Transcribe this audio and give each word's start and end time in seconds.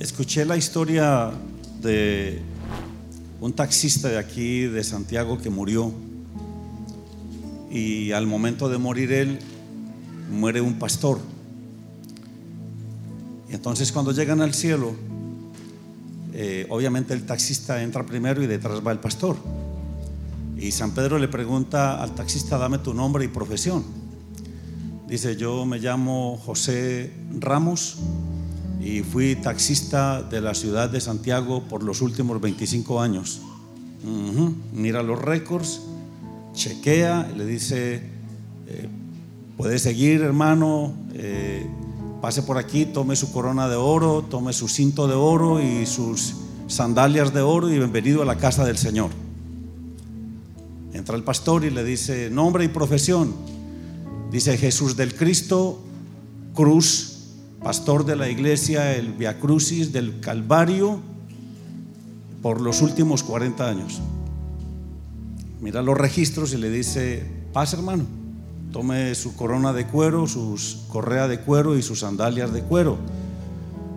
Escuché 0.00 0.46
la 0.46 0.56
historia 0.56 1.30
de 1.82 2.40
un 3.38 3.52
taxista 3.52 4.08
de 4.08 4.16
aquí, 4.16 4.62
de 4.62 4.82
Santiago, 4.82 5.36
que 5.36 5.50
murió. 5.50 5.92
Y 7.70 8.10
al 8.12 8.26
momento 8.26 8.70
de 8.70 8.78
morir 8.78 9.12
él, 9.12 9.38
muere 10.30 10.62
un 10.62 10.78
pastor. 10.78 11.18
Y 13.50 13.54
entonces 13.54 13.92
cuando 13.92 14.12
llegan 14.12 14.40
al 14.40 14.54
cielo, 14.54 14.94
eh, 16.32 16.66
obviamente 16.70 17.12
el 17.12 17.26
taxista 17.26 17.82
entra 17.82 18.06
primero 18.06 18.42
y 18.42 18.46
detrás 18.46 18.80
va 18.84 18.92
el 18.92 19.00
pastor. 19.00 19.36
Y 20.56 20.70
San 20.70 20.92
Pedro 20.92 21.18
le 21.18 21.28
pregunta 21.28 22.02
al 22.02 22.14
taxista, 22.14 22.56
dame 22.56 22.78
tu 22.78 22.94
nombre 22.94 23.26
y 23.26 23.28
profesión. 23.28 23.84
Dice, 25.06 25.36
yo 25.36 25.66
me 25.66 25.78
llamo 25.78 26.38
José 26.38 27.12
Ramos 27.38 27.98
y 28.80 29.02
fui 29.02 29.36
taxista 29.36 30.22
de 30.22 30.40
la 30.40 30.54
ciudad 30.54 30.88
de 30.88 31.00
Santiago 31.00 31.62
por 31.68 31.82
los 31.82 32.00
últimos 32.00 32.40
25 32.40 33.00
años. 33.00 33.40
Mira 34.72 35.02
los 35.02 35.20
récords, 35.20 35.82
chequea, 36.54 37.30
le 37.36 37.44
dice, 37.44 38.02
eh, 38.66 38.88
puede 39.56 39.78
seguir 39.78 40.22
hermano, 40.22 40.94
eh, 41.12 41.66
pase 42.22 42.42
por 42.42 42.56
aquí, 42.56 42.86
tome 42.86 43.16
su 43.16 43.30
corona 43.32 43.68
de 43.68 43.76
oro, 43.76 44.24
tome 44.28 44.52
su 44.54 44.68
cinto 44.68 45.06
de 45.06 45.14
oro 45.14 45.60
y 45.60 45.84
sus 45.84 46.34
sandalias 46.66 47.34
de 47.34 47.42
oro 47.42 47.68
y 47.68 47.76
bienvenido 47.76 48.22
a 48.22 48.24
la 48.24 48.38
casa 48.38 48.64
del 48.64 48.78
Señor. 48.78 49.10
Entra 50.94 51.16
el 51.16 51.22
pastor 51.22 51.64
y 51.64 51.70
le 51.70 51.84
dice 51.84 52.30
nombre 52.30 52.64
y 52.64 52.68
profesión. 52.68 53.34
Dice 54.30 54.56
Jesús 54.56 54.96
del 54.96 55.14
Cristo, 55.14 55.82
Cruz, 56.54 57.19
pastor 57.62 58.06
de 58.06 58.16
la 58.16 58.28
iglesia, 58.28 58.96
el 58.96 59.12
Via 59.12 59.38
Crucis 59.38 59.92
del 59.92 60.20
Calvario, 60.20 61.00
por 62.42 62.60
los 62.60 62.80
últimos 62.80 63.22
40 63.22 63.68
años. 63.68 64.00
Mira 65.60 65.82
los 65.82 65.96
registros 65.96 66.54
y 66.54 66.56
le 66.56 66.70
dice, 66.70 67.22
paz 67.52 67.74
hermano, 67.74 68.06
tome 68.72 69.14
su 69.14 69.36
corona 69.36 69.74
de 69.74 69.86
cuero, 69.86 70.26
sus 70.26 70.84
correa 70.88 71.28
de 71.28 71.40
cuero 71.40 71.76
y 71.76 71.82
sus 71.82 72.00
sandalias 72.00 72.52
de 72.52 72.62
cuero. 72.62 72.96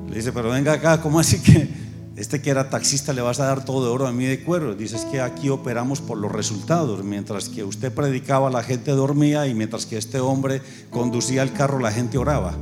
Le 0.10 0.18
dice, 0.18 0.34
pero 0.34 0.50
venga 0.50 0.74
acá, 0.74 1.02
¿cómo 1.02 1.20
así 1.20 1.40
que 1.40 1.70
este 2.18 2.42
que 2.42 2.50
era 2.50 2.70
taxista 2.70 3.14
le 3.14 3.22
vas 3.22 3.40
a 3.40 3.46
dar 3.46 3.64
todo 3.64 3.86
de 3.86 3.92
oro 3.92 4.08
a 4.08 4.12
mí 4.12 4.26
de 4.26 4.44
cuero? 4.44 4.76
Dice, 4.76 4.98
es 4.98 5.06
que 5.06 5.22
aquí 5.22 5.48
operamos 5.48 6.02
por 6.02 6.18
los 6.18 6.34
resultados. 6.34 7.02
Mientras 7.06 7.48
que 7.48 7.64
usted 7.64 7.94
predicaba, 7.94 8.50
la 8.50 8.62
gente 8.62 8.92
dormía 8.92 9.48
y 9.48 9.54
mientras 9.54 9.86
que 9.86 9.98
este 9.98 10.20
hombre 10.20 10.62
conducía 10.90 11.44
el 11.44 11.54
carro, 11.54 11.80
la 11.80 11.94
gente 11.94 12.18
oraba. 12.18 12.54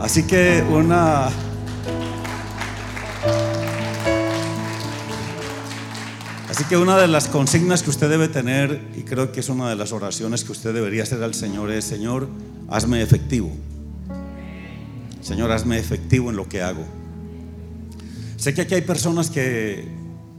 Así 0.00 0.22
que 0.22 0.64
una... 0.70 1.28
Así 6.48 6.64
que 6.68 6.76
una 6.78 6.96
de 6.96 7.06
las 7.06 7.28
consignas 7.28 7.82
que 7.82 7.90
usted 7.90 8.08
debe 8.08 8.28
tener, 8.28 8.88
y 8.96 9.02
creo 9.02 9.30
que 9.30 9.40
es 9.40 9.48
una 9.50 9.68
de 9.68 9.76
las 9.76 9.92
oraciones 9.92 10.42
que 10.42 10.52
usted 10.52 10.72
debería 10.72 11.02
hacer 11.02 11.22
al 11.22 11.34
Señor, 11.34 11.70
es, 11.70 11.84
Señor, 11.84 12.28
hazme 12.68 13.02
efectivo. 13.02 13.50
Señor, 15.20 15.52
hazme 15.52 15.78
efectivo 15.78 16.30
en 16.30 16.36
lo 16.36 16.48
que 16.48 16.62
hago. 16.62 16.84
Sé 18.36 18.54
que 18.54 18.62
aquí 18.62 18.74
hay 18.74 18.82
personas 18.82 19.28
que 19.28 19.86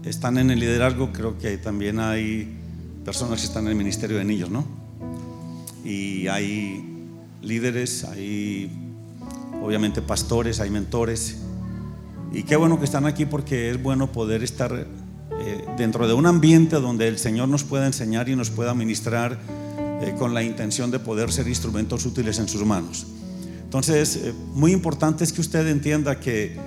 están 0.04 0.40
en 0.40 0.50
el 0.50 0.60
liderazgo, 0.60 1.14
creo 1.14 1.38
que 1.38 1.58
también 1.58 2.00
hay 2.00 2.58
personas 3.06 3.40
que 3.42 3.46
están 3.46 3.66
en 3.66 3.70
el 3.70 3.76
ministerio 3.76 4.18
de 4.18 4.26
niños, 4.26 4.50
¿no? 4.50 4.66
Y 5.86 6.28
hay 6.28 6.84
líderes, 7.42 8.04
hay 8.06 8.91
obviamente 9.62 10.02
pastores, 10.02 10.60
hay 10.60 10.70
mentores. 10.70 11.38
Y 12.34 12.44
qué 12.44 12.56
bueno 12.56 12.80
que 12.80 12.86
están 12.86 13.06
aquí 13.06 13.26
porque 13.26 13.72
es 13.72 13.82
bueno 13.82 14.12
poder 14.12 14.44
estar 14.44 14.88
eh, 15.40 15.66
dentro 15.78 16.08
de 16.08 16.14
un 16.14 16.26
ambiente 16.26 16.78
donde 16.78 17.08
el 17.08 17.18
Señor 17.18 17.50
nos 17.50 17.64
pueda 17.64 17.86
enseñar 17.86 18.30
y 18.30 18.36
nos 18.36 18.50
pueda 18.50 18.74
ministrar 18.74 19.40
eh, 20.02 20.16
con 20.18 20.34
la 20.34 20.44
intención 20.44 20.92
de 20.92 21.00
poder 21.00 21.32
ser 21.32 21.48
instrumentos 21.48 22.06
útiles 22.06 22.40
en 22.40 22.48
sus 22.48 22.66
manos. 22.66 23.06
Entonces, 23.64 24.18
eh, 24.18 24.34
muy 24.54 24.72
importante 24.72 25.24
es 25.24 25.34
que 25.34 25.42
usted 25.42 25.68
entienda 25.68 26.20
que 26.20 26.58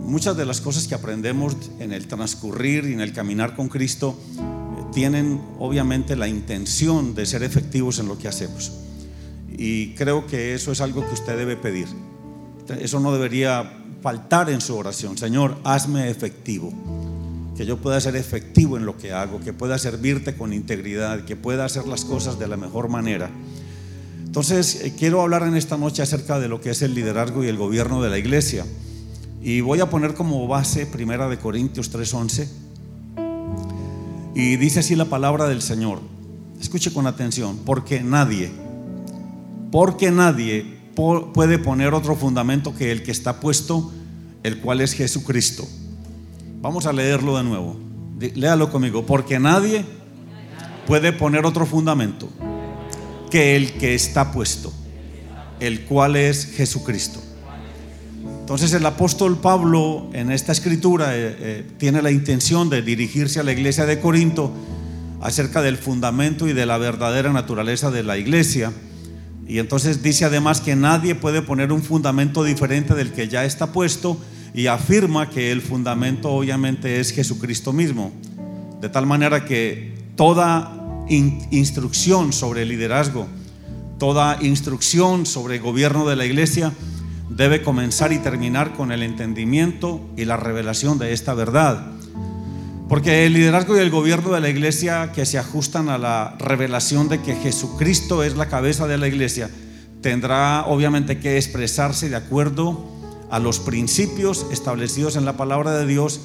muchas 0.00 0.36
de 0.36 0.46
las 0.46 0.60
cosas 0.60 0.86
que 0.86 0.94
aprendemos 0.94 1.56
en 1.78 1.92
el 1.92 2.06
transcurrir 2.06 2.84
y 2.84 2.92
en 2.92 3.00
el 3.00 3.12
caminar 3.12 3.54
con 3.54 3.68
Cristo 3.68 4.18
tienen 4.92 5.40
obviamente 5.58 6.16
la 6.16 6.28
intención 6.28 7.14
de 7.14 7.26
ser 7.26 7.42
efectivos 7.42 7.98
en 7.98 8.08
lo 8.08 8.18
que 8.18 8.28
hacemos. 8.28 8.72
Y 9.50 9.94
creo 9.94 10.26
que 10.26 10.54
eso 10.54 10.72
es 10.72 10.80
algo 10.80 11.06
que 11.06 11.14
usted 11.14 11.36
debe 11.36 11.56
pedir. 11.56 11.86
Eso 12.74 13.00
no 13.00 13.12
debería 13.12 13.70
faltar 14.02 14.50
en 14.50 14.60
su 14.60 14.76
oración. 14.76 15.18
Señor, 15.18 15.56
hazme 15.64 16.10
efectivo. 16.10 16.72
Que 17.56 17.66
yo 17.66 17.76
pueda 17.76 18.00
ser 18.00 18.16
efectivo 18.16 18.76
en 18.76 18.86
lo 18.86 18.96
que 18.96 19.12
hago, 19.12 19.40
que 19.40 19.52
pueda 19.52 19.78
servirte 19.78 20.34
con 20.34 20.52
integridad, 20.52 21.24
que 21.24 21.36
pueda 21.36 21.64
hacer 21.64 21.86
las 21.86 22.04
cosas 22.04 22.38
de 22.38 22.48
la 22.48 22.56
mejor 22.56 22.88
manera. 22.88 23.30
Entonces, 24.24 24.82
eh, 24.82 24.94
quiero 24.98 25.20
hablar 25.20 25.42
en 25.42 25.56
esta 25.56 25.76
noche 25.76 26.02
acerca 26.02 26.38
de 26.38 26.48
lo 26.48 26.60
que 26.60 26.70
es 26.70 26.82
el 26.82 26.94
liderazgo 26.94 27.44
y 27.44 27.48
el 27.48 27.56
gobierno 27.56 28.00
de 28.00 28.10
la 28.10 28.18
iglesia. 28.18 28.64
Y 29.42 29.60
voy 29.60 29.80
a 29.80 29.90
poner 29.90 30.14
como 30.14 30.46
base 30.46 30.86
Primera 30.86 31.28
de 31.28 31.38
Corintios 31.38 31.90
3:11. 31.90 32.48
Y 34.34 34.56
dice 34.56 34.80
así 34.80 34.96
la 34.96 35.06
palabra 35.06 35.48
del 35.48 35.60
Señor. 35.60 36.00
Escuche 36.60 36.92
con 36.92 37.06
atención, 37.06 37.58
porque 37.64 38.02
nadie, 38.02 38.50
porque 39.72 40.10
nadie 40.10 40.79
puede 41.32 41.58
poner 41.58 41.94
otro 41.94 42.14
fundamento 42.14 42.74
que 42.74 42.92
el 42.92 43.02
que 43.02 43.10
está 43.10 43.40
puesto, 43.40 43.90
el 44.42 44.58
cual 44.60 44.80
es 44.80 44.92
Jesucristo. 44.92 45.66
Vamos 46.60 46.86
a 46.86 46.92
leerlo 46.92 47.36
de 47.36 47.44
nuevo. 47.44 47.76
Léalo 48.34 48.70
conmigo. 48.70 49.06
Porque 49.06 49.38
nadie 49.38 49.84
puede 50.86 51.12
poner 51.12 51.46
otro 51.46 51.64
fundamento 51.64 52.28
que 53.30 53.56
el 53.56 53.72
que 53.72 53.94
está 53.94 54.32
puesto, 54.32 54.72
el 55.60 55.82
cual 55.82 56.16
es 56.16 56.46
Jesucristo. 56.46 57.20
Entonces 58.40 58.72
el 58.74 58.84
apóstol 58.84 59.38
Pablo 59.38 60.10
en 60.12 60.30
esta 60.30 60.52
escritura 60.52 61.16
eh, 61.16 61.36
eh, 61.38 61.70
tiene 61.78 62.02
la 62.02 62.10
intención 62.10 62.68
de 62.68 62.82
dirigirse 62.82 63.40
a 63.40 63.42
la 63.44 63.52
iglesia 63.52 63.86
de 63.86 64.00
Corinto 64.00 64.52
acerca 65.22 65.62
del 65.62 65.78
fundamento 65.78 66.48
y 66.48 66.52
de 66.52 66.66
la 66.66 66.76
verdadera 66.76 67.32
naturaleza 67.32 67.90
de 67.90 68.02
la 68.02 68.18
iglesia 68.18 68.72
y 69.50 69.58
entonces 69.58 70.00
dice 70.00 70.24
además 70.24 70.60
que 70.60 70.76
nadie 70.76 71.16
puede 71.16 71.42
poner 71.42 71.72
un 71.72 71.82
fundamento 71.82 72.44
diferente 72.44 72.94
del 72.94 73.10
que 73.10 73.26
ya 73.26 73.44
está 73.44 73.72
puesto 73.72 74.16
y 74.54 74.68
afirma 74.68 75.28
que 75.28 75.50
el 75.50 75.60
fundamento 75.60 76.30
obviamente 76.30 77.00
es 77.00 77.10
Jesucristo 77.10 77.72
mismo. 77.72 78.12
De 78.80 78.88
tal 78.88 79.06
manera 79.06 79.44
que 79.44 79.92
toda 80.14 81.04
instrucción 81.08 82.32
sobre 82.32 82.64
liderazgo, 82.64 83.26
toda 83.98 84.40
instrucción 84.40 85.26
sobre 85.26 85.58
gobierno 85.58 86.08
de 86.08 86.14
la 86.14 86.26
iglesia 86.26 86.72
debe 87.28 87.62
comenzar 87.62 88.12
y 88.12 88.18
terminar 88.18 88.74
con 88.74 88.92
el 88.92 89.02
entendimiento 89.02 90.00
y 90.16 90.26
la 90.26 90.36
revelación 90.36 90.96
de 90.96 91.12
esta 91.12 91.34
verdad. 91.34 91.90
Porque 92.90 93.24
el 93.24 93.34
liderazgo 93.34 93.76
y 93.76 93.78
el 93.78 93.88
gobierno 93.88 94.32
de 94.32 94.40
la 94.40 94.48
iglesia 94.48 95.12
que 95.12 95.24
se 95.24 95.38
ajustan 95.38 95.88
a 95.88 95.96
la 95.96 96.34
revelación 96.40 97.08
de 97.08 97.22
que 97.22 97.36
Jesucristo 97.36 98.24
es 98.24 98.36
la 98.36 98.48
cabeza 98.48 98.88
de 98.88 98.98
la 98.98 99.06
iglesia, 99.06 99.48
tendrá 100.02 100.66
obviamente 100.66 101.20
que 101.20 101.36
expresarse 101.36 102.08
de 102.08 102.16
acuerdo 102.16 102.84
a 103.30 103.38
los 103.38 103.60
principios 103.60 104.44
establecidos 104.50 105.14
en 105.14 105.24
la 105.24 105.36
palabra 105.36 105.70
de 105.78 105.86
Dios 105.86 106.20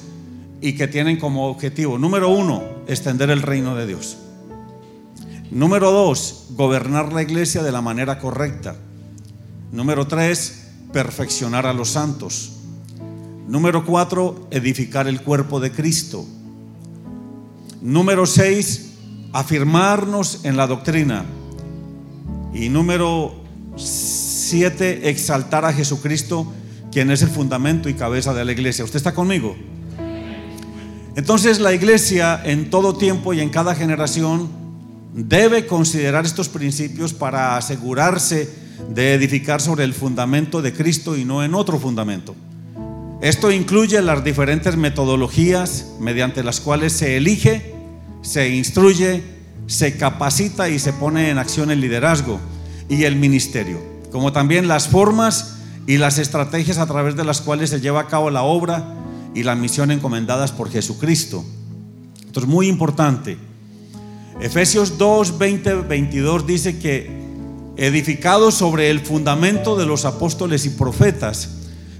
y 0.60 0.72
que 0.72 0.88
tienen 0.88 1.20
como 1.20 1.46
objetivo, 1.46 1.98
número 1.98 2.30
uno, 2.30 2.64
extender 2.88 3.30
el 3.30 3.42
reino 3.42 3.76
de 3.76 3.86
Dios. 3.86 4.16
Número 5.52 5.92
dos, 5.92 6.46
gobernar 6.50 7.12
la 7.12 7.22
iglesia 7.22 7.62
de 7.62 7.70
la 7.70 7.80
manera 7.80 8.18
correcta. 8.18 8.74
Número 9.70 10.08
tres, 10.08 10.72
perfeccionar 10.92 11.64
a 11.64 11.72
los 11.72 11.90
santos. 11.90 12.54
Número 13.46 13.86
cuatro, 13.86 14.48
edificar 14.50 15.06
el 15.06 15.20
cuerpo 15.20 15.60
de 15.60 15.70
Cristo. 15.70 16.26
Número 17.86 18.26
seis, 18.26 18.94
afirmarnos 19.32 20.40
en 20.44 20.56
la 20.56 20.66
doctrina. 20.66 21.24
Y 22.52 22.68
número 22.68 23.44
siete, 23.76 25.08
exaltar 25.08 25.64
a 25.64 25.72
Jesucristo, 25.72 26.52
quien 26.90 27.12
es 27.12 27.22
el 27.22 27.28
fundamento 27.28 27.88
y 27.88 27.94
cabeza 27.94 28.34
de 28.34 28.44
la 28.44 28.50
iglesia. 28.50 28.84
¿Usted 28.84 28.96
está 28.96 29.14
conmigo? 29.14 29.54
Entonces 31.14 31.60
la 31.60 31.74
iglesia 31.74 32.42
en 32.44 32.70
todo 32.70 32.96
tiempo 32.96 33.34
y 33.34 33.40
en 33.40 33.50
cada 33.50 33.76
generación 33.76 34.48
debe 35.14 35.68
considerar 35.68 36.26
estos 36.26 36.48
principios 36.48 37.14
para 37.14 37.56
asegurarse 37.56 38.52
de 38.90 39.14
edificar 39.14 39.60
sobre 39.60 39.84
el 39.84 39.94
fundamento 39.94 40.60
de 40.60 40.72
Cristo 40.72 41.16
y 41.16 41.24
no 41.24 41.44
en 41.44 41.54
otro 41.54 41.78
fundamento. 41.78 42.34
Esto 43.22 43.52
incluye 43.52 44.02
las 44.02 44.24
diferentes 44.24 44.76
metodologías 44.76 45.92
mediante 46.00 46.42
las 46.42 46.58
cuales 46.58 46.92
se 46.92 47.16
elige 47.16 47.75
se 48.26 48.48
instruye, 48.48 49.22
se 49.68 49.96
capacita 49.96 50.68
y 50.68 50.80
se 50.80 50.92
pone 50.92 51.30
en 51.30 51.38
acción 51.38 51.70
el 51.70 51.80
liderazgo. 51.80 52.40
y 52.88 53.02
el 53.02 53.16
ministerio, 53.16 53.80
como 54.12 54.32
también 54.32 54.68
las 54.68 54.86
formas 54.86 55.56
y 55.88 55.96
las 55.96 56.18
estrategias 56.18 56.78
a 56.78 56.86
través 56.86 57.16
de 57.16 57.24
las 57.24 57.40
cuales 57.40 57.70
se 57.70 57.80
lleva 57.80 58.02
a 58.02 58.06
cabo 58.06 58.30
la 58.30 58.42
obra 58.42 58.94
y 59.34 59.42
la 59.42 59.56
misión 59.56 59.90
encomendadas 59.90 60.52
por 60.52 60.70
Jesucristo. 60.70 61.44
Esto 62.24 62.38
es 62.38 62.46
muy 62.46 62.68
importante. 62.68 63.38
Efesios 64.40 64.98
2, 64.98 65.36
20, 65.36 65.74
22 65.74 66.46
dice 66.46 66.78
que 66.78 67.10
edificados 67.76 68.54
sobre 68.54 68.90
el 68.90 69.00
fundamento 69.00 69.76
de 69.76 69.86
los 69.86 70.04
apóstoles 70.04 70.64
y 70.64 70.70
profetas, 70.70 71.55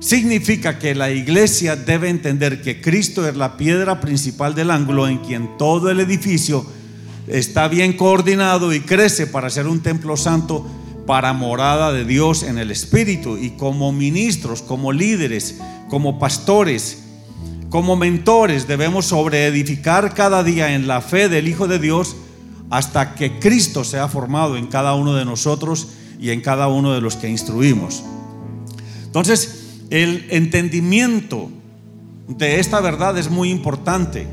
significa 0.00 0.78
que 0.78 0.94
la 0.94 1.10
iglesia 1.10 1.76
debe 1.76 2.08
entender 2.08 2.62
que 2.62 2.80
Cristo 2.80 3.28
es 3.28 3.36
la 3.36 3.56
piedra 3.56 4.00
principal 4.00 4.54
del 4.54 4.70
ángulo 4.70 5.08
en 5.08 5.18
quien 5.18 5.56
todo 5.58 5.90
el 5.90 6.00
edificio 6.00 6.64
está 7.26 7.68
bien 7.68 7.94
coordinado 7.94 8.72
y 8.72 8.80
crece 8.80 9.26
para 9.26 9.50
ser 9.50 9.66
un 9.66 9.80
templo 9.80 10.16
santo 10.16 10.66
para 11.06 11.32
morada 11.32 11.92
de 11.92 12.04
Dios 12.04 12.42
en 12.42 12.58
el 12.58 12.70
Espíritu. 12.70 13.36
Y 13.38 13.50
como 13.50 13.92
ministros, 13.92 14.62
como 14.62 14.92
líderes, 14.92 15.56
como 15.88 16.18
pastores, 16.18 17.04
como 17.70 17.96
mentores, 17.96 18.68
debemos 18.68 19.06
sobreedificar 19.06 20.14
cada 20.14 20.42
día 20.42 20.74
en 20.74 20.86
la 20.86 21.00
fe 21.00 21.28
del 21.28 21.48
Hijo 21.48 21.66
de 21.66 21.78
Dios 21.78 22.16
hasta 22.70 23.14
que 23.14 23.38
Cristo 23.38 23.84
sea 23.84 24.08
formado 24.08 24.56
en 24.56 24.66
cada 24.66 24.94
uno 24.94 25.14
de 25.14 25.24
nosotros 25.24 25.88
y 26.20 26.30
en 26.30 26.40
cada 26.40 26.68
uno 26.68 26.92
de 26.92 27.00
los 27.00 27.16
que 27.16 27.28
instruimos. 27.28 28.02
Entonces, 29.04 29.57
el 29.90 30.26
entendimiento 30.30 31.50
de 32.28 32.60
esta 32.60 32.80
verdad 32.80 33.18
es 33.18 33.30
muy 33.30 33.50
importante, 33.50 34.26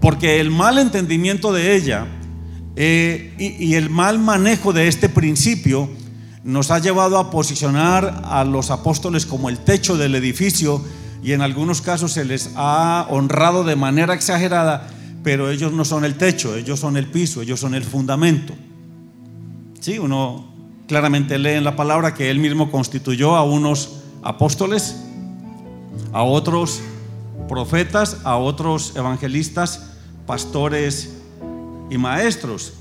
porque 0.00 0.40
el 0.40 0.50
mal 0.50 0.78
entendimiento 0.78 1.52
de 1.52 1.76
ella 1.76 2.06
eh, 2.76 3.34
y, 3.38 3.64
y 3.64 3.74
el 3.74 3.90
mal 3.90 4.18
manejo 4.18 4.72
de 4.72 4.88
este 4.88 5.08
principio 5.08 5.90
nos 6.44 6.70
ha 6.70 6.78
llevado 6.78 7.18
a 7.18 7.30
posicionar 7.30 8.22
a 8.24 8.44
los 8.44 8.70
apóstoles 8.70 9.26
como 9.26 9.48
el 9.48 9.58
techo 9.58 9.96
del 9.96 10.14
edificio 10.14 10.82
y 11.22 11.32
en 11.32 11.40
algunos 11.40 11.82
casos 11.82 12.12
se 12.12 12.24
les 12.24 12.50
ha 12.56 13.06
honrado 13.10 13.62
de 13.64 13.76
manera 13.76 14.14
exagerada 14.14 14.88
pero 15.22 15.50
ellos 15.50 15.72
no 15.72 15.84
son 15.84 16.04
el 16.04 16.16
techo, 16.16 16.56
ellos 16.56 16.80
son 16.80 16.96
el 16.96 17.06
piso, 17.06 17.42
ellos 17.42 17.60
son 17.60 17.74
el 17.74 17.84
fundamento. 17.84 18.54
Sí, 19.80 19.98
uno 19.98 20.46
claramente 20.86 21.38
lee 21.38 21.50
en 21.50 21.64
la 21.64 21.76
palabra 21.76 22.14
que 22.14 22.30
él 22.30 22.38
mismo 22.38 22.70
constituyó 22.70 23.36
a 23.36 23.44
unos 23.44 24.01
apóstoles, 24.22 24.96
a 26.12 26.22
otros 26.22 26.80
profetas, 27.48 28.18
a 28.24 28.36
otros 28.36 28.94
evangelistas, 28.96 29.90
pastores 30.26 31.14
y 31.90 31.98
maestros. 31.98 32.74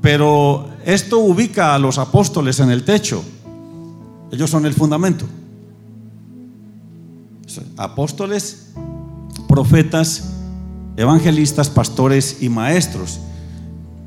Pero 0.00 0.68
esto 0.84 1.18
ubica 1.20 1.74
a 1.74 1.78
los 1.78 1.98
apóstoles 1.98 2.58
en 2.60 2.70
el 2.70 2.84
techo. 2.84 3.22
Ellos 4.30 4.50
son 4.50 4.66
el 4.66 4.74
fundamento. 4.74 5.26
Apóstoles, 7.76 8.72
profetas 9.48 10.32
evangelistas, 10.96 11.70
pastores 11.70 12.42
y 12.42 12.48
maestros. 12.48 13.20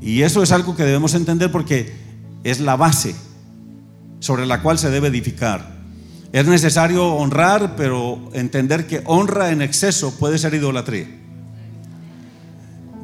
Y 0.00 0.22
eso 0.22 0.42
es 0.42 0.52
algo 0.52 0.76
que 0.76 0.84
debemos 0.84 1.14
entender 1.14 1.50
porque 1.50 1.94
es 2.44 2.60
la 2.60 2.76
base 2.76 3.14
sobre 4.20 4.46
la 4.46 4.62
cual 4.62 4.78
se 4.78 4.90
debe 4.90 5.08
edificar. 5.08 5.75
Es 6.32 6.46
necesario 6.46 7.14
honrar, 7.14 7.76
pero 7.76 8.30
entender 8.32 8.86
que 8.86 9.02
honra 9.06 9.50
en 9.50 9.62
exceso 9.62 10.16
puede 10.18 10.38
ser 10.38 10.54
idolatría. 10.54 11.06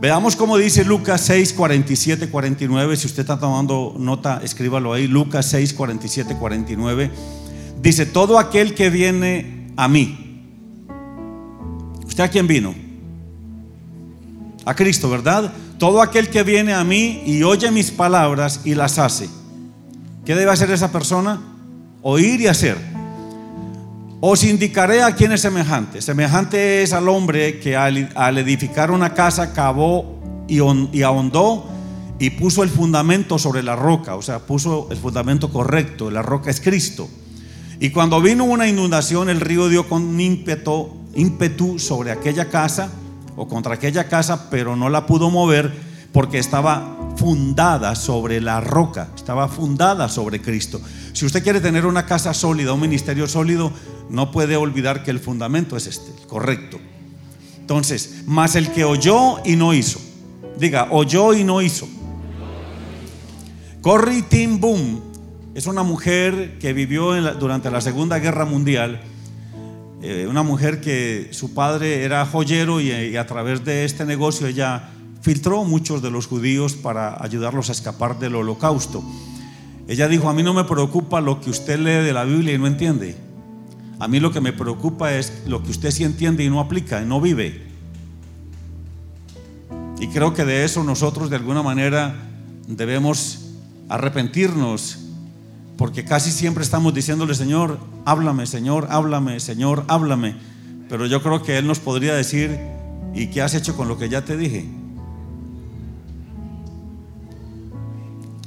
Veamos 0.00 0.34
cómo 0.34 0.58
dice 0.58 0.84
Lucas 0.84 1.20
6, 1.22 1.52
47, 1.52 2.28
49. 2.28 2.96
Si 2.96 3.06
usted 3.06 3.20
está 3.20 3.38
tomando 3.38 3.94
nota, 3.98 4.40
escríbalo 4.42 4.92
ahí. 4.92 5.06
Lucas 5.06 5.46
6, 5.46 5.74
47, 5.74 6.36
49. 6.38 7.10
Dice, 7.80 8.06
todo 8.06 8.38
aquel 8.38 8.74
que 8.74 8.90
viene 8.90 9.72
a 9.76 9.86
mí. 9.88 10.18
¿Usted 12.04 12.24
a 12.24 12.28
quién 12.28 12.46
vino? 12.46 12.74
a 14.64 14.74
Cristo, 14.74 15.10
¿verdad? 15.10 15.52
Todo 15.78 16.02
aquel 16.02 16.28
que 16.28 16.42
viene 16.42 16.72
a 16.72 16.84
mí 16.84 17.22
y 17.26 17.42
oye 17.42 17.70
mis 17.70 17.90
palabras 17.90 18.60
y 18.64 18.74
las 18.74 18.98
hace. 18.98 19.28
¿Qué 20.24 20.34
debe 20.34 20.52
hacer 20.52 20.70
esa 20.70 20.92
persona? 20.92 21.40
Oír 22.02 22.40
y 22.40 22.46
hacer. 22.46 22.76
Os 24.24 24.44
indicaré 24.44 25.02
a 25.02 25.16
quién 25.16 25.32
es 25.32 25.40
semejante. 25.40 26.00
Semejante 26.00 26.84
es 26.84 26.92
al 26.92 27.08
hombre 27.08 27.58
que 27.58 27.76
al, 27.76 28.38
edificar 28.38 28.92
una 28.92 29.14
casa 29.14 29.52
cavó 29.52 30.44
y, 30.46 30.60
ahondó 31.02 31.68
y 32.20 32.30
puso 32.30 32.62
el 32.62 32.70
fundamento 32.70 33.36
sobre 33.40 33.64
la 33.64 33.74
roca, 33.74 34.14
o 34.14 34.22
sea, 34.22 34.38
puso 34.38 34.86
el 34.92 34.96
fundamento 34.98 35.50
correcto, 35.50 36.08
la 36.08 36.22
roca 36.22 36.52
es 36.52 36.60
Cristo. 36.60 37.08
Y 37.80 37.90
cuando 37.90 38.20
vino 38.20 38.44
una 38.44 38.68
inundación, 38.68 39.28
el 39.28 39.40
río 39.40 39.68
dio 39.68 39.88
con 39.88 40.20
ímpetu, 40.20 40.98
ímpetu 41.16 41.80
sobre 41.80 42.12
aquella 42.12 42.48
casa 42.48 42.92
o 43.34 43.48
contra 43.48 43.74
aquella 43.74 44.08
casa, 44.08 44.50
pero 44.50 44.76
no 44.76 44.88
la 44.88 45.04
pudo 45.04 45.30
mover 45.30 45.72
porque 46.12 46.38
estaba 46.38 46.96
fundada 47.16 47.96
sobre 47.96 48.40
la 48.40 48.60
roca, 48.60 49.08
estaba 49.16 49.48
fundada 49.48 50.08
sobre 50.08 50.40
Cristo. 50.40 50.80
Si 51.12 51.26
usted 51.26 51.42
quiere 51.42 51.60
tener 51.60 51.86
una 51.86 52.06
casa 52.06 52.32
sólida, 52.32 52.72
un 52.72 52.80
ministerio 52.80 53.26
sólido, 53.26 53.72
no 54.10 54.30
puede 54.30 54.56
olvidar 54.56 55.04
que 55.04 55.10
el 55.10 55.20
fundamento 55.20 55.76
es 55.76 55.86
este, 55.86 56.10
correcto. 56.26 56.78
Entonces, 57.60 58.24
más 58.26 58.54
el 58.56 58.70
que 58.70 58.84
oyó 58.84 59.36
y 59.44 59.56
no 59.56 59.72
hizo. 59.72 60.00
Diga, 60.58 60.88
oyó 60.90 61.34
y 61.34 61.44
no 61.44 61.62
hizo. 61.62 61.88
Corrie 63.80 64.22
Tim 64.22 64.60
Boom 64.60 65.00
es 65.54 65.66
una 65.66 65.82
mujer 65.82 66.58
que 66.58 66.72
vivió 66.72 67.14
durante 67.34 67.70
la 67.70 67.80
Segunda 67.80 68.18
Guerra 68.18 68.44
Mundial 68.44 69.00
eh, 70.04 70.26
una 70.28 70.42
mujer 70.42 70.80
que 70.80 71.28
su 71.30 71.54
padre 71.54 72.02
era 72.02 72.26
joyero 72.26 72.80
y, 72.80 73.16
a 73.16 73.24
través 73.24 73.64
de 73.64 73.84
este 73.84 74.04
negocio 74.04 74.48
ella 74.48 74.90
filtró 75.20 75.62
muchos 75.62 76.02
de 76.02 76.10
los 76.10 76.26
judíos 76.26 76.72
para 76.74 77.22
ayudarlos 77.22 77.68
a 77.68 77.72
escapar 77.72 78.18
del 78.18 78.34
holocausto. 78.34 79.04
Ella 79.86 80.08
dijo, 80.08 80.28
a 80.28 80.34
mí 80.34 80.42
no 80.42 80.54
me 80.54 80.64
preocupa 80.64 81.20
lo 81.20 81.40
que 81.40 81.50
usted 81.50 81.78
lee 81.78 82.04
de 82.04 82.12
la 82.12 82.24
Biblia 82.24 82.52
y 82.52 82.58
no 82.58 82.66
entiende. 82.66 83.14
A 84.02 84.08
mí 84.08 84.18
lo 84.18 84.32
que 84.32 84.40
me 84.40 84.52
preocupa 84.52 85.14
es 85.14 85.44
lo 85.46 85.62
que 85.62 85.70
usted 85.70 85.92
sí 85.92 86.02
entiende 86.02 86.42
y 86.42 86.50
no 86.50 86.58
aplica, 86.58 87.00
y 87.00 87.06
no 87.06 87.20
vive. 87.20 87.62
Y 90.00 90.08
creo 90.08 90.34
que 90.34 90.44
de 90.44 90.64
eso 90.64 90.82
nosotros 90.82 91.30
de 91.30 91.36
alguna 91.36 91.62
manera 91.62 92.12
debemos 92.66 93.50
arrepentirnos 93.88 94.98
porque 95.76 96.04
casi 96.04 96.32
siempre 96.32 96.64
estamos 96.64 96.92
diciéndole, 96.92 97.36
Señor, 97.36 97.78
háblame, 98.04 98.48
Señor, 98.48 98.88
háblame, 98.90 99.38
Señor, 99.38 99.84
háblame. 99.86 100.34
Pero 100.88 101.06
yo 101.06 101.22
creo 101.22 101.44
que 101.44 101.58
Él 101.58 101.68
nos 101.68 101.78
podría 101.78 102.16
decir, 102.16 102.58
¿y 103.14 103.28
qué 103.28 103.40
has 103.40 103.54
hecho 103.54 103.76
con 103.76 103.86
lo 103.86 103.98
que 103.98 104.08
ya 104.08 104.24
te 104.24 104.36
dije? 104.36 104.66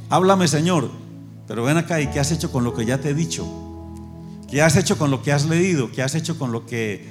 Háblame, 0.09 0.49
Señor, 0.49 0.91
pero 1.47 1.63
ven 1.63 1.77
acá, 1.77 2.01
¿y 2.01 2.07
qué 2.07 2.19
has 2.19 2.33
hecho 2.33 2.51
con 2.51 2.65
lo 2.65 2.73
que 2.73 2.85
ya 2.85 2.99
te 2.99 3.11
he 3.11 3.13
dicho? 3.13 3.64
¿Qué 4.55 4.61
has 4.61 4.77
hecho 4.77 4.97
con 4.97 5.11
lo 5.11 5.21
que 5.21 5.33
has 5.33 5.43
leído? 5.47 5.91
¿Qué 5.91 6.01
has 6.01 6.15
hecho 6.15 6.39
con 6.39 6.53
lo 6.53 6.65
que 6.65 7.05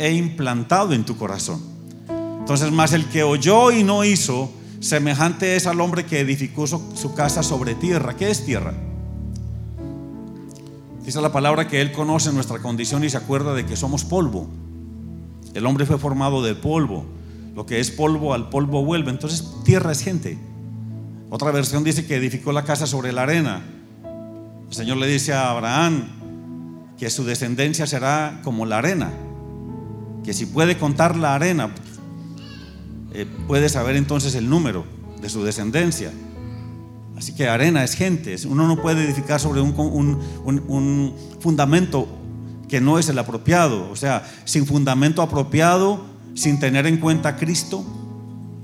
he 0.00 0.10
implantado 0.14 0.94
en 0.94 1.04
tu 1.04 1.16
corazón? 1.16 1.62
Entonces, 2.40 2.72
más 2.72 2.92
el 2.92 3.04
que 3.04 3.22
oyó 3.22 3.70
y 3.70 3.84
no 3.84 4.02
hizo, 4.02 4.50
semejante 4.80 5.54
es 5.54 5.68
al 5.68 5.80
hombre 5.80 6.06
que 6.06 6.18
edificó 6.18 6.66
su 6.66 7.14
casa 7.14 7.44
sobre 7.44 7.76
tierra. 7.76 8.16
¿Qué 8.16 8.28
es 8.28 8.44
tierra? 8.44 8.74
Dice 11.04 11.20
la 11.20 11.30
palabra 11.30 11.68
que 11.68 11.80
Él 11.80 11.92
conoce 11.92 12.32
nuestra 12.32 12.58
condición 12.58 13.04
y 13.04 13.10
se 13.10 13.16
acuerda 13.16 13.54
de 13.54 13.64
que 13.64 13.76
somos 13.76 14.04
polvo. 14.04 14.48
El 15.54 15.66
hombre 15.66 15.86
fue 15.86 15.98
formado 15.98 16.42
del 16.42 16.56
polvo. 16.56 17.06
Lo 17.54 17.64
que 17.64 17.78
es 17.78 17.92
polvo 17.92 18.34
al 18.34 18.50
polvo 18.50 18.84
vuelve. 18.84 19.12
Entonces 19.12 19.44
tierra 19.64 19.92
es 19.92 20.00
gente. 20.00 20.36
Otra 21.30 21.52
versión 21.52 21.84
dice 21.84 22.06
que 22.06 22.16
edificó 22.16 22.50
la 22.50 22.64
casa 22.64 22.88
sobre 22.88 23.12
la 23.12 23.22
arena. 23.22 23.62
El 24.68 24.74
Señor 24.74 24.96
le 24.96 25.06
dice 25.06 25.32
a 25.32 25.52
Abraham 25.52 26.17
que 26.98 27.10
su 27.10 27.24
descendencia 27.24 27.86
será 27.86 28.40
como 28.42 28.66
la 28.66 28.78
arena. 28.78 29.12
Que 30.24 30.34
si 30.34 30.46
puede 30.46 30.76
contar 30.76 31.16
la 31.16 31.34
arena, 31.34 31.70
eh, 33.12 33.26
puede 33.46 33.68
saber 33.68 33.96
entonces 33.96 34.34
el 34.34 34.50
número 34.50 34.84
de 35.20 35.28
su 35.28 35.44
descendencia. 35.44 36.12
Así 37.16 37.34
que 37.34 37.48
arena 37.48 37.84
es 37.84 37.94
gente. 37.94 38.36
Uno 38.46 38.66
no 38.66 38.82
puede 38.82 39.04
edificar 39.04 39.40
sobre 39.40 39.60
un, 39.60 39.72
un 40.44 41.14
fundamento 41.40 42.08
que 42.68 42.80
no 42.80 42.98
es 42.98 43.08
el 43.08 43.18
apropiado. 43.18 43.90
O 43.90 43.96
sea, 43.96 44.28
sin 44.44 44.66
fundamento 44.66 45.22
apropiado, 45.22 46.04
sin 46.34 46.60
tener 46.60 46.86
en 46.86 46.98
cuenta 46.98 47.30
a 47.30 47.36
Cristo, 47.36 47.84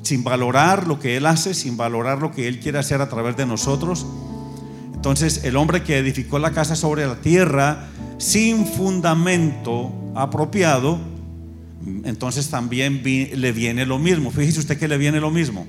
sin 0.02 0.22
valorar 0.22 0.86
lo 0.86 1.00
que 1.00 1.16
Él 1.16 1.26
hace, 1.26 1.54
sin 1.54 1.76
valorar 1.76 2.20
lo 2.20 2.30
que 2.30 2.46
Él 2.46 2.60
quiere 2.60 2.78
hacer 2.78 3.00
a 3.00 3.08
través 3.08 3.36
de 3.36 3.46
nosotros. 3.46 4.06
Entonces, 4.92 5.44
el 5.44 5.56
hombre 5.56 5.82
que 5.82 5.98
edificó 5.98 6.38
la 6.38 6.52
casa 6.52 6.76
sobre 6.76 7.06
la 7.06 7.16
tierra 7.16 7.88
sin 8.18 8.66
fundamento 8.66 9.92
apropiado, 10.14 10.98
entonces 12.04 12.48
también 12.48 13.02
le 13.04 13.52
viene 13.52 13.86
lo 13.86 13.98
mismo. 13.98 14.30
Fíjese 14.30 14.60
usted 14.60 14.78
que 14.78 14.88
le 14.88 14.98
viene 14.98 15.20
lo 15.20 15.30
mismo. 15.30 15.66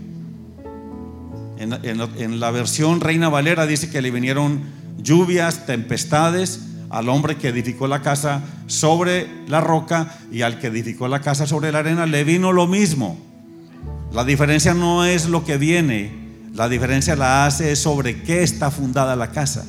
En, 1.57 1.73
en, 1.73 2.39
la 2.39 2.51
versión 2.51 3.01
Reina 3.01 3.29
Valera 3.29 3.65
dice 3.65 3.89
que 3.89 4.01
le 4.01 4.11
vinieron 4.11 4.61
lluvias, 4.97 5.65
tempestades 5.65 6.61
al 6.89 7.09
hombre 7.09 7.37
que 7.37 7.49
edificó 7.49 7.87
la 7.87 8.01
casa 8.01 8.41
sobre 8.67 9.27
la 9.47 9.61
roca 9.61 10.17
y 10.31 10.41
al 10.41 10.59
que 10.59 10.67
edificó 10.67 11.07
la 11.07 11.21
casa 11.21 11.47
sobre 11.47 11.71
la 11.71 11.79
arena 11.79 12.05
le 12.05 12.23
vino 12.23 12.51
lo 12.51 12.67
mismo. 12.67 13.17
La 14.13 14.23
diferencia 14.23 14.73
no 14.73 15.03
es 15.05 15.27
lo 15.27 15.43
que 15.43 15.57
viene, 15.57 16.11
la 16.53 16.69
diferencia 16.69 17.15
la 17.15 17.45
hace 17.45 17.75
sobre 17.75 18.21
qué 18.23 18.43
está 18.43 18.71
fundada 18.71 19.15
la 19.15 19.31
casa. 19.31 19.65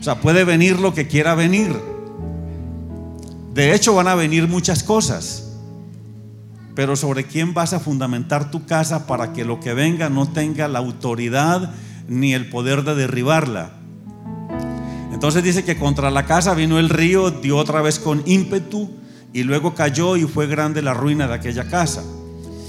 O 0.00 0.02
sea, 0.02 0.20
puede 0.20 0.44
venir 0.44 0.78
lo 0.78 0.94
que 0.94 1.06
quiera 1.06 1.34
venir. 1.34 1.76
De 3.54 3.74
hecho, 3.74 3.94
van 3.94 4.08
a 4.08 4.14
venir 4.14 4.48
muchas 4.48 4.82
cosas. 4.82 5.44
Pero 6.74 6.94
sobre 6.94 7.24
quién 7.24 7.54
vas 7.54 7.72
a 7.72 7.80
fundamentar 7.80 8.50
tu 8.50 8.66
casa 8.66 9.06
para 9.06 9.32
que 9.32 9.44
lo 9.44 9.58
que 9.58 9.74
venga 9.74 10.08
no 10.08 10.30
tenga 10.30 10.68
la 10.68 10.78
autoridad 10.78 11.74
ni 12.06 12.34
el 12.34 12.48
poder 12.48 12.84
de 12.84 12.94
derribarla. 12.94 13.72
Entonces 15.12 15.42
dice 15.42 15.64
que 15.64 15.76
contra 15.76 16.10
la 16.10 16.26
casa 16.26 16.54
vino 16.54 16.78
el 16.78 16.88
río, 16.88 17.30
dio 17.30 17.56
otra 17.56 17.82
vez 17.82 17.98
con 17.98 18.22
ímpetu 18.26 18.90
y 19.32 19.42
luego 19.42 19.74
cayó 19.74 20.16
y 20.16 20.22
fue 20.22 20.46
grande 20.46 20.80
la 20.80 20.94
ruina 20.94 21.26
de 21.26 21.34
aquella 21.34 21.68
casa. 21.68 22.04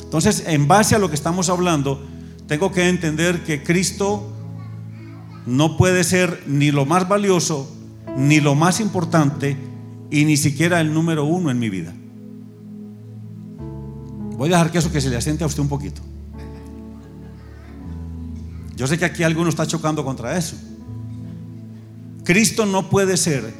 Entonces, 0.01 0.45
en 0.47 0.67
base 0.67 0.95
a 0.95 0.99
lo 0.99 1.09
que 1.09 1.15
estamos 1.15 1.49
hablando, 1.49 2.03
tengo 2.47 2.71
que 2.71 2.89
entender 2.89 3.43
que 3.43 3.63
Cristo 3.63 4.27
no 5.45 5.77
puede 5.77 6.03
ser 6.03 6.43
ni 6.47 6.71
lo 6.71 6.85
más 6.87 7.07
valioso, 7.07 7.71
ni 8.17 8.39
lo 8.39 8.55
más 8.55 8.79
importante, 8.79 9.55
y 10.11 10.25
ni 10.25 10.37
siquiera 10.37 10.81
el 10.81 10.93
número 10.93 11.25
uno 11.25 11.51
en 11.51 11.59
mi 11.59 11.69
vida. 11.69 11.93
Voy 14.37 14.49
a 14.49 14.53
dejar 14.53 14.71
que 14.71 14.77
eso 14.77 14.91
que 14.91 15.01
se 15.01 15.09
le 15.09 15.17
asiente 15.17 15.43
a 15.43 15.47
usted 15.47 15.61
un 15.61 15.69
poquito. 15.69 16.01
Yo 18.75 18.87
sé 18.87 18.97
que 18.97 19.05
aquí 19.05 19.23
alguno 19.23 19.49
está 19.49 19.67
chocando 19.67 20.05
contra 20.05 20.37
eso. 20.37 20.55
Cristo 22.23 22.65
no 22.65 22.89
puede 22.89 23.17
ser 23.17 23.53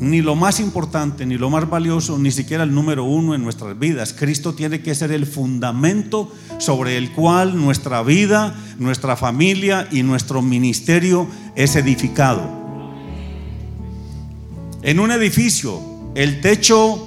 ni 0.00 0.22
lo 0.22 0.34
más 0.34 0.60
importante, 0.60 1.26
ni 1.26 1.36
lo 1.36 1.50
más 1.50 1.68
valioso, 1.68 2.18
ni 2.18 2.30
siquiera 2.30 2.64
el 2.64 2.74
número 2.74 3.04
uno 3.04 3.34
en 3.34 3.42
nuestras 3.42 3.78
vidas. 3.78 4.14
Cristo 4.14 4.54
tiene 4.54 4.82
que 4.82 4.94
ser 4.94 5.12
el 5.12 5.26
fundamento 5.26 6.32
sobre 6.58 6.96
el 6.96 7.12
cual 7.12 7.56
nuestra 7.56 8.02
vida, 8.02 8.54
nuestra 8.78 9.16
familia 9.16 9.88
y 9.90 10.02
nuestro 10.02 10.42
ministerio 10.42 11.26
es 11.54 11.76
edificado. 11.76 12.59
En 14.82 14.98
un 14.98 15.10
edificio, 15.10 15.78
el 16.14 16.40
techo 16.40 17.06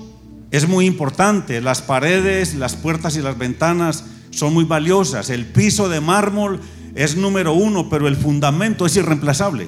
es 0.51 0.67
muy 0.67 0.85
importante, 0.85 1.59
las 1.59 1.81
paredes, 1.81 2.53
las 2.53 2.75
puertas 2.75 3.17
y 3.17 3.21
las 3.21 3.37
ventanas 3.37 4.05
son 4.29 4.53
muy 4.53 4.63
valiosas, 4.63 5.31
el 5.31 5.47
piso 5.47 5.89
de 5.89 5.99
mármol 5.99 6.59
es 6.93 7.15
número 7.15 7.53
uno, 7.53 7.89
pero 7.89 8.07
el 8.07 8.15
fundamento 8.15 8.85
es 8.85 8.95
irreemplazable. 8.95 9.67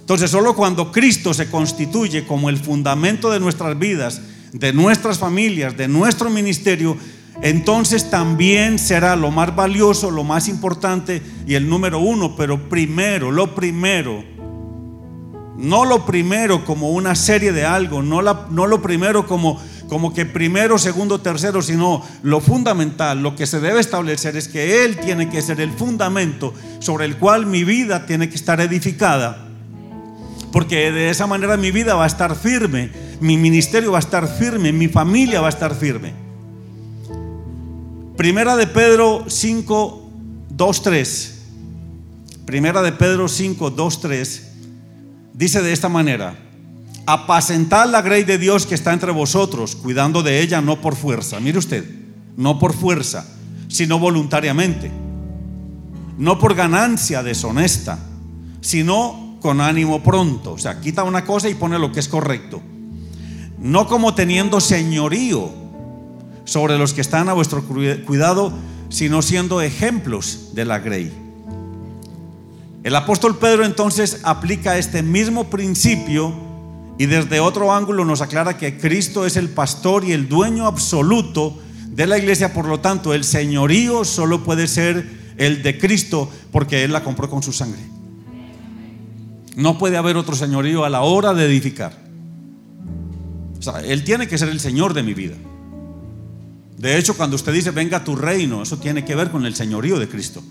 Entonces, 0.00 0.30
solo 0.30 0.56
cuando 0.56 0.90
Cristo 0.90 1.32
se 1.32 1.48
constituye 1.48 2.26
como 2.26 2.48
el 2.48 2.56
fundamento 2.56 3.30
de 3.30 3.38
nuestras 3.38 3.78
vidas, 3.78 4.20
de 4.52 4.72
nuestras 4.72 5.18
familias, 5.18 5.76
de 5.76 5.86
nuestro 5.86 6.28
ministerio, 6.28 6.96
entonces 7.40 8.10
también 8.10 8.80
será 8.80 9.14
lo 9.14 9.30
más 9.30 9.54
valioso, 9.54 10.10
lo 10.10 10.24
más 10.24 10.48
importante 10.48 11.22
y 11.46 11.54
el 11.54 11.68
número 11.68 12.00
uno. 12.00 12.34
Pero 12.36 12.68
primero, 12.68 13.30
lo 13.30 13.54
primero, 13.54 14.24
no 15.58 15.84
lo 15.84 16.06
primero 16.06 16.64
como 16.64 16.92
una 16.92 17.14
serie 17.14 17.52
de 17.52 17.66
algo, 17.66 18.00
no, 18.00 18.22
lo 18.22 18.82
primero 18.82 19.26
como, 19.26 19.60
como 19.88 20.14
que 20.14 20.24
primero, 20.24 20.78
segundo, 20.78 21.20
tercero, 21.20 21.60
sino 21.60 22.02
lo 22.22 22.40
fundamental, 22.40 23.22
lo 23.22 23.36
que 23.36 23.46
se 23.46 23.60
debe 23.60 23.80
establecer 23.80 24.36
es 24.36 24.48
que 24.48 24.84
Él 24.84 24.98
tiene 24.98 25.28
que 25.28 25.42
ser 25.42 25.60
el 25.60 25.72
fundamento 25.72 26.54
sobre 26.78 27.04
el 27.04 27.18
cual 27.18 27.44
mi 27.44 27.64
vida 27.64 28.06
tiene 28.06 28.30
que 28.30 28.36
estar 28.36 28.60
edificada 28.60 29.48
porque 30.52 30.90
de 30.90 31.10
esa 31.10 31.26
manera 31.26 31.56
mi 31.56 31.70
vida 31.70 31.94
va 31.94 32.04
a 32.04 32.06
estar 32.06 32.34
firme, 32.34 32.90
mi 33.20 33.36
ministerio 33.36 33.92
va 33.92 33.98
a 33.98 34.00
estar 34.00 34.26
firme, 34.26 34.72
mi 34.72 34.88
familia 34.88 35.40
va 35.40 35.48
a 35.48 35.50
estar 35.50 35.74
firme. 35.74 36.12
Primera 38.16 38.56
de 38.56 38.66
Pedro 38.66 39.24
5, 39.28 40.10
2, 40.50 40.82
3. 40.82 41.34
Primera 42.46 42.82
de 42.82 42.92
Pedro 42.92 43.28
5, 43.28 43.70
2, 43.70 44.00
3. 44.00 44.47
Dice 45.38 45.62
de 45.62 45.72
esta 45.72 45.88
manera, 45.88 46.34
apacentad 47.06 47.88
la 47.88 48.02
grey 48.02 48.24
de 48.24 48.38
Dios 48.38 48.66
que 48.66 48.74
está 48.74 48.92
entre 48.92 49.12
vosotros, 49.12 49.76
cuidando 49.76 50.24
de 50.24 50.42
ella 50.42 50.60
no 50.60 50.80
por 50.80 50.96
fuerza. 50.96 51.38
Mire 51.38 51.58
usted, 51.58 51.88
no 52.36 52.58
por 52.58 52.74
fuerza, 52.74 53.24
sino 53.68 54.00
voluntariamente. 54.00 54.90
No 56.18 56.40
por 56.40 56.56
ganancia 56.56 57.22
deshonesta, 57.22 58.00
sino 58.60 59.38
con 59.40 59.60
ánimo 59.60 60.02
pronto. 60.02 60.54
O 60.54 60.58
sea, 60.58 60.80
quita 60.80 61.04
una 61.04 61.24
cosa 61.24 61.48
y 61.48 61.54
pone 61.54 61.78
lo 61.78 61.92
que 61.92 62.00
es 62.00 62.08
correcto. 62.08 62.60
No 63.60 63.86
como 63.86 64.16
teniendo 64.16 64.60
señorío 64.60 65.52
sobre 66.46 66.78
los 66.78 66.94
que 66.94 67.00
están 67.00 67.28
a 67.28 67.34
vuestro 67.34 67.62
cuidado, 67.62 68.52
sino 68.88 69.22
siendo 69.22 69.60
ejemplos 69.60 70.48
de 70.54 70.64
la 70.64 70.80
grey. 70.80 71.27
El 72.84 72.94
apóstol 72.94 73.38
Pedro 73.38 73.64
entonces 73.64 74.20
aplica 74.22 74.78
este 74.78 75.02
mismo 75.02 75.50
principio 75.50 76.32
y 76.98 77.06
desde 77.06 77.40
otro 77.40 77.72
ángulo 77.72 78.04
nos 78.04 78.20
aclara 78.20 78.56
que 78.56 78.78
Cristo 78.78 79.26
es 79.26 79.36
el 79.36 79.48
pastor 79.48 80.04
y 80.04 80.12
el 80.12 80.28
dueño 80.28 80.66
absoluto 80.66 81.58
de 81.90 82.06
la 82.06 82.18
iglesia, 82.18 82.52
por 82.52 82.66
lo 82.66 82.80
tanto 82.80 83.14
el 83.14 83.24
señorío 83.24 84.04
solo 84.04 84.44
puede 84.44 84.68
ser 84.68 85.34
el 85.36 85.62
de 85.62 85.78
Cristo 85.78 86.30
porque 86.52 86.84
Él 86.84 86.92
la 86.92 87.02
compró 87.02 87.28
con 87.28 87.42
su 87.42 87.52
sangre. 87.52 87.80
No 89.56 89.76
puede 89.78 89.96
haber 89.96 90.16
otro 90.16 90.36
señorío 90.36 90.84
a 90.84 90.88
la 90.88 91.00
hora 91.00 91.34
de 91.34 91.46
edificar. 91.46 91.92
O 93.58 93.62
sea, 93.62 93.80
Él 93.80 94.04
tiene 94.04 94.28
que 94.28 94.38
ser 94.38 94.48
el 94.48 94.60
Señor 94.60 94.94
de 94.94 95.02
mi 95.02 95.14
vida. 95.14 95.34
De 96.76 96.96
hecho, 96.96 97.16
cuando 97.16 97.34
usted 97.34 97.52
dice, 97.52 97.72
venga 97.72 98.04
tu 98.04 98.14
reino, 98.14 98.62
eso 98.62 98.78
tiene 98.78 99.04
que 99.04 99.16
ver 99.16 99.30
con 99.30 99.44
el 99.44 99.56
señorío 99.56 99.98
de 99.98 100.08
Cristo. 100.08 100.44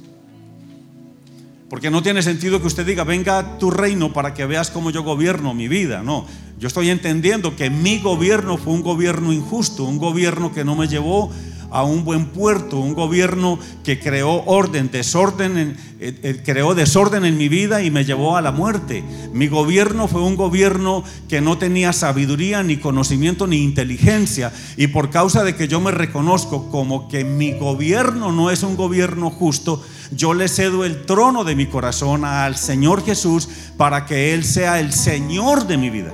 Porque 1.70 1.92
no 1.92 2.02
tiene 2.02 2.22
sentido 2.22 2.62
que 2.62 2.68
usted 2.68 2.86
diga, 2.86 3.04
venga 3.04 3.58
tu 3.58 3.72
reino 3.72 4.14
para 4.14 4.34
que 4.34 4.46
veas 4.46 4.72
cómo 4.72 4.90
yo 4.90 5.04
gobierno 5.04 5.54
mi 5.54 5.68
vida. 5.68 6.02
No, 6.02 6.26
yo 6.58 6.68
estoy 6.68 6.90
entendiendo 6.90 7.56
que 7.56 7.70
mi 7.70 8.00
gobierno 8.00 8.58
fue 8.58 8.74
un 8.74 8.82
gobierno 8.82 9.34
injusto, 9.34 9.84
un 9.84 9.98
gobierno 9.98 10.54
que 10.54 10.64
no 10.64 10.76
me 10.76 10.88
llevó 10.88 11.30
a 11.72 11.84
un 11.84 12.06
buen 12.06 12.28
puerto, 12.28 12.80
un 12.80 12.94
gobierno 12.94 13.60
que 13.84 14.00
creó 14.00 14.44
orden, 14.46 14.90
desorden, 14.92 15.78
eh, 16.00 16.20
eh, 16.24 16.42
creó 16.46 16.76
desorden 16.76 17.26
en 17.26 17.38
mi 17.38 17.50
vida 17.50 17.84
y 17.84 17.92
me 17.92 18.06
llevó 18.06 18.38
a 18.38 18.42
la 18.42 18.52
muerte. 18.52 19.04
Mi 19.34 19.48
gobierno 19.48 20.08
fue 20.08 20.22
un 20.22 20.36
gobierno 20.36 21.04
que 21.28 21.42
no 21.42 21.58
tenía 21.58 21.92
sabiduría, 21.94 22.64
ni 22.64 22.78
conocimiento, 22.78 23.48
ni 23.48 23.64
inteligencia. 23.64 24.54
Y 24.78 24.88
por 24.88 25.10
causa 25.10 25.44
de 25.44 25.56
que 25.56 25.68
yo 25.68 25.82
me 25.82 25.92
reconozco 25.92 26.70
como 26.70 27.10
que 27.10 27.24
mi 27.24 27.54
gobierno 27.54 28.32
no 28.32 28.50
es 28.50 28.64
un 28.64 28.78
gobierno 28.78 29.30
justo, 29.30 29.84
yo 30.12 30.34
le 30.34 30.48
cedo 30.48 30.86
el 30.86 31.06
trono 31.06 31.44
de 31.44 31.56
mi 31.56 31.66
corazón 31.66 32.24
al 32.24 32.56
Señor 32.56 33.04
Jesús 33.04 33.50
para 33.76 34.06
que 34.06 34.34
Él 34.34 34.46
sea 34.46 34.80
el 34.80 34.94
Señor 34.94 35.68
de 35.68 35.78
mi 35.78 35.90
vida. 35.90 36.14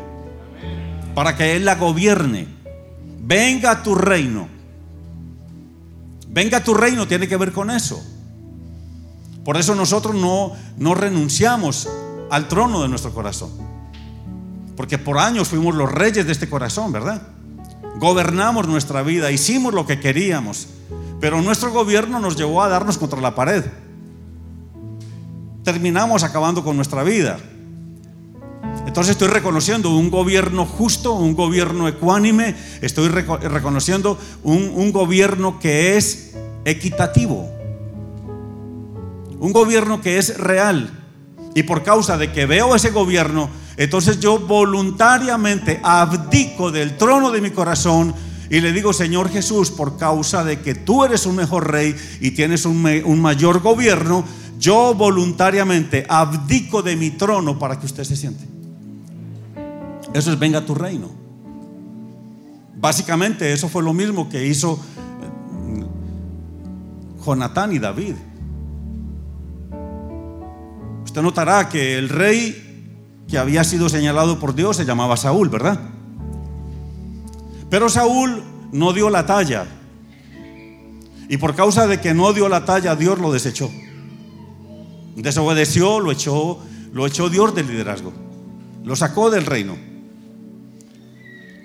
Para 1.13 1.35
que 1.35 1.55
Él 1.55 1.65
la 1.65 1.75
gobierne. 1.75 2.47
Venga 3.25 3.83
tu 3.83 3.95
reino 3.95 4.52
Venga 6.33 6.63
tu 6.63 6.73
reino 6.73 7.07
tiene 7.07 7.27
que 7.27 7.37
ver 7.37 7.51
con 7.51 7.69
eso. 7.69 8.03
Por 9.45 9.57
eso 9.57 9.75
nosotros 9.75 10.15
no, 10.15 10.53
no 10.77 10.95
renunciamos 10.95 11.87
al 12.31 12.47
trono 12.47 12.81
de 12.81 12.87
nuestro 12.87 13.13
corazón. 13.13 13.51
Porque 14.75 14.97
por 14.97 15.19
años 15.19 15.49
fuimos 15.49 15.75
los 15.75 15.91
reyes 15.91 16.25
de 16.25 16.31
este 16.31 16.49
corazón, 16.49 16.91
¿verdad? 16.91 17.21
Gobernamos 17.97 18.67
nuestra 18.67 19.03
vida, 19.03 19.31
hicimos 19.31 19.73
lo 19.73 19.85
que 19.85 19.99
queríamos, 19.99 20.67
pero 21.19 21.41
nuestro 21.41 21.71
gobierno 21.71 22.19
nos 22.19 22.35
llevó 22.35 22.63
a 22.63 22.69
darnos 22.69 22.97
contra 22.97 23.21
la 23.21 23.35
pared. 23.35 23.63
Terminamos 25.63 26.23
acabando 26.23 26.63
con 26.63 26.75
nuestra 26.75 27.03
vida. 27.03 27.39
Entonces 28.93 29.13
estoy 29.13 29.29
reconociendo 29.29 29.89
un 29.89 30.11
gobierno 30.11 30.67
justo, 30.67 31.13
un 31.13 31.33
gobierno 31.33 31.87
ecuánime, 31.87 32.53
estoy 32.79 33.07
reconociendo 33.07 34.19
un, 34.43 34.91
gobierno 34.91 35.59
que 35.59 35.97
es 35.97 36.35
equitativo, 36.63 37.49
un 39.39 39.51
gobierno 39.51 39.99
que 39.99 40.19
es 40.19 40.37
real. 40.37 40.91
Y 41.55 41.63
por 41.63 41.81
causa 41.81 42.19
de 42.19 42.31
que 42.31 42.45
veo 42.45 42.75
ese 42.75 42.91
gobierno, 42.91 43.49
entonces 43.77 44.19
yo 44.19 44.37
voluntariamente 44.37 45.79
abdico 45.81 46.69
del 46.69 46.95
trono 46.95 47.31
de 47.31 47.41
mi 47.41 47.49
corazón 47.49 48.13
y 48.51 48.61
le 48.61 48.73
digo, 48.73 48.93
Señor 48.93 49.31
Jesús, 49.31 49.71
por 49.71 49.97
causa 49.97 50.43
de 50.43 50.61
que 50.61 50.75
tú 50.75 51.03
eres 51.03 51.25
un 51.25 51.37
mejor 51.37 51.71
rey 51.71 51.95
y 52.21 52.29
tienes 52.29 52.63
un 52.67 53.21
mayor 53.21 53.59
gobierno, 53.61 54.23
yo 54.59 54.93
voluntariamente 54.93 56.05
abdico 56.07 56.83
de 56.83 56.95
mi 56.95 57.09
trono 57.09 57.57
para 57.57 57.79
que 57.79 57.87
usted 57.87 58.03
se 58.03 58.15
siente. 58.15 58.52
Eso 60.13 60.31
es 60.31 60.39
venga 60.39 60.59
a 60.59 60.65
tu 60.65 60.75
reino. 60.75 61.09
Básicamente 62.75 63.53
eso 63.53 63.69
fue 63.69 63.81
lo 63.81 63.93
mismo 63.93 64.29
que 64.29 64.45
hizo 64.45 64.73
eh, 64.73 65.85
Jonatán 67.25 67.71
y 67.71 67.79
David. 67.79 68.15
Usted 71.05 71.21
notará 71.21 71.69
que 71.69 71.97
el 71.97 72.09
rey 72.09 73.23
que 73.27 73.37
había 73.37 73.63
sido 73.63 73.89
señalado 73.89 74.39
por 74.39 74.53
Dios 74.53 74.77
se 74.77 74.85
llamaba 74.85 75.15
Saúl, 75.17 75.49
¿verdad? 75.49 75.79
Pero 77.69 77.89
Saúl 77.89 78.43
no 78.71 78.93
dio 78.93 79.09
la 79.09 79.25
talla. 79.25 79.65
Y 81.29 81.37
por 81.37 81.55
causa 81.55 81.87
de 81.87 82.01
que 82.01 82.13
no 82.13 82.33
dio 82.33 82.49
la 82.49 82.65
talla, 82.65 82.95
Dios 82.95 83.17
lo 83.17 83.31
desechó. 83.31 83.71
Desobedeció, 85.15 85.99
lo 85.99 86.11
echó, 86.11 86.59
lo 86.91 87.07
echó 87.07 87.29
Dios 87.29 87.55
del 87.55 87.67
liderazgo. 87.67 88.11
Lo 88.83 88.95
sacó 88.95 89.29
del 89.29 89.45
reino. 89.45 89.92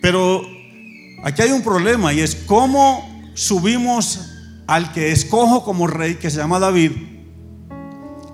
Pero 0.00 0.42
aquí 1.22 1.42
hay 1.42 1.50
un 1.50 1.62
problema 1.62 2.12
y 2.12 2.20
es 2.20 2.34
cómo 2.34 3.30
subimos 3.34 4.30
al 4.66 4.92
que 4.92 5.12
escojo 5.12 5.64
como 5.64 5.86
rey, 5.86 6.16
que 6.16 6.30
se 6.30 6.38
llama 6.38 6.58
David, 6.58 6.92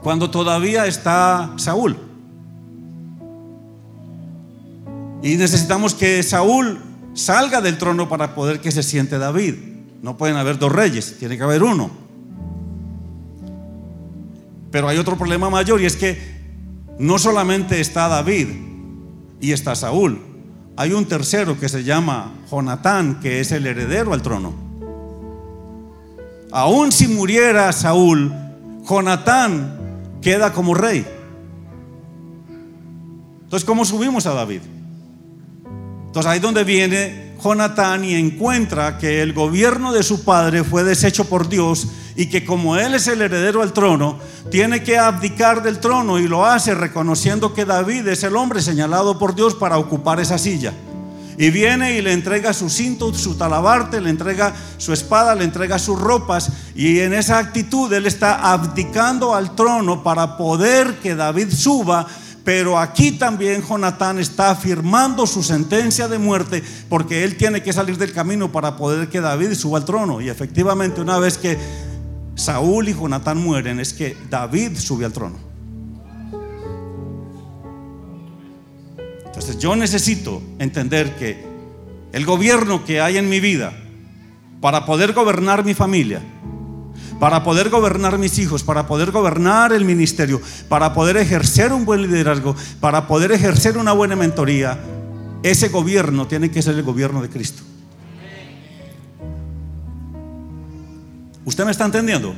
cuando 0.03 0.31
todavía 0.31 0.87
está 0.87 1.53
Saúl. 1.57 1.97
Y 5.23 5.37
necesitamos 5.37 5.95
que 5.95 6.23
Saúl 6.23 6.81
salga 7.15 7.61
del 7.61 7.79
trono 7.79 8.09
para 8.09 8.35
poder 8.35 8.61
que 8.61 8.73
se 8.73 8.83
siente 8.83 9.17
David. 9.17 9.55
No 10.03 10.19
pueden 10.19 10.37
haber 10.37 10.59
dos 10.59 10.71
reyes, 10.71 11.17
tiene 11.19 11.39
que 11.39 11.45
haber 11.45 11.63
uno. 11.63 11.91
Pero 14.71 14.89
hay 14.89 14.99
otro 14.99 15.17
problema 15.17 15.49
mayor 15.49 15.81
y 15.81 15.87
es 15.87 15.97
que 15.97 16.19
no 16.99 17.19
solamente 17.19 17.81
está 17.81 18.09
David 18.09 18.49
y 19.41 19.53
está 19.53 19.75
Saúl, 19.77 20.21
hay 20.77 20.93
un 20.93 21.05
tercero 21.05 21.59
que 21.59 21.69
se 21.69 21.85
llama 21.85 22.33
Jonatán, 22.51 23.21
que 23.21 23.41
es 23.41 23.53
el 23.53 23.67
heredero 23.67 24.13
al 24.13 24.23
trono. 24.23 24.53
Aún 26.51 26.93
si 26.93 27.09
muriera 27.09 27.73
Saúl, 27.73 28.33
Jonatán 28.89 30.19
queda 30.21 30.53
como 30.53 30.75
rey. 30.75 31.07
Entonces, 33.43 33.65
¿cómo 33.65 33.85
subimos 33.85 34.27
a 34.27 34.35
David? 34.35 34.63
Entonces 36.07 36.31
ahí 36.31 36.41
donde 36.41 36.65
viene 36.65 37.35
Jonatán 37.43 38.05
y 38.05 38.15
encuentra 38.15 38.99
que 38.99 39.21
el 39.23 39.33
gobierno 39.33 39.93
de 39.93 40.03
su 40.03 40.25
padre 40.25 40.65
fue 40.65 40.83
deshecho 40.83 41.29
por 41.29 41.49
Dios 41.49 41.89
y 42.17 42.27
que 42.27 42.45
como 42.45 42.77
él 42.77 42.95
es 42.95 43.09
el 43.09 43.23
heredero 43.23 43.63
al 43.63 43.73
trono, 43.73 44.19
tiene 44.51 44.83
que 44.83 44.99
abdicar 44.99 45.63
del 45.63 45.81
trono 45.81 46.19
y 46.19 46.29
lo 46.29 46.47
hace 46.47 46.75
reconociendo 46.75 47.55
que 47.55 47.65
David 47.65 48.09
es 48.09 48.23
el 48.23 48.37
hombre 48.37 48.63
señalado 48.63 49.19
por 49.19 49.35
Dios 49.35 49.55
para 49.55 49.79
ocupar 49.79 50.21
esa 50.21 50.39
silla. 50.39 50.73
Y 51.37 51.51
viene 51.51 51.99
y 51.99 52.03
le 52.03 52.13
entrega 52.13 52.53
su 52.53 52.71
cinto, 52.71 53.13
su 53.13 53.35
talabarte, 53.35 54.01
le 54.01 54.11
entrega 54.11 54.55
su 54.79 54.93
espada, 54.93 55.35
le 55.35 55.43
entrega 55.43 55.81
sus 55.81 56.01
ropas. 56.01 56.51
Y 56.77 57.01
en 57.01 57.13
esa 57.13 57.39
actitud 57.39 57.93
él 57.93 58.07
está 58.07 58.53
abdicando 58.53 59.35
al 59.35 59.57
trono 59.57 60.05
para 60.05 60.37
poder 60.37 61.01
que 61.01 61.17
David 61.17 61.51
suba 61.53 62.07
pero 62.45 62.79
aquí 62.79 63.13
también 63.13 63.63
Jonatán 63.67 64.19
está 64.19 64.51
afirmando 64.51 65.27
su 65.27 65.43
sentencia 65.43 66.09
de 66.09 66.19
muerte 66.19 66.63
porque 66.91 67.25
él 67.25 67.37
tiene 67.39 67.63
que 67.63 67.73
salir 67.73 67.97
del 67.97 68.13
camino 68.13 68.53
para 68.53 68.77
poder 68.77 69.09
que 69.09 69.23
David 69.23 69.55
suba 69.55 69.79
al 69.79 69.87
trono. 69.87 70.21
Y 70.21 70.29
efectivamente 70.29 71.01
una 71.01 71.19
vez 71.19 71.39
que 71.39 71.59
Saúl 72.35 72.89
y 72.89 72.95
Jonatán 72.95 73.39
mueren 73.39 73.81
es 73.81 73.93
que 73.93 74.17
David 74.29 74.77
sube 74.77 75.05
al 75.05 75.13
trono. 75.13 75.37
Entonces 79.27 79.59
yo 79.59 79.77
necesito 79.77 80.43
entender 80.59 81.17
que 81.17 81.45
el 82.13 82.25
gobierno 82.25 82.85
que 82.85 83.01
hay 83.01 83.19
en 83.19 83.29
mi 83.29 83.41
vida 83.41 83.73
para 84.61 84.87
poder 84.87 85.13
gobernar 85.13 85.65
mi 85.65 85.75
familia, 85.75 86.23
para 87.21 87.43
poder 87.43 87.71
gobernar 87.71 88.19
mis 88.19 88.39
hijos, 88.39 88.63
para 88.63 88.87
poder 88.87 89.11
gobernar 89.11 89.73
el 89.73 89.85
ministerio, 89.85 90.41
para 90.69 90.95
poder 90.95 91.17
ejercer 91.17 91.73
un 91.73 91.85
buen 91.85 92.03
liderazgo, 92.03 92.55
para 92.81 93.07
poder 93.07 93.33
ejercer 93.33 93.77
una 93.77 93.93
buena 93.93 94.17
mentoría, 94.17 94.79
ese 95.43 95.69
gobierno 95.69 96.27
tiene 96.27 96.51
que 96.51 96.63
ser 96.63 96.77
el 96.77 96.83
gobierno 96.83 97.21
de 97.21 97.29
Cristo. 97.29 97.63
¿Usted 101.45 101.65
me 101.65 101.71
está 101.71 101.85
entendiendo? 101.85 102.35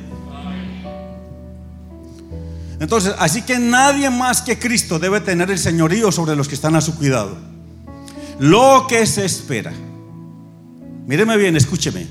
Entonces, 2.79 3.13
así 3.17 3.41
que 3.41 3.57
nadie 3.57 4.09
más 4.09 4.41
que 4.41 4.59
Cristo 4.59 4.99
debe 4.99 5.19
tener 5.21 5.49
el 5.49 5.57
señorío 5.57 6.11
sobre 6.11 6.35
los 6.35 6.47
que 6.47 6.55
están 6.55 6.75
a 6.75 6.81
su 6.81 6.95
cuidado. 6.95 7.37
Lo 8.39 8.85
que 8.87 9.05
se 9.07 9.25
espera. 9.25 9.73
Míreme 11.07 11.37
bien, 11.37 11.55
escúcheme. 11.55 12.07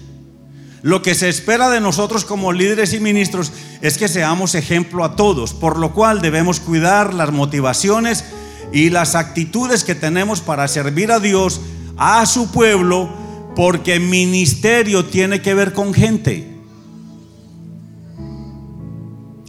Lo 0.82 1.02
que 1.02 1.14
se 1.14 1.28
espera 1.28 1.68
de 1.68 1.80
nosotros 1.80 2.24
como 2.24 2.52
líderes 2.52 2.92
y 2.92 3.00
ministros 3.00 3.52
es 3.80 3.98
que 3.98 4.08
seamos 4.08 4.54
ejemplo 4.54 5.04
a 5.04 5.16
todos, 5.16 5.54
por 5.54 5.78
lo 5.78 5.92
cual 5.92 6.20
debemos 6.20 6.60
cuidar 6.60 7.14
las 7.14 7.32
motivaciones 7.32 8.24
y 8.72 8.90
las 8.90 9.14
actitudes 9.14 9.84
que 9.84 9.94
tenemos 9.94 10.40
para 10.40 10.66
servir 10.68 11.12
a 11.12 11.20
Dios, 11.20 11.60
a 11.96 12.26
su 12.26 12.50
pueblo, 12.50 13.08
porque 13.54 14.00
ministerio 14.00 15.06
tiene 15.06 15.40
que 15.42 15.54
ver 15.54 15.72
con 15.72 15.94
gente. 15.94 16.55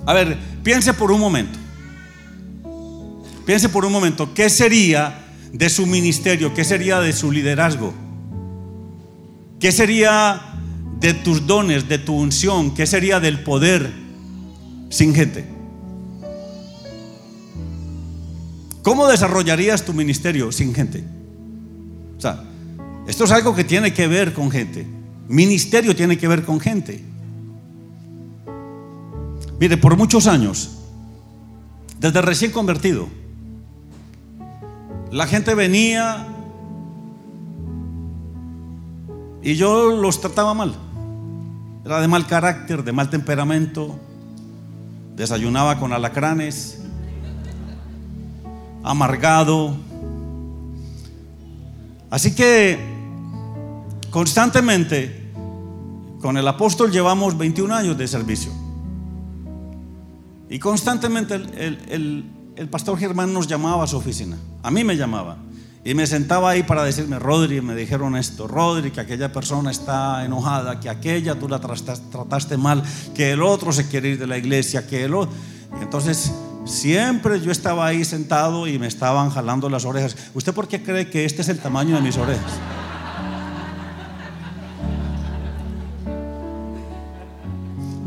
A 0.08 0.14
ver, 0.14 0.38
piense 0.64 0.94
por 0.94 1.12
un 1.12 1.20
momento. 1.20 1.60
Piense 3.46 3.68
por 3.68 3.86
un 3.86 3.92
momento, 3.92 4.34
¿qué 4.34 4.50
sería 4.50 5.26
de 5.52 5.70
su 5.70 5.86
ministerio? 5.86 6.54
¿Qué 6.54 6.64
sería 6.64 7.02
de 7.02 7.12
su 7.12 7.30
liderazgo? 7.30 7.94
¿Qué 9.60 9.74
sería 9.74 10.42
de 11.02 11.14
tus 11.14 11.46
dones, 11.46 11.90
de 11.90 11.98
tu 11.98 12.16
unción? 12.16 12.74
¿Qué 12.74 12.88
sería 12.88 13.20
del 13.20 13.44
poder 13.44 13.92
sin 14.90 15.14
gente? 15.14 15.46
¿Cómo 18.84 19.08
desarrollarías 19.08 19.84
tu 19.84 19.94
ministerio 19.94 20.54
sin 20.54 20.74
gente? 20.74 21.04
O 22.18 22.22
sea, 22.22 22.46
esto 23.10 23.26
es 23.26 23.32
algo 23.32 23.54
que 23.54 23.66
tiene 23.66 23.94
que 23.94 24.08
ver 24.08 24.34
con 24.34 24.52
gente. 24.52 24.88
Ministerio 25.28 25.94
tiene 25.98 26.18
que 26.18 26.30
ver 26.30 26.46
con 26.46 26.62
gente. 26.62 27.04
Mire, 29.60 29.78
por 29.78 29.98
muchos 29.98 30.28
años, 30.28 30.78
desde 32.00 32.22
recién 32.22 32.52
convertido, 32.52 33.08
la 35.12 35.26
gente 35.26 35.56
venía 35.56 36.28
y 39.42 39.56
yo 39.56 39.96
los 39.96 40.20
trataba 40.22 40.54
mal. 40.54 40.76
Era 41.86 42.02
de 42.02 42.08
mal 42.08 42.28
carácter, 42.28 42.84
de 42.84 42.92
mal 42.92 43.10
temperamento. 43.10 43.98
Desayunaba 45.16 45.80
con 45.80 45.94
alacranes. 45.94 46.82
Amargado. 48.84 49.76
Así 52.10 52.36
que 52.36 52.78
constantemente 54.12 55.32
con 56.22 56.38
el 56.38 56.48
apóstol 56.48 56.92
llevamos 56.92 57.38
21 57.38 57.74
años 57.74 57.98
de 57.98 58.08
servicio. 58.08 58.52
Y 60.50 60.60
constantemente 60.60 61.36
el, 61.36 62.26
el 62.58 62.70
pastor 62.70 62.98
Germán 62.98 63.32
nos 63.32 63.48
llamaba 63.48 63.84
a 63.84 63.88
su 63.88 63.98
oficina. 63.98 64.38
A 64.64 64.72
mí 64.72 64.84
me 64.84 64.98
llamaba. 64.98 65.38
Y 65.86 65.94
me 65.94 66.06
sentaba 66.06 66.50
ahí 66.50 66.64
para 66.64 66.84
decirme, 66.84 67.18
Rodri, 67.18 67.62
me 67.62 67.76
dijeron 67.76 68.18
esto, 68.18 68.48
Rodri, 68.48 68.92
que 68.92 69.00
aquella 69.00 69.32
persona 69.32 69.72
está 69.72 70.26
enojada, 70.26 70.80
que 70.82 70.90
aquella 70.90 71.36
tú 71.36 71.48
la 71.48 71.62
trataste 71.62 72.58
mal, 72.58 72.84
que 73.16 73.32
el 73.32 73.42
otro 73.42 73.72
se 73.72 73.88
quiere 73.88 74.10
ir 74.10 74.20
de 74.20 74.28
la 74.28 74.38
iglesia, 74.38 74.86
que 74.86 75.06
el 75.06 75.14
otro... 75.14 75.34
Entonces, 75.82 76.34
siempre 76.66 77.40
yo 77.40 77.52
estaba 77.52 77.86
ahí 77.86 78.04
sentado 78.04 78.68
y 78.68 78.78
me 78.80 78.88
estaban 78.88 79.30
jalando 79.30 79.70
las 79.70 79.86
orejas. 79.86 80.18
¿Usted 80.34 80.54
por 80.54 80.68
qué 80.68 80.84
cree 80.84 81.10
que 81.10 81.24
este 81.24 81.42
es 81.42 81.48
el 81.48 81.60
tamaño 81.60 81.96
de 81.96 82.02
mis 82.02 82.18
orejas? 82.18 82.52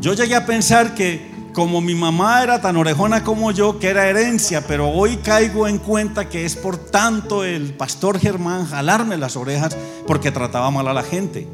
Yo 0.01 0.13
llegué 0.13 0.35
a 0.35 0.45
pensar 0.45 0.95
que 0.95 1.30
como 1.53 1.81
mi 1.81 1.95
mamá 1.95 2.43
era 2.43 2.61
tan 2.61 2.77
orejona 2.77 3.25
como 3.25 3.51
yo, 3.51 3.79
que 3.79 3.89
era 3.89 4.09
herencia, 4.09 4.67
pero 4.67 4.89
hoy 4.89 5.17
caigo 5.19 5.67
en 5.67 5.79
cuenta 5.79 6.29
que 6.29 6.45
es 6.45 6.57
por 6.57 6.79
tanto 6.79 7.45
el 7.45 7.75
pastor 7.75 8.19
Germán 8.19 8.67
jalarme 8.67 9.17
las 9.17 9.37
orejas 9.37 9.77
porque 10.07 10.31
trataba 10.31 10.71
mal 10.71 10.87
a 10.89 10.95
la 10.95 11.03
gente. 11.03 11.47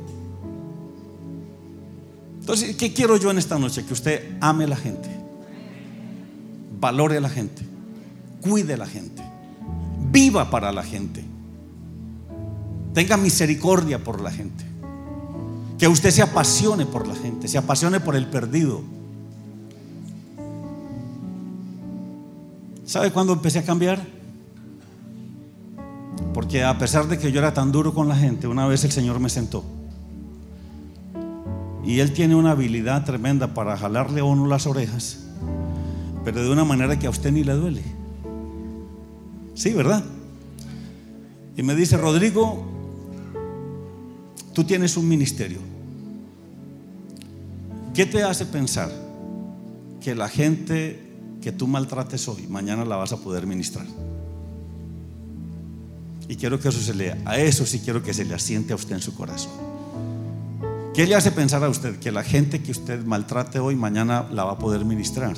Entonces, 2.41 2.77
¿qué 2.77 2.93
quiero 2.93 3.17
yo 3.17 3.31
en 3.31 3.39
esta 3.39 3.59
noche? 3.59 3.85
Que 3.85 3.93
usted 3.93 4.37
ame 4.41 4.65
a 4.65 4.69
la 4.69 4.77
gente. 4.77 5.09
valore 6.79 7.17
a 7.17 7.21
la 7.21 7.31
gente, 7.31 7.63
cuide 8.41 8.75
a 8.75 8.77
la 8.77 8.87
gente, 8.87 9.23
viva 10.13 10.51
para 10.51 10.71
la 10.73 10.83
gente, 10.83 11.25
tenga 12.93 13.17
misericordia 13.17 14.05
por 14.05 14.21
la 14.21 14.31
gente, 14.31 14.65
que 15.79 15.89
usted 15.89 16.11
se 16.11 16.23
apasione 16.23 16.87
por 16.87 17.07
la 17.07 17.15
gente, 17.15 17.49
se 17.49 17.59
apasione 17.59 17.99
por 18.01 18.15
el 18.15 18.27
perdido. 18.27 18.83
¿Sabe 22.87 23.11
cuándo 23.11 23.33
empecé 23.33 23.59
a 23.59 23.65
cambiar? 23.65 24.01
Porque 26.33 26.63
a 26.63 26.79
pesar 26.79 27.09
de 27.09 27.19
que 27.19 27.33
yo 27.33 27.41
era 27.41 27.53
tan 27.53 27.73
duro 27.73 27.93
con 27.93 28.07
la 28.07 28.15
gente, 28.15 28.47
una 28.47 28.69
vez 28.69 28.85
el 28.85 28.93
Señor 28.93 29.19
me 29.19 29.29
sentó. 29.29 29.65
Y 31.85 31.99
Él 31.99 32.13
tiene 32.13 32.37
una 32.37 32.53
habilidad 32.53 33.05
tremenda 33.05 33.55
para 33.55 33.77
jalarle 33.77 34.21
a 34.21 34.25
uno 34.25 34.47
las 34.47 34.69
orejas, 34.69 35.27
pero 36.25 36.43
de 36.43 36.51
una 36.51 36.65
manera 36.65 36.97
que 36.97 37.09
a 37.09 37.11
usted 37.11 37.33
ni 37.33 37.43
le 37.43 37.55
duele. 37.55 37.83
Sí, 39.55 39.73
¿verdad? 39.73 40.05
Y 41.57 41.63
me 41.65 41.75
dice, 41.75 41.97
Rodrigo, 41.97 42.67
tú 44.53 44.63
tienes 44.63 44.97
un 44.97 45.09
ministerio. 45.09 45.59
¿Qué 47.95 48.07
te 48.07 48.23
hace 48.23 48.47
pensar 48.47 48.93
que 50.01 50.15
la 50.15 50.29
gente 50.29 51.06
que 51.41 51.53
tú 51.53 51.67
maltrates 51.67 52.29
hoy, 52.29 52.47
mañana 52.49 52.85
la 52.85 52.97
vas 52.97 53.13
a 53.13 53.19
poder 53.19 53.47
ministrar? 53.47 53.87
Y 56.29 56.37
quiero 56.37 56.59
que 56.59 56.69
eso 56.69 56.81
se 56.81 56.95
lea. 56.95 57.19
A 57.25 57.39
eso 57.39 57.65
sí 57.67 57.81
quiero 57.81 58.03
que 58.03 58.13
se 58.13 58.25
le 58.25 58.35
asiente 58.35 58.73
a 58.73 58.77
usted 58.77 58.97
en 58.97 59.03
su 59.03 59.15
corazón. 59.15 59.53
¿Qué 60.95 61.07
le 61.07 61.15
hace 61.15 61.31
pensar 61.31 61.63
a 61.63 61.69
usted 61.69 61.99
que 61.99 62.11
la 62.11 62.25
gente 62.25 62.63
que 62.63 62.73
usted 62.73 63.05
maltrate 63.05 63.59
hoy, 63.59 63.77
mañana 63.77 64.27
la 64.33 64.45
va 64.45 64.53
a 64.53 64.59
poder 64.59 64.85
ministrar? 64.85 65.37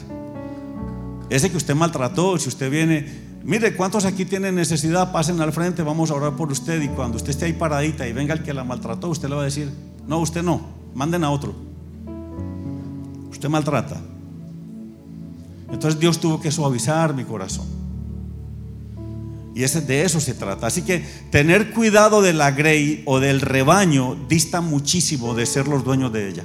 Ese 1.31 1.51
que 1.51 1.57
usted 1.57 1.75
maltrató, 1.75 2.39
si 2.39 2.49
usted 2.49 2.71
viene, 2.71 3.07
mire, 3.43 3.75
¿cuántos 3.75 4.05
aquí 4.05 4.25
tienen 4.25 4.55
necesidad? 4.55 5.13
Pasen 5.13 5.41
al 5.41 5.53
frente, 5.53 5.83
vamos 5.83 6.11
a 6.11 6.15
orar 6.15 6.37
por 6.37 6.51
usted. 6.51 6.81
Y 6.81 6.89
cuando 6.89 7.17
usted 7.17 7.31
esté 7.31 7.47
ahí 7.47 7.53
paradita 7.53 8.07
y 8.07 8.13
venga 8.13 8.33
el 8.33 8.43
que 8.43 8.55
la 8.55 8.65
maltrató, 8.65 9.09
usted 9.09 9.29
le 9.29 9.35
va 9.35 9.43
a 9.43 9.47
decir, 9.47 9.71
no, 10.07 10.21
usted 10.21 10.43
no, 10.43 10.61
manden 10.95 11.25
a 11.25 11.31
otro. 11.31 11.55
Usted 13.31 13.49
maltrata. 13.49 14.01
Entonces 15.71 16.01
Dios 16.01 16.19
tuvo 16.19 16.41
que 16.41 16.51
suavizar 16.51 17.15
mi 17.15 17.25
corazón. 17.25 17.67
Y 19.55 19.65
ese, 19.65 19.81
de 19.81 20.05
eso 20.05 20.21
se 20.21 20.35
trata. 20.35 20.69
Así 20.69 20.83
que 20.83 21.05
tener 21.31 21.73
cuidado 21.73 22.23
de 22.23 22.33
la 22.33 22.53
grey 22.53 23.03
o 23.07 23.19
del 23.19 23.41
rebaño 23.41 24.17
dista 24.29 24.61
muchísimo 24.61 25.35
de 25.35 25.47
ser 25.47 25.67
los 25.67 25.85
dueños 25.85 26.13
de 26.13 26.29
ella. 26.29 26.45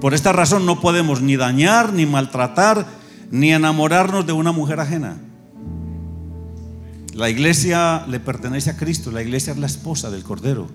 Por 0.00 0.14
esta 0.14 0.32
razón 0.32 0.66
no 0.66 0.80
podemos 0.80 1.20
ni 1.20 1.36
dañar, 1.36 1.92
ni 1.92 2.06
maltratar, 2.06 2.86
ni 3.30 3.52
enamorarnos 3.52 4.26
de 4.26 4.32
una 4.32 4.52
mujer 4.52 4.80
ajena. 4.80 5.18
La 7.12 7.30
iglesia 7.30 8.04
le 8.08 8.20
pertenece 8.20 8.70
a 8.70 8.76
Cristo, 8.76 9.10
la 9.10 9.22
iglesia 9.22 9.52
es 9.52 9.58
la 9.58 9.66
esposa 9.66 10.10
del 10.10 10.22
Cordero. 10.22 10.68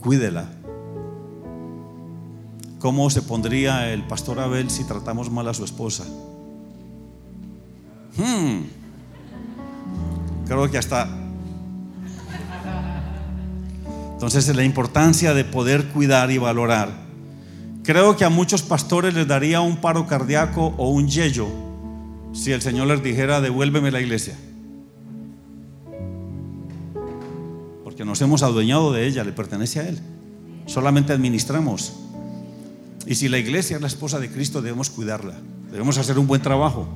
Cuídela. 0.00 0.57
¿Cómo 2.78 3.10
se 3.10 3.22
pondría 3.22 3.92
el 3.92 4.06
pastor 4.06 4.38
Abel 4.38 4.70
si 4.70 4.84
tratamos 4.84 5.30
mal 5.30 5.48
a 5.48 5.54
su 5.54 5.64
esposa? 5.64 6.04
Hmm. 8.16 8.62
Creo 10.46 10.70
que 10.70 10.78
hasta... 10.78 11.08
Entonces 14.12 14.54
la 14.54 14.64
importancia 14.64 15.34
de 15.34 15.44
poder 15.44 15.88
cuidar 15.88 16.30
y 16.30 16.38
valorar. 16.38 16.90
Creo 17.84 18.16
que 18.16 18.24
a 18.24 18.30
muchos 18.30 18.62
pastores 18.62 19.14
les 19.14 19.26
daría 19.26 19.60
un 19.60 19.76
paro 19.76 20.06
cardíaco 20.06 20.74
o 20.76 20.90
un 20.90 21.08
yello 21.08 21.48
si 22.32 22.52
el 22.52 22.62
Señor 22.62 22.88
les 22.88 23.02
dijera 23.02 23.40
devuélveme 23.40 23.90
la 23.90 24.00
iglesia. 24.00 24.36
Porque 27.84 28.04
nos 28.04 28.20
hemos 28.20 28.42
adueñado 28.42 28.92
de 28.92 29.06
ella, 29.06 29.24
le 29.24 29.32
pertenece 29.32 29.80
a 29.80 29.88
Él. 29.88 29.98
Solamente 30.66 31.12
administramos. 31.12 32.07
Y 33.08 33.14
si 33.14 33.30
la 33.30 33.38
iglesia 33.38 33.76
es 33.76 33.80
la 33.80 33.88
esposa 33.88 34.18
de 34.18 34.30
Cristo, 34.30 34.60
debemos 34.60 34.90
cuidarla. 34.90 35.32
Debemos 35.70 35.96
hacer 35.96 36.18
un 36.18 36.26
buen 36.26 36.42
trabajo. 36.42 36.86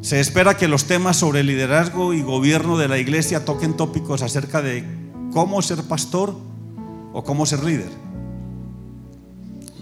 Se 0.00 0.20
espera 0.20 0.56
que 0.56 0.68
los 0.68 0.86
temas 0.86 1.18
sobre 1.18 1.44
liderazgo 1.44 2.14
y 2.14 2.22
gobierno 2.22 2.78
de 2.78 2.88
la 2.88 2.96
iglesia 2.96 3.44
toquen 3.44 3.76
tópicos 3.76 4.22
acerca 4.22 4.62
de 4.62 4.86
cómo 5.34 5.60
ser 5.60 5.82
pastor 5.82 6.34
o 7.12 7.24
cómo 7.24 7.44
ser 7.44 7.62
líder. 7.62 7.90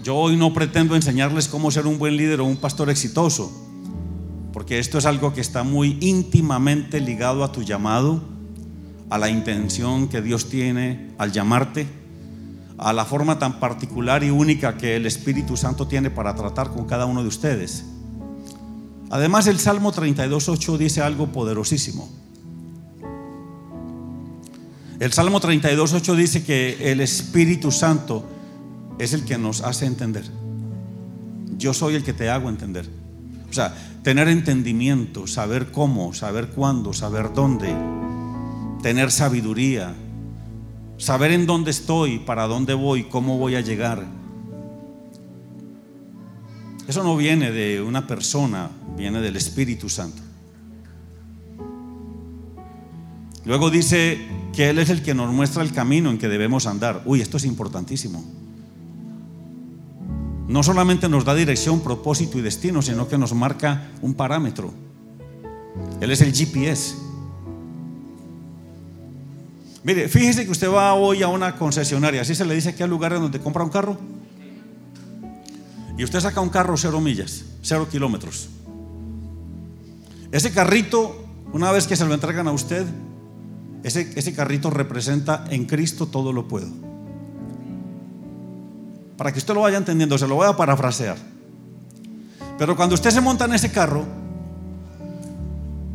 Yo 0.03 0.17
hoy 0.17 0.35
no 0.35 0.53
pretendo 0.53 0.97
enseñarles 0.97 1.47
cómo 1.47 1.71
ser 1.71 1.87
un 1.87 1.97
buen 1.97 2.17
líder 2.17 2.41
o 2.41 2.45
un 2.45 2.57
pastor 2.57 2.89
exitoso, 2.89 3.53
porque 4.51 4.79
esto 4.79 4.97
es 4.97 5.05
algo 5.05 5.33
que 5.33 5.39
está 5.39 5.63
muy 5.63 5.97
íntimamente 6.01 6.99
ligado 6.99 7.45
a 7.45 7.53
tu 7.53 7.61
llamado, 7.61 8.21
a 9.09 9.17
la 9.17 9.29
intención 9.29 10.09
que 10.09 10.21
Dios 10.21 10.49
tiene 10.49 11.11
al 11.17 11.31
llamarte, 11.31 12.00
a 12.81 12.93
la 12.93 13.05
forma 13.05 13.37
tan 13.37 13.59
particular 13.59 14.23
y 14.23 14.31
única 14.31 14.75
que 14.75 14.95
el 14.95 15.05
Espíritu 15.05 15.55
Santo 15.55 15.87
tiene 15.87 16.09
para 16.09 16.33
tratar 16.33 16.71
con 16.71 16.85
cada 16.87 17.05
uno 17.05 17.21
de 17.21 17.27
ustedes. 17.27 17.85
Además, 19.11 19.45
el 19.45 19.59
Salmo 19.59 19.93
32.8 19.93 20.77
dice 20.77 21.01
algo 21.01 21.27
poderosísimo. 21.27 22.09
El 24.99 25.13
Salmo 25.13 25.39
32.8 25.39 26.15
dice 26.15 26.43
que 26.43 26.91
el 26.91 27.01
Espíritu 27.01 27.71
Santo 27.71 28.27
es 28.97 29.13
el 29.13 29.25
que 29.25 29.37
nos 29.37 29.61
hace 29.61 29.85
entender. 29.85 30.23
Yo 31.57 31.75
soy 31.75 31.93
el 31.93 32.03
que 32.03 32.13
te 32.13 32.31
hago 32.31 32.49
entender. 32.49 32.89
O 33.47 33.53
sea, 33.53 33.75
tener 34.01 34.27
entendimiento, 34.27 35.27
saber 35.27 35.71
cómo, 35.71 36.15
saber 36.15 36.47
cuándo, 36.47 36.93
saber 36.93 37.31
dónde, 37.35 37.75
tener 38.81 39.11
sabiduría, 39.11 39.93
saber 41.01 41.31
en 41.31 41.47
dónde 41.47 41.71
estoy, 41.71 42.19
para 42.19 42.45
dónde 42.45 42.75
voy, 42.75 43.05
cómo 43.05 43.39
voy 43.39 43.55
a 43.55 43.61
llegar. 43.61 44.05
Eso 46.87 47.03
no 47.03 47.17
viene 47.17 47.51
de 47.51 47.81
una 47.81 48.05
persona, 48.05 48.69
viene 48.95 49.19
del 49.19 49.35
Espíritu 49.35 49.89
Santo. 49.89 50.21
Luego 53.45 53.71
dice 53.71 54.19
que 54.53 54.69
Él 54.69 54.77
es 54.77 54.91
el 54.91 55.01
que 55.01 55.15
nos 55.15 55.33
muestra 55.33 55.63
el 55.63 55.73
camino 55.73 56.11
en 56.11 56.19
que 56.19 56.27
debemos 56.27 56.67
andar. 56.67 57.01
Uy, 57.05 57.21
esto 57.21 57.37
es 57.37 57.45
importantísimo. 57.45 58.23
No 60.47 60.61
solamente 60.61 61.09
nos 61.09 61.25
da 61.25 61.33
dirección, 61.33 61.79
propósito 61.79 62.37
y 62.37 62.41
destino, 62.41 62.83
sino 62.83 63.07
que 63.07 63.17
nos 63.17 63.33
marca 63.33 63.89
un 64.01 64.13
parámetro. 64.13 64.71
Él 65.99 66.11
es 66.11 66.21
el 66.21 66.31
GPS. 66.31 67.10
Mire, 69.83 70.07
fíjese 70.07 70.45
que 70.45 70.51
usted 70.51 70.69
va 70.69 70.93
hoy 70.93 71.23
a 71.23 71.27
una 71.27 71.55
concesionaria, 71.55 72.21
así 72.21 72.35
se 72.35 72.45
le 72.45 72.53
dice 72.53 72.69
aquí 72.69 72.83
al 72.83 72.89
lugar 72.89 73.13
donde 73.13 73.39
compra 73.39 73.63
un 73.63 73.69
carro. 73.69 73.97
Y 75.97 76.03
usted 76.03 76.19
saca 76.19 76.39
un 76.39 76.49
carro 76.49 76.77
cero 76.77 77.01
millas, 77.01 77.45
cero 77.61 77.87
kilómetros. 77.89 78.49
Ese 80.31 80.51
carrito, 80.51 81.25
una 81.51 81.71
vez 81.71 81.87
que 81.87 81.95
se 81.95 82.05
lo 82.05 82.13
entregan 82.13 82.47
a 82.47 82.51
usted, 82.51 82.85
ese, 83.83 84.11
ese 84.15 84.33
carrito 84.33 84.69
representa 84.69 85.45
en 85.49 85.65
Cristo 85.65 86.05
todo 86.07 86.31
lo 86.31 86.47
puedo. 86.47 86.67
Para 89.17 89.31
que 89.31 89.39
usted 89.39 89.53
lo 89.53 89.61
vaya 89.61 89.77
entendiendo, 89.77 90.17
se 90.17 90.27
lo 90.27 90.35
voy 90.35 90.47
a 90.47 90.55
parafrasear. 90.55 91.17
Pero 92.57 92.75
cuando 92.75 92.95
usted 92.95 93.09
se 93.09 93.21
monta 93.21 93.45
en 93.45 93.53
ese 93.53 93.71
carro, 93.71 94.05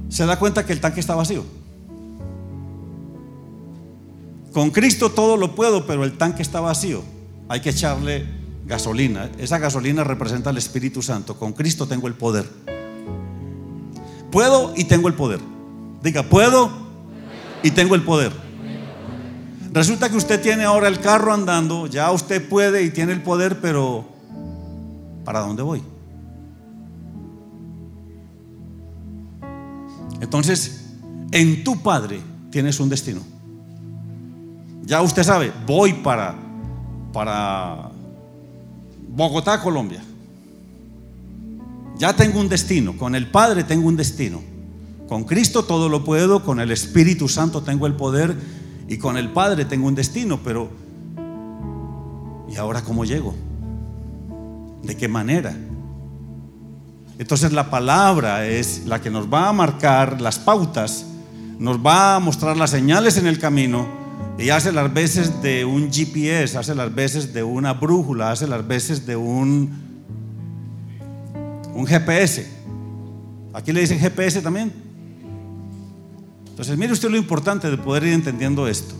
se 0.08 0.26
da 0.26 0.38
cuenta 0.38 0.66
que 0.66 0.72
el 0.72 0.80
tanque 0.80 1.00
está 1.00 1.14
vacío. 1.14 1.44
Con 4.56 4.70
Cristo 4.70 5.10
todo 5.10 5.36
lo 5.36 5.54
puedo, 5.54 5.86
pero 5.86 6.02
el 6.02 6.16
tanque 6.16 6.40
está 6.40 6.62
vacío. 6.62 7.02
Hay 7.46 7.60
que 7.60 7.68
echarle 7.68 8.24
gasolina. 8.64 9.30
Esa 9.36 9.58
gasolina 9.58 10.02
representa 10.02 10.48
al 10.48 10.56
Espíritu 10.56 11.02
Santo. 11.02 11.38
Con 11.38 11.52
Cristo 11.52 11.86
tengo 11.86 12.08
el 12.08 12.14
poder. 12.14 12.48
Puedo 14.32 14.72
y 14.74 14.84
tengo 14.84 15.08
el 15.08 15.14
poder. 15.14 15.40
Diga, 16.02 16.22
puedo 16.22 16.70
y 17.62 17.70
tengo 17.72 17.96
el 17.96 18.02
poder. 18.02 18.32
Resulta 19.72 20.08
que 20.08 20.16
usted 20.16 20.40
tiene 20.40 20.64
ahora 20.64 20.88
el 20.88 21.00
carro 21.00 21.34
andando, 21.34 21.86
ya 21.86 22.10
usted 22.10 22.48
puede 22.48 22.82
y 22.82 22.88
tiene 22.88 23.12
el 23.12 23.22
poder, 23.22 23.60
pero 23.60 24.06
¿para 25.26 25.40
dónde 25.40 25.62
voy? 25.62 25.82
Entonces, 30.22 30.94
en 31.30 31.62
tu 31.62 31.82
Padre 31.82 32.22
tienes 32.50 32.80
un 32.80 32.88
destino. 32.88 33.35
Ya 34.86 35.02
usted 35.02 35.24
sabe, 35.24 35.52
voy 35.66 35.94
para, 35.94 36.36
para 37.12 37.90
Bogotá, 39.08 39.60
Colombia. 39.60 40.00
Ya 41.98 42.14
tengo 42.14 42.38
un 42.38 42.48
destino, 42.48 42.96
con 42.96 43.16
el 43.16 43.26
Padre 43.26 43.64
tengo 43.64 43.88
un 43.88 43.96
destino. 43.96 44.40
Con 45.08 45.24
Cristo 45.24 45.64
todo 45.64 45.88
lo 45.88 46.04
puedo, 46.04 46.44
con 46.44 46.60
el 46.60 46.70
Espíritu 46.70 47.28
Santo 47.28 47.62
tengo 47.62 47.88
el 47.88 47.94
poder 47.94 48.36
y 48.86 48.96
con 48.98 49.16
el 49.16 49.30
Padre 49.30 49.64
tengo 49.64 49.88
un 49.88 49.96
destino, 49.96 50.38
pero 50.44 50.68
¿y 52.48 52.54
ahora 52.54 52.82
cómo 52.82 53.04
llego? 53.04 53.34
¿De 54.84 54.96
qué 54.96 55.08
manera? 55.08 55.52
Entonces 57.18 57.52
la 57.52 57.70
palabra 57.70 58.46
es 58.46 58.86
la 58.86 59.00
que 59.00 59.10
nos 59.10 59.32
va 59.32 59.48
a 59.48 59.52
marcar 59.52 60.20
las 60.20 60.38
pautas, 60.38 61.06
nos 61.58 61.84
va 61.84 62.14
a 62.14 62.20
mostrar 62.20 62.56
las 62.56 62.70
señales 62.70 63.16
en 63.16 63.26
el 63.26 63.40
camino 63.40 64.05
y 64.38 64.50
hace 64.50 64.70
las 64.70 64.92
veces 64.92 65.42
de 65.42 65.64
un 65.64 65.90
GPS, 65.90 66.58
hace 66.58 66.74
las 66.74 66.94
veces 66.94 67.32
de 67.32 67.42
una 67.42 67.72
brújula, 67.72 68.30
hace 68.30 68.46
las 68.46 68.66
veces 68.66 69.06
de 69.06 69.16
un, 69.16 69.70
un 71.74 71.86
GPS. 71.86 72.46
Aquí 73.54 73.72
le 73.72 73.80
dicen 73.80 73.98
GPS 73.98 74.42
también. 74.42 74.72
Entonces 76.50 76.76
mire 76.76 76.92
usted 76.92 77.10
lo 77.10 77.16
importante 77.16 77.70
de 77.70 77.78
poder 77.78 78.04
ir 78.04 78.12
entendiendo 78.12 78.68
esto. 78.68 78.94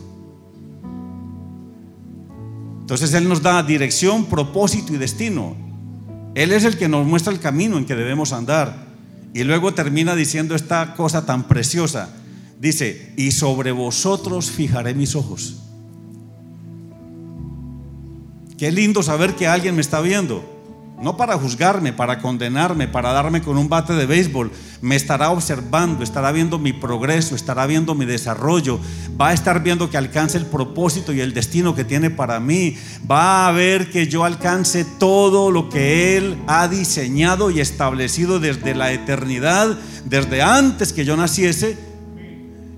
Entonces 2.81 3.13
Él 3.13 3.27
nos 3.27 3.41
da 3.41 3.61
dirección, 3.61 4.25
propósito 4.25 4.93
y 4.93 4.97
destino. 4.97 5.55
Él 6.33 6.51
es 6.51 6.63
el 6.63 6.77
que 6.77 6.87
nos 6.87 7.05
muestra 7.05 7.33
el 7.33 7.39
camino 7.39 7.77
en 7.77 7.85
que 7.85 7.95
debemos 7.95 8.31
andar. 8.31 8.87
Y 9.33 9.43
luego 9.43 9.73
termina 9.73 10.15
diciendo 10.15 10.55
esta 10.55 10.95
cosa 10.95 11.25
tan 11.25 11.47
preciosa. 11.47 12.09
Dice, 12.59 13.13
y 13.17 13.31
sobre 13.31 13.71
vosotros 13.71 14.49
fijaré 14.49 14.93
mis 14.93 15.15
ojos. 15.15 15.63
Qué 18.57 18.71
lindo 18.71 19.03
saber 19.03 19.35
que 19.35 19.47
alguien 19.47 19.75
me 19.75 19.81
está 19.81 20.01
viendo 20.01 20.57
no 21.01 21.15
para 21.15 21.37
juzgarme, 21.37 21.93
para 21.93 22.19
condenarme, 22.19 22.87
para 22.87 23.11
darme 23.11 23.41
con 23.41 23.57
un 23.57 23.69
bate 23.69 23.93
de 23.93 24.07
béisbol. 24.07 24.51
Me 24.81 24.95
estará 24.95 25.29
observando, 25.29 26.03
estará 26.03 26.31
viendo 26.31 26.57
mi 26.57 26.73
progreso, 26.73 27.35
estará 27.35 27.67
viendo 27.67 27.93
mi 27.93 28.05
desarrollo, 28.05 28.79
va 29.19 29.29
a 29.29 29.33
estar 29.33 29.61
viendo 29.61 29.89
que 29.89 29.97
alcance 29.97 30.37
el 30.37 30.47
propósito 30.47 31.13
y 31.13 31.21
el 31.21 31.33
destino 31.33 31.75
que 31.75 31.83
tiene 31.83 32.09
para 32.09 32.39
mí. 32.39 32.77
Va 33.09 33.47
a 33.47 33.51
ver 33.51 33.91
que 33.91 34.07
yo 34.07 34.23
alcance 34.23 34.85
todo 34.85 35.51
lo 35.51 35.69
que 35.69 36.17
Él 36.17 36.37
ha 36.47 36.67
diseñado 36.67 37.51
y 37.51 37.59
establecido 37.59 38.39
desde 38.39 38.73
la 38.73 38.91
eternidad, 38.91 39.77
desde 40.05 40.41
antes 40.41 40.93
que 40.93 41.05
yo 41.05 41.15
naciese. 41.15 41.77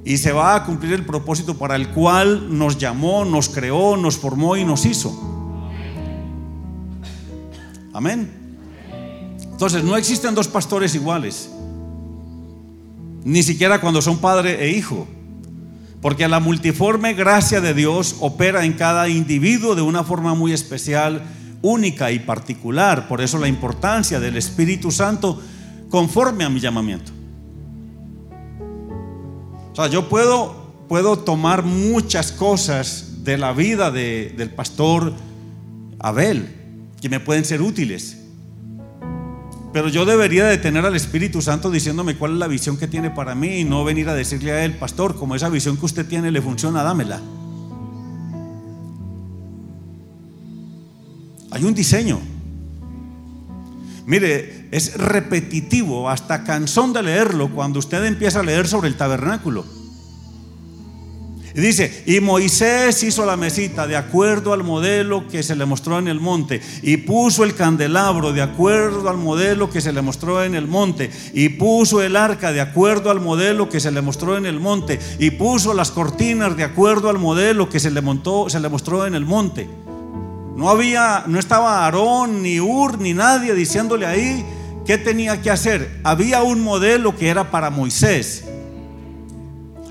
Y 0.10 0.18
se 0.18 0.32
va 0.32 0.56
a 0.56 0.64
cumplir 0.66 0.94
el 0.94 1.06
propósito 1.06 1.56
para 1.56 1.76
el 1.76 1.90
cual 1.90 2.58
nos 2.58 2.80
llamó, 2.80 3.26
nos 3.26 3.48
creó, 3.48 3.96
nos 3.96 4.18
formó 4.18 4.58
y 4.58 4.66
nos 4.66 4.88
hizo. 4.88 5.14
Amén. 7.94 8.28
Entonces, 9.52 9.84
no 9.84 9.96
existen 9.96 10.34
dos 10.34 10.48
pastores 10.48 10.96
iguales. 10.96 11.52
Ni 13.24 13.44
siquiera 13.44 13.80
cuando 13.80 14.02
son 14.02 14.18
padre 14.18 14.66
e 14.66 14.72
hijo. 14.72 15.08
Porque 16.02 16.28
la 16.28 16.40
multiforme 16.40 17.14
gracia 17.14 17.62
de 17.62 17.76
Dios 17.76 18.16
opera 18.20 18.66
en 18.66 18.74
cada 18.74 19.10
individuo 19.10 19.76
de 19.76 19.84
una 19.84 20.04
forma 20.04 20.34
muy 20.34 20.54
especial, 20.54 21.22
única 21.62 22.12
y 22.12 22.18
particular. 22.18 23.08
Por 23.08 23.22
eso 23.22 23.38
la 23.38 23.48
importancia 23.48 24.20
del 24.20 24.38
Espíritu 24.38 24.90
Santo 24.90 25.40
conforme 25.92 26.46
a 26.46 26.50
mi 26.50 26.60
llamamiento. 26.60 27.19
Sea, 29.80 29.88
yo 29.88 30.10
puedo, 30.10 30.54
puedo 30.90 31.20
tomar 31.20 31.64
muchas 31.64 32.34
cosas 32.34 33.24
de 33.24 33.38
la 33.38 33.54
vida 33.54 33.92
del 33.92 34.50
pastor 34.50 35.14
Abel 36.00 36.54
que 37.02 37.08
me 37.08 37.22
pueden 37.22 37.46
ser 37.46 37.62
útiles. 37.62 38.18
Pero 39.72 39.88
yo 39.88 40.04
debería 40.04 40.48
de 40.48 40.58
tener 40.58 40.86
al 40.86 40.98
Espíritu 40.98 41.42
Santo 41.42 41.72
diciéndome 41.72 42.18
cuál 42.18 42.34
es 42.34 42.40
la 42.40 42.48
visión 42.48 42.76
que 42.76 42.90
tiene 42.90 43.10
para 43.10 43.36
mí 43.36 43.60
y 43.60 43.64
no 43.64 43.86
venir 43.86 44.10
a 44.10 44.16
decirle 44.16 44.52
a 44.52 44.66
él, 44.66 44.76
pastor, 44.76 45.16
como 45.16 45.36
esa 45.36 45.48
visión 45.48 45.78
que 45.78 45.86
usted 45.86 46.06
tiene 46.06 46.30
le 46.30 46.42
funciona, 46.42 46.84
dámela. 46.84 47.22
Hay 51.52 51.64
un 51.64 51.74
diseño. 51.74 52.20
Mire, 54.10 54.66
es 54.72 54.98
repetitivo, 54.98 56.10
hasta 56.10 56.44
cansón 56.44 56.94
de 56.94 57.04
leerlo 57.04 57.52
cuando 57.54 57.78
usted 57.78 58.04
empieza 58.06 58.40
a 58.40 58.44
leer 58.44 58.68
sobre 58.68 58.88
el 58.88 58.98
tabernáculo. 58.98 59.64
Dice, 61.54 62.04
y 62.08 62.20
Moisés 62.20 63.04
hizo 63.04 63.24
la 63.24 63.38
mesita 63.38 63.86
de 63.86 63.96
acuerdo 63.96 64.52
al 64.54 64.64
modelo 64.64 65.28
que 65.28 65.44
se 65.44 65.56
le 65.56 65.68
mostró 65.68 66.00
en 66.00 66.08
el 66.08 66.20
monte, 66.20 66.60
y 66.82 66.98
puso 66.98 67.44
el 67.44 67.54
candelabro 67.54 68.34
de 68.34 68.42
acuerdo 68.42 69.10
al 69.10 69.18
modelo 69.18 69.70
que 69.70 69.80
se 69.80 69.94
le 69.94 70.02
mostró 70.02 70.44
en 70.44 70.56
el 70.56 70.66
monte, 70.66 71.12
y 71.36 71.50
puso 71.50 72.02
el 72.02 72.16
arca 72.16 72.52
de 72.52 72.62
acuerdo 72.62 73.12
al 73.12 73.20
modelo 73.20 73.70
que 73.70 73.80
se 73.80 73.92
le 73.92 74.02
mostró 74.02 74.38
en 74.38 74.48
el 74.48 74.60
monte, 74.60 75.00
y 75.20 75.30
puso 75.30 75.76
las 75.76 75.92
cortinas 75.92 76.58
de 76.58 76.64
acuerdo 76.64 77.12
al 77.12 77.20
modelo 77.20 77.70
que 77.70 77.80
se 77.80 77.92
le 77.92 78.02
montó, 78.02 78.50
se 78.50 78.60
le 78.60 78.70
mostró 78.70 79.06
en 79.06 79.14
el 79.14 79.26
monte. 79.26 79.70
No 80.60 80.70
había, 80.70 81.24
no 81.26 81.40
estaba 81.40 81.86
Aarón, 81.86 82.44
ni 82.44 82.60
Ur, 82.60 83.00
ni 83.00 83.16
nadie 83.16 83.56
diciéndole 83.56 84.06
ahí 84.06 84.46
qué 84.86 85.00
tenía 85.00 85.42
que 85.42 85.50
hacer. 85.50 86.00
Había 86.04 86.44
un 86.44 86.62
modelo 86.62 87.16
que 87.16 87.30
era 87.30 87.50
para 87.50 87.72
Moisés 87.72 88.44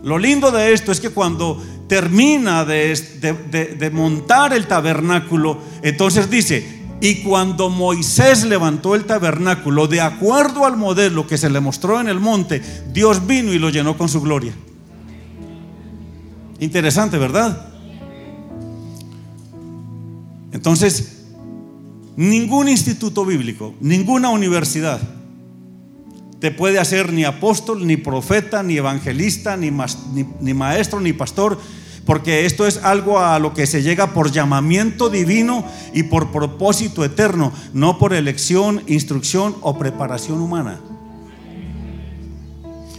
lo 0.03 0.19
lindo 0.19 0.51
de 0.51 0.73
esto 0.73 0.93
es 0.93 1.01
que 1.01 1.11
cuando 1.11 1.63
termina 1.89 2.65
de, 2.65 3.91
montar 3.93 4.53
el 4.53 4.67
tabernáculo, 4.67 5.59
entonces 5.83 6.31
dice, 6.31 6.79
y 7.01 7.23
cuando 7.23 7.69
Moisés 7.69 8.45
levantó 8.45 8.95
el 8.95 9.05
tabernáculo, 9.05 9.87
de 9.87 10.01
acuerdo 10.01 10.67
al 10.67 10.77
modelo 10.77 11.27
que 11.27 11.39
se 11.39 11.51
le 11.51 11.61
mostró 11.61 12.01
en 12.01 12.09
el 12.09 12.21
monte, 12.21 12.63
Dios 12.93 13.27
vino 13.27 13.53
y 13.53 13.59
lo 13.59 13.71
llenó 13.71 13.97
con 13.97 14.09
su 14.09 14.21
gloria. 14.21 14.53
Interesante, 16.61 17.19
¿verdad? 17.19 17.67
Entonces, 20.59 21.19
ningún 22.17 22.69
instituto 22.69 23.25
bíblico, 23.25 23.77
ninguna 23.81 24.31
universidad, 24.31 25.01
te 26.41 26.51
puede 26.51 26.81
hacer 26.81 27.13
ni 27.13 27.23
apóstol, 27.23 27.87
ni 27.87 27.97
profeta, 27.97 28.65
ni 28.65 28.77
evangelista, 28.77 29.57
ni, 29.57 29.71
maestro, 30.53 31.01
ni 31.01 31.13
pastor, 31.13 31.61
porque 32.05 32.45
esto 32.45 32.67
es 32.67 32.79
algo 32.83 33.21
a 33.21 33.39
lo 33.39 33.55
que 33.55 33.69
se 33.69 33.85
llega 33.85 34.13
por 34.13 34.33
llamamiento 34.33 35.09
divino 35.11 35.65
y 35.95 36.03
por 36.03 36.33
propósito 36.33 37.05
eterno, 37.05 37.53
no 37.73 37.97
por 37.97 38.13
elección, 38.13 38.83
instrucción 38.89 39.55
o 39.61 39.79
preparación 39.79 40.41
humana. 40.41 40.81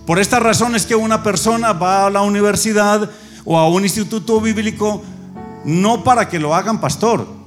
Por 0.05 0.17
esta 0.17 0.39
razón 0.39 0.77
es 0.77 0.85
que 0.85 0.95
una 0.95 1.23
persona 1.23 1.73
va 1.73 2.05
a 2.05 2.09
la 2.09 2.21
universidad 2.21 3.11
o 3.43 3.57
a 3.57 3.67
un 3.67 3.83
instituto 3.83 4.39
bíblico 4.39 5.03
no 5.65 6.05
para 6.05 6.29
que 6.29 6.39
lo 6.39 6.55
hagan 6.55 6.79
pastor, 6.79 7.38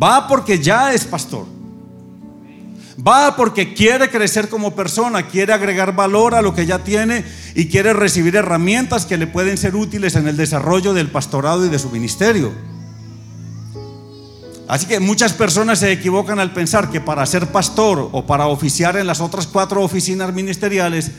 va 0.00 0.26
porque 0.28 0.58
ya 0.58 0.92
es 0.92 1.04
pastor. 1.04 1.46
Va 3.06 3.34
porque 3.36 3.72
quiere 3.72 4.10
crecer 4.10 4.48
como 4.48 4.74
persona, 4.74 5.26
quiere 5.26 5.52
agregar 5.52 5.94
valor 5.94 6.34
a 6.34 6.42
lo 6.42 6.54
que 6.54 6.66
ya 6.66 6.80
tiene 6.80 7.24
y 7.54 7.66
quiere 7.66 7.92
recibir 7.92 8.36
herramientas 8.36 9.06
que 9.06 9.16
le 9.16 9.26
pueden 9.26 9.56
ser 9.56 9.74
útiles 9.74 10.16
en 10.16 10.28
el 10.28 10.36
desarrollo 10.36 10.92
del 10.92 11.10
pastorado 11.10 11.64
y 11.64 11.70
de 11.70 11.78
su 11.78 11.88
ministerio. 11.90 12.52
Así 14.68 14.86
que 14.86 15.00
muchas 15.00 15.32
personas 15.32 15.80
se 15.80 15.90
equivocan 15.90 16.38
al 16.38 16.52
pensar 16.52 16.90
que 16.90 17.00
para 17.00 17.26
ser 17.26 17.46
pastor 17.48 18.08
o 18.12 18.26
para 18.26 18.46
oficiar 18.46 18.96
en 18.96 19.06
las 19.06 19.20
otras 19.20 19.46
cuatro 19.46 19.82
oficinas 19.82 20.32
ministeriales 20.32 21.10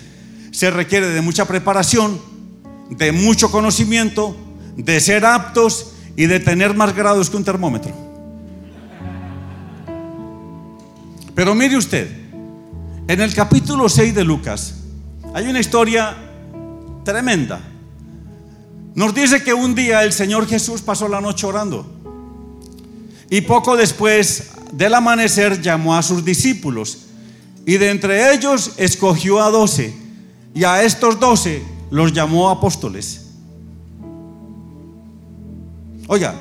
se 0.52 0.70
requiere 0.70 1.08
de 1.08 1.22
mucha 1.22 1.46
preparación, 1.46 2.22
de 2.91 3.12
mucho 3.12 3.52
conocimiento, 3.52 4.36
de 4.78 5.00
ser 5.00 5.26
aptos 5.26 5.94
y 6.15 6.28
de 6.28 6.39
tener 6.39 6.76
más 6.76 6.96
grados 6.96 7.30
que 7.30 7.38
un 7.38 7.44
termómetro. 7.44 8.11
Pero 11.42 11.56
mire 11.56 11.76
usted, 11.76 12.08
en 13.08 13.20
el 13.20 13.34
capítulo 13.34 13.90
6 13.90 14.14
de 14.14 14.24
Lucas 14.24 14.76
hay 15.34 15.48
una 15.48 15.60
historia 15.60 16.16
tremenda. 17.04 17.60
Nos 18.94 19.12
dice 19.16 19.44
que 19.44 19.52
un 19.52 19.74
día 19.74 20.04
el 20.04 20.14
Señor 20.14 20.48
Jesús 20.48 20.84
pasó 20.84 21.08
la 21.08 21.20
noche 21.20 21.48
orando. 21.48 21.84
Y 23.32 23.42
poco 23.42 23.76
después 23.76 24.52
del 24.72 24.94
amanecer 24.94 25.60
llamó 25.60 25.96
a 25.96 26.04
sus 26.04 26.24
discípulos. 26.24 27.08
Y 27.66 27.78
de 27.78 27.90
entre 27.90 28.36
ellos 28.36 28.74
escogió 28.78 29.42
a 29.42 29.50
doce. 29.50 29.96
Y 30.54 30.64
a 30.64 30.84
estos 30.84 31.20
doce 31.20 31.64
los 31.90 32.14
llamó 32.14 32.52
apóstoles. 32.52 33.30
Oiga, 36.06 36.36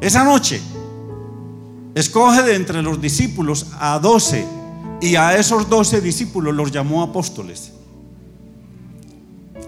esa 0.00 0.22
noche 0.22 0.62
Escoge 1.94 2.42
de 2.42 2.56
entre 2.56 2.82
los 2.82 3.00
discípulos 3.00 3.66
a 3.78 3.98
doce 4.00 4.44
y 5.00 5.14
a 5.14 5.36
esos 5.36 5.68
doce 5.68 6.00
discípulos 6.00 6.54
los 6.54 6.72
llamó 6.72 7.02
apóstoles. 7.02 7.72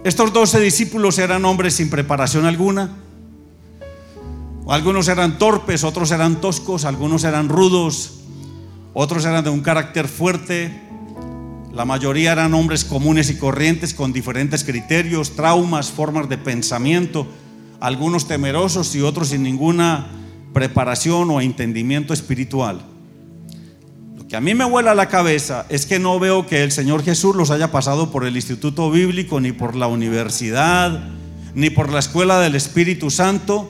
Estos 0.02 0.32
doce 0.32 0.58
discípulos 0.58 1.18
eran 1.18 1.44
hombres 1.44 1.74
sin 1.74 1.88
preparación 1.88 2.44
alguna. 2.44 2.96
Algunos 4.68 5.06
eran 5.06 5.38
torpes, 5.38 5.84
otros 5.84 6.10
eran 6.10 6.40
toscos, 6.40 6.84
algunos 6.84 7.22
eran 7.22 7.48
rudos, 7.48 8.14
otros 8.94 9.24
eran 9.24 9.44
de 9.44 9.50
un 9.50 9.60
carácter 9.60 10.08
fuerte. 10.08 10.82
La 11.72 11.84
mayoría 11.84 12.32
eran 12.32 12.54
hombres 12.54 12.84
comunes 12.84 13.30
y 13.30 13.36
corrientes 13.36 13.94
con 13.94 14.12
diferentes 14.12 14.64
criterios, 14.64 15.36
traumas, 15.36 15.92
formas 15.92 16.28
de 16.28 16.38
pensamiento, 16.38 17.26
algunos 17.78 18.26
temerosos 18.26 18.94
y 18.96 19.02
otros 19.02 19.28
sin 19.28 19.44
ninguna 19.44 20.25
preparación 20.56 21.30
o 21.30 21.42
entendimiento 21.42 22.14
espiritual. 22.14 22.80
Lo 24.16 24.26
que 24.26 24.36
a 24.36 24.40
mí 24.40 24.54
me 24.54 24.64
vuela 24.64 24.94
la 24.94 25.06
cabeza 25.06 25.66
es 25.68 25.84
que 25.84 25.98
no 25.98 26.18
veo 26.18 26.46
que 26.46 26.64
el 26.64 26.72
Señor 26.72 27.04
Jesús 27.04 27.36
los 27.36 27.50
haya 27.50 27.70
pasado 27.70 28.10
por 28.10 28.24
el 28.24 28.36
Instituto 28.36 28.90
Bíblico, 28.90 29.38
ni 29.38 29.52
por 29.52 29.76
la 29.76 29.86
universidad, 29.86 31.10
ni 31.54 31.68
por 31.68 31.92
la 31.92 31.98
escuela 31.98 32.40
del 32.40 32.54
Espíritu 32.54 33.10
Santo, 33.10 33.68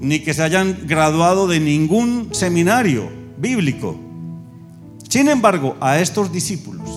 ni 0.00 0.20
que 0.20 0.32
se 0.32 0.42
hayan 0.42 0.86
graduado 0.86 1.48
de 1.48 1.60
ningún 1.60 2.30
seminario 2.32 3.10
bíblico. 3.36 4.00
Sin 5.10 5.28
embargo, 5.28 5.76
a 5.82 6.00
estos 6.00 6.32
discípulos 6.32 6.88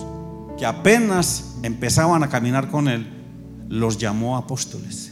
que 0.58 0.64
apenas 0.64 1.56
empezaban 1.62 2.22
a 2.22 2.30
caminar 2.30 2.70
con 2.70 2.88
Él, 2.88 3.06
los 3.68 3.98
llamó 3.98 4.38
apóstoles. 4.38 5.09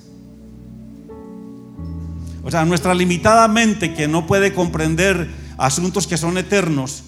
O 2.48 2.50
sea, 2.50 2.64
nuestra 2.64 2.94
limitada 2.94 3.46
mente 3.46 3.92
que 3.92 4.08
no 4.08 4.26
puede 4.26 4.54
comprender 4.54 5.28
asuntos 5.58 6.06
que 6.06 6.16
son 6.16 6.38
eternos, 6.38 7.04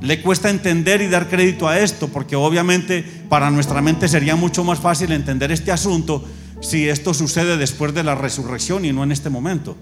le 0.00 0.22
cuesta 0.22 0.48
entender 0.48 1.02
y 1.02 1.08
dar 1.08 1.28
crédito 1.28 1.68
a 1.68 1.78
esto, 1.78 2.08
porque 2.08 2.36
obviamente 2.36 3.04
para 3.28 3.50
nuestra 3.50 3.82
mente 3.82 4.08
sería 4.08 4.34
mucho 4.34 4.64
más 4.64 4.78
fácil 4.78 5.12
entender 5.12 5.52
este 5.52 5.72
asunto 5.72 6.24
si 6.62 6.88
esto 6.88 7.12
sucede 7.12 7.58
después 7.58 7.92
de 7.92 8.02
la 8.02 8.14
resurrección 8.14 8.86
y 8.86 8.94
no 8.94 9.04
en 9.04 9.12
este 9.12 9.28
momento. 9.28 9.76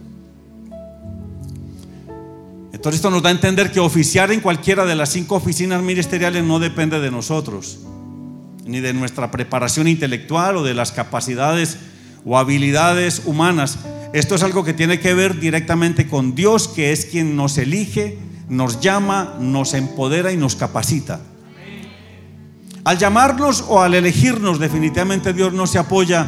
Entonces 2.73 2.97
esto 2.97 3.13
nos 3.13 3.23
da 3.23 3.29
a 3.29 3.33
entender 3.33 3.71
que 3.71 3.79
oficiar 3.79 4.33
en 4.33 4.41
cualquiera 4.41 4.87
de 4.87 4.97
las 4.97 5.11
cinco 5.11 5.37
oficinas 5.37 5.85
ministeriales 5.85 6.43
no 6.43 6.59
depende 6.59 6.99
de 6.99 7.13
nosotros, 7.13 7.79
ni 8.67 8.81
de 8.81 8.93
nuestra 8.93 9.31
preparación 9.31 9.87
intelectual 9.87 10.57
o 10.57 10.65
de 10.65 10.75
las 10.75 10.91
capacidades 10.91 11.79
o 12.25 12.37
habilidades 12.37 13.23
humanas. 13.25 13.79
Esto 14.13 14.35
es 14.35 14.43
algo 14.43 14.65
que 14.65 14.75
tiene 14.75 14.99
que 14.99 15.15
ver 15.15 15.39
directamente 15.39 16.09
con 16.09 16.35
Dios, 16.35 16.67
que 16.67 16.93
es 16.93 17.07
quien 17.07 17.37
nos 17.37 17.59
elige, 17.59 18.19
nos 18.49 18.81
llama, 18.81 19.37
nos 19.39 19.75
empodera 19.75 20.33
y 20.33 20.37
nos 20.37 20.57
capacita. 20.57 21.21
Al 22.83 22.99
llamarnos 22.99 23.65
o 23.69 23.81
al 23.81 23.95
elegirnos, 23.95 24.59
definitivamente 24.59 25.33
Dios 25.33 25.53
no 25.53 25.67
se 25.69 25.79
apoya 25.79 26.27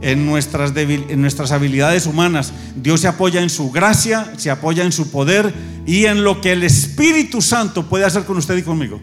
en 0.00 0.26
nuestras, 0.26 0.74
en 0.76 1.20
nuestras 1.20 1.52
habilidades 1.52 2.06
humanas. 2.06 2.52
Dios 2.74 3.00
se 3.02 3.08
apoya 3.08 3.40
en 3.40 3.50
su 3.50 3.70
gracia, 3.70 4.32
se 4.36 4.50
apoya 4.50 4.82
en 4.82 4.90
su 4.90 5.12
poder 5.12 5.54
y 5.86 6.06
en 6.06 6.24
lo 6.24 6.40
que 6.40 6.52
el 6.52 6.64
Espíritu 6.64 7.40
Santo 7.40 7.88
puede 7.88 8.04
hacer 8.04 8.24
con 8.24 8.36
usted 8.36 8.56
y 8.56 8.62
conmigo. 8.62 9.00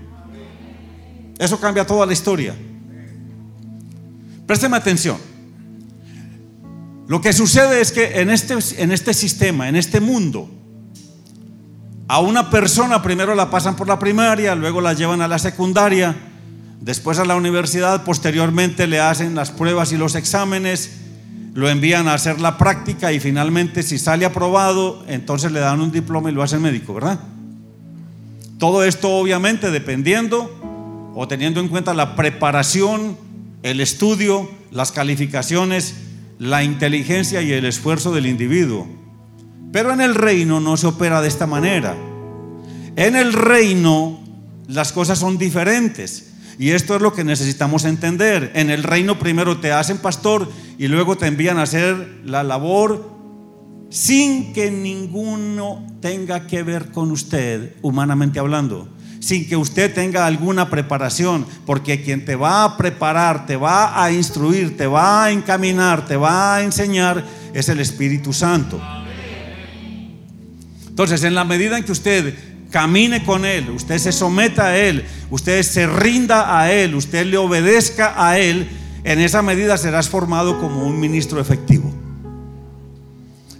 Eso 1.38 1.58
cambia 1.58 1.88
toda 1.88 2.06
la 2.06 2.12
historia. 2.12 2.54
Présteme 4.46 4.76
atención. 4.76 5.29
Lo 7.10 7.20
que 7.20 7.34
sucede 7.34 7.82
es 7.82 7.92
que 7.92 8.22
en 8.22 8.30
este, 8.30 8.56
en 8.78 8.94
este 8.94 9.14
sistema, 9.14 9.68
en 9.68 9.76
este 9.76 10.00
mundo, 10.00 10.50
a 12.08 12.20
una 12.22 12.50
persona 12.50 13.02
primero 13.02 13.36
la 13.36 13.50
pasan 13.50 13.76
por 13.76 13.90
la 13.90 14.00
primaria, 14.00 14.56
luego 14.56 14.80
la 14.80 14.94
llevan 14.94 15.22
a 15.22 15.28
la 15.28 15.40
secundaria, 15.40 16.16
Después 16.80 17.20
a 17.20 17.26
la 17.26 17.36
universidad, 17.36 18.06
posteriormente 18.06 18.88
le 18.88 19.02
hacen 19.02 19.36
las 19.36 19.52
pruebas 19.52 19.92
y 19.92 19.98
los 19.98 20.16
exámenes, 20.16 20.92
lo 21.54 21.70
envían 21.70 22.08
a 22.08 22.14
hacer 22.14 22.40
la 22.40 22.58
práctica 22.58 23.12
y 23.12 23.20
finalmente 23.20 23.84
si 23.84 24.00
sale 24.00 24.24
aprobado, 24.24 25.04
entonces 25.08 25.52
le 25.52 25.60
dan 25.60 25.82
un 25.82 25.92
diploma 25.92 26.30
y 26.30 26.34
lo 26.34 26.42
hacen 26.42 26.62
médico, 26.62 26.94
¿verdad? 26.94 27.20
Todo 28.60 28.86
esto 28.86 29.10
obviamente 29.10 29.72
dependiendo 29.72 31.12
o 31.16 31.28
teniendo 31.28 31.60
en 31.60 31.68
cuenta 31.68 31.94
la 31.94 32.16
preparación, 32.16 33.18
el 33.62 33.82
estudio, 33.82 34.50
las 34.72 34.94
calificaciones, 34.94 35.96
la 36.40 36.64
inteligencia 36.64 37.42
y 37.42 37.52
el 37.52 37.66
esfuerzo 37.66 38.12
del 38.12 38.26
individuo. 38.26 38.88
Pero 39.72 39.94
en 39.94 40.02
el 40.02 40.16
reino 40.16 40.60
no 40.60 40.78
se 40.78 40.88
opera 40.88 41.22
de 41.22 41.28
esta 41.28 41.46
manera. 41.46 41.96
En 42.96 43.16
el 43.16 43.34
reino 43.34 44.20
las 44.68 44.92
cosas 44.92 45.20
son 45.20 45.38
diferentes. 45.38 46.34
Y 46.58 46.72
esto 46.72 46.96
es 46.96 47.02
lo 47.02 47.14
que 47.14 47.24
necesitamos 47.24 47.86
entender. 47.86 48.52
En 48.56 48.70
el 48.70 48.84
reino 48.84 49.20
primero 49.20 49.60
te 49.60 49.72
hacen 49.72 49.98
pastor 49.98 50.50
y 50.78 50.88
luego 50.88 51.18
te 51.18 51.28
envían 51.28 51.58
a 51.58 51.64
hacer 51.64 52.22
la 52.26 52.44
labor 52.44 53.18
sin 53.90 54.54
que 54.54 54.72
ninguno 54.72 55.86
tenga 56.02 56.48
que 56.48 56.64
ver 56.64 56.92
con 56.92 57.12
usted, 57.12 57.76
humanamente 57.82 58.40
hablando. 58.40 58.88
Sin 59.20 59.48
que 59.48 59.58
usted 59.58 59.94
tenga 59.94 60.26
alguna 60.26 60.70
preparación, 60.70 61.46
porque 61.66 62.02
quien 62.02 62.24
te 62.24 62.36
va 62.36 62.64
a 62.64 62.78
preparar, 62.78 63.46
te 63.46 63.58
va 63.58 64.02
a 64.02 64.12
instruir, 64.12 64.78
te 64.78 64.88
va 64.88 65.26
a 65.26 65.32
encaminar, 65.32 66.06
te 66.06 66.16
va 66.16 66.56
a 66.56 66.64
enseñar, 66.64 67.26
es 67.54 67.68
el 67.70 67.80
Espíritu 67.80 68.32
Santo. 68.32 68.82
Entonces, 70.88 71.24
en 71.24 71.36
la 71.36 71.44
medida 71.44 71.78
en 71.78 71.84
que 71.84 71.92
usted 71.92 72.34
camine 72.72 73.24
con 73.24 73.46
Él, 73.46 73.70
usted 73.72 73.98
se 73.98 74.12
someta 74.12 74.68
a 74.68 74.78
Él, 74.78 75.06
usted 75.30 75.64
se 75.64 75.88
rinda 75.88 76.60
a 76.60 76.72
Él, 76.72 76.96
usted 76.96 77.26
le 77.26 77.38
obedezca 77.38 78.14
a 78.18 78.38
Él, 78.38 78.70
en 79.04 79.20
esa 79.20 79.42
medida 79.42 79.78
serás 79.78 80.10
formado 80.10 80.60
como 80.60 80.86
un 80.86 81.00
ministro 81.00 81.40
efectivo. 81.40 81.94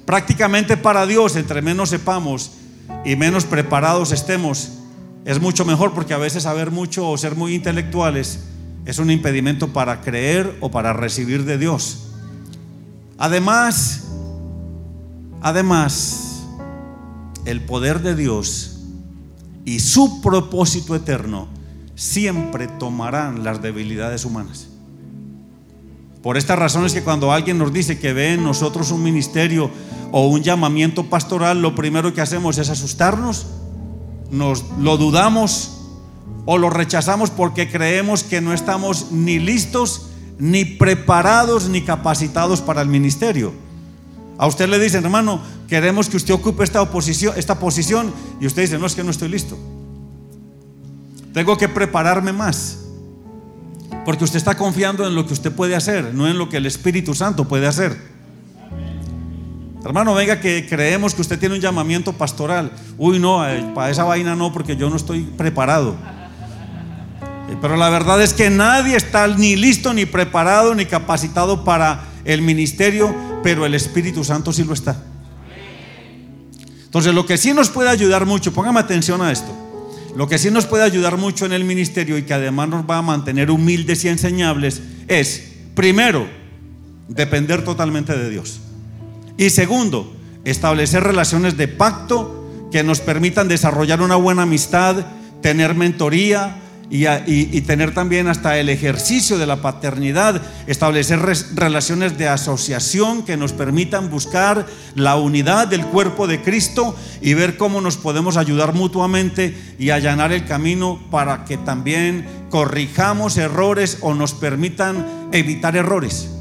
Prácticamente 0.06 0.76
para 0.76 1.06
Dios, 1.06 1.36
entre 1.36 1.62
menos 1.62 1.90
sepamos 1.90 2.52
y 3.06 3.16
menos 3.16 3.46
preparados 3.46 4.12
estemos, 4.12 4.79
es 5.30 5.40
mucho 5.40 5.64
mejor 5.64 5.94
porque 5.94 6.16
a 6.16 6.18
veces 6.18 6.42
saber 6.42 6.72
mucho 6.72 7.08
o 7.08 7.16
ser 7.16 7.36
muy 7.36 7.54
intelectuales 7.54 8.40
es 8.86 8.98
un 8.98 9.12
impedimento 9.12 9.68
para 9.68 10.02
creer 10.02 10.58
o 10.60 10.72
para 10.72 10.92
recibir 10.92 11.46
de 11.46 11.60
Dios. 11.60 12.08
Además, 13.20 14.08
además, 15.40 16.48
el 17.46 17.62
poder 17.62 18.02
de 18.02 18.16
Dios 18.16 18.80
y 19.66 19.82
su 19.82 20.20
propósito 20.20 20.96
eterno 20.96 21.48
siempre 21.94 22.68
tomarán 22.68 23.44
las 23.44 23.62
debilidades 23.62 24.26
humanas. 24.26 24.70
Por 26.24 26.38
esta 26.38 26.56
razón 26.56 26.88
es 26.88 26.94
que 26.94 27.04
cuando 27.04 27.32
alguien 27.32 27.60
nos 27.60 27.72
dice 27.72 28.00
que 28.00 28.14
ve 28.14 28.34
en 28.34 28.44
nosotros 28.44 28.90
un 28.90 29.04
ministerio 29.04 29.70
o 30.12 30.28
un 30.28 30.42
llamamiento 30.42 31.06
pastoral, 31.06 31.62
lo 31.62 31.76
primero 31.76 32.16
que 32.16 32.22
hacemos 32.22 32.58
es 32.58 32.72
asustarnos, 32.72 33.46
nos 34.32 34.66
lo 34.80 34.98
dudamos 34.98 35.80
o 36.46 36.58
lo 36.58 36.70
rechazamos 36.70 37.30
porque 37.30 37.70
creemos 37.70 38.24
que 38.24 38.42
no 38.42 38.54
estamos 38.54 39.12
ni 39.12 39.40
listos, 39.40 40.10
ni 40.38 40.66
preparados, 40.66 41.70
ni 41.70 41.82
capacitados 41.82 42.62
para 42.62 42.82
el 42.82 42.88
ministerio. 42.88 43.54
A 44.38 44.48
usted 44.48 44.70
le 44.70 44.80
dicen, 44.80 45.04
hermano, 45.04 45.42
queremos 45.68 46.10
que 46.10 46.18
usted 46.18 46.34
ocupe 46.34 46.64
esta, 46.64 46.82
oposición, 46.82 47.34
esta 47.38 47.60
posición 47.60 48.14
y 48.40 48.48
usted 48.48 48.64
dice, 48.64 48.80
no 48.80 48.86
es 48.86 48.96
que 48.96 49.04
no 49.04 49.12
estoy 49.12 49.30
listo. 49.30 49.58
Tengo 51.34 51.58
que 51.58 51.70
prepararme 51.70 52.34
más. 52.34 52.80
Porque 54.06 54.24
usted 54.24 54.38
está 54.38 54.56
confiando 54.56 55.06
en 55.06 55.14
lo 55.14 55.28
que 55.28 55.34
usted 55.34 55.52
puede 55.52 55.76
hacer, 55.76 56.14
no 56.14 56.28
en 56.28 56.38
lo 56.38 56.50
que 56.50 56.58
el 56.58 56.66
Espíritu 56.66 57.14
Santo 57.14 57.48
puede 57.48 57.68
hacer. 57.68 58.09
Hermano, 59.84 60.14
venga 60.14 60.42
que 60.42 60.68
creemos 60.68 61.16
que 61.16 61.22
usted 61.22 61.40
tiene 61.40 61.56
un 61.56 61.62
llamamiento 61.62 62.12
pastoral. 62.14 62.72
Uy, 62.98 63.18
no, 63.18 63.48
eh, 63.48 63.64
para 63.74 63.90
esa 63.90 64.04
vaina 64.04 64.36
no, 64.36 64.52
porque 64.52 64.76
yo 64.76 64.90
no 64.90 64.98
estoy 64.98 65.22
preparado. 65.22 65.96
Eh, 67.50 67.56
pero 67.62 67.78
la 67.78 67.90
verdad 67.90 68.22
es 68.22 68.34
que 68.34 68.50
nadie 68.50 68.98
está 68.98 69.28
ni 69.28 69.56
listo, 69.56 69.94
ni 69.94 70.06
preparado, 70.06 70.76
ni 70.76 70.86
capacitado 70.86 71.64
para 71.64 72.04
el 72.26 72.42
ministerio, 72.42 73.16
pero 73.42 73.66
el 73.66 73.74
Espíritu 73.74 74.24
Santo 74.26 74.52
sí 74.52 74.66
lo 74.66 74.74
está. 74.74 75.02
Entonces, 76.84 77.14
lo 77.14 77.26
que 77.26 77.38
sí 77.38 77.54
nos 77.54 77.70
puede 77.70 77.90
ayudar 77.90 78.26
mucho, 78.26 78.52
póngame 78.52 78.82
atención 78.82 79.22
a 79.22 79.32
esto, 79.32 79.56
lo 80.16 80.28
que 80.28 80.38
sí 80.38 80.52
nos 80.52 80.66
puede 80.66 80.84
ayudar 80.84 81.18
mucho 81.18 81.46
en 81.46 81.54
el 81.54 81.64
ministerio 81.64 82.18
y 82.18 82.24
que 82.24 82.34
además 82.34 82.68
nos 82.68 82.84
va 82.84 82.98
a 82.98 83.02
mantener 83.02 83.50
humildes 83.50 84.04
y 84.04 84.10
enseñables 84.10 84.82
es, 85.08 85.54
primero, 85.74 86.28
depender 87.08 87.64
totalmente 87.64 88.18
de 88.18 88.30
Dios. 88.30 88.60
Y 89.40 89.52
segundo, 89.52 90.14
establecer 90.44 91.02
relaciones 91.02 91.56
de 91.56 91.70
pacto 91.70 92.68
que 92.74 92.84
nos 92.84 93.00
permitan 93.00 93.48
desarrollar 93.48 94.02
una 94.02 94.18
buena 94.18 94.42
amistad, 94.42 94.98
tener 95.42 95.76
mentoría, 95.76 96.58
y, 96.90 97.62
tener 97.62 97.94
también 97.94 98.28
hasta 98.28 98.58
el 98.58 98.68
ejercicio 98.68 99.38
de 99.38 99.46
la 99.46 99.62
paternidad, 99.62 100.42
establecer 100.68 101.22
relaciones 101.54 102.18
de 102.18 102.28
asociación 102.28 103.24
que 103.24 103.38
nos 103.38 103.54
permitan 103.54 104.10
buscar 104.10 104.66
la 104.96 105.16
unidad 105.16 105.68
del 105.68 105.86
cuerpo 105.86 106.28
de 106.28 106.42
Cristo 106.42 106.94
y 107.22 107.34
ver 107.34 107.56
cómo 107.56 107.80
nos 107.80 107.96
podemos 107.96 108.36
ayudar 108.36 108.74
mutuamente 108.74 109.56
y 109.80 109.92
allanar 109.92 110.34
el 110.34 110.46
camino 110.46 111.00
para 111.12 111.46
que 111.46 111.56
también 111.56 112.26
corrijamos 112.50 113.38
errores 113.38 114.00
o 114.02 114.16
nos 114.16 114.34
permitan 114.34 115.30
evitar 115.32 115.78
errores. 115.78 116.39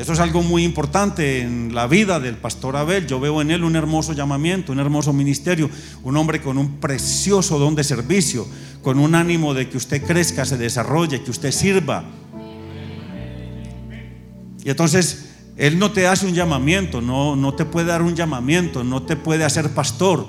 Eso 0.00 0.14
es 0.14 0.20
algo 0.20 0.42
muy 0.42 0.64
importante 0.64 1.42
en 1.42 1.74
la 1.74 1.86
vida 1.86 2.20
del 2.20 2.38
pastor 2.38 2.74
Abel. 2.74 3.06
Yo 3.06 3.20
veo 3.20 3.42
en 3.42 3.50
él 3.50 3.62
un 3.62 3.76
hermoso 3.76 4.14
llamamiento, 4.14 4.72
un 4.72 4.80
hermoso 4.80 5.12
ministerio, 5.12 5.68
un 6.02 6.16
hombre 6.16 6.40
con 6.40 6.56
un 6.56 6.78
precioso 6.80 7.58
don 7.58 7.74
de 7.74 7.84
servicio, 7.84 8.48
con 8.80 8.98
un 8.98 9.14
ánimo 9.14 9.52
de 9.52 9.68
que 9.68 9.76
usted 9.76 10.02
crezca, 10.02 10.46
se 10.46 10.56
desarrolle, 10.56 11.22
que 11.22 11.30
usted 11.30 11.52
sirva. 11.52 12.06
Y 14.64 14.70
entonces 14.70 15.32
él 15.58 15.78
no 15.78 15.92
te 15.92 16.06
hace 16.06 16.24
un 16.24 16.32
llamamiento, 16.32 17.02
no, 17.02 17.36
no 17.36 17.52
te 17.52 17.66
puede 17.66 17.88
dar 17.88 18.00
un 18.00 18.16
llamamiento, 18.16 18.82
no 18.82 19.02
te 19.02 19.16
puede 19.16 19.44
hacer 19.44 19.68
pastor. 19.74 20.26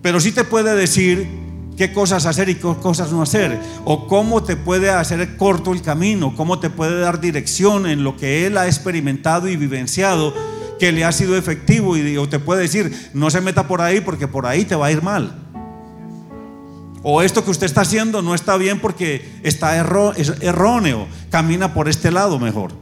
pero 0.00 0.20
sí 0.20 0.30
te 0.30 0.44
puede 0.44 0.76
decir 0.76 1.26
qué 1.80 1.94
cosas 1.94 2.26
hacer 2.26 2.50
y 2.50 2.56
qué 2.56 2.74
cosas 2.82 3.10
no 3.10 3.22
hacer, 3.22 3.58
o 3.86 4.06
cómo 4.06 4.42
te 4.42 4.54
puede 4.54 4.90
hacer 4.90 5.38
corto 5.38 5.72
el 5.72 5.80
camino, 5.80 6.34
cómo 6.36 6.58
te 6.58 6.68
puede 6.68 7.00
dar 7.00 7.22
dirección 7.22 7.86
en 7.86 8.04
lo 8.04 8.18
que 8.18 8.44
él 8.44 8.58
ha 8.58 8.66
experimentado 8.66 9.48
y 9.48 9.56
vivenciado 9.56 10.34
que 10.78 10.92
le 10.92 11.06
ha 11.06 11.12
sido 11.12 11.38
efectivo 11.38 11.96
y 11.96 12.18
o 12.18 12.28
te 12.28 12.38
puede 12.38 12.60
decir, 12.60 13.10
no 13.14 13.30
se 13.30 13.40
meta 13.40 13.66
por 13.66 13.80
ahí 13.80 14.02
porque 14.02 14.28
por 14.28 14.44
ahí 14.44 14.66
te 14.66 14.74
va 14.74 14.88
a 14.88 14.92
ir 14.92 15.00
mal. 15.00 15.32
O 17.02 17.22
esto 17.22 17.46
que 17.46 17.50
usted 17.50 17.64
está 17.64 17.80
haciendo 17.80 18.20
no 18.20 18.34
está 18.34 18.58
bien 18.58 18.78
porque 18.78 19.40
está 19.42 19.78
erróneo, 19.78 21.06
camina 21.30 21.72
por 21.72 21.88
este 21.88 22.10
lado 22.10 22.38
mejor. 22.38 22.72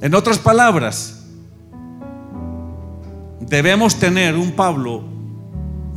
En 0.00 0.12
otras 0.16 0.40
palabras, 0.40 1.24
debemos 3.38 3.94
tener 3.94 4.34
un 4.34 4.50
Pablo 4.50 5.19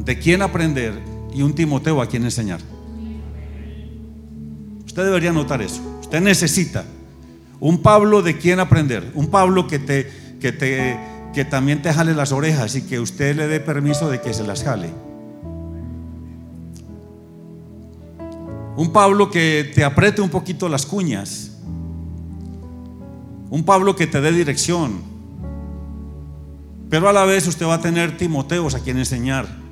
de 0.05 0.19
quien 0.19 0.41
aprender 0.41 1.01
y 1.33 1.41
un 1.41 1.53
Timoteo 1.53 2.01
a 2.01 2.07
quien 2.07 2.23
enseñar. 2.23 2.59
Usted 4.85 5.05
debería 5.05 5.31
notar 5.31 5.61
eso. 5.61 5.81
Usted 6.01 6.21
necesita 6.21 6.85
un 7.59 7.81
Pablo 7.81 8.21
de 8.21 8.37
quien 8.37 8.59
aprender, 8.59 9.11
un 9.15 9.27
Pablo 9.27 9.67
que 9.67 9.79
te 9.79 10.11
que 10.39 10.51
te 10.51 10.99
que 11.33 11.45
también 11.45 11.81
te 11.81 11.91
jale 11.91 12.13
las 12.13 12.31
orejas 12.31 12.75
y 12.75 12.83
que 12.83 12.99
usted 12.99 13.35
le 13.35 13.47
dé 13.47 13.59
permiso 13.59 14.09
de 14.09 14.21
que 14.21 14.33
se 14.33 14.43
las 14.43 14.63
jale. 14.63 14.91
Un 18.75 18.91
Pablo 18.91 19.31
que 19.31 19.71
te 19.73 19.83
apriete 19.83 20.21
un 20.21 20.29
poquito 20.29 20.67
las 20.69 20.85
cuñas. 20.85 21.51
Un 23.49 23.63
Pablo 23.63 23.95
que 23.95 24.05
te 24.05 24.19
dé 24.19 24.31
dirección. 24.31 25.01
Pero 26.89 27.09
a 27.09 27.13
la 27.13 27.25
vez 27.25 27.47
usted 27.47 27.65
va 27.65 27.75
a 27.75 27.81
tener 27.81 28.17
Timoteos 28.17 28.75
a 28.75 28.79
quien 28.79 28.97
enseñar 28.97 29.62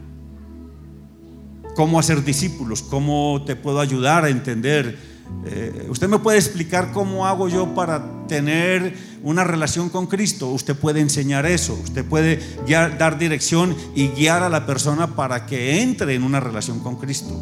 cómo 1.81 1.97
hacer 1.97 2.23
discípulos, 2.23 2.83
cómo 2.83 3.41
te 3.43 3.55
puedo 3.55 3.79
ayudar 3.79 4.23
a 4.23 4.29
entender. 4.29 4.99
Eh, 5.47 5.87
usted 5.89 6.07
me 6.07 6.19
puede 6.19 6.37
explicar 6.37 6.91
cómo 6.91 7.25
hago 7.25 7.49
yo 7.49 7.73
para 7.73 8.27
tener 8.27 8.95
una 9.23 9.43
relación 9.43 9.89
con 9.89 10.05
Cristo. 10.05 10.49
Usted 10.49 10.75
puede 10.75 10.99
enseñar 10.99 11.47
eso. 11.47 11.73
Usted 11.73 12.05
puede 12.05 12.39
dar 12.67 13.17
dirección 13.17 13.75
y 13.95 14.09
guiar 14.09 14.43
a 14.43 14.49
la 14.49 14.67
persona 14.67 15.15
para 15.15 15.47
que 15.47 15.81
entre 15.81 16.13
en 16.13 16.21
una 16.21 16.39
relación 16.39 16.81
con 16.81 16.97
Cristo. 16.97 17.35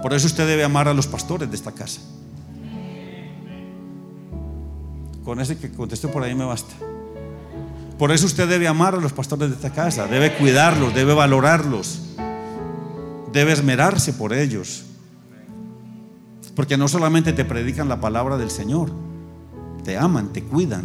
Por 0.00 0.14
eso 0.14 0.26
usted 0.26 0.46
debe 0.46 0.64
amar 0.64 0.88
a 0.88 0.94
los 0.94 1.06
pastores 1.06 1.50
de 1.50 1.54
esta 1.54 1.72
casa. 1.72 2.00
Con 5.22 5.38
ese 5.38 5.58
que 5.58 5.70
contesté 5.70 6.08
por 6.08 6.22
ahí 6.22 6.34
me 6.34 6.46
basta. 6.46 6.74
Por 7.98 8.10
eso 8.10 8.24
usted 8.24 8.48
debe 8.48 8.68
amar 8.68 8.94
a 8.94 8.98
los 8.98 9.12
pastores 9.12 9.50
de 9.50 9.56
esta 9.56 9.70
casa, 9.70 10.06
debe 10.06 10.32
cuidarlos, 10.32 10.94
debe 10.94 11.12
valorarlos, 11.12 12.07
debe 13.32 13.52
esmerarse 13.52 14.12
por 14.12 14.32
ellos. 14.32 14.84
Porque 16.54 16.76
no 16.76 16.88
solamente 16.88 17.32
te 17.32 17.44
predican 17.44 17.88
la 17.88 18.00
palabra 18.00 18.36
del 18.36 18.50
Señor, 18.50 18.90
te 19.84 19.96
aman, 19.96 20.32
te 20.32 20.42
cuidan, 20.42 20.84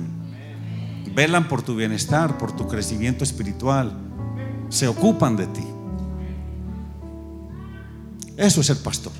velan 1.15 1.47
por 1.47 1.61
tu 1.61 1.75
bienestar, 1.75 2.37
por 2.37 2.55
tu 2.55 2.67
crecimiento 2.67 3.23
espiritual, 3.23 3.97
se 4.69 4.87
ocupan 4.87 5.35
de 5.35 5.47
ti. 5.47 5.63
Eso 8.37 8.61
es 8.61 8.67
ser 8.67 8.77
pastor. 8.77 9.13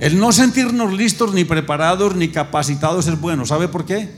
El 0.00 0.20
no 0.20 0.30
sentirnos 0.30 0.92
listos, 0.92 1.34
ni 1.34 1.44
preparados, 1.44 2.14
ni 2.14 2.28
capacitados 2.28 3.08
es 3.08 3.20
bueno. 3.20 3.44
¿Sabe 3.46 3.66
por 3.66 3.84
qué? 3.84 4.08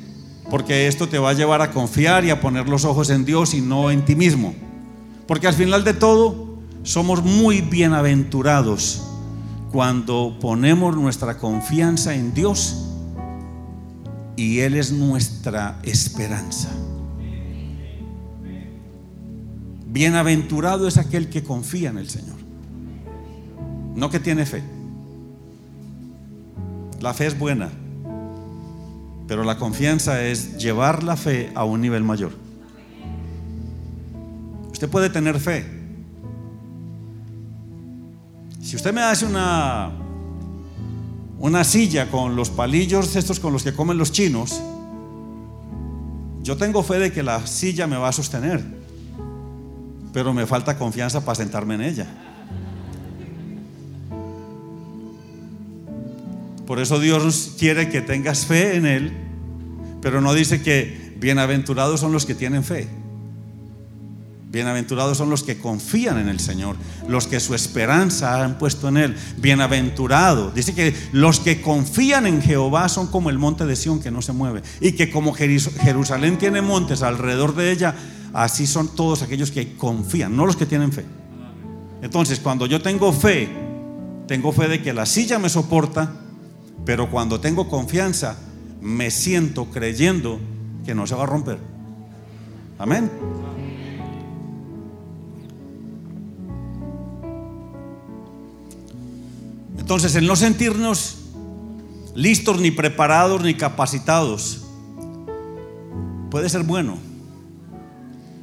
Porque 0.51 0.87
esto 0.87 1.09
te 1.09 1.19
va 1.19 1.31
a 1.31 1.35
llevar 1.35 1.63
a 1.63 1.71
confiar 1.71 2.25
y 2.25 2.31
a 2.31 2.41
poner 2.41 2.69
los 2.69 2.85
ojos 2.85 3.09
en 3.09 3.25
Dios 3.25 3.55
y 3.55 3.63
no 3.63 3.91
en 3.91 4.05
ti 4.05 4.15
mismo. 4.15 4.55
Porque 5.31 5.47
al 5.47 5.55
final 5.55 5.85
de 5.85 5.95
todo, 5.95 6.59
somos 6.83 7.23
muy 7.23 7.61
bienaventurados 7.61 9.01
cuando 9.71 10.37
ponemos 10.41 10.97
nuestra 10.97 11.39
confianza 11.39 12.17
en 12.17 12.35
Dios 12.35 12.85
y 14.35 14.59
Él 14.59 14.75
es 14.75 14.91
nuestra 14.91 15.79
esperanza. 15.85 16.69
Bienaventurado 19.87 20.89
es 20.89 20.97
aquel 20.97 21.29
que 21.29 21.45
confía 21.45 21.91
en 21.91 21.99
el 21.99 22.11
Señor, 22.11 22.39
no 23.95 24.11
que 24.11 24.19
tiene 24.19 24.45
fe. 24.47 24.65
La 27.01 27.15
fe 27.15 27.29
es 27.29 27.39
buena, 27.39 27.71
pero 29.29 29.45
la 29.45 29.59
confianza 29.59 30.25
es 30.25 30.57
llevar 30.57 31.05
la 31.05 31.17
fe 31.17 31.53
a 31.55 31.63
un 31.63 31.81
nivel 31.81 32.03
mayor. 32.03 32.50
Usted 34.81 34.89
puede 34.89 35.11
tener 35.11 35.39
fe. 35.39 35.63
Si 38.63 38.77
usted 38.77 38.95
me 38.95 39.03
hace 39.03 39.27
una 39.27 39.93
una 41.39 41.65
silla 41.65 42.11
con 42.11 42.35
los 42.35 42.49
palillos 42.49 43.15
estos 43.15 43.41
con 43.41 43.53
los 43.53 43.63
que 43.63 43.75
comen 43.75 43.99
los 43.99 44.11
chinos, 44.11 44.59
yo 46.41 46.57
tengo 46.57 46.83
fe 46.83 46.99
de 46.99 47.13
que 47.13 47.23
la 47.23 47.47
silla 47.47 47.87
me 47.87 47.99
va 47.99 48.09
a 48.09 48.13
sostener 48.13 48.65
pero 50.15 50.33
me 50.33 50.47
falta 50.47 50.79
confianza 50.79 51.27
para 51.27 51.35
sentarme 51.35 51.75
en 51.75 51.83
ella. 51.83 52.07
Por 56.67 56.81
eso 56.81 56.99
Dios 56.99 57.55
quiere 57.59 57.91
que 57.91 58.01
tengas 58.01 58.47
fe 58.47 58.77
en 58.77 58.87
Él, 58.87 59.13
pero 60.01 60.23
no 60.23 60.33
dice 60.33 60.63
que 60.63 61.13
bienaventurados 61.19 62.01
son 62.01 62.13
los 62.13 62.25
que 62.25 62.35
tienen 62.35 62.65
fe. 62.65 63.00
Bienaventurados 64.51 65.17
son 65.17 65.31
los 65.31 65.45
que 65.45 65.59
confían 65.59 66.19
en 66.19 66.29
el 66.29 66.41
Señor, 66.41 66.77
los 67.09 67.27
que 67.27 67.39
su 67.39 67.55
esperanza 67.55 68.43
han 68.43 68.59
puesto 68.59 68.89
en 68.89 68.97
Él. 68.97 69.17
Bienaventurado. 69.39 70.51
Dice 70.51 70.75
que 70.75 70.95
los 71.13 71.39
que 71.39 71.63
confían 71.63 72.27
en 72.27 72.43
Jehová 72.43 72.89
son 72.89 73.07
como 73.07 73.31
el 73.31 73.39
monte 73.39 73.65
de 73.65 73.77
Sión 73.77 74.01
que 74.01 74.11
no 74.11 74.23
se 74.23 74.33
mueve. 74.33 74.63
Y 74.81 74.93
que 74.93 75.11
como 75.11 75.33
Jerusalén 75.33 76.37
tiene 76.37 76.63
montes 76.63 77.03
alrededor 77.03 77.55
de 77.55 77.71
ella, 77.71 77.95
Así 78.33 78.67
son 78.67 78.89
todos 78.95 79.23
aquellos 79.23 79.51
que 79.51 79.77
confían, 79.77 80.37
no 80.37 80.47
los 80.47 80.57
que 80.57 80.67
tienen 80.67 80.93
fe. 80.93 81.05
Entonces, 82.03 82.39
cuando 82.39 82.67
yo 82.67 82.81
tengo 82.81 83.13
fe, 83.13 83.49
tengo 84.27 84.53
fe 84.53 84.69
de 84.69 84.83
que 84.83 84.93
la 84.93 85.07
silla 85.07 85.39
me 85.39 85.49
soporta, 85.49 86.13
pero 86.85 87.11
cuando 87.11 87.41
tengo 87.41 87.69
confianza, 87.69 88.39
me 88.81 89.11
siento 89.11 89.67
creyendo 89.67 90.39
que 90.87 90.95
no 90.95 91.07
se 91.07 91.15
va 91.15 91.25
a 91.25 91.27
romper. 91.27 91.59
Amén. 92.79 93.11
Entonces, 99.91 100.15
el 100.15 100.29
no 100.29 100.37
sentirnos 100.37 101.17
listos, 102.15 102.61
ni 102.61 102.71
preparados, 102.71 103.43
ni 103.43 103.55
capacitados, 103.55 104.61
puede 106.31 106.49
ser 106.49 106.63
bueno. 106.63 106.97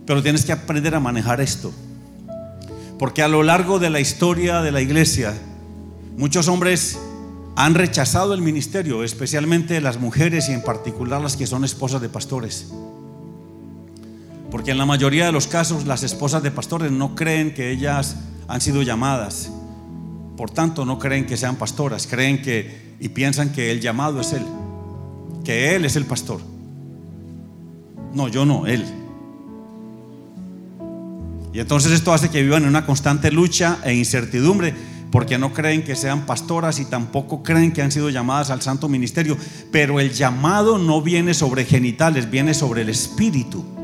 Pero 0.05 0.21
tienes 0.21 0.43
que 0.43 0.51
aprender 0.51 0.93
a 0.93 0.99
manejar 0.99 1.39
esto. 1.39 1.71
Porque 2.99 3.23
a 3.23 3.29
lo 3.29 3.43
largo 3.43 3.79
de 3.79 3.89
la 3.89 4.01
historia 4.01 4.61
de 4.61 4.73
la 4.73 4.81
iglesia, 4.81 5.37
muchos 6.17 6.49
hombres 6.49 6.99
han 7.55 7.75
rechazado 7.75 8.33
el 8.33 8.41
ministerio, 8.41 9.05
especialmente 9.05 9.79
las 9.79 10.01
mujeres 10.01 10.49
y 10.49 10.51
en 10.51 10.61
particular 10.61 11.21
las 11.21 11.37
que 11.37 11.47
son 11.47 11.63
esposas 11.63 12.01
de 12.01 12.09
pastores. 12.09 12.73
Porque 14.51 14.71
en 14.71 14.77
la 14.77 14.85
mayoría 14.85 15.27
de 15.27 15.31
los 15.31 15.47
casos 15.47 15.85
las 15.85 16.03
esposas 16.03 16.43
de 16.43 16.51
pastores 16.51 16.91
no 16.91 17.15
creen 17.15 17.53
que 17.53 17.71
ellas 17.71 18.17
han 18.49 18.59
sido 18.59 18.81
llamadas. 18.81 19.49
Por 20.38 20.51
tanto, 20.51 20.85
no 20.85 20.99
creen 20.99 21.25
que 21.25 21.35
sean 21.35 21.55
pastoras, 21.55 22.05
creen 22.05 22.41
que 22.41 22.95
y 22.99 23.09
piensan 23.09 23.51
que 23.51 23.71
el 23.71 23.81
llamado 23.81 24.21
es 24.21 24.33
él, 24.33 24.45
que 25.43 25.75
él 25.75 25.83
es 25.83 25.95
el 25.95 26.05
pastor. 26.05 26.41
No, 28.13 28.27
yo 28.27 28.45
no, 28.45 28.67
él. 28.67 28.85
Y 31.53 31.59
entonces 31.59 31.91
esto 31.91 32.13
hace 32.13 32.29
que 32.29 32.43
vivan 32.43 32.63
en 32.63 32.69
una 32.69 32.85
constante 32.85 33.31
lucha 33.31 33.79
e 33.83 33.95
incertidumbre 33.95 34.73
porque 35.11 35.38
no 35.38 35.53
creen 35.53 35.83
que 35.83 35.95
sean 35.95 36.25
pastoras 36.25 36.79
y 36.79 36.85
tampoco 36.85 37.41
creen 37.41 37.71
que 37.71 37.81
han 37.81 37.91
sido 37.91 38.09
llamadas 38.09 38.51
al 38.51 38.61
santo 38.61 38.89
ministerio. 38.89 39.38
Pero 39.71 39.99
el 39.99 40.13
llamado 40.13 40.77
no 40.77 41.01
viene 41.01 41.33
sobre 41.33 41.65
genitales, 41.65 42.29
viene 42.29 42.53
sobre 42.53 42.81
el 42.81 42.89
espíritu. 42.89 43.76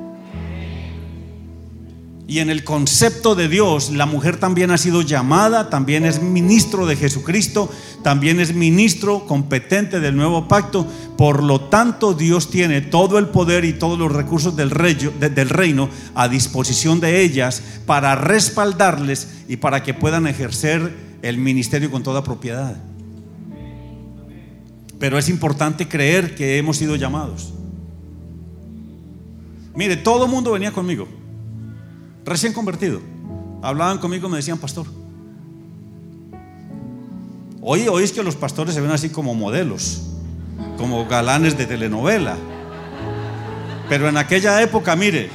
Y 2.26 2.40
en 2.40 2.50
el 2.50 2.64
concepto 2.64 3.36
de 3.36 3.50
Dios, 3.50 3.92
la 3.92 4.06
mujer 4.06 4.38
también 4.38 4.72
ha 4.72 4.78
sido 4.78 5.02
llamada, 5.02 5.70
también 5.70 6.06
es 6.06 6.22
ministro 6.22 6.86
de 6.86 6.96
Jesucristo, 6.96 7.70
también 8.02 8.40
es 8.40 8.56
ministro 8.56 9.26
competente 9.26 10.00
del 10.00 10.16
nuevo 10.16 10.48
pacto. 10.48 10.88
Por 11.18 11.44
lo 11.44 11.62
tanto, 11.62 12.14
Dios 12.14 12.50
tiene 12.50 12.80
todo 12.80 13.20
el 13.20 13.28
poder 13.28 13.66
y 13.66 13.74
todos 13.74 14.00
los 14.00 14.12
recursos 14.12 14.56
del, 14.56 14.70
reino 14.72 15.90
a 16.16 16.30
disposición 16.30 17.02
de 17.02 17.22
ellas 17.22 17.62
para 17.86 18.16
respaldarles 18.16 19.28
y 19.50 19.58
para 19.58 19.84
que 19.84 19.94
puedan 19.94 20.26
ejercer 20.26 20.96
el 21.24 21.38
ministerio 21.38 21.92
con 21.92 22.04
toda 22.04 22.24
propiedad. 22.24 22.78
Pero 24.98 25.18
es 25.18 25.28
importante 25.28 25.90
creer 25.90 26.36
que 26.36 26.58
hemos 26.58 26.78
sido 26.78 26.96
llamados. 26.96 27.54
Mire, 29.76 29.98
todo 29.98 30.26
el 30.26 30.32
mundo 30.32 30.52
venía 30.54 30.72
conmigo, 30.72 31.08
recién 32.26 32.54
convertido. 32.54 33.02
Hablaban 33.62 33.98
conmigo, 33.98 34.30
me 34.30 34.38
decían, 34.38 34.58
pastor. 34.58 34.88
Hoy, 37.62 37.88
es 38.04 38.12
que 38.12 38.24
los 38.24 38.36
pastores 38.36 38.76
se 38.76 38.82
ven 38.82 38.92
así 38.92 39.10
como 39.10 39.34
modelos, 39.34 40.02
como 40.78 41.06
galanes 41.08 41.58
de 41.58 41.66
telenovela. 41.66 42.36
Pero 43.88 44.10
en 44.10 44.18
aquella 44.18 44.62
época, 44.62 44.96
mire, 44.98 45.30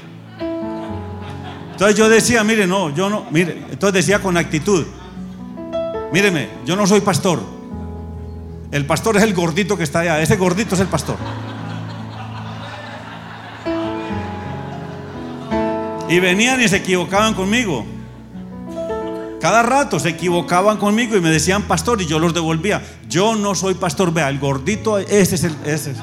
entonces 1.71 1.97
yo 1.97 2.09
decía, 2.09 2.45
mire, 2.45 2.67
no, 2.67 2.95
yo 2.95 3.09
no, 3.09 3.27
mire, 3.31 3.65
entonces 3.71 4.05
decía 4.05 4.21
con 4.21 4.37
actitud, 4.37 4.85
míreme, 6.13 6.49
yo 6.67 6.77
no 6.77 6.87
soy 6.87 7.01
pastor. 7.01 7.41
El 8.71 8.85
pastor 8.85 9.17
es 9.17 9.23
el 9.23 9.33
gordito 9.33 9.79
que 9.79 9.85
está 9.85 10.01
allá, 10.01 10.21
ese 10.21 10.37
gordito 10.37 10.75
es 10.75 10.83
el 10.83 10.89
pastor. 10.89 11.17
Y 16.09 16.21
venían 16.21 16.61
y 16.63 16.69
se 16.69 16.77
equivocaban 16.77 17.35
conmigo. 17.35 17.85
Cada 19.41 19.63
rato 19.63 20.01
se 20.01 20.09
equivocaban 20.09 20.79
conmigo 20.79 21.17
y 21.17 21.21
me 21.21 21.31
decían 21.31 21.63
pastor 21.63 22.03
y 22.03 22.07
yo 22.07 22.19
los 22.19 22.35
devolvía. 22.35 22.83
Yo 23.09 23.37
no 23.37 23.55
soy 23.55 23.75
pastor, 23.75 24.13
vea, 24.13 24.29
el 24.29 24.39
gordito, 24.39 24.99
ese 24.99 25.37
es 25.37 25.45
el... 25.45 25.57
Ese 25.65 25.95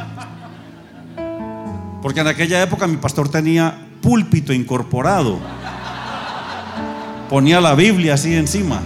Porque 2.02 2.22
en 2.22 2.28
aquella 2.28 2.62
época 2.62 2.88
mi 2.88 2.98
pastor 2.98 3.30
tenía 3.30 3.76
púlpito 4.02 4.54
incorporado. 4.54 5.40
Ponía 7.30 7.60
la 7.60 7.76
Biblia 7.76 8.14
así 8.14 8.36
encima. 8.36 8.82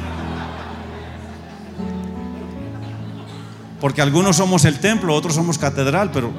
Porque 3.80 4.01
algunos 4.01 4.38
somos 4.38 4.65
el 4.65 4.80
templo, 4.80 5.13
otros 5.13 5.36
somos 5.36 5.57
catedral, 5.57 6.11
pero 6.11 6.32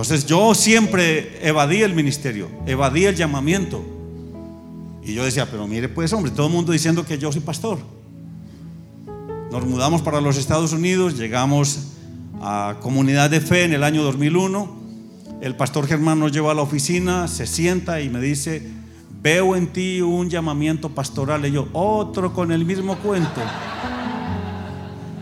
Entonces 0.00 0.24
yo 0.24 0.54
siempre 0.54 1.46
evadí 1.46 1.82
el 1.82 1.94
ministerio, 1.94 2.48
evadí 2.64 3.04
el 3.04 3.14
llamamiento. 3.16 3.84
Y 5.02 5.12
yo 5.12 5.26
decía, 5.26 5.44
pero 5.50 5.66
mire 5.66 5.90
pues 5.90 6.10
hombre, 6.14 6.32
todo 6.32 6.46
el 6.46 6.52
mundo 6.54 6.72
diciendo 6.72 7.04
que 7.04 7.18
yo 7.18 7.30
soy 7.30 7.42
pastor. 7.42 7.76
Nos 9.52 9.66
mudamos 9.66 10.00
para 10.00 10.22
los 10.22 10.38
Estados 10.38 10.72
Unidos, 10.72 11.18
llegamos 11.18 11.88
a 12.40 12.76
Comunidad 12.80 13.28
de 13.28 13.42
Fe 13.42 13.64
en 13.64 13.74
el 13.74 13.84
año 13.84 14.02
2001. 14.02 14.80
El 15.42 15.54
pastor 15.54 15.86
Germán 15.86 16.18
nos 16.18 16.32
lleva 16.32 16.52
a 16.52 16.54
la 16.54 16.62
oficina, 16.62 17.28
se 17.28 17.46
sienta 17.46 18.00
y 18.00 18.08
me 18.08 18.22
dice, 18.22 18.66
veo 19.20 19.54
en 19.54 19.66
ti 19.66 20.00
un 20.00 20.30
llamamiento 20.30 20.88
pastoral. 20.88 21.44
Y 21.44 21.52
yo, 21.52 21.68
otro 21.74 22.32
con 22.32 22.52
el 22.52 22.64
mismo 22.64 22.96
cuento. 23.00 23.42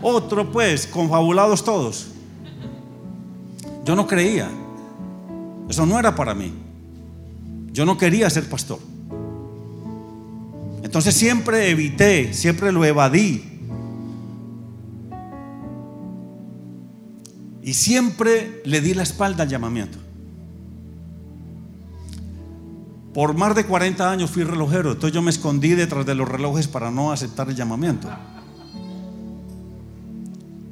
Otro 0.01 0.49
pues, 0.49 0.87
confabulados 0.87 1.65
todos. 1.65 2.11
Yo 3.83 3.93
no 3.97 4.07
creía. 4.07 4.49
Eso 5.69 5.85
no 5.85 5.99
era 5.99 6.15
para 6.15 6.33
mí. 6.33 6.51
Yo 7.71 7.85
no 7.85 7.97
quería 7.97 8.29
ser 8.29 8.49
pastor. 8.49 8.79
Entonces 10.83 11.13
siempre 11.13 11.69
evité, 11.69 12.33
siempre 12.33 12.71
lo 12.71 12.83
evadí. 12.83 13.45
Y 17.61 17.73
siempre 17.73 18.63
le 18.65 18.81
di 18.81 18.95
la 18.95 19.03
espalda 19.03 19.43
al 19.43 19.49
llamamiento. 19.49 19.99
Por 23.13 23.35
más 23.35 23.55
de 23.55 23.65
40 23.65 24.11
años 24.11 24.31
fui 24.31 24.43
relojero, 24.43 24.93
entonces 24.93 25.13
yo 25.13 25.21
me 25.21 25.29
escondí 25.29 25.69
detrás 25.69 26.05
de 26.05 26.15
los 26.15 26.27
relojes 26.27 26.67
para 26.67 26.89
no 26.89 27.11
aceptar 27.11 27.49
el 27.49 27.55
llamamiento. 27.55 28.09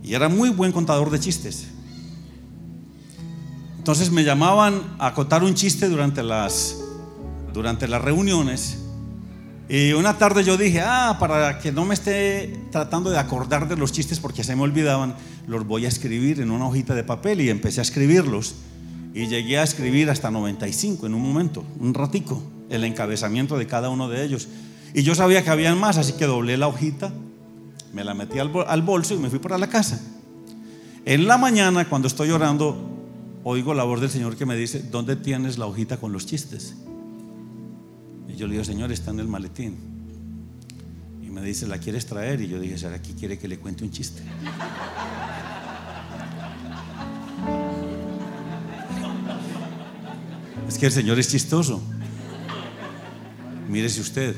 Y 0.04 0.14
era 0.14 0.30
muy 0.30 0.50
buen 0.50 0.72
contador 0.72 1.12
de 1.12 1.20
chistes. 1.20 1.68
Entonces 3.88 4.12
me 4.12 4.26
llamaban 4.26 4.82
a 5.00 5.14
contar 5.14 5.46
un 5.46 5.54
chiste 5.54 5.88
durante 5.88 6.22
las, 6.22 6.76
durante 7.54 7.88
las 7.88 8.02
reuniones. 8.02 8.80
Y 9.70 9.94
una 9.94 10.18
tarde 10.18 10.44
yo 10.44 10.58
dije, 10.58 10.82
ah, 10.82 11.16
para 11.22 11.60
que 11.60 11.72
no 11.72 11.86
me 11.86 11.94
esté 11.94 12.54
tratando 12.70 13.10
de 13.12 13.18
acordar 13.18 13.70
de 13.70 13.78
los 13.78 13.94
chistes 13.94 14.20
porque 14.20 14.44
se 14.44 14.58
me 14.58 14.64
olvidaban, 14.64 15.16
los 15.48 15.66
voy 15.66 15.86
a 15.86 15.88
escribir 15.88 16.42
en 16.42 16.52
una 16.52 16.68
hojita 16.68 16.96
de 16.96 17.06
papel 17.06 17.40
y 17.40 17.50
empecé 17.50 17.80
a 17.80 17.84
escribirlos. 17.84 18.56
Y 19.14 19.28
llegué 19.28 19.58
a 19.58 19.64
escribir 19.64 20.10
hasta 20.10 20.32
95 20.32 21.08
en 21.08 21.14
un 21.14 21.22
momento, 21.22 21.64
un 21.80 21.94
ratico, 21.94 22.44
el 22.70 22.84
encabezamiento 22.84 23.58
de 23.58 23.68
cada 23.68 23.88
uno 23.90 24.10
de 24.10 24.22
ellos. 24.22 24.50
Y 24.94 25.04
yo 25.04 25.16
sabía 25.16 25.46
que 25.46 25.50
habían 25.50 25.80
más, 25.80 25.96
así 25.96 26.12
que 26.12 26.26
doblé 26.26 26.58
la 26.58 26.68
hojita, 26.68 27.14
me 27.94 28.04
la 28.04 28.14
metí 28.14 28.38
al, 28.38 28.50
bolso 28.82 29.14
y 29.14 29.18
me 29.18 29.30
fui 29.30 29.40
para 29.40 29.58
la 29.58 29.68
casa. 29.68 30.02
En 31.06 31.26
la 31.26 31.38
mañana, 31.38 31.88
cuando 31.88 32.10
estoy 32.10 32.32
orando, 32.32 32.97
oigo 33.50 33.74
la 33.74 33.86
voz 33.86 34.02
del 34.02 34.10
Señor 34.10 34.36
que 34.36 34.46
me 34.46 34.58
dice, 34.58 34.84
¿dónde 34.92 35.16
tienes 35.16 35.58
la 35.58 35.68
hojita 35.68 35.98
con 35.98 36.12
los 36.12 36.26
chistes? 36.26 36.76
Y 38.28 38.36
yo 38.36 38.46
le 38.46 38.54
digo, 38.54 38.66
Señor, 38.66 38.92
está 38.92 39.12
en 39.12 39.22
el 39.22 39.28
maletín. 39.30 39.78
Y 41.26 41.30
me 41.30 41.42
dice, 41.42 41.66
¿la 41.66 41.78
quieres 41.78 42.06
traer? 42.06 42.42
Y 42.42 42.50
yo 42.50 42.60
dije, 42.60 42.78
¿será 42.78 43.00
quiere 43.00 43.40
que 43.40 43.48
le 43.48 43.58
cuente 43.58 43.86
un 43.86 43.92
chiste? 43.92 44.22
Es 50.68 50.78
que 50.78 50.88
el 50.88 50.92
Señor 50.92 51.18
es 51.18 51.30
chistoso. 51.30 51.82
Mírese 53.70 54.02
usted. 54.02 54.36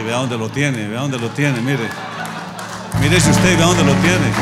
Y 0.00 0.02
vea 0.02 0.16
dónde 0.16 0.38
lo 0.38 0.48
tiene, 0.48 0.88
vea 0.88 1.02
dónde 1.02 1.18
lo 1.18 1.28
tiene, 1.28 1.60
mire. 1.60 1.86
Mírese 3.02 3.30
usted 3.30 3.52
y 3.52 3.56
vea 3.56 3.66
dónde 3.66 3.84
lo 3.84 3.92
tiene. 4.00 4.32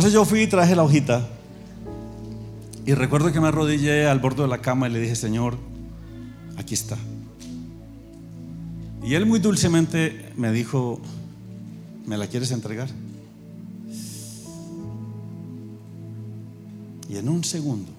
Entonces 0.00 0.14
yo 0.14 0.24
fui 0.24 0.40
y 0.40 0.46
traje 0.46 0.74
la 0.74 0.82
hojita. 0.82 1.28
Y 2.86 2.94
recuerdo 2.94 3.30
que 3.34 3.38
me 3.38 3.48
arrodillé 3.48 4.06
al 4.06 4.18
borde 4.18 4.40
de 4.40 4.48
la 4.48 4.62
cama 4.62 4.88
y 4.88 4.92
le 4.92 4.98
dije, 4.98 5.14
Señor, 5.14 5.58
aquí 6.56 6.72
está. 6.72 6.96
Y 9.04 9.12
él 9.12 9.26
muy 9.26 9.40
dulcemente 9.40 10.32
me 10.38 10.52
dijo, 10.52 11.02
¿me 12.06 12.16
la 12.16 12.28
quieres 12.28 12.50
entregar? 12.50 12.88
Y 17.06 17.18
en 17.18 17.28
un 17.28 17.44
segundo, 17.44 17.92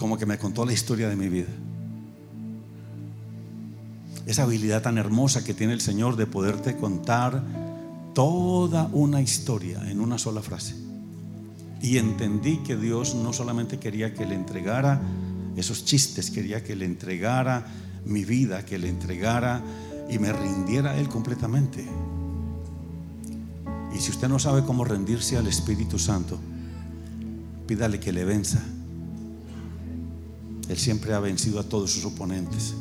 como 0.00 0.18
que 0.18 0.26
me 0.26 0.36
contó 0.36 0.66
la 0.66 0.72
historia 0.72 1.08
de 1.08 1.14
mi 1.14 1.28
vida. 1.28 1.52
Esa 4.26 4.42
habilidad 4.42 4.82
tan 4.82 4.98
hermosa 4.98 5.44
que 5.44 5.54
tiene 5.54 5.74
el 5.74 5.80
Señor 5.80 6.16
de 6.16 6.26
poderte 6.26 6.76
contar 6.76 7.62
toda 8.14 8.88
una 8.92 9.20
historia 9.20 9.90
en 9.90 10.00
una 10.00 10.18
sola 10.18 10.40
frase. 10.40 10.76
Y 11.82 11.98
entendí 11.98 12.58
que 12.58 12.76
Dios 12.76 13.14
no 13.14 13.32
solamente 13.32 13.78
quería 13.78 14.14
que 14.14 14.24
le 14.24 14.34
entregara 14.34 15.02
esos 15.56 15.84
chistes, 15.84 16.30
quería 16.30 16.64
que 16.64 16.74
le 16.74 16.86
entregara 16.86 17.66
mi 18.06 18.24
vida, 18.24 18.64
que 18.64 18.78
le 18.78 18.88
entregara 18.88 19.62
y 20.08 20.18
me 20.18 20.32
rindiera 20.32 20.92
a 20.92 20.96
Él 20.96 21.08
completamente. 21.08 21.86
Y 23.94 23.98
si 23.98 24.10
usted 24.10 24.28
no 24.28 24.38
sabe 24.38 24.64
cómo 24.64 24.84
rendirse 24.84 25.36
al 25.36 25.46
Espíritu 25.46 25.98
Santo, 25.98 26.38
pídale 27.66 28.00
que 28.00 28.12
le 28.12 28.24
venza. 28.24 28.62
Él 30.68 30.78
siempre 30.78 31.12
ha 31.14 31.20
vencido 31.20 31.60
a 31.60 31.64
todos 31.64 31.92
sus 31.92 32.04
oponentes. 32.04 32.74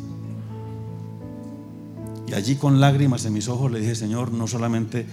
Y 2.27 2.33
allí 2.33 2.55
con 2.55 2.79
lágrimas 2.79 3.25
en 3.25 3.33
mis 3.33 3.47
ojos 3.47 3.71
le 3.71 3.79
dije, 3.79 3.95
Señor, 3.95 4.31
no 4.31 4.47
solamente 4.47 5.05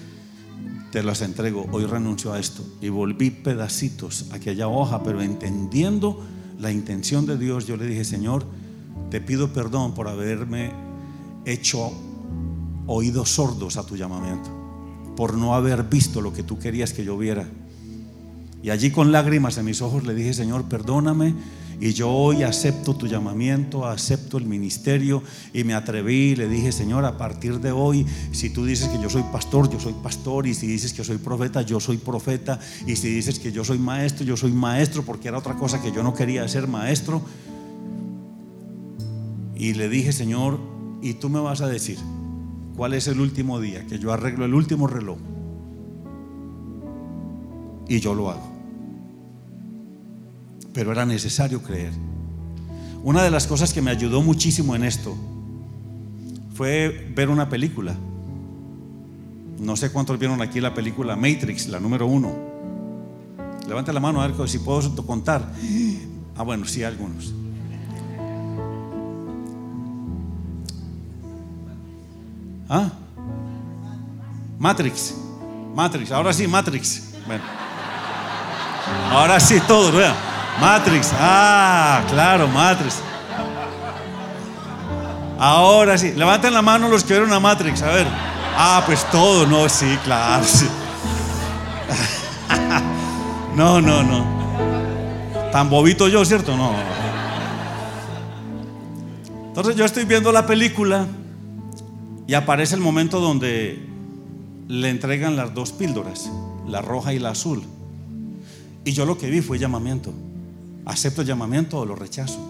te 0.90 1.02
las 1.02 1.22
entrego, 1.22 1.66
hoy 1.72 1.84
renuncio 1.84 2.32
a 2.32 2.38
esto. 2.38 2.64
Y 2.80 2.88
volví 2.88 3.30
pedacitos 3.30 4.26
a 4.32 4.36
aquella 4.36 4.68
hoja, 4.68 5.02
pero 5.02 5.22
entendiendo 5.22 6.20
la 6.58 6.72
intención 6.72 7.26
de 7.26 7.38
Dios, 7.38 7.66
yo 7.66 7.76
le 7.76 7.86
dije, 7.86 8.04
Señor, 8.04 8.44
te 9.10 9.20
pido 9.20 9.52
perdón 9.52 9.94
por 9.94 10.08
haberme 10.08 10.72
hecho 11.44 11.92
oídos 12.86 13.30
sordos 13.30 13.76
a 13.76 13.86
tu 13.86 13.96
llamamiento, 13.96 14.50
por 15.16 15.34
no 15.34 15.54
haber 15.54 15.84
visto 15.84 16.20
lo 16.20 16.32
que 16.32 16.42
tú 16.42 16.58
querías 16.58 16.92
que 16.92 17.04
yo 17.04 17.16
viera. 17.16 17.48
Y 18.62 18.70
allí 18.70 18.90
con 18.90 19.10
lágrimas 19.10 19.56
en 19.58 19.64
mis 19.64 19.80
ojos 19.80 20.04
le 20.04 20.14
dije, 20.14 20.34
Señor, 20.34 20.64
perdóname 20.64 21.34
y 21.80 21.94
yo 21.94 22.10
hoy 22.10 22.42
acepto 22.42 22.94
tu 22.94 23.06
llamamiento, 23.06 23.86
acepto 23.86 24.36
el 24.36 24.44
ministerio 24.44 25.22
y 25.54 25.64
me 25.64 25.72
atreví 25.72 26.32
y 26.32 26.36
le 26.36 26.46
dije, 26.46 26.72
Señor, 26.72 27.06
a 27.06 27.16
partir 27.16 27.58
de 27.58 27.72
hoy, 27.72 28.06
si 28.32 28.50
tú 28.50 28.66
dices 28.66 28.88
que 28.88 29.00
yo 29.00 29.08
soy 29.08 29.22
pastor, 29.32 29.70
yo 29.70 29.80
soy 29.80 29.94
pastor. 29.94 30.46
Y 30.46 30.52
si 30.52 30.66
dices 30.66 30.92
que 30.92 31.02
soy 31.02 31.16
profeta, 31.16 31.62
yo 31.62 31.80
soy 31.80 31.96
profeta. 31.96 32.60
Y 32.86 32.96
si 32.96 33.08
dices 33.08 33.38
que 33.38 33.50
yo 33.50 33.64
soy 33.64 33.78
maestro, 33.78 34.26
yo 34.26 34.36
soy 34.36 34.52
maestro, 34.52 35.04
porque 35.04 35.28
era 35.28 35.38
otra 35.38 35.54
cosa 35.54 35.80
que 35.80 35.90
yo 35.90 36.02
no 36.02 36.12
quería 36.12 36.46
ser 36.48 36.68
maestro. 36.68 37.22
Y 39.56 39.72
le 39.72 39.88
dije, 39.88 40.12
Señor, 40.12 40.60
y 41.00 41.14
tú 41.14 41.30
me 41.30 41.40
vas 41.40 41.62
a 41.62 41.66
decir, 41.66 41.96
¿cuál 42.76 42.92
es 42.92 43.06
el 43.06 43.20
último 43.20 43.58
día? 43.58 43.86
Que 43.86 43.98
yo 43.98 44.12
arreglo 44.12 44.44
el 44.44 44.52
último 44.52 44.86
reloj. 44.86 45.16
Y 47.88 48.00
yo 48.00 48.14
lo 48.14 48.30
hago 48.30 48.49
pero 50.72 50.92
era 50.92 51.04
necesario 51.04 51.62
creer. 51.62 51.92
Una 53.02 53.22
de 53.22 53.30
las 53.30 53.46
cosas 53.46 53.72
que 53.72 53.80
me 53.80 53.90
ayudó 53.90 54.22
muchísimo 54.22 54.76
en 54.76 54.84
esto 54.84 55.16
fue 56.54 57.10
ver 57.14 57.30
una 57.30 57.48
película. 57.48 57.94
No 59.58 59.76
sé 59.76 59.90
cuántos 59.90 60.18
vieron 60.18 60.40
aquí 60.42 60.60
la 60.60 60.74
película 60.74 61.16
Matrix, 61.16 61.68
la 61.68 61.80
número 61.80 62.06
uno. 62.06 62.34
Levante 63.66 63.92
la 63.92 64.00
mano 64.00 64.20
a 64.20 64.26
ver 64.26 64.48
si 64.48 64.58
puedo 64.58 64.94
contar. 65.06 65.52
Ah, 66.36 66.42
bueno, 66.42 66.66
sí, 66.66 66.82
algunos. 66.82 67.32
¿Ah? 72.68 72.90
Matrix. 74.58 75.14
Matrix. 75.74 76.12
Ahora 76.12 76.32
sí, 76.32 76.46
Matrix. 76.46 77.14
Bueno. 77.26 77.42
Ahora 79.10 79.40
sí, 79.40 79.58
todo, 79.66 79.90
vean. 79.92 80.29
Matrix. 80.60 81.12
Ah, 81.18 82.02
claro, 82.08 82.46
Matrix. 82.48 82.96
Ahora 85.38 85.96
sí. 85.96 86.12
Levanten 86.12 86.52
la 86.52 86.62
mano 86.62 86.88
los 86.88 87.02
que 87.02 87.14
vieron 87.14 87.32
a 87.32 87.40
Matrix. 87.40 87.82
A 87.82 87.88
ver. 87.88 88.06
Ah, 88.56 88.82
pues 88.84 89.04
todo. 89.10 89.46
No, 89.46 89.68
sí, 89.68 89.98
claro. 90.04 90.44
No, 93.56 93.80
no, 93.80 94.02
no. 94.02 94.24
Tan 95.52 95.68
bobito 95.68 96.08
yo, 96.08 96.24
¿cierto? 96.24 96.56
No. 96.56 96.72
Entonces 99.48 99.74
yo 99.74 99.84
estoy 99.84 100.04
viendo 100.04 100.30
la 100.30 100.46
película 100.46 101.06
y 102.26 102.34
aparece 102.34 102.76
el 102.76 102.80
momento 102.80 103.20
donde 103.20 103.84
le 104.68 104.88
entregan 104.88 105.36
las 105.36 105.52
dos 105.52 105.72
píldoras, 105.72 106.30
la 106.68 106.80
roja 106.80 107.12
y 107.12 107.18
la 107.18 107.30
azul. 107.30 107.62
Y 108.84 108.92
yo 108.92 109.04
lo 109.04 109.18
que 109.18 109.28
vi 109.28 109.40
fue 109.40 109.58
llamamiento. 109.58 110.14
¿Acepto 110.90 111.20
el 111.20 111.28
llamamiento 111.28 111.78
o 111.78 111.86
lo 111.86 111.94
rechazo? 111.94 112.40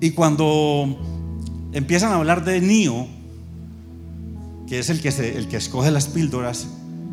Y 0.00 0.10
cuando 0.10 0.98
empiezan 1.72 2.10
a 2.10 2.16
hablar 2.16 2.44
de 2.44 2.60
Nio, 2.60 3.06
que 4.66 4.80
es 4.80 4.90
el 4.90 5.00
que, 5.00 5.10
el 5.10 5.46
que 5.46 5.56
escoge 5.56 5.92
las 5.92 6.08
píldoras, 6.08 6.66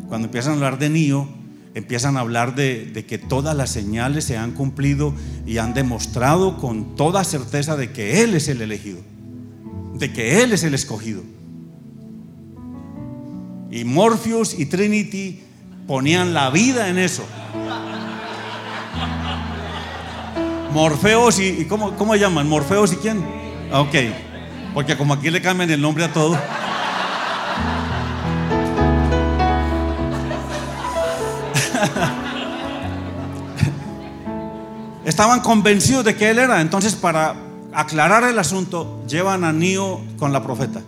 cuando 0.08 0.26
empiezan 0.26 0.54
a 0.54 0.56
hablar 0.56 0.80
de 0.80 0.90
Nio, 0.90 1.28
empiezan 1.74 2.16
a 2.16 2.20
hablar 2.20 2.56
de, 2.56 2.86
de, 2.86 3.06
que 3.06 3.16
todas 3.16 3.56
las 3.56 3.70
señales 3.70 4.24
se 4.24 4.36
han 4.36 4.50
cumplido 4.50 5.14
y 5.46 5.58
han 5.58 5.72
demostrado 5.72 6.58
con 6.58 6.96
toda 6.96 7.22
certeza 7.22 7.76
de 7.76 7.92
que 7.92 8.24
Él 8.24 8.34
es 8.34 8.48
el 8.48 8.60
elegido, 8.60 8.98
de 9.94 10.12
que 10.12 10.42
Él 10.42 10.50
es 10.50 10.64
el 10.64 10.74
escogido. 10.74 11.22
Y 13.70 13.84
Morpheus 13.84 14.58
y 14.58 14.66
Trinity 14.66 15.42
ponían 15.86 16.34
la 16.34 16.50
vida 16.50 16.88
en 16.88 16.98
eso. 16.98 17.24
Morfeos 20.72 21.38
y, 21.40 21.64
¿cómo, 21.64 21.96
¿cómo 21.96 22.14
llaman? 22.14 22.48
Morfeos 22.48 22.92
y 22.92 22.96
quién? 22.96 23.18
Ok, 23.72 23.94
porque 24.72 24.96
como 24.96 25.14
aquí 25.14 25.30
le 25.30 25.42
cambian 25.42 25.68
el 25.70 25.80
nombre 25.80 26.04
a 26.04 26.12
todo. 26.12 26.38
Estaban 35.04 35.40
convencidos 35.40 36.04
de 36.04 36.14
que 36.14 36.30
él 36.30 36.38
era, 36.38 36.60
entonces 36.60 36.94
para 36.94 37.34
aclarar 37.72 38.22
el 38.24 38.38
asunto, 38.38 39.02
llevan 39.08 39.42
a 39.44 39.52
Nio 39.52 40.00
con 40.18 40.32
la 40.32 40.42
profeta, 40.42 40.82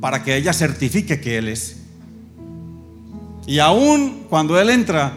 para 0.00 0.24
que 0.24 0.36
ella 0.36 0.52
certifique 0.52 1.20
que 1.20 1.38
él 1.38 1.48
es. 1.48 1.76
Y 3.46 3.60
aún 3.60 4.26
cuando 4.28 4.60
él 4.60 4.70
entra, 4.70 5.12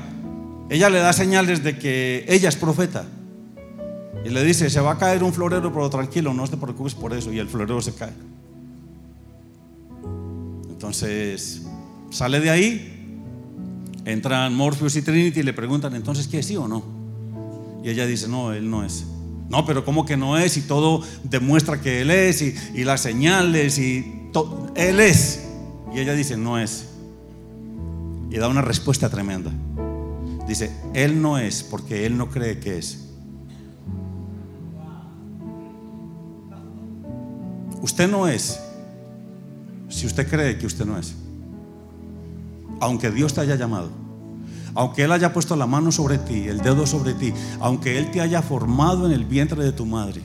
ella 0.70 0.90
le 0.90 1.00
da 1.00 1.14
señales 1.14 1.64
de 1.64 1.80
que 1.80 2.26
ella 2.28 2.50
es 2.50 2.56
profeta. 2.56 3.06
Y 4.26 4.30
le 4.30 4.44
dice, 4.44 4.70
se 4.70 4.80
va 4.80 4.94
a 4.94 4.98
caer 4.98 5.24
un 5.24 5.34
florero, 5.34 5.72
pero 5.74 5.90
tranquilo, 5.90 6.34
no 6.34 6.48
te 6.48 6.58
preocupes 6.58 6.96
por 6.96 7.14
eso. 7.14 7.32
Y 7.32 7.40
el 7.40 7.48
florero 7.48 7.82
se 7.82 7.94
cae. 7.94 8.14
Entonces, 10.70 11.64
sale 12.10 12.40
de 12.40 12.50
ahí, 12.50 13.20
entran 14.06 14.54
Morpheus 14.56 14.96
y 14.96 15.02
Trinity 15.02 15.42
y 15.42 15.44
le 15.44 15.54
preguntan, 15.54 15.96
entonces, 15.96 16.28
¿qué 16.28 16.40
es 16.40 16.46
sí 16.46 16.56
o 16.56 16.68
no? 16.68 16.84
Y 17.84 17.90
ella 17.90 18.06
dice, 18.06 18.28
no, 18.28 18.54
él 18.54 18.70
no 18.70 18.84
es. 18.84 19.06
No, 19.50 19.66
pero 19.66 19.84
¿cómo 19.84 20.06
que 20.06 20.18
no 20.18 20.38
es? 20.38 20.58
Y 20.58 20.62
todo 20.62 21.02
demuestra 21.24 21.82
que 21.82 22.02
él 22.02 22.12
es, 22.12 22.42
y, 22.42 22.56
y 22.74 22.86
las 22.86 23.02
señales, 23.02 23.78
y 23.78 24.30
él 24.76 25.00
es. 25.00 25.46
Y 25.94 26.00
ella 26.00 26.14
dice, 26.14 26.38
no 26.38 26.58
es. 26.58 26.88
Y 28.30 28.38
da 28.38 28.48
una 28.48 28.62
respuesta 28.62 29.10
tremenda. 29.10 29.52
Dice, 30.48 30.72
Él 30.94 31.22
no 31.22 31.38
es 31.38 31.64
porque 31.64 32.06
Él 32.06 32.18
no 32.18 32.30
cree 32.30 32.60
que 32.60 32.78
es. 32.78 33.03
Usted 37.84 38.10
no 38.10 38.30
es 38.30 38.62
si 39.90 40.08
usted 40.08 40.26
cree 40.30 40.58
que 40.58 40.66
usted 40.66 40.86
no 40.86 40.98
es. 40.98 41.14
Aunque 42.80 43.12
Dios 43.12 43.34
te 43.34 43.42
haya 43.42 43.58
llamado, 43.58 43.90
aunque 44.74 45.04
Él 45.04 45.12
haya 45.12 45.34
puesto 45.34 45.58
la 45.58 45.68
mano 45.68 45.92
sobre 45.92 46.18
ti, 46.18 46.48
el 46.48 46.60
dedo 46.60 46.88
sobre 46.88 47.14
ti, 47.14 47.34
aunque 47.60 47.98
Él 47.98 48.10
te 48.10 48.22
haya 48.22 48.42
formado 48.42 49.06
en 49.06 49.12
el 49.12 49.26
vientre 49.26 49.62
de 49.62 49.74
tu 49.74 49.86
madre, 49.86 50.22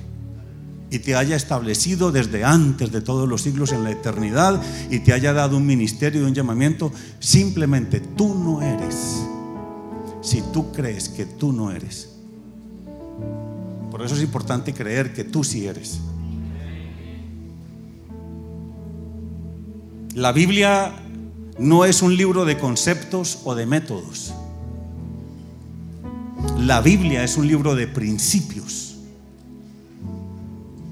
y 0.88 1.00
te 1.00 1.16
haya 1.16 1.34
establecido 1.34 2.12
desde 2.12 2.44
antes 2.44 2.92
de 2.92 3.00
todos 3.00 3.28
los 3.28 3.42
siglos 3.42 3.72
en 3.72 3.82
la 3.82 3.90
eternidad 3.90 4.62
y 4.88 5.00
te 5.00 5.12
haya 5.12 5.32
dado 5.32 5.56
un 5.56 5.66
ministerio 5.66 6.22
y 6.22 6.24
un 6.24 6.34
llamamiento, 6.34 6.92
simplemente 7.18 7.98
tú 7.98 8.36
no 8.36 8.62
eres. 8.62 9.20
Si 10.22 10.42
tú 10.52 10.70
crees 10.70 11.08
que 11.08 11.26
tú 11.26 11.52
no 11.52 11.72
eres. 11.72 12.08
Por 13.90 14.02
eso 14.02 14.14
es 14.14 14.22
importante 14.22 14.72
creer 14.72 15.12
que 15.12 15.24
tú 15.24 15.42
sí 15.42 15.66
eres. 15.66 15.98
La 20.18 20.32
Biblia 20.32 20.94
no 21.60 21.84
es 21.84 22.02
un 22.02 22.16
libro 22.16 22.44
de 22.44 22.58
conceptos 22.58 23.38
o 23.44 23.54
de 23.54 23.66
métodos. 23.66 24.34
La 26.58 26.80
Biblia 26.80 27.22
es 27.22 27.36
un 27.36 27.46
libro 27.46 27.76
de 27.76 27.86
principios. 27.86 28.96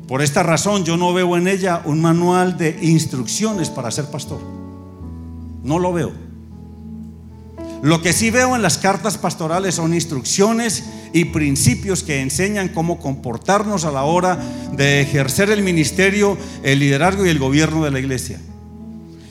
Por 0.07 0.23
esta 0.23 0.45
razón 0.45 0.85
yo 0.85 0.97
no 0.97 1.13
veo 1.13 1.37
en 1.37 1.49
ella 1.49 1.83
un 1.87 2.01
manual 2.01 2.57
de 2.57 2.79
instrucciones 2.83 3.69
para 3.69 3.91
ser 3.91 4.05
pastor. 4.13 4.39
No 5.65 5.81
lo 5.81 5.93
veo. 5.93 6.13
Lo 7.83 8.03
que 8.03 8.13
sí 8.13 8.31
veo 8.31 8.55
en 8.55 8.63
las 8.63 8.79
cartas 8.79 9.19
pastorales 9.19 9.75
son 9.75 9.93
instrucciones 9.93 10.85
y 11.13 11.25
principios 11.25 12.05
que 12.05 12.21
enseñan 12.21 12.69
cómo 12.69 13.01
comportarnos 13.01 13.87
a 13.87 13.91
la 13.91 14.05
hora 14.05 14.39
de 14.77 15.01
ejercer 15.01 15.51
el 15.51 15.65
ministerio, 15.65 16.39
el 16.63 16.79
liderazgo 16.79 17.27
y 17.27 17.31
el 17.31 17.41
gobierno 17.41 17.83
de 17.83 17.91
la 17.91 17.99
iglesia. 17.99 18.41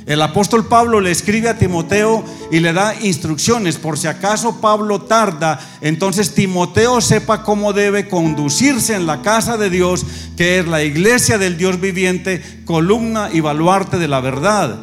El 0.06 0.22
apóstol 0.22 0.68
Pablo 0.68 1.02
le 1.02 1.10
escribe 1.10 1.50
a 1.50 1.58
Timoteo 1.58 2.24
y 2.52 2.60
le 2.60 2.74
da 2.74 2.94
instrucciones. 3.02 3.78
Por 3.78 3.98
si 3.98 4.06
acaso 4.06 4.62
Pablo 4.62 5.02
tarda, 5.02 5.60
entonces 5.82 6.36
Timoteo 6.36 7.02
sepa 7.02 7.42
cómo 7.42 7.74
debe 7.74 8.08
conducirse 8.08 8.94
en 8.94 9.08
la 9.08 9.24
casa 9.24 9.58
de 9.58 9.72
Dios, 9.72 10.06
que 10.38 10.60
es 10.60 10.68
la 10.68 10.84
iglesia 10.84 11.40
del 11.40 11.58
Dios 11.58 11.82
viviente, 11.82 12.44
columna 12.66 13.30
y 13.34 13.40
baluarte 13.40 13.98
de 13.98 14.08
la 14.08 14.20
verdad. 14.20 14.78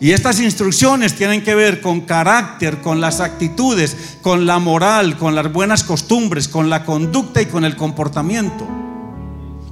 Y 0.00 0.12
estas 0.12 0.40
instrucciones 0.40 1.14
tienen 1.14 1.44
que 1.44 1.54
ver 1.54 1.82
con 1.82 2.00
carácter, 2.00 2.78
con 2.80 3.00
las 3.00 3.20
actitudes, 3.20 3.96
con 4.22 4.46
la 4.46 4.58
moral, 4.58 5.18
con 5.18 5.34
las 5.34 5.52
buenas 5.52 5.84
costumbres, 5.84 6.48
con 6.48 6.70
la 6.70 6.84
conducta 6.84 7.42
y 7.42 7.46
con 7.46 7.64
el 7.64 7.76
comportamiento. 7.76 8.81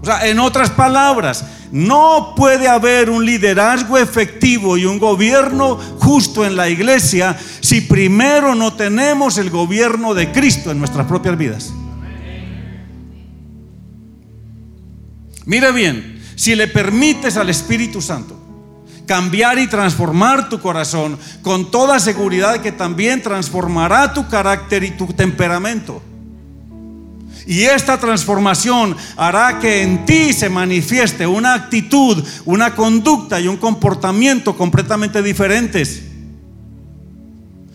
O 0.03 0.05
sea, 0.05 0.26
en 0.26 0.38
otras 0.38 0.70
palabras, 0.70 1.44
no 1.72 2.34
puede 2.34 2.68
haber 2.68 3.11
un 3.11 3.24
liderazgo 3.24 3.98
efectivo 3.98 4.78
y 4.78 4.86
un 4.86 4.98
gobierno 4.98 5.76
justo 5.98 6.44
en 6.44 6.57
la 6.57 6.68
iglesia 6.68 7.36
si 7.61 7.82
primero 7.82 8.55
no 8.55 8.72
tenemos 8.72 9.36
el 9.38 9.51
gobierno 9.51 10.14
de 10.14 10.32
Cristo 10.32 10.70
en 10.70 10.78
nuestras 10.78 11.07
propias 11.07 11.36
vidas. 11.36 11.72
Mire 15.44 15.72
bien, 15.72 16.22
si 16.34 16.55
le 16.55 16.66
permites 16.66 17.36
al 17.36 17.51
Espíritu 17.51 18.01
Santo 18.01 18.38
cambiar 19.07 19.59
y 19.59 19.66
transformar 19.66 20.48
tu 20.48 20.61
corazón, 20.61 21.18
con 21.42 21.72
toda 21.72 21.98
seguridad 21.98 22.61
que 22.61 22.70
también 22.70 23.20
transformará 23.20 24.14
tu 24.14 24.28
carácter 24.28 24.84
y 24.84 24.92
tu 24.92 25.09
temperamento. 25.09 26.01
Y 27.51 27.64
esta 27.64 27.98
transformación 27.98 28.96
hará 29.16 29.59
que 29.59 29.82
en 29.82 30.07
ti 30.07 30.32
se 30.32 30.48
manifieste 30.48 31.26
una 31.26 31.55
actitud, 31.55 32.24
una 32.44 32.76
conducta 32.76 33.40
y 33.40 33.48
un 33.48 33.57
comportamiento 33.57 34.57
completamente 34.57 35.20
diferentes. 35.20 36.01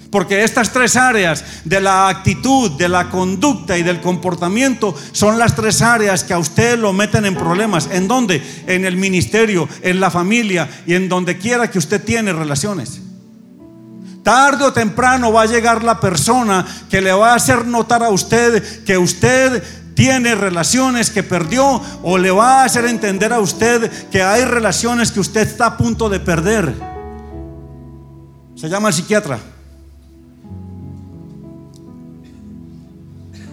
Porque 0.09 0.45
estas 0.45 0.71
tres 0.71 0.95
áreas 0.95 1.43
de 1.65 1.82
la 1.82 2.07
actitud, 2.07 2.71
de 2.78 2.88
la 2.88 3.09
conducta 3.09 3.78
y 3.78 3.84
del 3.84 3.99
comportamiento 3.99 4.95
son 5.11 5.38
las 5.38 5.57
tres 5.57 5.82
áreas 5.82 6.23
que 6.23 6.34
a 6.34 6.39
usted 6.39 6.80
lo 6.80 6.93
meten 6.93 7.26
en 7.26 7.36
problemas. 7.36 7.89
¿En 7.91 8.07
dónde? 8.07 8.41
En 8.67 8.86
el 8.86 8.95
ministerio, 8.95 9.67
en 9.82 9.99
la 9.99 10.09
familia 10.09 10.69
y 10.88 10.93
en 10.93 11.09
donde 11.09 11.38
quiera 11.38 11.69
que 11.69 11.80
usted 11.80 12.01
tiene 12.01 12.32
relaciones. 12.32 13.01
Tarde 14.26 14.63
o 14.63 14.73
temprano 14.73 15.32
va 15.32 15.43
a 15.43 15.45
llegar 15.45 15.84
la 15.84 15.99
persona 15.99 16.65
que 16.89 16.99
le 16.99 17.13
va 17.13 17.34
a 17.34 17.36
hacer 17.36 17.67
notar 17.67 18.01
a 18.01 18.09
usted 18.09 18.84
que 18.84 18.97
usted 18.97 19.61
tiene 19.93 20.34
relaciones 20.34 21.11
que 21.11 21.21
perdió 21.21 21.80
o 22.01 22.17
le 22.17 22.32
va 22.32 22.61
a 22.61 22.63
hacer 22.63 22.86
entender 22.86 23.32
a 23.32 23.39
usted 23.39 24.09
que 24.09 24.23
hay 24.23 24.43
relaciones 24.43 25.11
que 25.11 25.19
usted 25.19 25.41
está 25.41 25.67
a 25.67 25.78
punto 25.78 26.09
de 26.09 26.19
perder. 26.19 26.73
Se 28.55 28.67
llama 28.67 28.88
el 28.88 28.95
psiquiatra. 28.95 29.38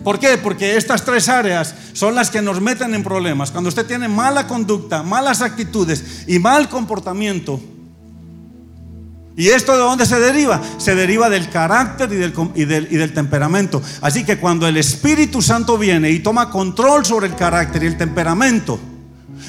¿Por 0.03 0.19
qué? 0.19 0.39
Porque 0.39 0.79
estas 0.79 1.05
tres 1.05 1.29
áreas 1.29 1.75
son 1.93 2.15
las 2.15 2.31
que 2.31 2.41
nos 2.41 2.63
meten 2.63 2.95
en 2.95 3.05
problemas. 3.05 3.51
Cuando 3.51 3.69
usted 3.69 3.85
tiene 3.85 4.09
mala 4.09 4.49
conducta, 4.49 5.03
malas 5.03 5.43
actitudes 5.43 6.25
y 6.27 6.39
mal 6.39 6.71
comportamiento, 6.71 7.61
¿Y 9.37 9.49
esto 9.49 9.73
de 9.73 9.79
dónde 9.79 10.05
se 10.05 10.21
deriva? 10.21 10.61
Se 10.77 10.95
deriva 10.95 11.31
del 11.31 11.49
carácter 11.49 12.11
y 12.13 12.65
del, 12.65 13.13
temperamento. 13.15 13.83
Así 14.03 14.25
que 14.25 14.37
cuando 14.37 14.69
el 14.69 14.77
Espíritu 14.77 15.41
Santo 15.41 15.79
viene 15.79 16.11
y 16.11 16.19
toma 16.19 16.51
control 16.51 17.07
sobre 17.07 17.29
el 17.29 17.37
carácter 17.37 17.83
y 17.83 17.87
el 17.87 17.97
temperamento, 17.97 18.79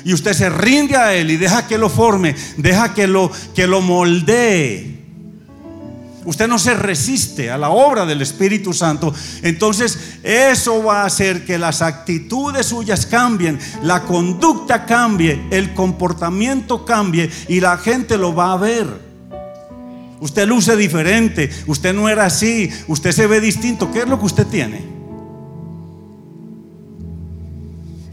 y 0.06 0.14
usted 0.14 0.34
se 0.34 0.50
rinde 0.50 0.96
a 0.96 1.14
Él 1.14 1.32
y 1.32 1.38
deja 1.38 1.68
que 1.68 1.78
lo 1.78 1.90
forme, 1.90 2.36
deja 2.58 2.94
que 2.94 3.08
lo, 3.08 3.30
que 3.54 3.68
lo 3.68 3.82
moldee, 3.82 5.04
usted 6.26 6.48
no 6.48 6.58
se 6.58 6.74
resiste 6.74 7.52
a 7.52 7.58
la 7.58 7.70
obra 7.70 8.06
del 8.06 8.22
Espíritu 8.22 8.74
Santo, 8.74 9.14
entonces 9.42 10.00
eso 10.24 10.82
va 10.82 11.02
a 11.02 11.06
hacer 11.06 11.46
que 11.46 11.58
las 11.58 11.82
actitudes 11.82 12.68
suyas 12.68 13.06
cambien, 13.06 13.60
la 13.82 14.04
conducta 14.04 14.86
cambie, 14.86 15.42
el 15.52 15.74
comportamiento 15.74 16.86
cambie 16.86 17.30
y 17.50 17.60
la 17.60 17.78
gente 17.78 18.18
lo 18.18 18.34
va 18.34 18.54
a 18.54 18.58
ver. 18.58 19.13
Usted 20.24 20.48
luce 20.48 20.78
diferente, 20.78 21.50
usted 21.68 21.94
no 21.94 22.08
era 22.08 22.24
así, 22.24 22.70
usted 22.88 23.12
se 23.12 23.28
ve 23.28 23.42
distinto. 23.42 23.92
¿Qué 23.92 24.00
es 24.00 24.08
lo 24.08 24.18
que 24.18 24.26
usted 24.26 24.48
tiene? 24.48 24.82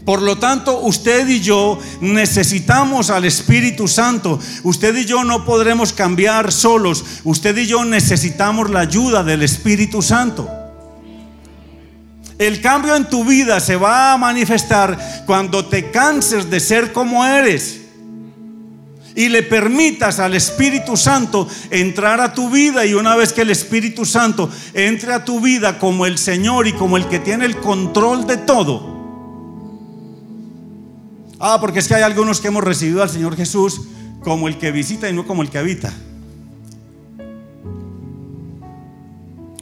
Por 0.03 0.21
lo 0.21 0.37
tanto, 0.37 0.81
usted 0.81 1.25
y 1.29 1.39
yo 1.39 1.79
necesitamos 2.01 3.09
al 3.09 3.23
Espíritu 3.23 3.87
Santo. 3.87 4.39
Usted 4.63 4.93
y 4.97 5.05
yo 5.05 5.23
no 5.23 5.45
podremos 5.45 5.93
cambiar 5.93 6.51
solos. 6.51 7.05
Usted 7.23 7.57
y 7.57 7.65
yo 7.65 7.85
necesitamos 7.85 8.69
la 8.69 8.81
ayuda 8.81 9.23
del 9.23 9.41
Espíritu 9.41 10.01
Santo. 10.01 10.49
El 12.37 12.59
cambio 12.59 12.97
en 12.97 13.07
tu 13.07 13.23
vida 13.23 13.61
se 13.61 13.77
va 13.77 14.11
a 14.11 14.17
manifestar 14.17 15.23
cuando 15.25 15.65
te 15.65 15.91
canses 15.91 16.49
de 16.49 16.59
ser 16.59 16.91
como 16.91 17.25
eres 17.25 17.80
y 19.15 19.29
le 19.29 19.43
permitas 19.43 20.19
al 20.19 20.33
Espíritu 20.33 20.95
Santo 20.95 21.47
entrar 21.69 22.21
a 22.21 22.33
tu 22.33 22.49
vida 22.49 22.85
y 22.85 22.93
una 22.93 23.15
vez 23.15 23.33
que 23.33 23.41
el 23.41 23.49
Espíritu 23.49 24.05
Santo 24.05 24.49
entre 24.73 25.13
a 25.13 25.25
tu 25.25 25.39
vida 25.39 25.79
como 25.79 26.05
el 26.05 26.17
Señor 26.17 26.67
y 26.67 26.73
como 26.73 26.97
el 26.97 27.07
que 27.07 27.19
tiene 27.19 27.45
el 27.45 27.57
control 27.57 28.25
de 28.25 28.37
todo. 28.37 28.91
Ah, 31.39 31.57
porque 31.59 31.79
es 31.79 31.87
que 31.87 31.95
hay 31.95 32.03
algunos 32.03 32.39
que 32.39 32.49
hemos 32.49 32.63
recibido 32.63 33.01
al 33.01 33.09
Señor 33.09 33.35
Jesús 33.35 33.81
como 34.23 34.47
el 34.47 34.57
que 34.57 34.71
visita 34.71 35.09
y 35.09 35.13
no 35.13 35.25
como 35.25 35.41
el 35.41 35.49
que 35.49 35.57
habita. 35.57 35.91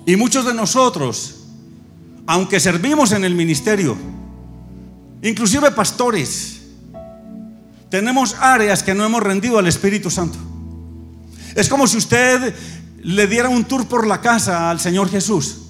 Y 0.06 0.16
muchos 0.16 0.46
de 0.46 0.54
nosotros, 0.54 1.46
aunque 2.28 2.60
servimos 2.60 3.12
en 3.12 3.24
el 3.24 3.36
ministerio, 3.36 3.96
inclusive 5.22 5.72
pastores, 5.72 6.59
tenemos 7.90 8.36
áreas 8.40 8.84
que 8.84 8.94
no 8.94 9.06
hemos 9.06 9.24
rendido 9.24 9.58
al 9.58 9.68
Espíritu 9.68 10.10
Santo. 10.10 10.38
Es 11.56 11.68
como 11.70 11.88
si 11.88 11.98
usted 11.98 12.54
le 13.02 13.28
diera 13.28 13.50
un 13.50 13.66
tour 13.66 13.88
por 13.88 14.06
la 14.06 14.22
casa 14.22 14.70
al 14.70 14.80
Señor 14.80 15.10
Jesús. 15.10 15.66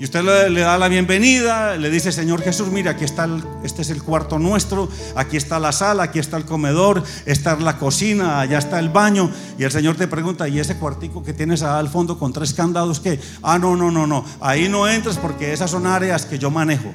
Y 0.00 0.04
usted 0.04 0.22
le, 0.22 0.60
da 0.60 0.78
la 0.78 0.86
bienvenida, 0.86 1.76
le 1.76 1.90
dice, 1.90 2.12
Señor 2.12 2.40
Jesús, 2.40 2.68
mira, 2.68 2.92
aquí 2.92 3.04
está, 3.04 3.28
este 3.64 3.82
es 3.82 3.90
el 3.90 4.00
cuarto 4.00 4.38
nuestro, 4.38 4.88
aquí 5.16 5.36
está 5.36 5.58
la 5.58 5.72
sala, 5.72 6.04
aquí 6.04 6.20
está 6.20 6.36
el 6.36 6.44
comedor, 6.44 7.02
está 7.26 7.56
la 7.56 7.78
cocina, 7.78 8.38
allá 8.38 8.58
está 8.58 8.78
el 8.78 8.90
baño. 8.90 9.28
Y 9.58 9.64
el 9.64 9.72
Señor 9.72 9.96
te 9.96 10.06
pregunta, 10.06 10.48
¿y 10.48 10.60
ese 10.60 10.76
cuartico 10.76 11.24
que 11.24 11.32
tienes 11.32 11.62
al 11.62 11.88
fondo 11.88 12.16
con 12.16 12.32
tres 12.32 12.54
candados 12.54 13.00
qué? 13.00 13.18
Ah, 13.42 13.58
no, 13.58 13.74
no, 13.74 13.90
no, 13.90 14.06
no, 14.06 14.24
ahí 14.40 14.68
no 14.68 14.86
entres 14.86 15.16
porque 15.16 15.52
esas 15.52 15.72
son 15.72 15.84
áreas 15.84 16.26
que 16.26 16.38
yo 16.38 16.48
manejo. 16.48 16.94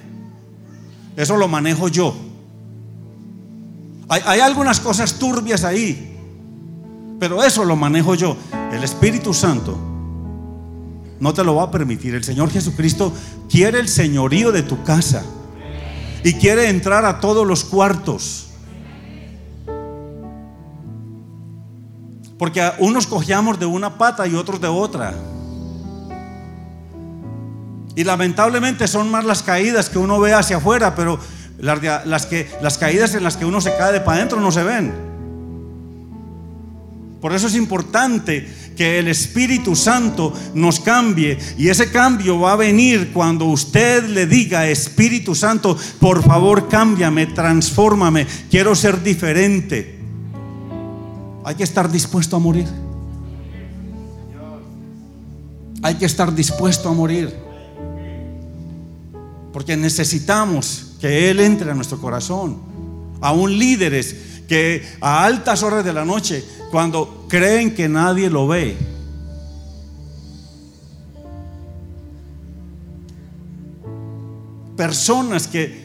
Eso 1.17 1.35
lo 1.35 1.49
manejo 1.49 1.89
yo. 1.89 2.15
Hay, 4.09 4.39
algunas 4.41 4.79
cosas 4.79 5.13
turbias 5.13 5.63
ahí, 5.63 6.17
pero 7.19 7.43
eso 7.43 7.63
lo 7.63 7.75
manejo 7.75 8.15
yo. 8.15 8.35
El 8.71 8.83
Espíritu 8.83 9.33
Santo 9.33 9.77
no 11.19 11.33
te 11.33 11.43
lo 11.43 11.55
va 11.55 11.63
a 11.63 11.71
permitir. 11.71 12.13
El 12.15 12.23
Señor 12.23 12.51
Jesucristo 12.51 13.13
quiere 13.49 13.79
el 13.79 13.87
señorío 13.87 14.51
de 14.51 14.63
tu 14.63 14.83
casa 14.83 15.23
y 16.23 16.33
quiere 16.33 16.69
entrar 16.69 17.05
a 17.05 17.19
todos 17.19 17.47
los 17.47 17.63
cuartos. 17.63 18.47
Porque 22.37 22.69
unos 22.79 23.07
cojeamos 23.07 23.57
de 23.57 23.65
una 23.65 23.97
pata 23.97 24.27
y 24.27 24.35
otros 24.35 24.59
de 24.59 24.67
otra. 24.67 25.13
Y 27.95 28.03
lamentablemente 28.03 28.87
son 28.87 29.09
más 29.09 29.23
las 29.23 29.43
caídas 29.43 29.87
que 29.87 29.99
uno 29.99 30.19
ve 30.19 30.33
hacia 30.33 30.57
afuera, 30.57 30.93
pero 30.95 31.19
las, 31.59 32.25
que, 32.25 32.47
las 32.61 32.77
caídas 32.77 33.15
en 33.15 33.23
las 33.23 33.37
que 33.37 33.45
uno 33.45 33.61
se 33.61 33.75
cae 33.77 33.93
de 33.93 34.01
para 34.01 34.17
adentro 34.17 34.39
no 34.39 34.51
se 34.51 34.63
ven. 34.63 34.93
Por 37.21 37.33
eso 37.33 37.47
es 37.47 37.55
importante 37.55 38.45
que 38.75 38.99
el 38.99 39.07
Espíritu 39.07 39.75
Santo 39.75 40.33
nos 40.53 40.81
cambie. 40.81 41.37
Y 41.57 41.69
ese 41.69 41.89
cambio 41.89 42.39
va 42.39 42.53
a 42.53 42.57
venir 42.57 43.11
cuando 43.13 43.45
usted 43.45 44.05
le 44.09 44.25
diga, 44.25 44.67
Espíritu 44.67 45.33
Santo, 45.33 45.77
por 45.99 46.21
favor 46.21 46.67
cámbiame, 46.67 47.27
transfórmame, 47.27 48.27
quiero 48.49 48.75
ser 48.75 49.01
diferente. 49.01 49.99
Hay 51.45 51.55
que 51.55 51.63
estar 51.63 51.89
dispuesto 51.89 52.35
a 52.35 52.39
morir. 52.39 52.67
Hay 55.81 55.95
que 55.95 56.05
estar 56.05 56.33
dispuesto 56.33 56.89
a 56.89 56.93
morir. 56.93 57.33
Porque 59.51 59.77
necesitamos 59.77 60.92
que 61.03 61.29
Él 61.29 61.41
entre 61.41 61.69
a 61.69 61.73
nuestro 61.73 61.99
corazón. 61.99 62.59
Aún 63.19 63.59
líderes 63.59 64.15
que 64.47 64.87
a 65.01 65.25
altas 65.25 65.61
horas 65.61 65.83
de 65.83 65.91
la 65.91 66.05
noche, 66.05 66.45
cuando 66.71 67.25
creen 67.27 67.75
que 67.75 67.89
nadie 67.89 68.29
lo 68.29 68.47
ve, 68.47 68.77
personas 74.77 75.47
que 75.49 75.83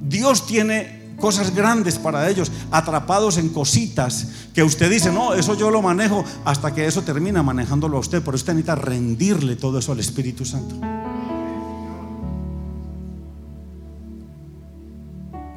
Dios 0.00 0.46
tiene 0.46 1.16
cosas 1.18 1.52
grandes 1.52 1.98
para 1.98 2.30
ellos, 2.30 2.52
atrapados 2.70 3.38
en 3.38 3.48
cositas 3.48 4.28
que 4.54 4.62
usted 4.62 4.88
dice, 4.88 5.10
no, 5.10 5.34
eso 5.34 5.54
yo 5.56 5.72
lo 5.72 5.82
manejo 5.82 6.24
hasta 6.44 6.72
que 6.72 6.86
eso 6.86 7.02
termina 7.02 7.42
manejándolo 7.42 7.96
a 7.96 8.00
usted, 8.00 8.22
pero 8.24 8.36
usted 8.36 8.52
necesita 8.52 8.76
rendirle 8.76 9.56
todo 9.56 9.80
eso 9.80 9.90
al 9.90 9.98
Espíritu 9.98 10.44
Santo. 10.44 10.76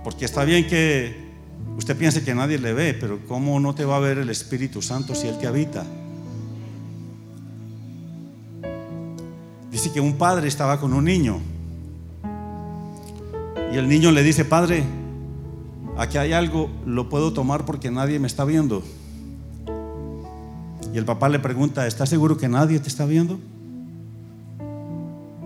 Porque 0.06 0.24
está 0.26 0.46
bien 0.46 0.68
que 0.68 1.16
usted 1.80 1.98
piense 1.98 2.24
que 2.24 2.36
nadie 2.36 2.60
le 2.60 2.74
ve, 2.74 2.94
pero 2.94 3.26
¿cómo 3.28 3.60
no 3.60 3.74
te 3.74 3.86
va 3.86 3.96
a 3.96 4.00
ver 4.00 4.20
el 4.20 4.30
Espíritu 4.30 4.84
Santo 4.84 5.16
si 5.16 5.28
Él 5.28 5.40
te 5.40 5.48
habita? 5.48 5.84
Dice 9.72 9.92
que 9.92 10.00
un 10.00 10.14
padre 10.14 10.48
estaba 10.48 10.80
con 10.80 10.94
un 10.94 11.06
niño 11.06 11.40
y 13.74 13.78
el 13.78 13.90
niño 13.90 14.12
le 14.12 14.22
dice, 14.22 14.46
padre, 14.46 14.84
aquí 15.98 16.20
hay 16.20 16.34
algo, 16.34 16.70
lo 16.86 17.10
puedo 17.10 17.34
tomar 17.34 17.66
porque 17.66 17.90
nadie 17.90 18.20
me 18.20 18.28
está 18.28 18.46
viendo. 18.46 18.84
Y 20.94 21.00
el 21.00 21.06
papá 21.06 21.30
le 21.30 21.40
pregunta, 21.40 21.88
¿estás 21.88 22.10
seguro 22.10 22.38
que 22.38 22.48
nadie 22.48 22.80
te 22.80 22.90
está 22.90 23.08
viendo? 23.08 23.40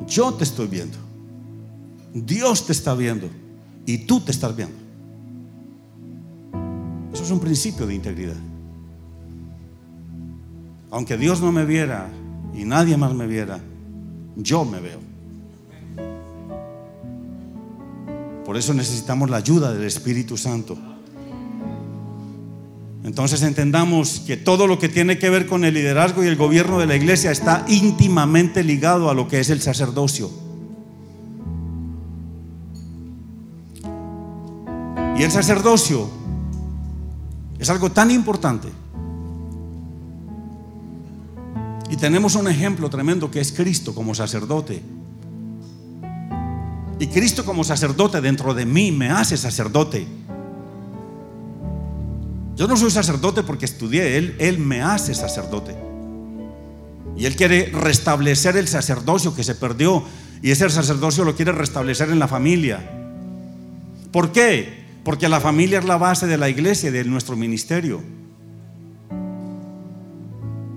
Yo 0.05 0.33
te 0.33 0.43
estoy 0.43 0.67
viendo. 0.67 0.97
Dios 2.13 2.65
te 2.65 2.73
está 2.73 2.93
viendo 2.93 3.29
y 3.89 3.97
tú 3.97 4.19
te 4.19 4.29
estás 4.29 4.55
viendo. 4.55 4.75
Eso 7.11 7.23
es 7.23 7.31
un 7.31 7.39
principio 7.39 7.87
de 7.87 7.95
integridad. 7.95 8.35
Aunque 10.91 11.17
Dios 11.17 11.41
no 11.41 11.51
me 11.51 11.65
viera 11.65 12.07
y 12.53 12.65
nadie 12.65 12.97
más 12.97 13.15
me 13.15 13.25
viera, 13.25 13.59
yo 14.35 14.63
me 14.63 14.79
veo. 14.79 14.99
Por 18.45 18.57
eso 18.57 18.75
necesitamos 18.75 19.27
la 19.31 19.37
ayuda 19.37 19.73
del 19.73 19.85
Espíritu 19.85 20.37
Santo. 20.37 20.77
Entonces 23.03 23.41
entendamos 23.41 24.19
que 24.19 24.37
todo 24.37 24.67
lo 24.67 24.77
que 24.77 24.89
tiene 24.89 25.17
que 25.17 25.31
ver 25.31 25.47
con 25.47 25.65
el 25.65 25.73
liderazgo 25.73 26.23
y 26.23 26.27
el 26.27 26.35
gobierno 26.35 26.77
de 26.77 26.85
la 26.85 26.95
iglesia 26.95 27.31
está 27.31 27.65
íntimamente 27.67 28.63
ligado 28.63 29.09
a 29.09 29.15
lo 29.15 29.27
que 29.27 29.39
es 29.39 29.49
el 29.49 29.61
sacerdocio. 29.61 30.29
Y 35.19 35.23
el 35.23 35.31
sacerdocio 35.31 36.09
es 37.59 37.69
algo 37.69 37.91
tan 37.91 38.09
importante. 38.09 38.69
Y 41.89 41.97
tenemos 41.97 42.35
un 42.35 42.47
ejemplo 42.47 42.89
tremendo 42.89 43.29
que 43.29 43.41
es 43.41 43.51
Cristo 43.51 43.93
como 43.93 44.15
sacerdote. 44.15 44.81
Y 46.99 47.07
Cristo 47.07 47.43
como 47.43 47.65
sacerdote 47.65 48.21
dentro 48.21 48.53
de 48.53 48.65
mí 48.65 48.93
me 48.93 49.09
hace 49.09 49.35
sacerdote. 49.35 50.07
Yo 52.55 52.65
no 52.69 52.77
soy 52.77 52.89
sacerdote 52.89 53.43
porque 53.43 53.65
estudié, 53.65 54.15
Él, 54.15 54.37
él 54.39 54.57
me 54.57 54.81
hace 54.81 55.13
sacerdote. 55.13 55.75
Y 57.17 57.25
Él 57.25 57.35
quiere 57.35 57.65
restablecer 57.73 58.55
el 58.55 58.69
sacerdocio 58.69 59.35
que 59.35 59.43
se 59.43 59.55
perdió. 59.55 60.01
Y 60.41 60.51
ese 60.51 60.69
sacerdocio 60.69 61.25
lo 61.25 61.35
quiere 61.35 61.51
restablecer 61.51 62.09
en 62.09 62.19
la 62.19 62.29
familia. 62.29 62.89
¿Por 64.13 64.31
qué? 64.31 64.78
Porque 65.03 65.29
la 65.29 65.39
familia 65.39 65.79
es 65.79 65.85
la 65.85 65.97
base 65.97 66.27
de 66.27 66.37
la 66.37 66.49
iglesia 66.49 66.89
y 66.89 66.93
de 66.93 67.03
nuestro 67.05 67.35
ministerio. 67.35 68.01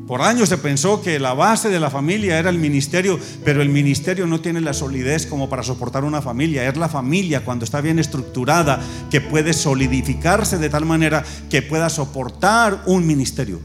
Por 0.06 0.20
años 0.20 0.50
se 0.50 0.58
pensó 0.58 1.00
que 1.00 1.18
la 1.18 1.32
base 1.32 1.70
de 1.70 1.80
la 1.80 1.88
familia 1.88 2.38
era 2.38 2.50
el 2.50 2.58
ministerio, 2.58 3.18
pero 3.44 3.62
el 3.62 3.68
ministerio 3.68 4.26
no 4.26 4.40
tiene 4.40 4.60
la 4.60 4.74
solidez 4.74 5.26
como 5.26 5.48
para 5.48 5.62
soportar 5.62 6.04
una 6.04 6.20
familia. 6.20 6.68
Es 6.68 6.76
la 6.76 6.88
familia 6.88 7.44
cuando 7.44 7.64
está 7.64 7.80
bien 7.80 7.98
estructurada 7.98 8.78
que 9.10 9.20
puede 9.20 9.54
solidificarse 9.54 10.58
de 10.58 10.68
tal 10.68 10.84
manera 10.84 11.24
que 11.48 11.62
pueda 11.62 11.88
soportar 11.88 12.82
un 12.86 13.06
ministerio. 13.06 13.60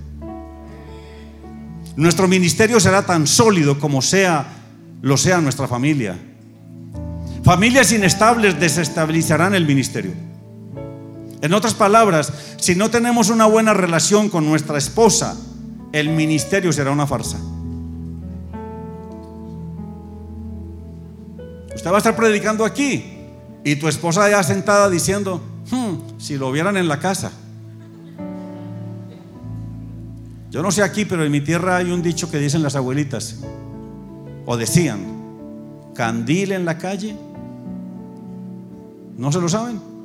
Nuestro 1.97 2.27
ministerio 2.27 2.79
será 2.79 3.05
tan 3.05 3.27
sólido 3.27 3.79
como 3.79 4.01
sea 4.01 4.53
lo 5.01 5.17
sea 5.17 5.41
nuestra 5.41 5.67
familia. 5.67 6.17
Familias 7.43 7.91
inestables 7.91 8.59
desestabilizarán 8.59 9.55
el 9.55 9.65
ministerio. 9.65 10.11
En 11.41 11.53
otras 11.53 11.73
palabras, 11.73 12.33
si 12.57 12.75
no 12.75 12.89
tenemos 12.89 13.29
una 13.29 13.45
buena 13.45 13.73
relación 13.73 14.29
con 14.29 14.45
nuestra 14.45 14.77
esposa, 14.77 15.37
el 15.91 16.09
ministerio 16.09 16.73
será 16.73 16.91
una 16.91 17.05
farsa. 17.05 17.37
Usted 21.75 21.91
va 21.91 21.95
a 21.95 21.97
estar 21.99 22.15
predicando 22.15 22.65
aquí 22.65 23.05
y 23.63 23.75
tu 23.75 23.87
esposa 23.87 24.29
ya 24.29 24.41
sentada 24.41 24.89
diciendo, 24.89 25.41
hmm, 25.69 26.19
si 26.19 26.37
lo 26.37 26.51
vieran 26.51 26.75
en 26.75 26.87
la 26.87 26.99
casa. 26.99 27.31
Yo 30.49 30.63
no 30.63 30.71
sé 30.71 30.81
aquí, 30.81 31.05
pero 31.05 31.23
en 31.23 31.31
mi 31.31 31.41
tierra 31.41 31.77
hay 31.77 31.91
un 31.91 32.01
dicho 32.01 32.31
que 32.31 32.39
dicen 32.39 32.63
las 32.63 32.75
abuelitas, 32.75 33.41
o 34.45 34.57
decían, 34.57 35.91
candil 35.93 36.53
en 36.53 36.65
la 36.65 36.77
calle. 36.77 37.15
¿No 39.17 39.31
se 39.31 39.39
lo 39.39 39.49
saben? 39.49 39.96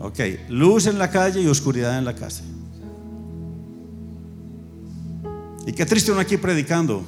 Ok, 0.00 0.18
luz 0.48 0.86
en 0.86 0.98
la 0.98 1.10
calle 1.10 1.42
y 1.42 1.46
oscuridad 1.46 1.98
en 1.98 2.06
la 2.06 2.14
casa. 2.14 2.42
Y 5.66 5.72
qué 5.72 5.84
triste 5.84 6.10
uno 6.10 6.20
aquí 6.20 6.38
predicando 6.38 7.04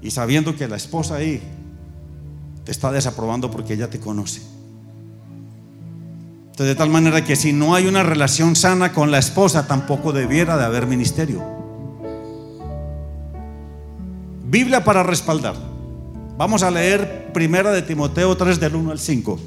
y 0.00 0.12
sabiendo 0.12 0.54
que 0.54 0.68
la 0.68 0.76
esposa 0.76 1.16
ahí 1.16 1.42
te 2.64 2.70
está 2.70 2.92
desaprobando 2.92 3.50
porque 3.50 3.74
ella 3.74 3.90
te 3.90 3.98
conoce. 3.98 4.42
Entonces, 6.50 6.68
de 6.68 6.74
tal 6.76 6.88
manera 6.88 7.24
que 7.24 7.34
si 7.34 7.52
no 7.52 7.74
hay 7.74 7.86
una 7.88 8.04
relación 8.04 8.54
sana 8.54 8.92
con 8.92 9.10
la 9.10 9.18
esposa, 9.18 9.66
tampoco 9.66 10.12
debiera 10.12 10.56
de 10.56 10.64
haber 10.64 10.86
ministerio. 10.86 11.42
Biblia 14.48 14.84
para 14.84 15.02
respaldar. 15.02 15.56
Vamos 16.38 16.62
a 16.62 16.70
leer 16.70 17.32
primera 17.32 17.72
de 17.72 17.82
Timoteo 17.82 18.36
3 18.36 18.60
del 18.60 18.76
1 18.76 18.92
al 18.92 19.00
5. 19.00 19.38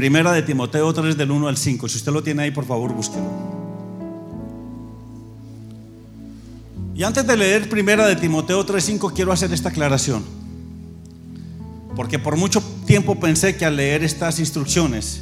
Primera 0.00 0.32
de 0.32 0.40
Timoteo 0.40 0.94
3 0.94 1.14
del 1.14 1.30
1 1.30 1.46
al 1.46 1.58
5. 1.58 1.86
Si 1.86 1.98
usted 1.98 2.10
lo 2.10 2.22
tiene 2.22 2.44
ahí, 2.44 2.50
por 2.50 2.64
favor, 2.64 2.90
búsquelo. 2.94 3.26
Y 6.94 7.02
antes 7.02 7.26
de 7.26 7.36
leer 7.36 7.68
Primera 7.68 8.06
de 8.06 8.16
Timoteo 8.16 8.64
5 8.64 9.12
quiero 9.14 9.30
hacer 9.30 9.52
esta 9.52 9.68
aclaración. 9.68 10.24
Porque 11.94 12.18
por 12.18 12.38
mucho 12.38 12.62
tiempo 12.86 13.20
pensé 13.20 13.58
que 13.58 13.66
al 13.66 13.76
leer 13.76 14.02
estas 14.02 14.38
instrucciones, 14.38 15.20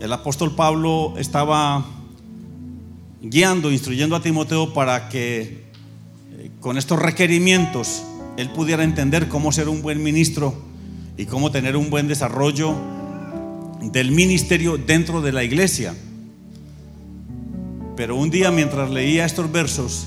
el 0.00 0.10
apóstol 0.14 0.54
Pablo 0.54 1.12
estaba 1.18 1.84
guiando, 3.20 3.70
instruyendo 3.70 4.16
a 4.16 4.22
Timoteo 4.22 4.72
para 4.72 5.10
que 5.10 5.66
eh, 6.38 6.50
con 6.60 6.78
estos 6.78 6.98
requerimientos 6.98 8.02
él 8.38 8.48
pudiera 8.48 8.82
entender 8.82 9.28
cómo 9.28 9.52
ser 9.52 9.68
un 9.68 9.82
buen 9.82 10.02
ministro 10.02 10.54
y 11.18 11.26
cómo 11.26 11.50
tener 11.50 11.76
un 11.76 11.90
buen 11.90 12.08
desarrollo 12.08 13.01
del 13.90 14.12
ministerio 14.12 14.76
dentro 14.78 15.20
de 15.20 15.32
la 15.32 15.42
iglesia. 15.42 15.94
Pero 17.96 18.16
un 18.16 18.30
día 18.30 18.50
mientras 18.50 18.90
leía 18.90 19.24
estos 19.24 19.50
versos, 19.50 20.06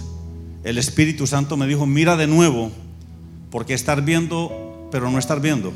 el 0.64 0.78
Espíritu 0.78 1.28
Santo 1.28 1.58
me 1.58 1.68
dijo, 1.68 1.86
mira 1.86 2.16
de 2.16 2.28
nuevo, 2.28 2.72
porque 3.52 3.74
estar 3.74 4.04
viendo, 4.04 4.88
pero 4.92 5.12
no 5.12 5.20
estar 5.20 5.42
viendo. 5.42 5.74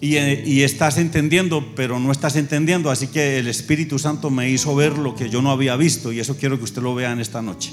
Y, 0.00 0.16
eh, 0.16 0.42
y, 0.44 0.62
estás 0.62 0.98
entendiendo, 0.98 1.72
pero 1.74 1.98
no 1.98 2.12
estás 2.12 2.36
entendiendo. 2.36 2.90
Así 2.90 3.06
que 3.06 3.38
el 3.38 3.48
Espíritu 3.48 3.98
Santo 3.98 4.28
me 4.28 4.50
hizo 4.50 4.74
ver 4.74 4.98
lo 4.98 5.14
que 5.14 5.30
yo 5.30 5.40
no 5.40 5.50
había 5.50 5.76
visto 5.76 6.12
y 6.12 6.20
eso 6.20 6.36
quiero 6.36 6.58
que 6.58 6.64
usted 6.64 6.82
lo 6.82 6.94
vea 6.94 7.12
en 7.12 7.20
esta 7.20 7.40
noche. 7.40 7.72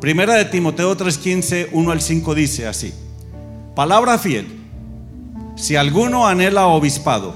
Primera 0.00 0.34
de 0.34 0.46
Timoteo 0.46 0.96
3:15, 0.96 1.68
1 1.72 1.90
al 1.90 2.00
5 2.00 2.34
dice 2.34 2.66
así, 2.66 2.92
palabra 3.74 4.18
fiel 4.18 4.65
si 5.56 5.74
alguno 5.74 6.26
anhela 6.26 6.66
obispado 6.66 7.34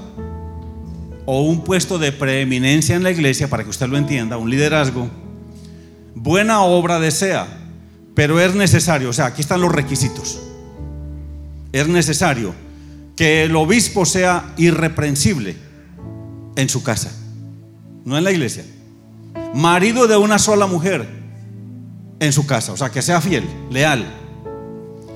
o 1.25 1.41
un 1.41 1.63
puesto 1.63 1.97
de 1.97 2.11
preeminencia 2.11 2.95
en 2.95 3.03
la 3.03 3.11
iglesia, 3.11 3.49
para 3.49 3.63
que 3.63 3.69
usted 3.69 3.87
lo 3.87 3.97
entienda, 3.97 4.37
un 4.37 4.49
liderazgo, 4.49 5.09
buena 6.15 6.61
obra 6.61 6.99
desea, 6.99 7.47
pero 8.15 8.39
es 8.39 8.53
necesario, 8.53 9.09
o 9.09 9.13
sea, 9.13 9.25
aquí 9.27 9.41
están 9.41 9.61
los 9.61 9.71
requisitos. 9.71 10.39
Es 11.71 11.87
necesario 11.87 12.53
que 13.15 13.43
el 13.43 13.55
obispo 13.55 14.05
sea 14.05 14.53
irreprensible 14.57 15.55
en 16.55 16.69
su 16.69 16.83
casa, 16.83 17.11
no 18.05 18.17
en 18.17 18.23
la 18.23 18.31
iglesia. 18.31 18.65
Marido 19.55 20.07
de 20.07 20.17
una 20.17 20.37
sola 20.37 20.67
mujer 20.67 21.07
en 22.19 22.33
su 22.33 22.45
casa, 22.45 22.73
o 22.73 22.77
sea, 22.77 22.91
que 22.91 23.01
sea 23.01 23.19
fiel, 23.19 23.45
leal, 23.71 24.05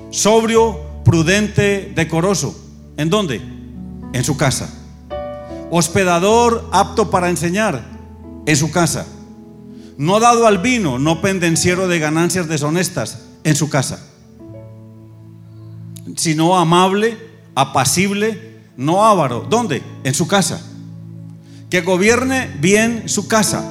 sobrio, 0.09 0.79
prudente, 1.03 1.91
decoroso 1.93 2.64
¿En 2.97 3.09
dónde? 3.09 3.41
En 4.13 4.23
su 4.23 4.37
casa. 4.37 4.69
Hospedador 5.71 6.69
apto 6.71 7.09
para 7.09 7.29
enseñar. 7.29 7.83
En 8.45 8.55
su 8.55 8.71
casa. 8.71 9.05
No 9.97 10.19
dado 10.19 10.47
al 10.47 10.59
vino, 10.59 10.99
no 10.99 11.21
pendenciero 11.21 11.87
de 11.87 11.99
ganancias 11.99 12.47
deshonestas. 12.47 13.23
En 13.43 13.55
su 13.55 13.69
casa. 13.69 13.99
Sino 16.15 16.57
amable, 16.57 17.17
apacible, 17.55 18.59
no 18.77 19.05
avaro. 19.05 19.45
¿Dónde? 19.49 19.83
En 20.03 20.13
su 20.13 20.27
casa. 20.27 20.61
Que 21.69 21.81
gobierne 21.81 22.55
bien 22.59 23.09
su 23.09 23.27
casa. 23.27 23.63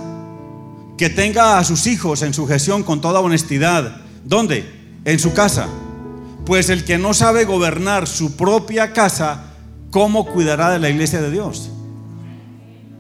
Que 0.99 1.09
tenga 1.09 1.59
a 1.59 1.65
sus 1.65 1.87
hijos 1.87 2.23
en 2.23 2.35
sujeción 2.35 2.83
con 2.83 3.01
toda 3.01 3.21
honestidad. 3.21 4.03
¿Dónde? 4.25 5.01
En 5.05 5.19
su 5.19 5.33
casa 5.33 5.69
pues 6.45 6.69
el 6.69 6.85
que 6.85 6.99
no 6.99 7.15
sabe 7.15 7.45
gobernar 7.45 8.07
su 8.07 8.37
propia 8.37 8.93
casa, 8.93 9.45
¿cómo 9.91 10.27
cuidará 10.27 10.71
de 10.71 10.79
la 10.79 10.91
iglesia 10.91 11.21
de 11.21 11.31
Dios? 11.31 11.71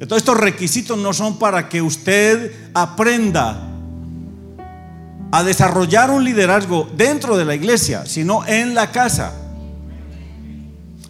Entonces 0.00 0.22
estos 0.22 0.38
requisitos 0.38 0.98
no 0.98 1.12
son 1.12 1.38
para 1.38 1.68
que 1.68 1.82
usted 1.82 2.52
aprenda 2.74 3.70
a 5.30 5.42
desarrollar 5.42 6.10
un 6.10 6.24
liderazgo 6.24 6.88
dentro 6.96 7.36
de 7.36 7.44
la 7.44 7.54
iglesia, 7.54 8.06
sino 8.06 8.46
en 8.46 8.74
la 8.74 8.92
casa. 8.92 9.32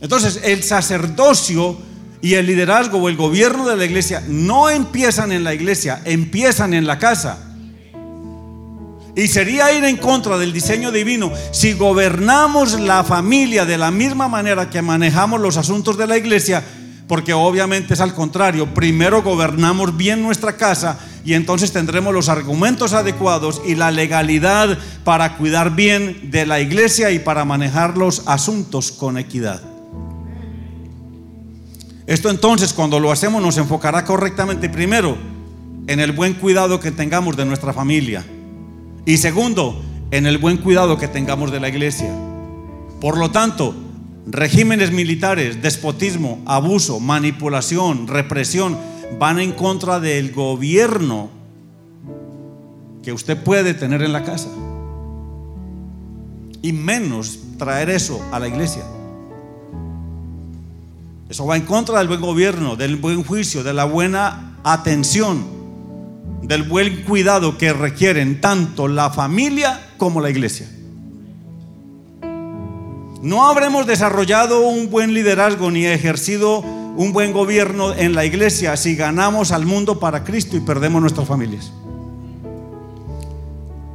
Entonces 0.00 0.40
el 0.44 0.62
sacerdocio 0.62 1.76
y 2.20 2.34
el 2.34 2.46
liderazgo 2.46 2.98
o 2.98 3.08
el 3.08 3.16
gobierno 3.16 3.66
de 3.66 3.76
la 3.76 3.84
iglesia 3.84 4.22
no 4.26 4.70
empiezan 4.70 5.30
en 5.30 5.44
la 5.44 5.54
iglesia, 5.54 6.00
empiezan 6.04 6.72
en 6.72 6.86
la 6.86 6.98
casa. 6.98 7.53
Y 9.16 9.28
sería 9.28 9.72
ir 9.72 9.84
en 9.84 9.96
contra 9.96 10.38
del 10.38 10.52
diseño 10.52 10.90
divino 10.90 11.30
si 11.52 11.74
gobernamos 11.74 12.80
la 12.80 13.04
familia 13.04 13.64
de 13.64 13.78
la 13.78 13.90
misma 13.92 14.28
manera 14.28 14.70
que 14.70 14.82
manejamos 14.82 15.40
los 15.40 15.56
asuntos 15.56 15.96
de 15.96 16.08
la 16.08 16.18
iglesia, 16.18 16.64
porque 17.06 17.32
obviamente 17.32 17.94
es 17.94 18.00
al 18.00 18.14
contrario. 18.14 18.74
Primero 18.74 19.22
gobernamos 19.22 19.96
bien 19.96 20.20
nuestra 20.20 20.56
casa 20.56 20.98
y 21.24 21.34
entonces 21.34 21.72
tendremos 21.72 22.12
los 22.12 22.28
argumentos 22.28 22.92
adecuados 22.92 23.62
y 23.64 23.76
la 23.76 23.92
legalidad 23.92 24.76
para 25.04 25.36
cuidar 25.36 25.76
bien 25.76 26.30
de 26.32 26.44
la 26.44 26.60
iglesia 26.60 27.12
y 27.12 27.20
para 27.20 27.44
manejar 27.44 27.96
los 27.96 28.24
asuntos 28.26 28.90
con 28.90 29.16
equidad. 29.16 29.62
Esto 32.06 32.30
entonces 32.30 32.72
cuando 32.72 32.98
lo 32.98 33.12
hacemos 33.12 33.40
nos 33.40 33.58
enfocará 33.58 34.04
correctamente 34.04 34.68
primero 34.68 35.16
en 35.86 36.00
el 36.00 36.12
buen 36.12 36.34
cuidado 36.34 36.80
que 36.80 36.90
tengamos 36.90 37.36
de 37.36 37.44
nuestra 37.44 37.72
familia 37.72 38.24
y 39.06 39.16
segundo, 39.18 39.80
en 40.10 40.26
el 40.26 40.38
buen 40.38 40.58
cuidado 40.58 40.96
que 40.96 41.08
tengamos 41.08 41.50
de 41.50 41.60
la 41.60 41.68
iglesia. 41.68 42.10
Por 43.00 43.18
lo 43.18 43.30
tanto, 43.30 43.74
regímenes 44.26 44.92
militares, 44.92 45.60
despotismo, 45.60 46.40
abuso, 46.46 47.00
manipulación, 47.00 48.06
represión, 48.06 48.78
van 49.18 49.40
en 49.40 49.52
contra 49.52 50.00
del 50.00 50.32
gobierno 50.32 51.28
que 53.02 53.12
usted 53.12 53.36
puede 53.42 53.74
tener 53.74 54.02
en 54.02 54.12
la 54.12 54.24
casa. 54.24 54.48
Y 56.62 56.72
menos 56.72 57.38
traer 57.58 57.90
eso 57.90 58.24
a 58.32 58.40
la 58.40 58.48
iglesia. 58.48 58.84
Eso 61.28 61.44
va 61.46 61.56
en 61.56 61.66
contra 61.66 61.98
del 61.98 62.08
buen 62.08 62.20
gobierno, 62.20 62.76
del 62.76 62.96
buen 62.96 63.22
juicio, 63.24 63.62
de 63.62 63.74
la 63.74 63.84
buena 63.84 64.56
atención, 64.62 65.44
del 66.46 66.62
buen 66.62 67.02
cuidado 67.04 67.56
que 67.58 67.72
requieren 67.72 68.40
tanto 68.40 68.88
la 68.88 69.10
familia 69.10 69.80
como 69.96 70.20
la 70.20 70.30
iglesia. 70.30 70.68
No 73.22 73.46
habremos 73.46 73.86
desarrollado 73.86 74.68
un 74.68 74.90
buen 74.90 75.14
liderazgo 75.14 75.70
ni 75.70 75.86
ejercido 75.86 76.60
un 76.96 77.12
buen 77.12 77.32
gobierno 77.32 77.92
en 77.94 78.14
la 78.14 78.24
iglesia 78.24 78.76
si 78.76 78.94
ganamos 78.94 79.50
al 79.50 79.66
mundo 79.66 79.98
para 79.98 80.24
Cristo 80.24 80.56
y 80.56 80.60
perdemos 80.60 81.00
nuestras 81.00 81.26
familias. 81.26 81.72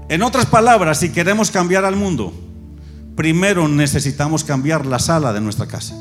En 0.10 0.24
otras 0.24 0.48
palabras, 0.48 1.00
si 1.00 1.12
queremos 1.12 1.52
cambiar 1.52 1.86
al 1.86 1.96
mundo, 1.96 2.34
primero 3.16 3.68
necesitamos 3.68 4.44
cambiar 4.44 4.88
la 4.88 4.98
sala 4.98 5.32
de 5.32 5.42
nuestra 5.42 5.68
casa. 5.68 5.96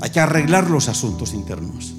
Hay 0.00 0.10
que 0.10 0.20
arreglar 0.20 0.70
los 0.70 0.88
asuntos 0.88 1.34
internos. 1.34 1.94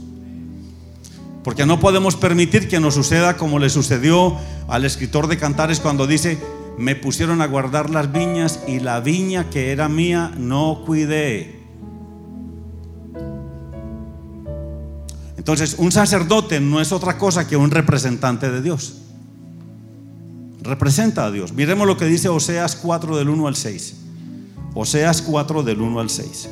Porque 1.44 1.66
no 1.66 1.80
podemos 1.80 2.16
permitir 2.16 2.68
que 2.68 2.80
nos 2.80 2.96
suceda 2.96 3.38
como 3.38 3.60
le 3.60 3.70
sucedió 3.70 4.38
al 4.68 4.86
escritor 4.86 5.28
de 5.28 5.38
Cantares 5.38 5.80
cuando 5.80 6.06
dice, 6.06 6.38
me 6.78 6.96
pusieron 6.96 7.42
a 7.42 7.48
guardar 7.48 7.90
las 7.90 8.12
viñas 8.12 8.62
y 8.68 8.80
la 8.80 9.00
viña 9.00 9.50
que 9.50 9.72
era 9.72 9.90
mía 9.90 10.32
no 10.38 10.84
cuidé. 10.86 11.60
Entonces, 15.38 15.76
un 15.78 15.92
sacerdote 15.92 16.60
no 16.60 16.82
es 16.82 16.92
otra 16.92 17.18
cosa 17.18 17.48
que 17.48 17.58
un 17.58 17.72
representante 17.72 18.52
de 18.52 18.62
Dios 18.62 19.00
representa 20.62 21.26
a 21.26 21.32
Dios. 21.32 21.54
Miremos 21.54 21.88
lo 21.88 21.98
que 21.98 22.06
dice 22.06 22.30
Oseas 22.30 22.76
4 22.76 23.18
del 23.18 23.30
1 23.30 23.48
al 23.48 23.56
6. 23.56 23.96
Oseas 24.74 25.22
4 25.22 25.64
del 25.64 25.82
1 25.82 26.00
al 26.00 26.10
6. 26.10 26.50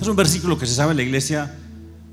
Este 0.00 0.08
es 0.08 0.12
un 0.12 0.16
versículo 0.16 0.58
que 0.58 0.64
se 0.64 0.74
sabe 0.74 0.92
en 0.92 0.96
la 0.96 1.02
iglesia, 1.02 1.54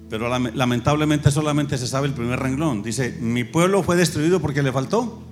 pero 0.09 0.27
lamentablemente 0.27 1.31
solamente 1.31 1.77
se 1.77 1.88
sabe 1.88 2.07
el 2.07 2.13
primer 2.13 2.38
renglón. 2.38 2.83
Dice, 2.83 3.17
mi 3.21 3.45
pueblo 3.45 3.81
fue 3.81 3.95
destruido 3.95 4.41
porque 4.41 4.61
le 4.61 4.73
faltó 4.73 5.23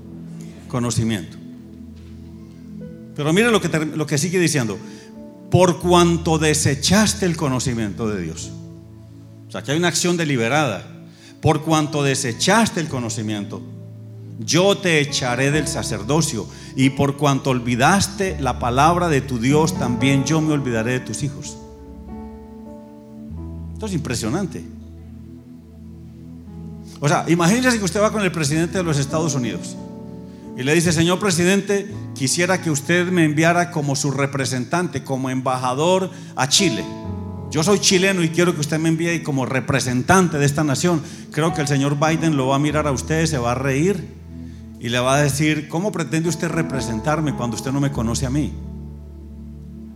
conocimiento. 0.69 1.35
Pero 3.13 3.33
mire 3.33 3.51
lo 3.51 3.59
que, 3.59 3.67
lo 3.67 4.07
que 4.07 4.17
sigue 4.17 4.39
diciendo, 4.39 4.79
por 5.51 5.81
cuanto 5.81 6.37
desechaste 6.37 7.25
el 7.25 7.35
conocimiento 7.35 8.07
de 8.07 8.21
Dios. 8.21 8.53
O 9.49 9.51
sea, 9.51 9.61
que 9.61 9.73
hay 9.73 9.77
una 9.77 9.89
acción 9.89 10.15
deliberada 10.15 10.87
por 11.41 11.61
cuanto 11.61 12.03
desechaste 12.03 12.79
el 12.79 12.87
conocimiento, 12.87 13.61
yo 14.39 14.77
te 14.77 15.01
echaré 15.01 15.51
del 15.51 15.67
sacerdocio, 15.67 16.47
y 16.77 16.91
por 16.91 17.17
cuanto 17.17 17.49
olvidaste 17.49 18.37
la 18.39 18.59
palabra 18.59 19.09
de 19.09 19.19
tu 19.19 19.39
Dios, 19.39 19.77
también 19.77 20.23
yo 20.23 20.39
me 20.39 20.53
olvidaré 20.53 20.93
de 20.93 20.99
tus 21.01 21.21
hijos. 21.21 21.57
Esto 23.75 23.87
es 23.87 23.93
impresionante. 23.93 24.63
O 27.01 27.09
sea, 27.09 27.25
imagínese 27.27 27.77
que 27.77 27.83
usted 27.83 28.01
va 28.01 28.09
con 28.09 28.23
el 28.23 28.31
presidente 28.31 28.77
de 28.77 28.85
los 28.85 28.97
Estados 28.97 29.35
Unidos 29.35 29.75
y 30.55 30.63
le 30.63 30.73
dice, 30.73 30.93
señor 30.93 31.19
presidente, 31.19 31.93
quisiera 32.13 32.61
que 32.61 32.71
usted 32.71 33.07
me 33.11 33.25
enviara 33.25 33.71
como 33.71 33.97
su 33.97 34.11
representante, 34.11 35.03
como 35.03 35.29
embajador 35.29 36.09
a 36.37 36.47
Chile. 36.47 36.85
Yo 37.51 37.63
soy 37.63 37.79
chileno 37.79 38.23
y 38.23 38.29
quiero 38.29 38.55
que 38.55 38.61
usted 38.61 38.79
me 38.79 38.87
envíe 38.87 39.23
como 39.23 39.45
representante 39.45 40.37
de 40.37 40.45
esta 40.45 40.63
nación. 40.63 41.01
Creo 41.31 41.53
que 41.53 41.59
el 41.59 41.67
señor 41.67 41.97
Biden 41.99 42.37
lo 42.37 42.47
va 42.47 42.55
a 42.55 42.59
mirar 42.59 42.87
a 42.87 42.93
usted, 42.93 43.25
se 43.25 43.37
va 43.37 43.51
a 43.51 43.55
reír 43.55 44.07
y 44.79 44.87
le 44.87 44.99
va 44.99 45.15
a 45.15 45.21
decir, 45.21 45.67
¿cómo 45.67 45.91
pretende 45.91 46.29
usted 46.29 46.47
representarme 46.47 47.35
cuando 47.35 47.57
usted 47.57 47.73
no 47.73 47.81
me 47.81 47.91
conoce 47.91 48.25
a 48.25 48.29
mí? 48.29 48.53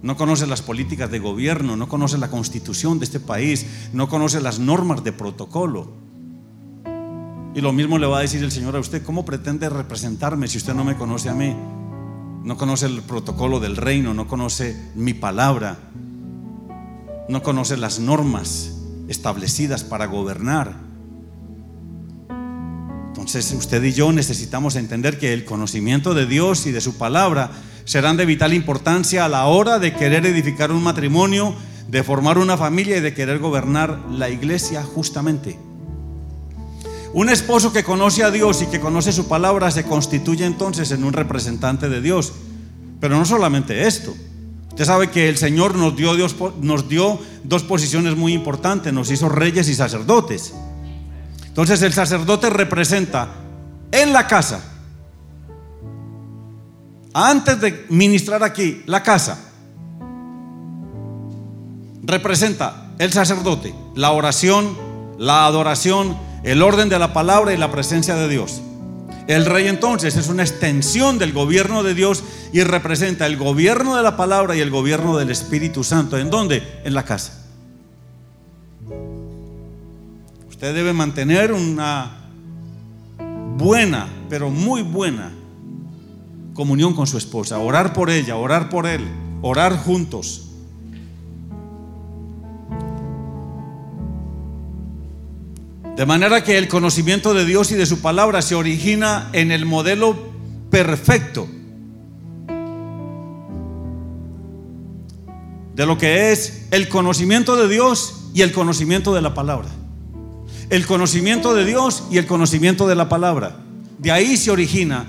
No 0.02 0.16
conoce 0.16 0.47
las 0.47 0.62
políticas 0.62 1.12
de 1.12 1.20
gobierno, 1.20 1.76
no 1.76 1.89
conoce 1.89 2.18
la 2.18 2.30
constitución 2.30 3.00
de 3.00 3.06
este 3.06 3.20
país, 3.20 3.66
no 3.93 4.08
conoce 4.08 4.39
las 4.41 4.60
normas 4.60 5.04
de 5.04 5.12
protocolo. 5.12 5.91
Y 7.56 7.62
lo 7.62 7.74
mismo 7.74 7.97
le 7.97 8.08
va 8.08 8.20
a 8.20 8.22
decir 8.22 8.43
el 8.43 8.52
Señor 8.52 8.76
a 8.76 8.80
usted, 8.80 9.04
¿cómo 9.04 9.26
pretende 9.26 9.70
representarme 9.70 10.47
si 10.47 10.58
usted 10.58 10.74
no 10.74 10.84
me 10.84 10.95
conoce 10.95 11.30
a 11.30 11.34
mí? 11.34 11.56
No 12.43 12.58
conoce 12.58 12.86
el 12.86 13.02
protocolo 13.02 13.60
del 13.60 13.76
reino, 13.76 14.14
no 14.14 14.28
conoce 14.28 14.91
mi 14.95 15.14
palabra 15.14 15.78
no 17.30 17.43
conoce 17.43 17.78
las 17.78 18.00
normas 18.00 18.72
establecidas 19.08 19.84
para 19.84 20.08
gobernar. 20.08 20.76
Entonces 23.10 23.54
usted 23.54 23.84
y 23.84 23.93
yo 23.93 24.12
necesitamos 24.12 24.76
entender 24.76 25.20
que 25.20 25.32
el 25.32 25.45
conocimiento 25.45 26.16
de 26.16 26.26
Dios 26.26 26.66
y 26.66 26.72
de 26.72 26.82
su 26.82 26.97
palabra 26.97 27.52
serán 27.90 28.18
de 28.18 28.28
vital 28.28 28.54
importancia 28.54 29.26
a 29.26 29.30
la 29.30 29.48
hora 29.48 29.80
de 29.80 29.96
querer 29.96 30.24
edificar 30.28 30.72
un 30.72 30.84
matrimonio, 30.84 31.56
de 31.88 32.04
formar 32.04 32.38
una 32.38 32.56
familia 32.56 32.98
y 32.98 33.02
de 33.02 33.16
querer 33.16 33.40
gobernar 33.40 33.98
la 34.12 34.30
iglesia 34.30 34.84
justamente. 34.84 35.58
Un 37.14 37.30
esposo 37.30 37.74
que 37.74 37.84
conoce 37.84 38.24
a 38.24 38.30
Dios 38.30 38.62
y 38.62 38.68
que 38.68 38.80
conoce 38.80 39.12
su 39.12 39.28
palabra 39.28 39.72
se 39.72 39.86
constituye 39.86 40.46
entonces 40.46 40.92
en 40.92 41.04
un 41.04 41.14
representante 41.14 41.90
de 41.90 42.00
Dios. 42.00 42.32
Pero 43.00 43.18
no 43.18 43.26
solamente 43.26 43.88
esto. 43.88 44.14
Usted 44.70 44.86
sabe 44.86 45.10
que 45.10 45.28
el 45.28 45.38
Señor 45.38 45.74
nos 45.74 45.96
dio, 45.96 46.16
Dios, 46.16 46.36
nos 46.62 46.90
dio 46.90 47.18
dos 47.44 47.64
posiciones 47.64 48.16
muy 48.16 48.34
importantes, 48.34 48.94
nos 48.94 49.10
hizo 49.10 49.30
reyes 49.30 49.68
y 49.68 49.74
sacerdotes. 49.74 50.54
Entonces 51.48 51.82
el 51.82 51.94
sacerdote 51.94 52.52
representa 52.52 53.30
en 53.92 54.14
la 54.14 54.28
casa, 54.28 54.78
antes 57.14 57.60
de 57.60 57.86
ministrar 57.89 58.43
aquí, 58.43 58.84
la 58.86 59.01
casa, 59.03 59.39
representa 62.03 62.91
el 62.99 63.12
sacerdote, 63.12 63.74
la 63.95 64.12
oración, 64.12 64.78
la 65.18 65.45
adoración, 65.45 66.18
el 66.43 66.62
orden 66.62 66.89
de 66.89 66.99
la 66.99 67.14
palabra 67.14 67.53
y 67.53 67.57
la 67.57 67.72
presencia 67.72 68.16
de 68.16 68.28
Dios. 68.28 68.62
El 69.28 69.45
rey 69.45 69.68
entonces 69.68 70.16
es 70.18 70.28
una 70.28 70.43
extensión 70.43 71.20
del 71.20 71.34
gobierno 71.34 71.84
de 71.84 71.93
Dios 71.93 72.24
y 72.51 72.64
representa 72.64 73.28
el 73.28 73.38
gobierno 73.38 73.95
de 73.95 74.01
la 74.01 74.18
palabra 74.18 74.55
y 74.55 74.60
el 74.60 74.72
gobierno 74.72 75.18
del 75.18 75.30
Espíritu 75.30 75.84
Santo. 75.84 76.18
¿En 76.18 76.32
dónde? 76.32 76.82
En 76.84 76.95
la 76.95 77.05
casa. 77.05 77.45
Usted 80.47 80.74
debe 80.74 80.93
mantener 80.93 81.53
una 81.53 82.18
buena, 83.55 84.07
pero 84.30 84.49
muy 84.49 84.82
buena 84.82 85.39
comunión 86.60 86.93
con 86.93 87.07
su 87.07 87.18
esposa, 87.18 87.57
orar 87.57 87.93
por 87.93 88.10
ella, 88.10 88.36
orar 88.36 88.68
por 88.68 88.86
él, 88.86 89.07
orar 89.41 89.78
juntos. 89.78 90.49
De 95.95 96.05
manera 96.05 96.43
que 96.43 96.57
el 96.57 96.68
conocimiento 96.68 97.34
de 97.34 97.45
Dios 97.45 97.72
y 97.72 97.76
de 97.76 97.86
su 97.86 98.01
palabra 98.01 98.41
se 98.41 98.55
origina 98.55 99.30
en 99.32 99.53
el 99.53 99.66
modelo 99.66 100.18
perfecto 100.70 101.47
de 105.76 105.86
lo 105.86 105.97
que 105.97 106.34
es 106.34 106.68
el 106.72 106.89
conocimiento 106.89 107.55
de 107.55 107.70
Dios 107.70 108.26
y 108.34 108.41
el 108.41 108.51
conocimiento 108.51 109.16
de 109.16 109.22
la 109.22 109.34
palabra. 109.34 109.70
El 110.70 110.86
conocimiento 110.86 111.55
de 111.55 111.64
Dios 111.64 112.03
y 112.12 112.18
el 112.18 112.26
conocimiento 112.26 112.86
de 112.86 112.95
la 112.95 113.07
palabra. 113.07 113.55
De 113.97 114.12
ahí 114.12 114.36
se 114.36 114.51
origina 114.51 115.07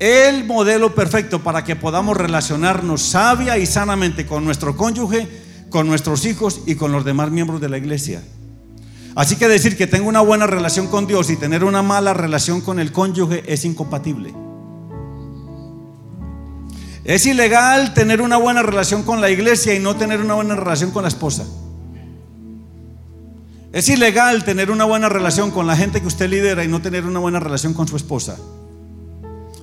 el 0.00 0.44
modelo 0.44 0.94
perfecto 0.94 1.42
para 1.42 1.62
que 1.62 1.76
podamos 1.76 2.16
relacionarnos 2.16 3.02
sabia 3.02 3.58
y 3.58 3.66
sanamente 3.66 4.24
con 4.24 4.44
nuestro 4.44 4.74
cónyuge, 4.74 5.28
con 5.68 5.86
nuestros 5.86 6.24
hijos 6.24 6.62
y 6.66 6.74
con 6.74 6.90
los 6.90 7.04
demás 7.04 7.30
miembros 7.30 7.60
de 7.60 7.68
la 7.68 7.76
iglesia. 7.76 8.22
Así 9.14 9.36
que 9.36 9.46
decir 9.46 9.76
que 9.76 9.86
tengo 9.86 10.08
una 10.08 10.22
buena 10.22 10.46
relación 10.46 10.86
con 10.86 11.06
Dios 11.06 11.28
y 11.28 11.36
tener 11.36 11.64
una 11.64 11.82
mala 11.82 12.14
relación 12.14 12.62
con 12.62 12.80
el 12.80 12.92
cónyuge 12.92 13.44
es 13.46 13.66
incompatible. 13.66 14.32
Es 17.04 17.26
ilegal 17.26 17.92
tener 17.92 18.22
una 18.22 18.38
buena 18.38 18.62
relación 18.62 19.02
con 19.02 19.20
la 19.20 19.28
iglesia 19.28 19.74
y 19.74 19.80
no 19.80 19.96
tener 19.96 20.20
una 20.20 20.34
buena 20.34 20.56
relación 20.56 20.92
con 20.92 21.02
la 21.02 21.08
esposa. 21.08 21.44
Es 23.72 23.88
ilegal 23.90 24.44
tener 24.44 24.70
una 24.70 24.84
buena 24.84 25.10
relación 25.10 25.50
con 25.50 25.66
la 25.66 25.76
gente 25.76 26.00
que 26.00 26.06
usted 26.06 26.30
lidera 26.30 26.64
y 26.64 26.68
no 26.68 26.80
tener 26.80 27.04
una 27.04 27.18
buena 27.18 27.38
relación 27.38 27.74
con 27.74 27.86
su 27.86 27.96
esposa. 27.96 28.38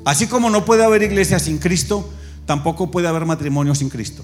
Así 0.07 0.27
como 0.27 0.49
no 0.49 0.63
puede 0.63 0.85
haber 0.85 1.03
iglesia 1.03 1.37
sin 1.37 1.57
Cristo, 1.57 2.09
tampoco 2.45 2.89
puede 2.89 3.09
haber 3.09 3.25
matrimonio 3.25 3.75
sin 3.75 3.89
Cristo. 3.89 4.23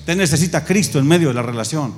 Usted 0.00 0.16
necesita 0.16 0.64
Cristo 0.64 0.98
en 0.98 1.06
medio 1.06 1.28
de 1.28 1.34
la 1.34 1.42
relación. 1.42 1.94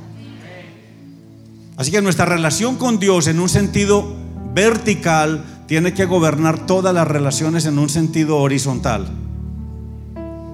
Así 1.79 1.91
que 1.91 2.03
nuestra 2.03 2.27
relación 2.27 2.77
con 2.77 2.99
Dios 2.99 3.29
en 3.29 3.41
un 3.41 3.49
sentido 3.49 4.15
vertical 4.53 5.43
tiene 5.67 5.95
que 5.95 6.05
gobernar 6.05 6.67
todas 6.67 6.93
las 6.93 7.09
relaciones 7.09 7.65
en 7.65 7.79
un 7.79 7.89
sentido 7.89 8.37
horizontal. 8.37 9.09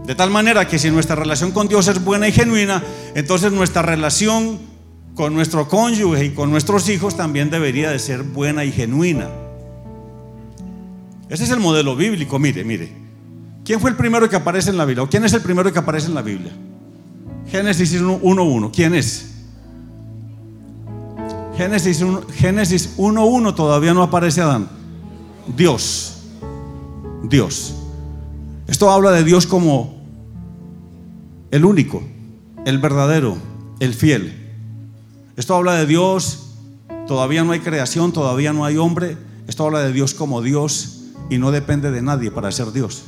De 0.06 0.14
tal 0.14 0.30
manera 0.30 0.68
que 0.68 0.78
si 0.78 0.92
nuestra 0.92 1.16
relación 1.16 1.50
con 1.50 1.66
Dios 1.66 1.88
es 1.88 2.04
buena 2.04 2.28
y 2.28 2.32
genuina, 2.32 2.84
entonces 3.16 3.50
nuestra 3.50 3.82
relación 3.82 4.60
con 5.16 5.34
nuestro 5.34 5.66
cónyuge 5.68 6.26
y 6.26 6.30
con 6.30 6.52
nuestros 6.52 6.88
hijos 6.88 7.16
también 7.16 7.50
debería 7.50 7.90
de 7.90 7.98
ser 7.98 8.22
buena 8.22 8.64
y 8.64 8.70
genuina. 8.70 9.41
Ese 11.32 11.44
es 11.44 11.50
el 11.50 11.60
modelo 11.60 11.96
bíblico, 11.96 12.38
mire, 12.38 12.62
mire. 12.62 12.92
¿Quién 13.64 13.80
fue 13.80 13.88
el 13.88 13.96
primero 13.96 14.28
que 14.28 14.36
aparece 14.36 14.68
en 14.68 14.76
la 14.76 14.84
Biblia? 14.84 15.02
¿O 15.02 15.08
quién 15.08 15.24
es 15.24 15.32
el 15.32 15.40
primero 15.40 15.72
que 15.72 15.78
aparece 15.78 16.08
en 16.08 16.14
la 16.14 16.20
Biblia? 16.20 16.52
Génesis 17.48 17.98
1.1. 17.98 18.70
¿Quién 18.70 18.94
es? 18.94 19.32
Génesis 21.56 22.02
1.1 22.02 23.54
todavía 23.54 23.94
no 23.94 24.02
aparece 24.02 24.42
Adán. 24.42 24.68
Dios. 25.56 26.18
Dios. 27.22 27.76
Esto 28.66 28.90
habla 28.90 29.12
de 29.12 29.24
Dios 29.24 29.46
como 29.46 30.02
el 31.50 31.64
único, 31.64 32.02
el 32.66 32.76
verdadero, 32.76 33.38
el 33.80 33.94
fiel. 33.94 34.34
Esto 35.38 35.54
habla 35.54 35.76
de 35.76 35.86
Dios, 35.86 36.56
todavía 37.06 37.42
no 37.42 37.52
hay 37.52 37.60
creación, 37.60 38.12
todavía 38.12 38.52
no 38.52 38.66
hay 38.66 38.76
hombre. 38.76 39.16
Esto 39.48 39.64
habla 39.64 39.80
de 39.80 39.94
Dios 39.94 40.12
como 40.12 40.42
Dios 40.42 40.98
y 41.30 41.38
no 41.38 41.50
depende 41.50 41.90
de 41.90 42.02
nadie 42.02 42.30
para 42.30 42.52
ser 42.52 42.72
Dios. 42.72 43.04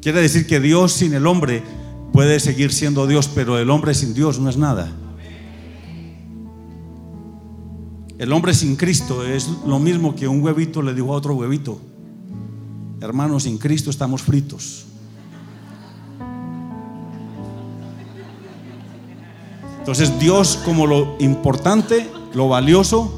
Quiere 0.00 0.20
decir 0.20 0.46
que 0.46 0.60
Dios 0.60 0.92
sin 0.92 1.14
el 1.14 1.26
hombre 1.26 1.62
puede 2.12 2.40
seguir 2.40 2.72
siendo 2.72 3.06
Dios, 3.06 3.28
pero 3.28 3.58
el 3.58 3.70
hombre 3.70 3.94
sin 3.94 4.14
Dios 4.14 4.38
no 4.40 4.50
es 4.50 4.56
nada. 4.56 4.92
El 8.18 8.32
hombre 8.32 8.54
sin 8.54 8.76
Cristo 8.76 9.24
es 9.26 9.48
lo 9.66 9.78
mismo 9.78 10.14
que 10.14 10.28
un 10.28 10.42
huevito 10.42 10.82
le 10.82 10.94
dijo 10.94 11.12
a 11.12 11.16
otro 11.16 11.34
huevito. 11.34 11.80
Hermanos, 13.00 13.44
sin 13.44 13.58
Cristo 13.58 13.90
estamos 13.90 14.22
fritos. 14.22 14.86
Entonces 19.80 20.16
Dios 20.20 20.60
como 20.64 20.86
lo 20.86 21.16
importante, 21.18 22.08
lo 22.34 22.48
valioso, 22.48 23.12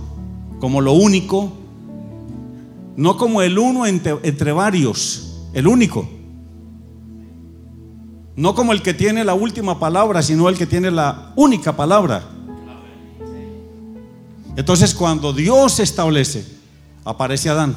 como 0.60 0.80
lo 0.80 0.92
único, 0.92 1.52
no 2.97 3.16
como 3.16 3.42
el 3.42 3.59
uno 3.59 3.86
entre, 3.86 4.18
entre 4.22 4.53
varios, 4.53 5.40
el 5.53 5.66
único. 5.66 6.09
No 8.36 8.55
como 8.55 8.72
el 8.72 8.82
que 8.82 8.95
tiene 8.95 9.24
la 9.24 9.34
última 9.34 9.78
palabra, 9.78 10.22
sino 10.22 10.49
el 10.49 10.59
que 10.59 10.66
tiene 10.66 10.90
la 10.90 11.32
única 11.36 11.76
palabra. 11.76 12.22
Entonces 14.57 14.95
cuando 14.95 15.32
Dios 15.32 15.80
establece, 15.80 16.45
aparece 17.05 17.51
Adán. 17.51 17.76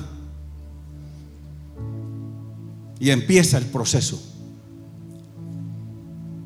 Y 2.99 3.11
empieza 3.11 3.57
el 3.57 3.65
proceso. 3.65 4.21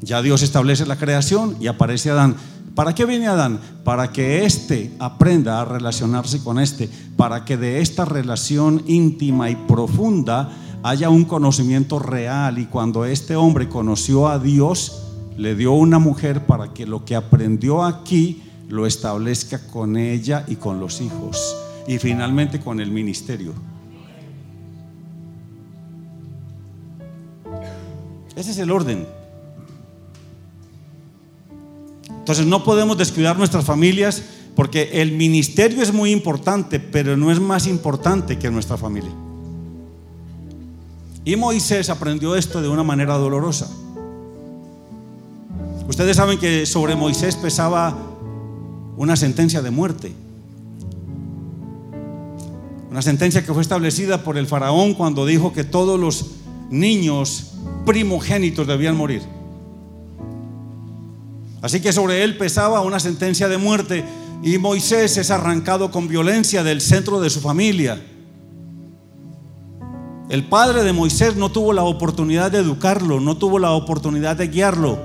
Ya 0.01 0.21
Dios 0.21 0.41
establece 0.41 0.85
la 0.85 0.97
creación 0.97 1.55
y 1.59 1.67
aparece 1.67 2.09
Adán. 2.09 2.35
¿Para 2.75 2.95
qué 2.95 3.05
viene 3.05 3.27
Adán? 3.27 3.59
Para 3.83 4.11
que 4.11 4.45
éste 4.45 4.93
aprenda 4.99 5.61
a 5.61 5.65
relacionarse 5.65 6.43
con 6.43 6.59
éste, 6.59 6.89
para 7.17 7.43
que 7.43 7.57
de 7.57 7.81
esta 7.81 8.05
relación 8.05 8.83
íntima 8.87 9.49
y 9.49 9.55
profunda 9.55 10.49
haya 10.83 11.09
un 11.09 11.25
conocimiento 11.25 11.99
real 11.99 12.57
y 12.57 12.65
cuando 12.65 13.05
este 13.05 13.35
hombre 13.35 13.67
conoció 13.67 14.27
a 14.27 14.39
Dios, 14.39 15.03
le 15.37 15.55
dio 15.55 15.73
una 15.73 15.99
mujer 15.99 16.45
para 16.45 16.73
que 16.73 16.85
lo 16.85 17.03
que 17.05 17.15
aprendió 17.15 17.83
aquí 17.83 18.41
lo 18.69 18.85
establezca 18.85 19.67
con 19.67 19.97
ella 19.97 20.45
y 20.47 20.55
con 20.55 20.79
los 20.79 21.01
hijos 21.01 21.55
y 21.87 21.97
finalmente 21.97 22.59
con 22.59 22.79
el 22.79 22.91
ministerio. 22.91 23.53
Ese 28.35 28.51
es 28.51 28.57
el 28.59 28.71
orden. 28.71 29.20
Entonces 32.21 32.45
no 32.45 32.63
podemos 32.63 32.99
descuidar 32.99 33.35
nuestras 33.35 33.65
familias 33.65 34.21
porque 34.55 35.01
el 35.01 35.13
ministerio 35.13 35.81
es 35.81 35.91
muy 35.91 36.11
importante, 36.11 36.79
pero 36.79 37.17
no 37.17 37.31
es 37.31 37.39
más 37.39 37.65
importante 37.65 38.37
que 38.37 38.51
nuestra 38.51 38.77
familia. 38.77 39.09
Y 41.25 41.35
Moisés 41.35 41.89
aprendió 41.89 42.35
esto 42.35 42.61
de 42.61 42.69
una 42.69 42.83
manera 42.83 43.15
dolorosa. 43.15 43.69
Ustedes 45.87 46.15
saben 46.15 46.37
que 46.37 46.65
sobre 46.67 46.95
Moisés 46.95 47.35
pesaba 47.35 47.97
una 48.97 49.15
sentencia 49.15 49.63
de 49.63 49.71
muerte. 49.71 50.13
Una 52.91 53.01
sentencia 53.01 53.43
que 53.43 53.51
fue 53.51 53.63
establecida 53.63 54.23
por 54.23 54.37
el 54.37 54.45
faraón 54.45 54.93
cuando 54.93 55.25
dijo 55.25 55.53
que 55.53 55.63
todos 55.63 55.99
los 55.99 56.31
niños 56.69 57.53
primogénitos 57.85 58.67
debían 58.67 58.95
morir. 58.95 59.40
Así 61.61 61.79
que 61.79 61.93
sobre 61.93 62.23
él 62.23 62.37
pesaba 62.37 62.81
una 62.81 62.99
sentencia 62.99 63.47
de 63.47 63.57
muerte 63.57 64.03
y 64.43 64.57
Moisés 64.57 65.17
es 65.17 65.29
arrancado 65.29 65.91
con 65.91 66.07
violencia 66.07 66.63
del 66.63 66.81
centro 66.81 67.21
de 67.21 67.29
su 67.29 67.39
familia. 67.39 68.01
El 70.29 70.45
padre 70.45 70.83
de 70.83 70.93
Moisés 70.93 71.35
no 71.35 71.51
tuvo 71.51 71.73
la 71.73 71.83
oportunidad 71.83 72.51
de 72.51 72.59
educarlo, 72.59 73.19
no 73.19 73.37
tuvo 73.37 73.59
la 73.59 73.71
oportunidad 73.71 74.37
de 74.37 74.47
guiarlo. 74.47 74.97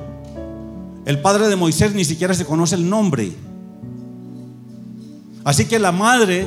El 1.04 1.20
padre 1.20 1.48
de 1.48 1.56
Moisés 1.56 1.94
ni 1.94 2.04
siquiera 2.04 2.32
se 2.32 2.46
conoce 2.46 2.76
el 2.76 2.88
nombre. 2.88 3.32
Así 5.44 5.66
que 5.66 5.78
la 5.78 5.92
madre 5.92 6.46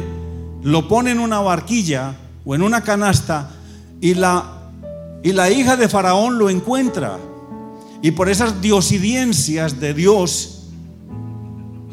lo 0.63 0.87
pone 0.87 1.11
en 1.11 1.19
una 1.19 1.39
barquilla 1.39 2.15
o 2.45 2.55
en 2.55 2.63
una 2.63 2.81
canasta 2.81 3.51
y 4.01 4.15
la, 4.15 4.71
y 5.23 5.33
la 5.33 5.49
hija 5.49 5.77
de 5.77 5.87
Faraón 5.87 6.39
lo 6.39 6.49
encuentra. 6.49 7.17
Y 8.01 8.11
por 8.11 8.29
esas 8.29 8.61
diosidiencias 8.61 9.79
de 9.79 9.93
Dios, 9.93 10.59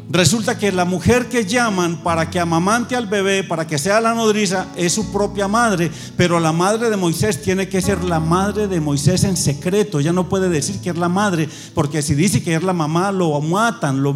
Resulta 0.09 0.57
que 0.57 0.71
la 0.71 0.85
mujer 0.85 1.27
que 1.27 1.45
llaman 1.45 1.97
para 1.97 2.29
que 2.29 2.39
amamante 2.39 2.95
al 2.95 3.07
bebé, 3.07 3.43
para 3.43 3.67
que 3.67 3.77
sea 3.77 3.99
la 3.99 4.13
nodriza, 4.13 4.67
es 4.77 4.93
su 4.93 5.11
propia 5.11 5.49
madre, 5.49 5.91
pero 6.15 6.39
la 6.39 6.53
madre 6.53 6.89
de 6.89 6.95
Moisés 6.95 7.41
tiene 7.41 7.67
que 7.67 7.81
ser 7.81 8.05
la 8.05 8.21
madre 8.21 8.69
de 8.69 8.79
Moisés 8.79 9.25
en 9.25 9.35
secreto. 9.35 9.99
Ya 9.99 10.13
no 10.13 10.29
puede 10.29 10.47
decir 10.47 10.79
que 10.79 10.91
es 10.91 10.97
la 10.97 11.09
madre, 11.09 11.49
porque 11.73 12.01
si 12.01 12.15
dice 12.15 12.41
que 12.41 12.55
es 12.55 12.63
la 12.63 12.71
mamá, 12.71 13.11
lo 13.11 13.39
matan, 13.41 14.01
lo, 14.01 14.15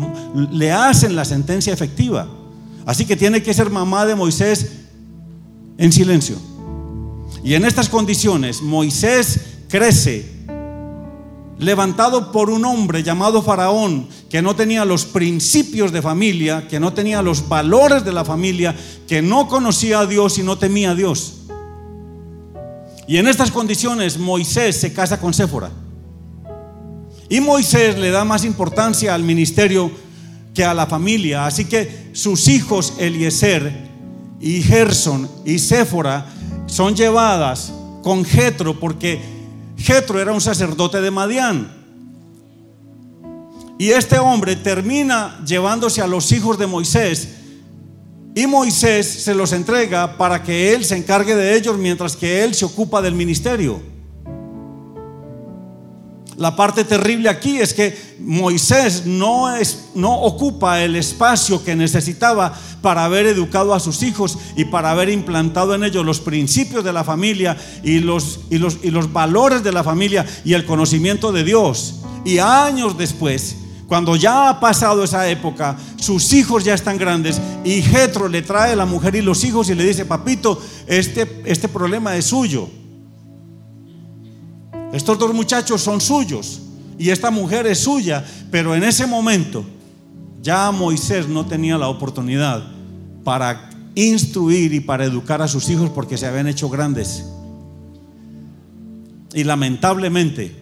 le 0.50 0.72
hacen 0.72 1.14
la 1.14 1.26
sentencia 1.26 1.74
efectiva. 1.74 2.26
Así 2.86 3.06
que 3.06 3.18
tiene 3.18 3.44
que 3.44 3.54
ser 3.54 3.70
mamá 3.70 4.06
de 4.06 4.16
Moisés 4.16 4.72
en 5.78 5.92
silencio. 5.92 6.38
Y 7.44 7.56
en 7.56 7.66
estas 7.66 7.90
condiciones, 7.90 8.62
Moisés 8.62 9.42
crece 9.68 10.41
levantado 11.62 12.32
por 12.32 12.50
un 12.50 12.66
hombre 12.66 13.04
llamado 13.04 13.44
Faraón, 13.44 14.08
que 14.32 14.42
no 14.42 14.56
tenía 14.56 14.84
los 14.84 15.06
principios 15.06 15.92
de 15.92 16.02
familia, 16.02 16.68
que 16.68 16.80
no 16.80 16.92
tenía 16.92 17.22
los 17.22 17.48
valores 17.48 18.04
de 18.04 18.12
la 18.12 18.26
familia, 18.26 18.76
que 19.08 19.22
no 19.22 19.48
conocía 19.48 20.00
a 20.00 20.08
Dios 20.08 20.40
y 20.40 20.44
no 20.44 20.58
temía 20.58 20.92
a 20.92 20.96
Dios. 20.96 21.44
Y 23.08 23.18
en 23.18 23.28
estas 23.28 23.52
condiciones 23.52 24.18
Moisés 24.18 24.76
se 24.76 24.92
casa 24.92 25.20
con 25.20 25.36
Séfora. 25.36 25.70
Y 27.30 27.40
Moisés 27.42 27.96
le 28.00 28.10
da 28.10 28.26
más 28.26 28.44
importancia 28.44 29.14
al 29.14 29.22
ministerio 29.22 29.92
que 30.56 30.66
a 30.66 30.74
la 30.74 30.88
familia. 30.88 31.46
Así 31.46 31.66
que 31.66 32.10
sus 32.14 32.48
hijos 32.48 32.94
Eliezer 32.98 33.72
y 34.40 34.64
Gerson 34.64 35.30
y 35.46 35.60
Séfora 35.60 36.26
son 36.66 36.96
llevadas 36.96 37.72
con 38.02 38.26
Jetro 38.26 38.80
porque 38.80 39.41
Jetro 39.82 40.20
era 40.20 40.32
un 40.32 40.42
sacerdote 40.42 41.02
de 41.02 41.12
Madián. 41.12 41.82
Y 43.78 43.90
este 43.90 44.20
hombre 44.20 44.56
termina 44.56 45.42
llevándose 45.46 46.02
a 46.02 46.08
los 46.08 46.32
hijos 46.32 46.58
de 46.58 46.68
Moisés 46.68 47.30
y 48.34 48.48
Moisés 48.48 49.08
se 49.08 49.34
los 49.34 49.52
entrega 49.52 50.18
para 50.18 50.42
que 50.42 50.74
él 50.74 50.86
se 50.86 50.96
encargue 50.96 51.36
de 51.36 51.56
ellos 51.56 51.78
mientras 51.78 52.16
que 52.16 52.44
él 52.44 52.54
se 52.56 52.64
ocupa 52.64 53.02
del 53.02 53.14
ministerio. 53.14 53.82
La 56.42 56.56
parte 56.56 56.84
terrible 56.84 57.30
aquí 57.30 57.60
es 57.60 57.72
que 57.72 57.96
Moisés 58.20 59.06
no, 59.06 59.56
es, 59.56 59.90
no 59.94 60.22
ocupa 60.22 60.82
el 60.82 60.96
espacio 60.96 61.64
que 61.64 61.76
necesitaba 61.76 62.52
para 62.82 63.06
haber 63.06 63.28
educado 63.28 63.76
a 63.76 63.80
sus 63.80 64.02
hijos 64.02 64.40
y 64.56 64.66
para 64.66 64.90
haber 64.90 65.10
implantado 65.10 65.76
en 65.76 65.84
ellos 65.84 66.04
los 66.04 66.20
principios 66.20 66.84
de 66.84 66.94
la 66.94 67.04
familia 67.04 67.56
y 67.84 68.00
los, 68.00 68.40
y 68.50 68.58
los, 68.58 68.80
y 68.82 68.90
los 68.90 69.14
valores 69.14 69.62
de 69.62 69.72
la 69.72 69.84
familia 69.84 70.26
y 70.44 70.54
el 70.54 70.66
conocimiento 70.66 71.32
de 71.32 71.44
Dios. 71.44 72.00
Y 72.26 72.40
años 72.40 72.98
después, 72.98 73.58
cuando 73.86 74.16
ya 74.16 74.50
ha 74.50 74.60
pasado 74.60 75.04
esa 75.04 75.30
época, 75.30 75.78
sus 75.98 76.34
hijos 76.34 76.64
ya 76.64 76.74
están 76.74 76.98
grandes 76.98 77.40
y 77.64 77.84
Jetro 77.84 78.28
le 78.28 78.42
trae 78.42 78.74
a 78.74 78.76
la 78.76 78.88
mujer 78.88 79.14
y 79.14 79.22
los 79.22 79.44
hijos 79.44 79.70
y 79.70 79.76
le 79.76 79.84
dice, 79.84 80.06
papito, 80.06 80.60
este, 80.88 81.44
este 81.46 81.68
problema 81.68 82.16
es 82.16 82.26
suyo. 82.26 82.68
Estos 84.94 85.18
dos 85.18 85.34
muchachos 85.34 85.82
son 85.82 86.02
suyos 86.02 86.62
y 86.98 87.10
esta 87.10 87.32
mujer 87.32 87.66
es 87.68 87.80
suya, 87.80 88.26
pero 88.52 88.76
en 88.76 88.84
ese 88.84 89.08
momento 89.08 89.64
ya 90.42 90.72
Moisés 90.72 91.28
no 91.28 91.46
tenía 91.46 91.78
la 91.78 91.88
oportunidad 91.88 92.64
para 93.24 93.70
instruir 93.96 94.74
y 94.74 94.80
para 94.80 95.06
educar 95.06 95.42
a 95.42 95.48
sus 95.48 95.70
hijos 95.70 95.90
porque 95.90 96.18
se 96.18 96.26
habían 96.26 96.48
hecho 96.48 96.70
grandes. 96.70 97.26
Y 99.34 99.44
lamentablemente, 99.44 100.56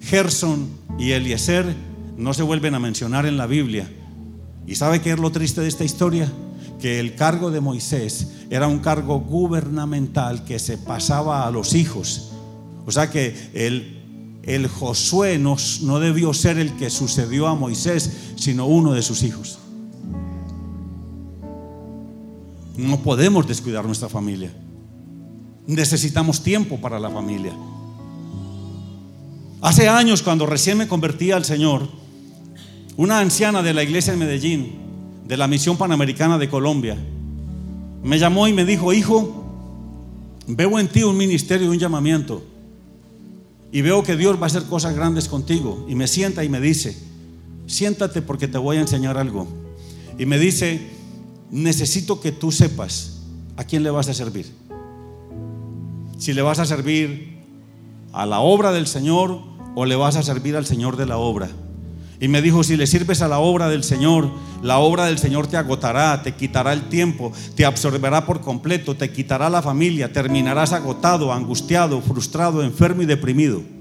Gerson 0.00 0.68
y 0.98 1.12
Eliezer 1.12 1.74
no 2.16 2.32
se 2.34 2.42
vuelven 2.42 2.74
a 2.74 2.78
mencionar 2.78 3.26
en 3.26 3.36
la 3.36 3.46
Biblia. 3.46 3.88
¿Y 4.66 4.74
sabe 4.74 5.00
qué 5.00 5.12
es 5.12 5.18
lo 5.18 5.30
triste 5.30 5.60
de 5.60 5.68
esta 5.68 5.84
historia? 5.84 6.30
Que 6.80 7.00
el 7.00 7.14
cargo 7.14 7.50
de 7.50 7.60
Moisés 7.60 8.28
era 8.50 8.68
un 8.68 8.78
cargo 8.78 9.20
gubernamental 9.20 10.44
que 10.44 10.58
se 10.58 10.78
pasaba 10.78 11.46
a 11.46 11.50
los 11.50 11.74
hijos. 11.74 12.32
O 12.88 12.90
sea 12.90 13.10
que 13.10 13.36
el, 13.52 14.40
el 14.44 14.66
Josué 14.66 15.38
no, 15.38 15.58
no 15.82 16.00
debió 16.00 16.32
ser 16.32 16.58
el 16.58 16.72
que 16.78 16.88
sucedió 16.88 17.46
a 17.46 17.54
Moisés, 17.54 18.10
sino 18.36 18.64
uno 18.64 18.94
de 18.94 19.02
sus 19.02 19.22
hijos. 19.24 19.58
No 22.78 23.02
podemos 23.02 23.46
descuidar 23.46 23.84
nuestra 23.84 24.08
familia. 24.08 24.50
Necesitamos 25.66 26.42
tiempo 26.42 26.80
para 26.80 26.98
la 26.98 27.10
familia. 27.10 27.52
Hace 29.60 29.86
años, 29.86 30.22
cuando 30.22 30.46
recién 30.46 30.78
me 30.78 30.88
convertí 30.88 31.30
al 31.30 31.44
Señor, 31.44 31.90
una 32.96 33.18
anciana 33.18 33.62
de 33.62 33.74
la 33.74 33.82
iglesia 33.82 34.14
de 34.14 34.18
Medellín, 34.18 34.78
de 35.26 35.36
la 35.36 35.46
Misión 35.46 35.76
Panamericana 35.76 36.38
de 36.38 36.48
Colombia, 36.48 36.96
me 38.02 38.18
llamó 38.18 38.48
y 38.48 38.54
me 38.54 38.64
dijo, 38.64 38.94
hijo, 38.94 39.44
veo 40.46 40.78
en 40.78 40.88
ti 40.88 41.02
un 41.02 41.18
ministerio, 41.18 41.70
un 41.70 41.78
llamamiento, 41.78 42.42
y 43.70 43.82
veo 43.82 44.02
que 44.02 44.16
Dios 44.16 44.36
va 44.36 44.44
a 44.44 44.46
hacer 44.46 44.64
cosas 44.64 44.94
grandes 44.94 45.28
contigo. 45.28 45.84
Y 45.88 45.94
me 45.94 46.06
sienta 46.06 46.44
y 46.44 46.48
me 46.48 46.60
dice, 46.60 46.96
siéntate 47.66 48.22
porque 48.22 48.48
te 48.48 48.58
voy 48.58 48.78
a 48.78 48.80
enseñar 48.80 49.18
algo. 49.18 49.46
Y 50.18 50.26
me 50.26 50.38
dice, 50.38 50.80
necesito 51.50 52.20
que 52.20 52.32
tú 52.32 52.50
sepas 52.50 53.22
a 53.56 53.64
quién 53.64 53.82
le 53.82 53.90
vas 53.90 54.08
a 54.08 54.14
servir. 54.14 54.46
Si 56.18 56.32
le 56.32 56.42
vas 56.42 56.58
a 56.58 56.66
servir 56.66 57.38
a 58.12 58.26
la 58.26 58.40
obra 58.40 58.72
del 58.72 58.86
Señor 58.86 59.40
o 59.74 59.84
le 59.84 59.96
vas 59.96 60.16
a 60.16 60.22
servir 60.22 60.56
al 60.56 60.66
Señor 60.66 60.96
de 60.96 61.06
la 61.06 61.18
obra. 61.18 61.50
Y 62.20 62.28
me 62.28 62.42
dijo, 62.42 62.64
si 62.64 62.76
le 62.76 62.86
sirves 62.86 63.22
a 63.22 63.28
la 63.28 63.38
obra 63.38 63.68
del 63.68 63.84
Señor, 63.84 64.28
la 64.62 64.78
obra 64.78 65.06
del 65.06 65.18
Señor 65.18 65.46
te 65.46 65.56
agotará, 65.56 66.22
te 66.22 66.34
quitará 66.34 66.72
el 66.72 66.88
tiempo, 66.88 67.32
te 67.54 67.64
absorberá 67.64 68.26
por 68.26 68.40
completo, 68.40 68.96
te 68.96 69.12
quitará 69.12 69.48
la 69.48 69.62
familia, 69.62 70.12
terminarás 70.12 70.72
agotado, 70.72 71.32
angustiado, 71.32 72.00
frustrado, 72.00 72.64
enfermo 72.64 73.02
y 73.02 73.06
deprimido. 73.06 73.77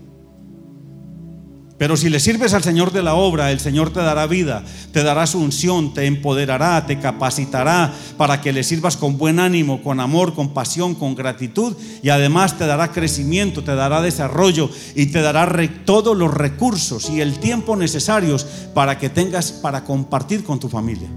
Pero 1.78 1.96
si 1.96 2.10
le 2.10 2.20
sirves 2.20 2.56
al 2.56 2.64
Señor 2.64 2.92
de 2.92 3.04
la 3.04 3.14
obra, 3.14 3.52
el 3.52 3.60
Señor 3.60 3.92
te 3.92 4.00
dará 4.00 4.26
vida, 4.26 4.64
te 4.92 5.04
dará 5.04 5.28
su 5.28 5.40
unción, 5.40 5.94
te 5.94 6.08
empoderará, 6.08 6.88
te 6.88 7.00
capacitará 7.00 7.94
para 8.18 8.42
que 8.42 8.52
le 8.52 8.64
sirvas 8.64 8.98
con 8.98 9.20
buen 9.20 9.40
ánimo, 9.40 9.84
con 9.84 10.00
amor, 10.00 10.34
con 10.34 10.56
pasión, 10.56 10.96
con 10.96 11.14
gratitud 11.14 11.76
y 12.02 12.10
además 12.10 12.58
te 12.58 12.66
dará 12.66 12.92
crecimiento, 12.92 13.64
te 13.64 13.76
dará 13.76 14.02
desarrollo 14.02 14.72
y 14.96 15.08
te 15.08 15.22
dará 15.22 15.48
todos 15.86 16.18
los 16.18 16.34
recursos 16.34 17.12
y 17.12 17.22
el 17.22 17.38
tiempo 17.38 17.76
necesarios 17.76 18.46
para 18.74 18.98
que 18.98 19.10
tengas 19.10 19.52
para 19.52 19.84
compartir 19.84 20.44
con 20.44 20.60
tu 20.60 20.70
familia. 20.70 21.10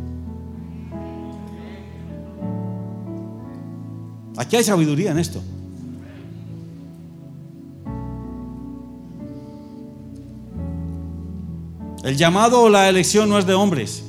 Aquí 4.36 4.56
hay 4.56 4.64
sabiduría 4.64 5.10
en 5.12 5.18
esto. 5.18 5.42
El 12.02 12.16
llamado 12.16 12.62
o 12.62 12.68
la 12.68 12.88
elección 12.88 13.28
no 13.28 13.38
es 13.38 13.46
de 13.46 13.54
hombres. 13.54 14.02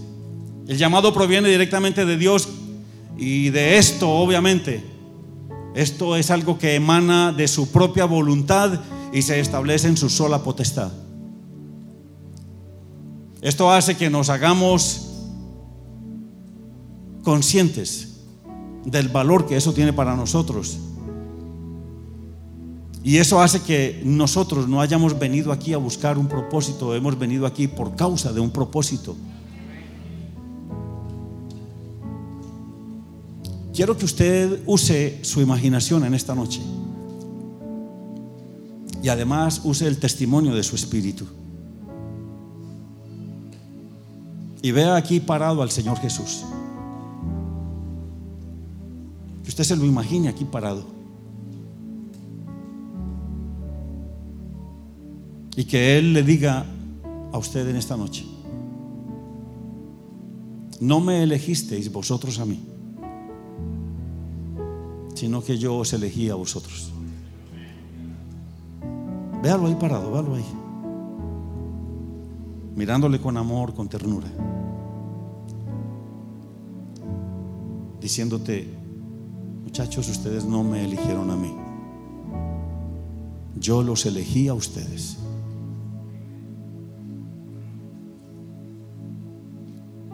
El 0.68 0.78
llamado 0.78 1.14
proviene 1.14 1.50
directamente 1.50 2.06
de 2.06 2.18
Dios 2.18 2.48
y 3.18 3.50
de 3.50 3.78
esto, 3.78 4.10
obviamente, 4.10 4.84
esto 5.76 6.16
es 6.16 6.32
algo 6.32 6.58
que 6.58 6.76
emana 6.76 7.32
de 7.32 7.48
su 7.48 7.72
propia 7.72 8.06
voluntad 8.06 8.80
y 9.12 9.22
se 9.22 9.40
establece 9.40 9.88
en 9.88 9.98
su 9.98 10.10
sola 10.10 10.44
potestad. 10.44 10.92
Esto 13.42 13.72
hace 13.72 13.98
que 13.98 14.10
nos 14.10 14.30
hagamos 14.30 15.08
conscientes 17.24 18.20
del 18.86 19.10
valor 19.10 19.48
que 19.48 19.58
eso 19.58 19.74
tiene 19.74 19.94
para 19.94 20.16
nosotros 20.16 20.78
y 23.04 23.18
eso 23.18 23.42
hace 23.42 23.62
que 23.62 24.02
nosotros 24.06 24.68
no 24.68 24.80
hayamos 24.80 25.18
venido 25.18 25.52
aquí 25.52 25.74
a 25.74 25.78
buscar 25.78 26.18
un 26.20 26.28
propósito, 26.28 26.94
hemos 26.96 27.18
venido 27.18 27.48
aquí 27.48 27.68
por 27.68 27.96
causa 27.96 28.32
de 28.32 28.40
un 28.40 28.52
propósito. 28.52 29.16
Quiero 33.74 33.98
que 33.98 34.06
usted 34.06 34.62
use 34.68 35.20
su 35.24 35.42
imaginación 35.42 36.06
en 36.06 36.14
esta 36.14 36.36
noche. 36.36 36.62
Y 39.02 39.10
además 39.10 39.62
use 39.64 39.88
el 39.88 39.98
testimonio 39.98 40.54
de 40.54 40.62
su 40.62 40.76
espíritu. 40.76 41.26
Y 44.62 44.72
vea 44.72 44.96
aquí 44.96 45.20
parado 45.20 45.64
al 45.64 45.72
Señor 45.72 45.98
Jesús. 45.98 46.44
Que 49.44 49.50
usted 49.50 49.64
se 49.64 49.76
lo 49.76 49.86
imagine 49.86 50.30
aquí 50.30 50.46
parado. 50.46 51.01
Y 55.56 55.66
que 55.66 55.98
Él 55.98 56.14
le 56.14 56.24
diga 56.24 56.66
a 57.32 57.38
usted 57.38 57.68
en 57.68 57.76
esta 57.76 57.98
noche, 57.98 58.26
no 60.80 61.00
me 61.00 61.22
elegisteis 61.24 61.92
vosotros 61.92 62.40
a 62.40 62.46
mí, 62.46 62.60
sino 65.14 65.44
que 65.44 65.58
yo 65.58 65.78
os 65.78 65.94
elegí 65.94 66.30
a 66.30 66.36
vosotros. 66.36 66.92
Véalo 69.44 69.68
ahí 69.68 69.76
parado, 69.76 70.12
véalo 70.12 70.36
ahí. 70.36 70.46
Mirándole 72.76 73.20
con 73.20 73.38
amor, 73.38 73.74
con 73.74 73.88
ternura. 73.88 74.28
Diciéndote, 78.00 78.68
muchachos, 79.64 80.10
ustedes 80.10 80.46
no 80.46 80.64
me 80.64 80.86
eligieron 80.86 81.30
a 81.30 81.36
mí. 81.36 81.54
Yo 83.60 83.84
los 83.84 84.06
elegí 84.08 84.48
a 84.48 84.56
ustedes. 84.56 85.21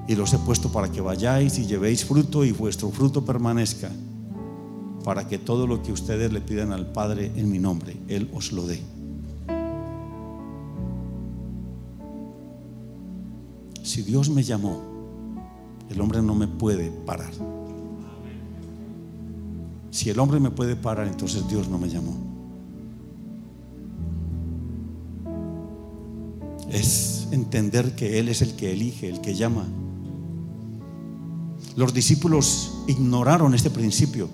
Y 0.07 0.15
los 0.15 0.33
he 0.33 0.37
puesto 0.39 0.71
para 0.71 0.89
que 0.89 1.01
vayáis 1.01 1.59
y 1.59 1.65
llevéis 1.65 2.05
fruto 2.05 2.45
y 2.45 2.51
vuestro 2.51 2.89
fruto 2.91 3.25
permanezca, 3.25 3.91
para 5.03 5.27
que 5.27 5.37
todo 5.37 5.67
lo 5.67 5.83
que 5.83 5.91
ustedes 5.91 6.31
le 6.31 6.41
pidan 6.41 6.71
al 6.71 6.91
Padre 6.91 7.31
en 7.35 7.51
mi 7.51 7.59
nombre, 7.59 7.97
Él 8.07 8.29
os 8.33 8.51
lo 8.51 8.65
dé. 8.65 8.81
Si 13.83 14.01
Dios 14.01 14.29
me 14.29 14.43
llamó, 14.43 14.81
el 15.89 15.99
hombre 15.99 16.21
no 16.21 16.35
me 16.35 16.47
puede 16.47 16.89
parar. 16.89 17.31
Si 19.91 20.09
el 20.09 20.19
hombre 20.19 20.39
me 20.39 20.51
puede 20.51 20.75
parar, 20.75 21.07
entonces 21.07 21.47
Dios 21.47 21.67
no 21.69 21.77
me 21.77 21.89
llamó. 21.89 22.15
Es 26.69 27.27
entender 27.31 27.95
que 27.95 28.19
Él 28.19 28.29
es 28.29 28.41
el 28.41 28.55
que 28.55 28.71
elige, 28.71 29.09
el 29.09 29.21
que 29.21 29.33
llama. 29.33 29.65
Los 31.77 31.93
discípulos 31.93 32.71
ignoraron 32.87 33.53
este 33.53 33.69
principio. 33.69 34.27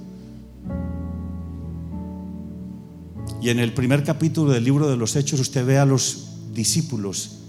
Y 3.42 3.50
en 3.50 3.60
el 3.60 3.74
primer 3.74 4.06
capítulo 4.06 4.54
del 4.54 4.64
libro 4.64 4.90
de 4.90 4.96
los 4.96 5.18
Hechos 5.18 5.42
usted 5.42 5.66
ve 5.66 5.78
a 5.78 5.86
los 5.86 6.30
discípulos 6.54 7.40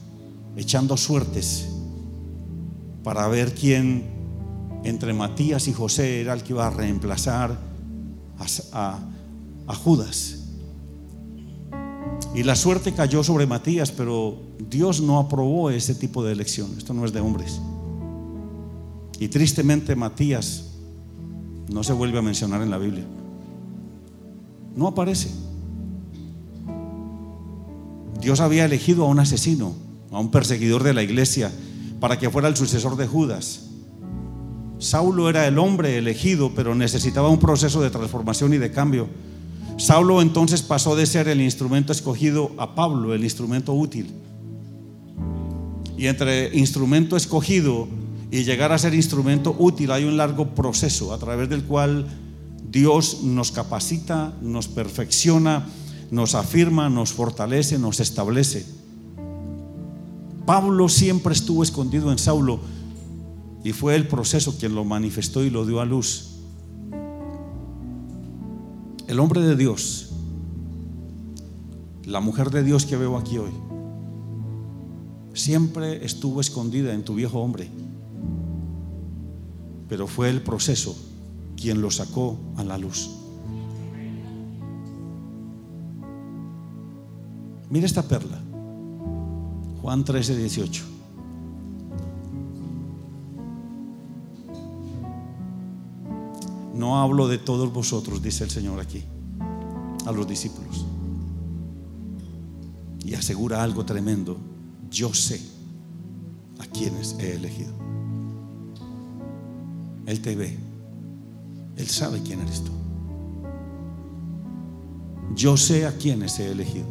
echando 0.57 0.97
suertes 0.97 1.69
para 3.05 3.29
ver 3.29 3.55
quién 3.55 4.03
entre 4.83 5.12
Matías 5.12 5.69
y 5.69 5.73
José 5.73 6.23
era 6.23 6.35
el 6.35 6.43
que 6.43 6.55
iba 6.55 6.66
a 6.66 6.71
reemplazar 6.71 7.57
a, 8.73 8.99
a 9.69 9.75
Judas. 9.77 10.41
Y 12.35 12.43
la 12.43 12.57
suerte 12.57 12.95
cayó 12.95 13.23
sobre 13.23 13.47
Matías, 13.47 13.93
pero 13.93 14.43
Dios 14.69 15.01
no 15.01 15.21
aprobó 15.21 15.71
ese 15.71 15.95
tipo 15.95 16.25
de 16.25 16.33
elección. 16.33 16.75
Esto 16.77 16.93
no 16.95 17.05
es 17.05 17.12
de 17.12 17.21
hombres. 17.21 17.61
Y 19.19 19.28
tristemente 19.28 19.95
Matías 19.97 20.74
no 21.69 21.82
se 21.82 21.93
vuelve 21.93 22.19
a 22.19 22.23
mencionar 22.23 22.62
en 22.62 22.70
la 22.70 22.78
Biblia. 22.78 23.05
No 24.77 24.89
aparece. 24.89 25.31
Dios 28.20 28.41
había 28.41 28.65
elegido 28.65 29.05
a 29.05 29.09
un 29.09 29.20
asesino, 29.20 29.74
a 30.11 30.19
un 30.19 30.31
perseguidor 30.31 30.82
de 30.82 30.95
la 30.95 31.03
iglesia, 31.03 31.53
para 32.01 32.19
que 32.19 32.31
fuera 32.31 32.49
el 32.49 32.57
sucesor 32.57 32.97
de 32.97 33.07
Judas. 33.07 33.70
Saulo 34.78 35.31
era 35.31 35.47
el 35.47 35.59
hombre 35.59 35.97
elegido, 35.97 36.53
pero 36.55 36.74
necesitaba 36.74 37.28
un 37.28 37.39
proceso 37.39 37.81
de 37.81 37.91
transformación 37.91 38.53
y 38.55 38.59
de 38.59 38.70
cambio. 38.70 39.09
Saulo 39.77 40.20
entonces 40.20 40.62
pasó 40.62 40.97
de 40.97 41.07
ser 41.07 41.28
el 41.28 41.41
instrumento 41.41 41.93
escogido 41.93 42.53
a 42.59 42.74
Pablo, 42.74 43.15
el 43.15 43.24
instrumento 43.24 43.73
útil. 43.73 44.11
Y 45.97 46.07
entre 46.07 46.57
instrumento 46.57 47.16
escogido 47.16 47.89
y 48.31 48.45
llegar 48.45 48.73
a 48.73 48.79
ser 48.79 48.95
instrumento 48.95 49.55
útil 49.59 49.91
hay 49.91 50.05
un 50.05 50.17
largo 50.17 50.55
proceso 50.55 51.13
a 51.13 51.19
través 51.19 51.49
del 51.49 51.65
cual 51.65 52.07
Dios 52.71 53.23
nos 53.23 53.53
capacita, 53.53 54.33
nos 54.43 54.67
perfecciona, 54.69 55.67
nos 56.11 56.35
afirma, 56.35 56.89
nos 56.91 57.13
fortalece, 57.13 57.79
nos 57.79 58.01
establece. 58.01 58.67
Pablo 60.47 60.89
siempre 60.89 61.33
estuvo 61.33 61.63
escondido 61.63 62.11
en 62.11 62.19
Saulo 62.19 62.61
y 63.63 63.73
fue 63.73 63.95
el 63.95 64.09
proceso 64.09 64.59
quien 64.59 64.75
lo 64.75 64.85
manifestó 64.85 65.43
y 65.43 65.51
lo 65.51 65.65
dio 65.65 65.81
a 65.81 65.85
luz. 65.85 66.31
El 69.07 69.21
hombre 69.21 69.41
de 69.41 69.57
Dios, 69.57 70.11
la 72.05 72.21
mujer 72.21 72.51
de 72.51 72.63
Dios 72.63 72.85
que 72.85 72.97
veo 72.97 73.17
aquí 73.17 73.39
hoy, 73.39 73.53
siempre 75.33 76.05
estuvo 76.05 76.41
escondida 76.41 76.93
en 76.93 77.05
tu 77.05 77.15
viejo 77.15 77.41
hombre, 77.41 77.71
pero 79.89 80.06
fue 80.06 80.31
el 80.31 80.43
proceso 80.43 80.97
quien 81.56 81.81
lo 81.81 81.90
sacó 81.90 82.39
a 82.56 82.65
la 82.65 82.78
luz. 82.78 83.11
Mira 87.70 87.86
esta 87.86 88.02
perla. 88.02 88.40
Juan 89.81 90.05
13, 90.05 90.36
18. 90.36 90.85
No 96.74 97.01
hablo 97.01 97.28
de 97.28 97.39
todos 97.39 97.73
vosotros, 97.73 98.23
dice 98.23 98.44
el 98.44 98.51
Señor 98.51 98.81
aquí, 98.81 99.05
a 100.06 100.12
los 100.12 100.27
discípulos. 100.27 100.85
Y 103.05 103.15
asegura 103.15 103.62
algo 103.62 103.85
tremendo. 103.85 104.39
Yo 104.90 105.12
sé 105.12 105.40
a 106.59 106.66
quienes 106.66 107.16
he 107.19 107.35
elegido. 107.35 107.84
Él 110.07 110.21
te 110.21 110.35
ve. 110.37 110.57
Él 111.77 111.87
sabe 111.89 112.21
quién 112.23 112.41
eres 112.41 112.63
tú. 112.63 112.73
Yo 115.35 115.57
sé 115.57 115.87
a 115.87 115.97
quienes 115.97 116.39
he 116.39 116.51
elegido. 116.51 116.87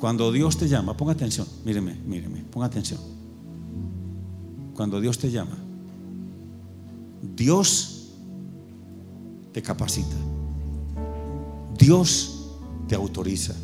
Cuando 0.00 0.30
Dios 0.32 0.56
te 0.56 0.68
llama, 0.68 0.96
ponga 0.96 1.12
atención, 1.12 1.46
míreme, 1.64 1.94
míreme, 1.94 2.44
ponga 2.50 2.66
atención. 2.66 3.00
Cuando 4.74 5.00
Dios 5.00 5.18
te 5.18 5.30
llama, 5.30 5.56
Dios 7.34 8.10
te 9.52 9.62
capacita, 9.62 10.16
Dios 11.78 12.50
te 12.86 12.94
autoriza, 12.94 13.54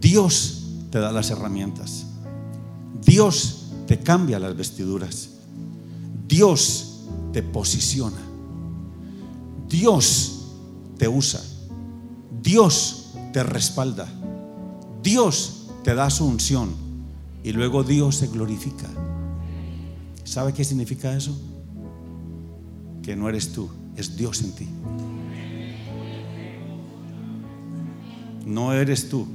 Dios 0.00 0.64
te 0.90 0.98
da 0.98 1.12
las 1.12 1.30
herramientas, 1.30 2.04
Dios 3.04 3.57
te 3.88 3.98
cambia 3.98 4.38
las 4.38 4.56
vestiduras, 4.56 5.30
Dios 6.28 7.00
te 7.32 7.42
posiciona, 7.42 8.20
Dios 9.68 10.44
te 10.96 11.08
usa, 11.08 11.42
Dios 12.40 13.10
te 13.32 13.42
respalda. 13.42 14.08
Dios 15.02 15.68
te 15.84 15.94
da 15.94 16.10
su 16.10 16.26
unción 16.26 16.70
y 17.42 17.52
luego 17.52 17.82
Dios 17.82 18.16
se 18.16 18.26
glorifica. 18.26 18.86
¿Sabe 20.24 20.52
qué 20.52 20.64
significa 20.64 21.16
eso? 21.16 21.34
Que 23.02 23.16
no 23.16 23.28
eres 23.28 23.52
tú, 23.52 23.68
es 23.96 24.16
Dios 24.16 24.42
en 24.42 24.52
ti. 24.52 24.68
No 28.44 28.72
eres 28.72 29.08
tú, 29.08 29.26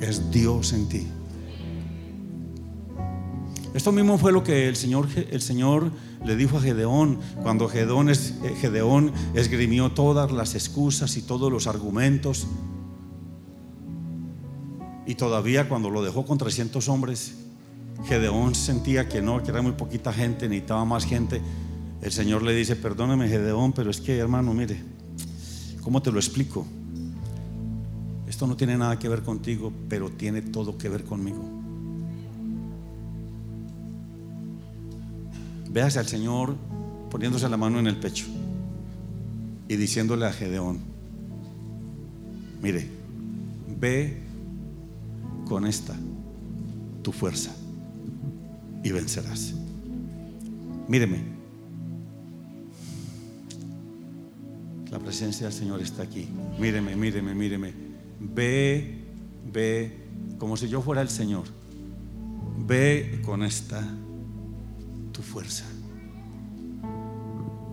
es 0.00 0.30
Dios 0.30 0.72
en 0.72 0.88
ti. 0.88 1.06
Esto 3.78 3.92
mismo 3.92 4.18
fue 4.18 4.32
lo 4.32 4.42
que 4.42 4.66
el 4.66 4.74
Señor, 4.74 5.06
el 5.30 5.40
Señor 5.40 5.92
le 6.24 6.34
dijo 6.34 6.56
a 6.56 6.60
Gedeón 6.60 7.20
cuando 7.44 7.70
eh, 7.72 7.86
Gedeón 8.60 9.12
esgrimió 9.34 9.92
todas 9.92 10.32
las 10.32 10.56
excusas 10.56 11.16
y 11.16 11.22
todos 11.22 11.52
los 11.52 11.68
argumentos 11.68 12.48
y 15.06 15.14
todavía 15.14 15.68
cuando 15.68 15.90
lo 15.90 16.02
dejó 16.02 16.26
con 16.26 16.38
300 16.38 16.88
hombres, 16.88 17.36
Gedeón 18.08 18.56
sentía 18.56 19.08
que 19.08 19.22
no, 19.22 19.44
que 19.44 19.52
era 19.52 19.62
muy 19.62 19.72
poquita 19.72 20.12
gente, 20.12 20.48
necesitaba 20.48 20.84
más 20.84 21.04
gente. 21.04 21.40
El 22.02 22.10
Señor 22.10 22.42
le 22.42 22.56
dice, 22.56 22.74
perdóname 22.74 23.28
Gedeón, 23.28 23.72
pero 23.72 23.92
es 23.92 24.00
que 24.00 24.18
hermano, 24.18 24.52
mire, 24.54 24.82
¿cómo 25.82 26.02
te 26.02 26.10
lo 26.10 26.18
explico? 26.18 26.66
Esto 28.26 28.48
no 28.48 28.56
tiene 28.56 28.76
nada 28.76 28.98
que 28.98 29.08
ver 29.08 29.22
contigo, 29.22 29.72
pero 29.88 30.10
tiene 30.10 30.42
todo 30.42 30.76
que 30.76 30.88
ver 30.88 31.04
conmigo. 31.04 31.57
Véase 35.70 35.98
al 35.98 36.06
Señor 36.06 36.56
poniéndose 37.10 37.48
la 37.48 37.56
mano 37.56 37.78
en 37.78 37.86
el 37.86 37.96
pecho 37.96 38.26
y 39.68 39.76
diciéndole 39.76 40.26
a 40.26 40.32
Gedeón, 40.32 40.78
mire, 42.62 42.88
ve 43.78 44.22
con 45.46 45.66
esta 45.66 45.94
tu 47.02 47.12
fuerza 47.12 47.54
y 48.82 48.92
vencerás. 48.92 49.54
Míreme, 50.88 51.18
la 54.90 54.98
presencia 54.98 55.46
del 55.46 55.54
Señor 55.54 55.82
está 55.82 56.02
aquí. 56.02 56.28
Míreme, 56.58 56.96
míreme, 56.96 57.34
míreme. 57.34 57.72
Ve, 58.20 59.04
ve, 59.52 59.98
como 60.38 60.56
si 60.56 60.68
yo 60.68 60.80
fuera 60.80 61.02
el 61.02 61.10
Señor. 61.10 61.44
Ve 62.66 63.20
con 63.24 63.42
esta 63.42 63.86
tu 65.18 65.24
fuerza 65.24 65.64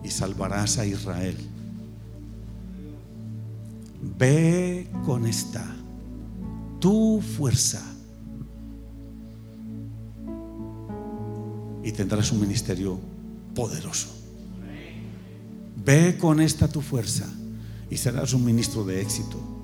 y 0.02 0.10
salvarás 0.10 0.78
a 0.78 0.84
Israel. 0.84 1.36
Ve 4.18 4.88
con 5.04 5.26
esta 5.26 5.64
tu 6.80 7.20
fuerza. 7.20 7.80
Y 11.84 11.92
tendrás 11.92 12.32
un 12.32 12.40
ministerio 12.40 12.98
poderoso. 13.54 14.08
Ve 15.84 16.18
con 16.18 16.40
esta 16.40 16.66
tu 16.66 16.80
fuerza 16.80 17.32
y 17.88 17.96
serás 17.96 18.32
un 18.32 18.44
ministro 18.44 18.84
de 18.84 19.00
éxito. 19.00 19.55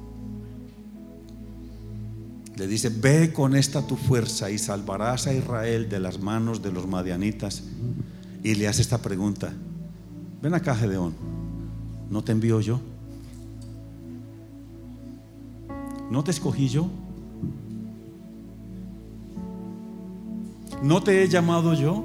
Le 2.56 2.66
dice, 2.66 2.90
ve 2.90 3.32
con 3.32 3.56
esta 3.56 3.86
tu 3.86 3.96
fuerza 3.96 4.50
y 4.50 4.58
salvarás 4.58 5.26
a 5.26 5.32
Israel 5.32 5.88
de 5.88 6.00
las 6.00 6.20
manos 6.20 6.62
de 6.62 6.70
los 6.70 6.86
madianitas. 6.86 7.62
Y 8.42 8.54
le 8.54 8.68
hace 8.68 8.82
esta 8.82 8.98
pregunta, 8.98 9.52
ven 10.42 10.54
acá 10.54 10.74
Gedeón, 10.74 11.14
¿no 12.10 12.22
te 12.22 12.32
envío 12.32 12.60
yo? 12.60 12.80
¿No 16.10 16.22
te 16.22 16.30
escogí 16.30 16.68
yo? 16.68 16.90
¿No 20.82 21.02
te 21.02 21.22
he 21.22 21.28
llamado 21.28 21.72
yo? 21.72 22.04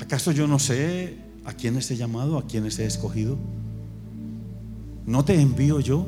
¿Acaso 0.00 0.32
yo 0.32 0.46
no 0.46 0.58
sé 0.58 1.18
a 1.44 1.52
quiénes 1.52 1.90
he 1.90 1.96
llamado, 1.96 2.38
a 2.38 2.46
quiénes 2.46 2.78
he 2.78 2.86
escogido? 2.86 3.36
¿No 5.04 5.24
te 5.24 5.38
envío 5.38 5.80
yo? 5.80 6.06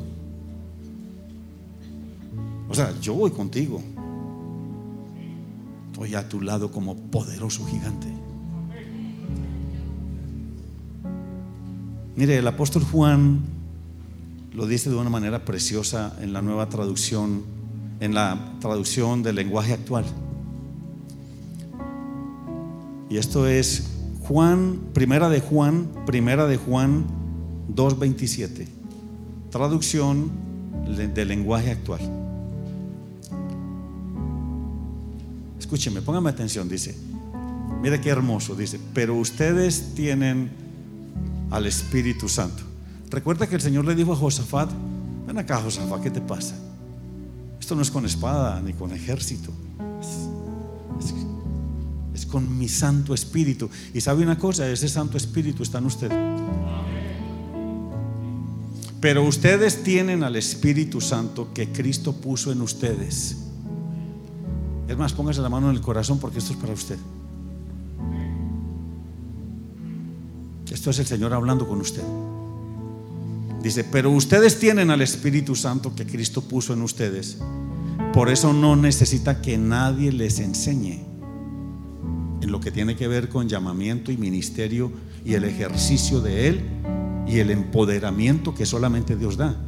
O 2.69 2.75
sea, 2.75 2.93
yo 2.99 3.13
voy 3.13 3.31
contigo. 3.31 3.81
Estoy 5.91 6.15
a 6.15 6.27
tu 6.27 6.41
lado 6.41 6.71
como 6.71 6.95
poderoso 6.95 7.65
gigante. 7.65 8.07
Mire, 12.15 12.37
el 12.37 12.47
apóstol 12.47 12.83
Juan 12.83 13.41
lo 14.53 14.65
dice 14.65 14.89
de 14.89 14.95
una 14.95 15.09
manera 15.09 15.45
preciosa 15.45 16.15
en 16.19 16.33
la 16.33 16.41
nueva 16.41 16.67
traducción 16.67 17.43
en 17.99 18.13
la 18.13 18.53
traducción 18.59 19.23
del 19.23 19.35
lenguaje 19.35 19.73
actual. 19.73 20.05
Y 23.09 23.17
esto 23.17 23.47
es 23.47 23.91
Juan, 24.27 24.79
primera 24.93 25.29
de 25.29 25.39
Juan, 25.39 25.87
primera 26.05 26.45
de 26.45 26.57
Juan 26.57 27.05
2.27. 27.73 28.67
Traducción 29.49 30.29
del 31.13 31.27
lenguaje 31.27 31.71
actual. 31.71 32.26
Escúcheme, 35.67 36.01
póngame 36.01 36.29
atención, 36.29 36.69
dice. 36.69 36.95
Mira 37.81 37.99
qué 37.99 38.07
hermoso, 38.07 38.55
dice, 38.55 38.79
pero 38.93 39.15
ustedes 39.15 39.93
tienen 39.95 40.49
al 41.51 41.65
Espíritu 41.65 42.29
Santo. 42.29 42.63
Recuerda 43.09 43.47
que 43.47 43.55
el 43.55 43.61
Señor 43.61 43.83
le 43.83 43.93
dijo 43.93 44.13
a 44.13 44.15
Josafat, 44.15 44.71
ven 45.27 45.37
acá 45.37 45.59
Josafat, 45.61 46.03
¿qué 46.03 46.09
te 46.09 46.21
pasa? 46.21 46.55
Esto 47.59 47.75
no 47.75 47.81
es 47.81 47.91
con 47.91 48.05
espada 48.05 48.61
ni 48.61 48.71
con 48.71 48.93
ejército. 48.93 49.51
Es, 52.13 52.25
con 52.25 52.57
mi 52.57 52.69
Santo 52.69 53.13
Espíritu. 53.13 53.69
Y 53.93 53.99
sabe 53.99 54.23
una 54.23 54.37
cosa, 54.37 54.69
ese 54.69 54.87
Santo 54.87 55.17
Espíritu 55.17 55.63
está 55.63 55.79
en 55.79 55.85
usted. 55.85 56.11
Pero 59.01 59.23
ustedes 59.25 59.83
tienen 59.83 60.23
al 60.23 60.37
Espíritu 60.37 61.01
Santo 61.01 61.49
que 61.53 61.73
Cristo 61.73 62.13
puso 62.13 62.53
en 62.53 62.61
ustedes. 62.61 63.46
Es 64.87 64.97
más, 64.97 65.13
póngase 65.13 65.41
la 65.41 65.49
mano 65.49 65.69
en 65.69 65.75
el 65.75 65.81
corazón 65.81 66.19
porque 66.19 66.39
esto 66.39 66.53
es 66.53 66.59
para 66.59 66.73
usted. 66.73 66.97
Esto 70.71 70.89
es 70.89 70.99
el 70.99 71.05
Señor 71.05 71.33
hablando 71.33 71.67
con 71.67 71.81
usted. 71.81 72.03
Dice, 73.61 73.83
pero 73.83 74.11
ustedes 74.11 74.59
tienen 74.59 74.91
al 74.91 75.01
Espíritu 75.01 75.55
Santo 75.55 75.93
que 75.95 76.05
Cristo 76.05 76.41
puso 76.41 76.73
en 76.73 76.81
ustedes. 76.81 77.37
Por 78.13 78.29
eso 78.29 78.53
no 78.53 78.75
necesita 78.75 79.41
que 79.41 79.57
nadie 79.57 80.11
les 80.11 80.39
enseñe 80.39 81.03
en 82.41 82.51
lo 82.51 82.59
que 82.59 82.71
tiene 82.71 82.95
que 82.95 83.07
ver 83.07 83.29
con 83.29 83.49
llamamiento 83.49 84.11
y 84.11 84.17
ministerio 84.17 84.91
y 85.25 85.33
el 85.33 85.43
ejercicio 85.43 86.21
de 86.21 86.47
Él 86.47 86.61
y 87.27 87.39
el 87.39 87.51
empoderamiento 87.51 88.55
que 88.55 88.65
solamente 88.65 89.17
Dios 89.17 89.35
da. 89.35 89.66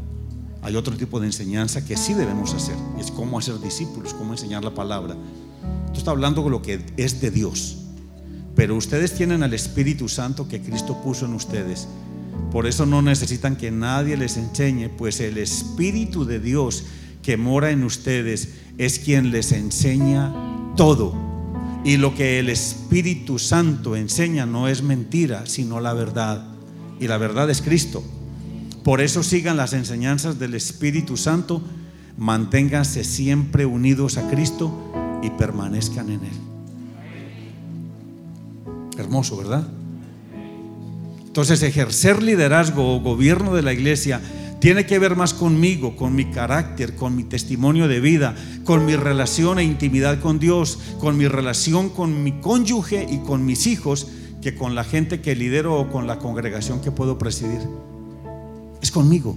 Hay 0.61 0.75
otro 0.75 0.95
tipo 0.97 1.19
de 1.19 1.27
enseñanza 1.27 1.85
que 1.85 1.95
sí 1.95 2.13
debemos 2.13 2.53
hacer. 2.53 2.75
Es 2.99 3.11
cómo 3.11 3.39
hacer 3.39 3.59
discípulos, 3.59 4.13
cómo 4.13 4.33
enseñar 4.33 4.63
la 4.63 4.73
palabra. 4.73 5.15
Esto 5.85 5.99
está 5.99 6.11
hablando 6.11 6.43
de 6.43 6.49
lo 6.49 6.61
que 6.61 6.85
es 6.97 7.21
de 7.21 7.31
Dios. 7.31 7.77
Pero 8.55 8.75
ustedes 8.75 9.15
tienen 9.15 9.41
al 9.43 9.53
Espíritu 9.53 10.09
Santo 10.09 10.47
que 10.47 10.61
Cristo 10.61 11.01
puso 11.01 11.25
en 11.25 11.33
ustedes. 11.33 11.87
Por 12.51 12.67
eso 12.67 12.85
no 12.85 13.01
necesitan 13.01 13.55
que 13.55 13.71
nadie 13.71 14.17
les 14.17 14.35
enseñe, 14.35 14.89
pues 14.89 15.19
el 15.19 15.37
Espíritu 15.37 16.25
de 16.25 16.39
Dios 16.39 16.83
que 17.21 17.37
mora 17.37 17.71
en 17.71 17.83
ustedes 17.83 18.55
es 18.77 18.99
quien 18.99 19.31
les 19.31 19.51
enseña 19.51 20.33
todo. 20.75 21.13
Y 21.85 21.97
lo 21.97 22.13
que 22.15 22.39
el 22.39 22.49
Espíritu 22.49 23.39
Santo 23.39 23.95
enseña 23.95 24.45
no 24.45 24.67
es 24.67 24.83
mentira, 24.83 25.45
sino 25.45 25.79
la 25.79 25.93
verdad. 25.93 26.45
Y 26.99 27.07
la 27.07 27.17
verdad 27.17 27.49
es 27.49 27.61
Cristo. 27.61 28.03
Por 28.83 29.01
eso 29.01 29.23
sigan 29.23 29.57
las 29.57 29.73
enseñanzas 29.73 30.39
del 30.39 30.53
Espíritu 30.53 31.17
Santo, 31.17 31.61
manténganse 32.17 33.03
siempre 33.03 33.65
unidos 33.65 34.17
a 34.17 34.29
Cristo 34.29 35.19
y 35.21 35.29
permanezcan 35.31 36.09
en 36.09 36.21
Él. 36.23 36.37
Hermoso, 38.97 39.37
¿verdad? 39.37 39.67
Entonces 41.25 41.61
ejercer 41.61 42.23
liderazgo 42.23 42.95
o 42.95 43.01
gobierno 43.01 43.53
de 43.53 43.61
la 43.61 43.73
iglesia 43.73 44.21
tiene 44.59 44.85
que 44.85 44.99
ver 44.99 45.15
más 45.15 45.33
conmigo, 45.33 45.95
con 45.95 46.15
mi 46.15 46.25
carácter, 46.25 46.95
con 46.95 47.15
mi 47.15 47.23
testimonio 47.23 47.87
de 47.87 48.01
vida, 48.01 48.35
con 48.65 48.85
mi 48.85 48.95
relación 48.95 49.59
e 49.59 49.63
intimidad 49.63 50.19
con 50.19 50.39
Dios, 50.39 50.79
con 50.99 51.17
mi 51.17 51.27
relación 51.27 51.89
con 51.89 52.23
mi 52.23 52.41
cónyuge 52.41 53.07
y 53.09 53.19
con 53.19 53.45
mis 53.45 53.67
hijos, 53.67 54.07
que 54.41 54.55
con 54.55 54.75
la 54.75 54.83
gente 54.83 55.21
que 55.21 55.35
lidero 55.35 55.79
o 55.79 55.89
con 55.89 56.07
la 56.07 56.19
congregación 56.19 56.81
que 56.81 56.91
puedo 56.91 57.17
presidir 57.17 57.59
es 58.81 58.91
conmigo. 58.91 59.35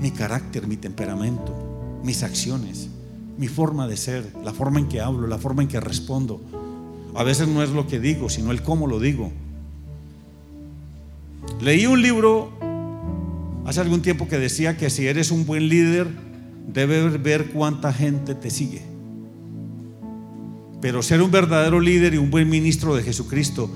Mi 0.00 0.10
carácter, 0.10 0.66
mi 0.66 0.76
temperamento, 0.76 1.54
mis 2.02 2.22
acciones, 2.22 2.88
mi 3.38 3.48
forma 3.48 3.86
de 3.88 3.96
ser, 3.96 4.32
la 4.44 4.52
forma 4.52 4.78
en 4.78 4.88
que 4.88 5.00
hablo, 5.00 5.26
la 5.26 5.38
forma 5.38 5.62
en 5.62 5.68
que 5.68 5.80
respondo. 5.80 6.40
A 7.14 7.22
veces 7.22 7.48
no 7.48 7.62
es 7.62 7.70
lo 7.70 7.86
que 7.86 7.98
digo, 7.98 8.28
sino 8.28 8.50
el 8.50 8.62
cómo 8.62 8.86
lo 8.86 9.00
digo. 9.00 9.32
Leí 11.60 11.86
un 11.86 12.02
libro 12.02 12.50
hace 13.64 13.80
algún 13.80 14.02
tiempo 14.02 14.28
que 14.28 14.38
decía 14.38 14.76
que 14.76 14.90
si 14.90 15.06
eres 15.06 15.30
un 15.30 15.46
buen 15.46 15.68
líder, 15.68 16.08
debes 16.72 17.22
ver 17.22 17.50
cuánta 17.50 17.92
gente 17.92 18.34
te 18.34 18.50
sigue. 18.50 18.82
Pero 20.80 21.02
ser 21.02 21.22
un 21.22 21.30
verdadero 21.30 21.80
líder 21.80 22.14
y 22.14 22.18
un 22.18 22.30
buen 22.30 22.48
ministro 22.48 22.94
de 22.94 23.02
Jesucristo 23.02 23.70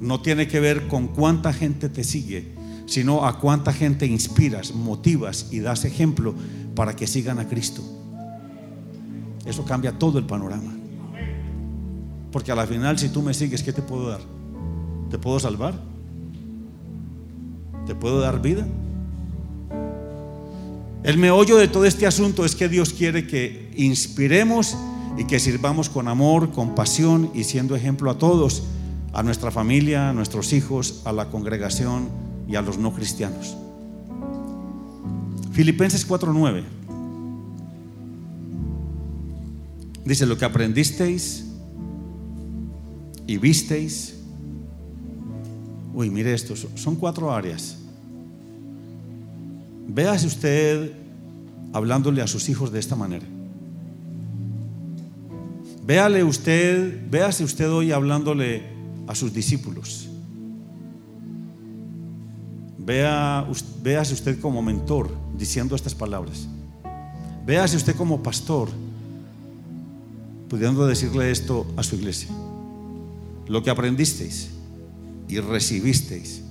no 0.00 0.20
tiene 0.20 0.48
que 0.48 0.60
ver 0.60 0.88
con 0.88 1.08
cuánta 1.08 1.52
gente 1.52 1.88
te 1.88 2.04
sigue, 2.04 2.52
sino 2.86 3.26
a 3.26 3.38
cuánta 3.38 3.72
gente 3.72 4.06
inspiras, 4.06 4.74
motivas 4.74 5.48
y 5.50 5.60
das 5.60 5.84
ejemplo 5.84 6.34
para 6.74 6.96
que 6.96 7.06
sigan 7.06 7.38
a 7.38 7.48
Cristo. 7.48 7.82
Eso 9.44 9.64
cambia 9.64 9.98
todo 9.98 10.18
el 10.18 10.24
panorama. 10.24 10.72
Porque 12.30 12.52
a 12.52 12.54
la 12.54 12.66
final, 12.66 12.98
si 12.98 13.08
tú 13.08 13.22
me 13.22 13.34
sigues, 13.34 13.62
¿qué 13.62 13.72
te 13.72 13.82
puedo 13.82 14.08
dar? 14.08 14.20
¿Te 15.10 15.18
puedo 15.18 15.38
salvar? 15.38 15.74
¿Te 17.86 17.94
puedo 17.94 18.20
dar 18.20 18.40
vida? 18.40 18.66
El 21.02 21.18
meollo 21.18 21.56
de 21.56 21.68
todo 21.68 21.84
este 21.84 22.06
asunto 22.06 22.44
es 22.44 22.54
que 22.54 22.68
Dios 22.68 22.92
quiere 22.92 23.26
que 23.26 23.72
inspiremos 23.76 24.76
y 25.18 25.24
que 25.24 25.40
sirvamos 25.40 25.88
con 25.88 26.08
amor, 26.08 26.52
con 26.52 26.74
pasión 26.74 27.30
y 27.34 27.44
siendo 27.44 27.74
ejemplo 27.74 28.10
a 28.10 28.18
todos, 28.18 28.62
a 29.12 29.22
nuestra 29.22 29.50
familia, 29.50 30.10
a 30.10 30.12
nuestros 30.12 30.52
hijos, 30.52 31.02
a 31.04 31.12
la 31.12 31.28
congregación 31.28 32.08
y 32.48 32.56
a 32.56 32.62
los 32.62 32.78
no 32.78 32.92
cristianos. 32.92 33.56
Filipenses 35.52 36.08
4:9 36.08 36.62
dice, 40.04 40.26
lo 40.26 40.36
que 40.36 40.44
aprendisteis 40.44 41.46
y 43.26 43.38
visteis, 43.38 44.16
uy, 45.94 46.10
mire 46.10 46.34
esto, 46.34 46.54
son 46.56 46.96
cuatro 46.96 47.32
áreas. 47.32 47.78
Véase 49.88 50.26
usted 50.26 50.92
hablándole 51.72 52.22
a 52.22 52.26
sus 52.26 52.48
hijos 52.48 52.72
de 52.72 52.80
esta 52.80 52.96
manera. 52.96 53.26
Véale 55.84 56.24
usted, 56.24 57.10
véase 57.10 57.44
usted 57.44 57.70
hoy 57.70 57.92
hablándole 57.92 58.62
a 59.06 59.14
sus 59.14 59.32
discípulos. 59.32 60.08
Vea, 62.84 63.46
usted 63.48 64.40
como 64.40 64.60
mentor 64.62 65.14
diciendo 65.36 65.76
estas 65.76 65.94
palabras. 65.94 66.48
Véase 67.46 67.76
usted 67.76 67.94
como 67.94 68.22
pastor 68.22 68.68
pudiendo 70.48 70.86
decirle 70.86 71.30
esto 71.30 71.66
a 71.76 71.82
su 71.82 71.96
iglesia. 71.96 72.28
Lo 73.46 73.62
que 73.62 73.70
aprendisteis 73.70 74.50
y 75.28 75.38
recibisteis 75.40 76.42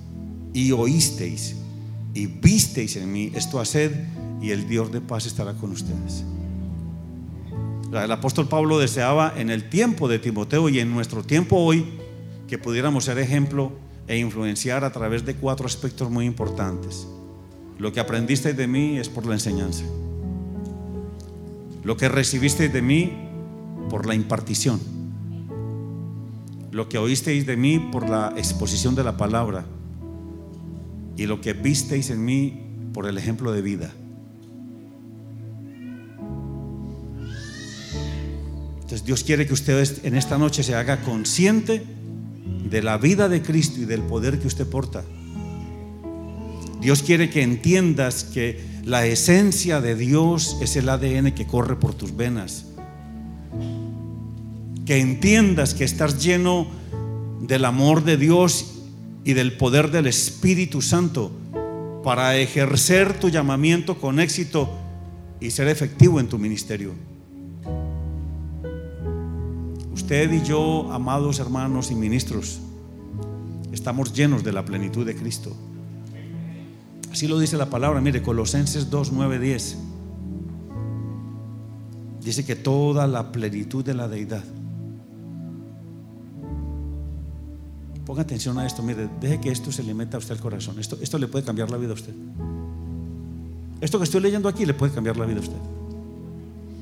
y 0.52 0.72
oísteis 0.72 1.56
y 2.14 2.26
visteis 2.26 2.96
en 2.96 3.12
mí, 3.12 3.30
esto 3.34 3.60
haced 3.60 3.92
y 4.40 4.50
el 4.50 4.68
Dios 4.68 4.90
de 4.90 5.00
paz 5.00 5.26
estará 5.26 5.54
con 5.54 5.72
ustedes. 5.72 6.24
El 7.92 8.10
apóstol 8.10 8.48
Pablo 8.48 8.78
deseaba 8.78 9.34
en 9.36 9.50
el 9.50 9.68
tiempo 9.68 10.08
de 10.08 10.18
Timoteo 10.18 10.68
y 10.70 10.78
en 10.78 10.90
nuestro 10.90 11.22
tiempo 11.22 11.58
hoy 11.58 11.86
que 12.48 12.58
pudiéramos 12.58 13.04
ser 13.04 13.18
ejemplo 13.18 13.72
e 14.12 14.18
influenciar 14.18 14.84
a 14.84 14.92
través 14.92 15.24
de 15.24 15.36
cuatro 15.36 15.64
aspectos 15.64 16.10
muy 16.10 16.26
importantes. 16.26 17.08
Lo 17.78 17.94
que 17.94 18.00
aprendisteis 18.00 18.54
de 18.54 18.66
mí 18.66 18.98
es 18.98 19.08
por 19.08 19.24
la 19.24 19.32
enseñanza. 19.32 19.84
Lo 21.82 21.96
que 21.96 22.10
recibisteis 22.10 22.70
de 22.70 22.82
mí 22.82 23.10
por 23.88 24.04
la 24.04 24.14
impartición. 24.14 24.80
Lo 26.72 26.90
que 26.90 26.98
oísteis 26.98 27.46
de 27.46 27.56
mí 27.56 27.78
por 27.78 28.06
la 28.06 28.34
exposición 28.36 28.94
de 28.94 29.02
la 29.02 29.16
palabra. 29.16 29.64
Y 31.16 31.24
lo 31.24 31.40
que 31.40 31.54
visteis 31.54 32.10
en 32.10 32.22
mí 32.22 32.66
por 32.92 33.06
el 33.06 33.16
ejemplo 33.16 33.50
de 33.50 33.62
vida. 33.62 33.94
Entonces 38.74 39.06
Dios 39.06 39.24
quiere 39.24 39.46
que 39.46 39.54
usted 39.54 40.04
en 40.04 40.16
esta 40.16 40.36
noche 40.36 40.62
se 40.62 40.74
haga 40.74 41.00
consciente 41.00 42.01
de 42.72 42.82
la 42.82 42.96
vida 42.96 43.28
de 43.28 43.42
Cristo 43.42 43.80
y 43.80 43.84
del 43.84 44.00
poder 44.00 44.40
que 44.40 44.46
usted 44.46 44.66
porta. 44.66 45.04
Dios 46.80 47.02
quiere 47.02 47.28
que 47.28 47.42
entiendas 47.42 48.24
que 48.24 48.64
la 48.82 49.04
esencia 49.06 49.82
de 49.82 49.94
Dios 49.94 50.56
es 50.62 50.74
el 50.76 50.88
ADN 50.88 51.32
que 51.32 51.46
corre 51.46 51.76
por 51.76 51.92
tus 51.92 52.16
venas. 52.16 52.64
Que 54.86 55.00
entiendas 55.00 55.74
que 55.74 55.84
estás 55.84 56.24
lleno 56.24 56.66
del 57.42 57.66
amor 57.66 58.04
de 58.04 58.16
Dios 58.16 58.72
y 59.22 59.34
del 59.34 59.52
poder 59.58 59.90
del 59.90 60.06
Espíritu 60.06 60.80
Santo 60.80 61.30
para 62.02 62.38
ejercer 62.38 63.20
tu 63.20 63.28
llamamiento 63.28 64.00
con 64.00 64.18
éxito 64.18 64.70
y 65.40 65.50
ser 65.50 65.68
efectivo 65.68 66.18
en 66.20 66.28
tu 66.28 66.38
ministerio. 66.38 66.94
Usted 69.94 70.32
y 70.32 70.42
yo, 70.42 70.90
amados 70.92 71.38
hermanos 71.38 71.90
y 71.90 71.94
ministros, 71.94 72.60
estamos 73.72 74.12
llenos 74.12 74.42
de 74.42 74.52
la 74.52 74.64
plenitud 74.64 75.04
de 75.04 75.14
Cristo. 75.14 75.54
Así 77.10 77.28
lo 77.28 77.38
dice 77.38 77.58
la 77.58 77.66
palabra, 77.66 78.00
mire, 78.00 78.22
Colosenses 78.22 78.88
2, 78.88 79.12
9, 79.12 79.38
10. 79.38 79.78
Dice 82.22 82.44
que 82.44 82.56
toda 82.56 83.06
la 83.06 83.32
plenitud 83.32 83.84
de 83.84 83.94
la 83.94 84.08
deidad. 84.08 84.44
Ponga 88.06 88.22
atención 88.22 88.58
a 88.58 88.66
esto, 88.66 88.82
mire, 88.82 89.08
deje 89.20 89.40
que 89.40 89.50
esto 89.50 89.70
se 89.70 89.82
le 89.82 89.92
a 89.92 90.18
usted 90.18 90.32
al 90.32 90.40
corazón. 90.40 90.78
Esto, 90.78 90.96
esto 91.00 91.18
le 91.18 91.28
puede 91.28 91.44
cambiar 91.44 91.70
la 91.70 91.76
vida 91.76 91.90
a 91.90 91.94
usted. 91.94 92.14
Esto 93.80 93.98
que 93.98 94.04
estoy 94.04 94.20
leyendo 94.20 94.48
aquí 94.48 94.64
le 94.64 94.74
puede 94.74 94.92
cambiar 94.92 95.16
la 95.16 95.26
vida 95.26 95.38
a 95.38 95.42
usted. 95.42 95.56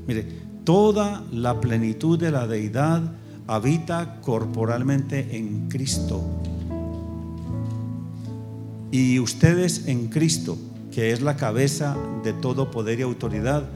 Mire, 0.07 0.27
toda 0.70 1.24
la 1.32 1.60
plenitud 1.60 2.16
de 2.16 2.30
la 2.30 2.47
deidad 2.47 3.02
habita 3.48 4.20
corporalmente 4.20 5.36
en 5.36 5.68
Cristo. 5.68 6.22
Y 8.92 9.18
ustedes 9.18 9.88
en 9.88 10.06
Cristo, 10.06 10.56
que 10.92 11.10
es 11.10 11.22
la 11.22 11.34
cabeza 11.34 11.97
de 12.22 12.32
todo 12.34 12.70
poder 12.70 13.01
y 13.01 13.02
autoridad, 13.02 13.68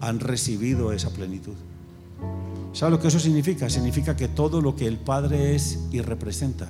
han 0.00 0.18
recibido 0.18 0.92
esa 0.92 1.10
plenitud. 1.10 1.54
¿Sabe 2.72 2.90
lo 2.90 3.00
que 3.00 3.06
eso 3.06 3.20
significa? 3.20 3.70
Significa 3.70 4.16
que 4.16 4.26
todo 4.26 4.60
lo 4.60 4.74
que 4.74 4.88
el 4.88 4.96
Padre 4.96 5.54
es 5.54 5.78
y 5.92 6.00
representa, 6.00 6.68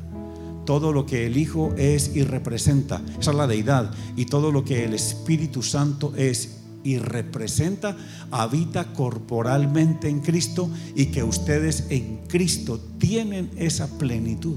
todo 0.66 0.93
lo 0.93 1.07
que 1.07 1.24
el 1.24 1.39
Hijo 1.39 1.73
es 1.78 2.15
y 2.15 2.23
representa, 2.23 3.01
esa 3.19 3.31
es 3.31 3.36
la 3.39 3.47
deidad, 3.47 3.94
y 4.15 4.27
todo 4.27 4.52
lo 4.52 4.62
que 4.62 4.85
el 4.85 4.93
Espíritu 4.93 5.62
Santo 5.62 6.12
es 6.19 6.60
y 6.82 6.98
representa, 6.98 7.97
habita 8.31 8.93
corporalmente 8.93 10.09
en 10.09 10.20
Cristo 10.20 10.70
y 10.94 11.07
que 11.07 11.23
ustedes 11.23 11.86
en 11.90 12.20
Cristo 12.27 12.81
tienen 12.98 13.51
esa 13.57 13.98
plenitud. 13.98 14.57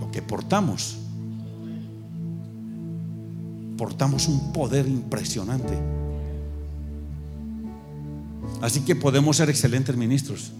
Lo 0.00 0.10
que 0.10 0.22
portamos, 0.22 0.98
portamos 3.76 4.28
un 4.28 4.52
poder 4.52 4.86
impresionante. 4.86 5.78
Así 8.60 8.80
que 8.80 8.96
podemos 8.96 9.36
ser 9.36 9.48
excelentes 9.48 9.96
ministros. 9.96 10.52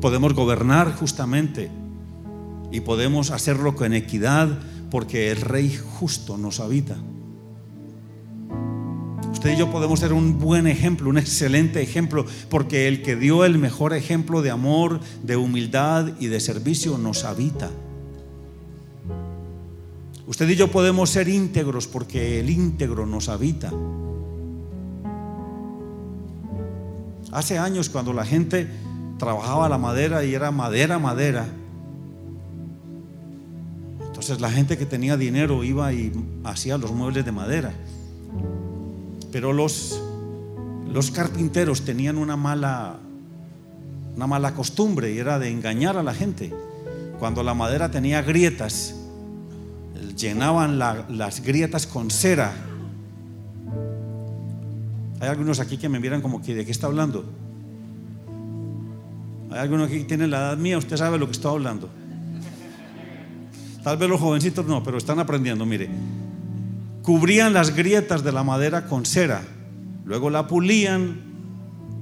Podemos 0.00 0.34
gobernar 0.34 0.92
justamente 0.96 1.70
y 2.72 2.80
podemos 2.80 3.30
hacerlo 3.30 3.76
con 3.76 3.92
equidad 3.92 4.48
porque 4.90 5.30
el 5.30 5.40
Rey 5.40 5.78
justo 5.98 6.36
nos 6.36 6.58
habita. 6.58 6.96
Usted 9.32 9.54
y 9.54 9.56
yo 9.56 9.70
podemos 9.70 9.98
ser 9.98 10.12
un 10.12 10.38
buen 10.38 10.66
ejemplo, 10.66 11.08
un 11.08 11.18
excelente 11.18 11.82
ejemplo, 11.82 12.26
porque 12.48 12.86
el 12.86 13.02
que 13.02 13.16
dio 13.16 13.44
el 13.44 13.58
mejor 13.58 13.94
ejemplo 13.94 14.42
de 14.42 14.50
amor, 14.50 15.00
de 15.22 15.36
humildad 15.36 16.12
y 16.20 16.26
de 16.26 16.38
servicio 16.38 16.98
nos 16.98 17.24
habita. 17.24 17.70
Usted 20.26 20.48
y 20.48 20.54
yo 20.54 20.68
podemos 20.68 21.10
ser 21.10 21.28
íntegros 21.28 21.86
porque 21.86 22.38
el 22.40 22.50
íntegro 22.50 23.06
nos 23.06 23.28
habita. 23.28 23.72
Hace 27.32 27.58
años 27.58 27.88
cuando 27.88 28.12
la 28.12 28.26
gente 28.26 28.68
trabajaba 29.18 29.68
la 29.68 29.78
madera 29.78 30.24
y 30.24 30.34
era 30.34 30.50
madera, 30.50 30.98
madera, 30.98 31.46
entonces 34.06 34.40
la 34.40 34.50
gente 34.50 34.78
que 34.78 34.86
tenía 34.86 35.16
dinero 35.16 35.64
iba 35.64 35.92
y 35.92 36.12
hacía 36.44 36.78
los 36.78 36.92
muebles 36.92 37.24
de 37.24 37.32
madera. 37.32 37.72
Pero 39.32 39.54
los, 39.54 39.98
los 40.92 41.10
carpinteros 41.10 41.84
tenían 41.84 42.18
una 42.18 42.36
mala, 42.36 42.98
una 44.14 44.26
mala 44.26 44.54
costumbre 44.54 45.12
y 45.12 45.18
era 45.18 45.38
de 45.38 45.48
engañar 45.48 45.96
a 45.96 46.02
la 46.02 46.12
gente. 46.12 46.52
Cuando 47.18 47.42
la 47.42 47.54
madera 47.54 47.90
tenía 47.90 48.20
grietas, 48.20 48.94
llenaban 50.16 50.78
las 50.78 51.42
grietas 51.42 51.86
con 51.86 52.10
cera. 52.10 52.52
Hay 55.18 55.28
algunos 55.28 55.60
aquí 55.60 55.78
que 55.78 55.88
me 55.88 55.98
miran 55.98 56.20
como 56.20 56.42
que 56.42 56.54
de 56.54 56.66
qué 56.66 56.70
está 56.70 56.88
hablando. 56.88 57.24
Hay 59.50 59.60
algunos 59.60 59.88
aquí 59.88 60.00
que 60.00 60.04
tienen 60.04 60.30
la 60.30 60.38
edad 60.38 60.56
mía, 60.58 60.76
usted 60.76 60.96
sabe 60.96 61.18
lo 61.18 61.26
que 61.26 61.32
estoy 61.32 61.52
hablando. 61.52 61.88
Tal 63.82 63.96
vez 63.96 64.08
los 64.08 64.20
jovencitos 64.20 64.66
no, 64.66 64.82
pero 64.82 64.98
están 64.98 65.18
aprendiendo, 65.18 65.64
mire 65.64 65.88
cubrían 67.02 67.52
las 67.52 67.74
grietas 67.74 68.22
de 68.22 68.32
la 68.32 68.42
madera 68.42 68.86
con 68.86 69.04
cera, 69.04 69.42
luego 70.04 70.30
la 70.30 70.46
pulían 70.46 71.20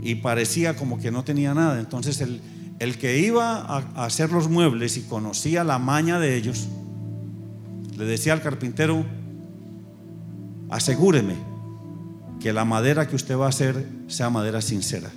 y 0.03 0.17
parecía 0.17 0.77
como 0.77 0.99
que 0.99 1.11
no 1.11 1.25
tenía 1.25 1.55
nada. 1.55 1.81
Entonces 1.81 2.21
el, 2.21 2.41
el 2.81 2.97
que 2.97 3.19
iba 3.19 3.57
a, 3.59 4.05
hacer 4.05 4.33
los 4.33 4.49
muebles 4.49 4.97
y 4.97 5.03
conocía 5.03 5.65
la 5.65 5.79
maña 5.79 6.19
de 6.19 6.37
ellos, 6.37 6.67
le 7.97 8.05
decía 8.07 8.33
al 8.33 8.43
carpintero, 8.43 9.05
asegúreme 10.71 11.37
que 12.41 12.55
la 12.55 12.65
madera 12.65 13.07
que 13.07 13.17
usted 13.17 13.37
va 13.37 13.47
a 13.47 13.51
hacer 13.51 13.87
sea 14.09 14.31
madera 14.31 14.63
sincera. 14.63 15.11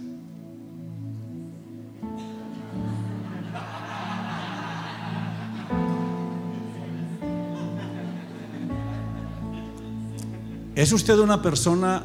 ¿Es 10.75 10.91
usted 10.91 11.19
una 11.19 11.41
persona 11.41 12.03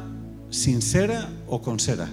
sincera 0.51 1.27
o 1.47 1.61
con 1.61 1.79
cera? 1.79 2.07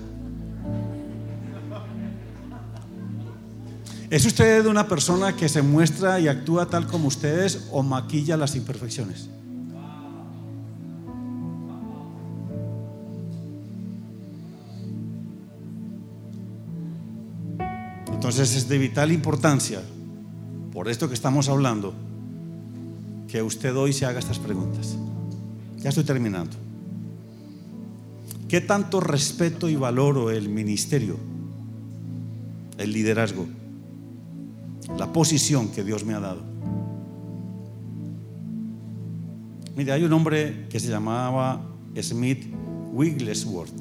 ¿Es 4.09 4.25
usted 4.25 4.65
una 4.67 4.89
persona 4.89 5.37
que 5.37 5.49
se 5.49 5.61
muestra 5.61 6.19
y 6.19 6.29
actúa 6.29 6.67
tal 6.67 6.87
como 6.87 7.09
usted 7.09 7.45
es 7.45 7.69
o 7.73 7.83
maquilla 7.83 8.37
las 8.39 8.57
imperfecciones? 8.57 9.29
Entonces 18.13 18.57
es 18.57 18.69
de 18.69 18.79
vital 18.79 19.13
importancia, 19.13 19.83
por 20.73 20.89
esto 20.89 21.09
que 21.09 21.15
estamos 21.15 21.49
hablando, 21.49 21.93
que 23.29 23.43
usted 23.43 23.77
hoy 23.77 23.93
se 23.93 24.07
haga 24.07 24.21
estas 24.21 24.39
preguntas. 24.39 24.97
Ya 25.87 25.91
estoy 25.91 26.03
terminando. 26.03 26.57
¿Qué 28.49 28.61
tanto 28.61 28.99
respeto 28.99 29.69
y 29.69 29.77
valoro 29.77 30.33
el 30.33 30.49
ministerio, 30.49 31.17
el 32.77 32.93
liderazgo, 32.93 33.47
la 34.99 35.13
posición 35.13 35.69
que 35.69 35.85
Dios 35.85 36.05
me 36.05 36.15
ha 36.15 36.19
dado? 36.19 36.43
Mire, 39.77 39.93
hay 39.93 40.03
un 40.03 40.13
hombre 40.13 40.67
que 40.69 40.81
se 40.81 40.89
llamaba 40.89 41.65
Smith 42.03 42.53
Wigglesworth. 42.93 43.81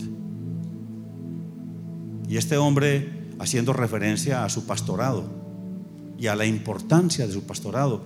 Y 2.30 2.38
este 2.38 2.56
hombre, 2.58 3.32
haciendo 3.40 3.74
referencia 3.74 4.46
a 4.46 4.50
su 4.50 4.68
pastorado 4.68 5.24
y 6.20 6.28
a 6.28 6.36
la 6.36 6.46
importancia 6.46 7.26
de 7.26 7.34
su 7.34 7.48
pastorado, 7.48 8.04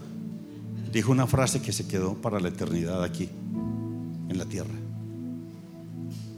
dijo 0.94 1.12
una 1.12 1.28
frase 1.28 1.62
que 1.62 1.74
se 1.74 1.86
quedó 1.86 2.14
para 2.14 2.40
la 2.40 2.48
eternidad 2.48 3.04
aquí 3.04 3.28
en 4.30 4.38
la 4.38 4.46
tierra. 4.46 4.74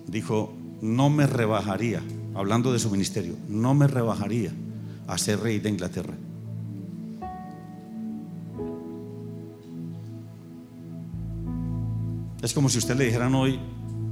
Dijo, 0.08 0.54
no 0.82 1.10
me 1.10 1.28
rebajaría, 1.28 2.02
hablando 2.34 2.74
de 2.74 2.80
su 2.80 2.90
ministerio, 2.90 3.36
no 3.48 3.74
me 3.74 3.88
rebajaría 3.88 4.52
a 5.08 5.18
ser 5.18 5.40
rey 5.40 5.60
de 5.60 5.70
Inglaterra. 5.70 6.14
Es 12.42 12.54
como 12.54 12.70
si 12.70 12.80
usted 12.80 12.96
le 12.96 13.06
dijeran 13.06 13.36
hoy, 13.36 13.60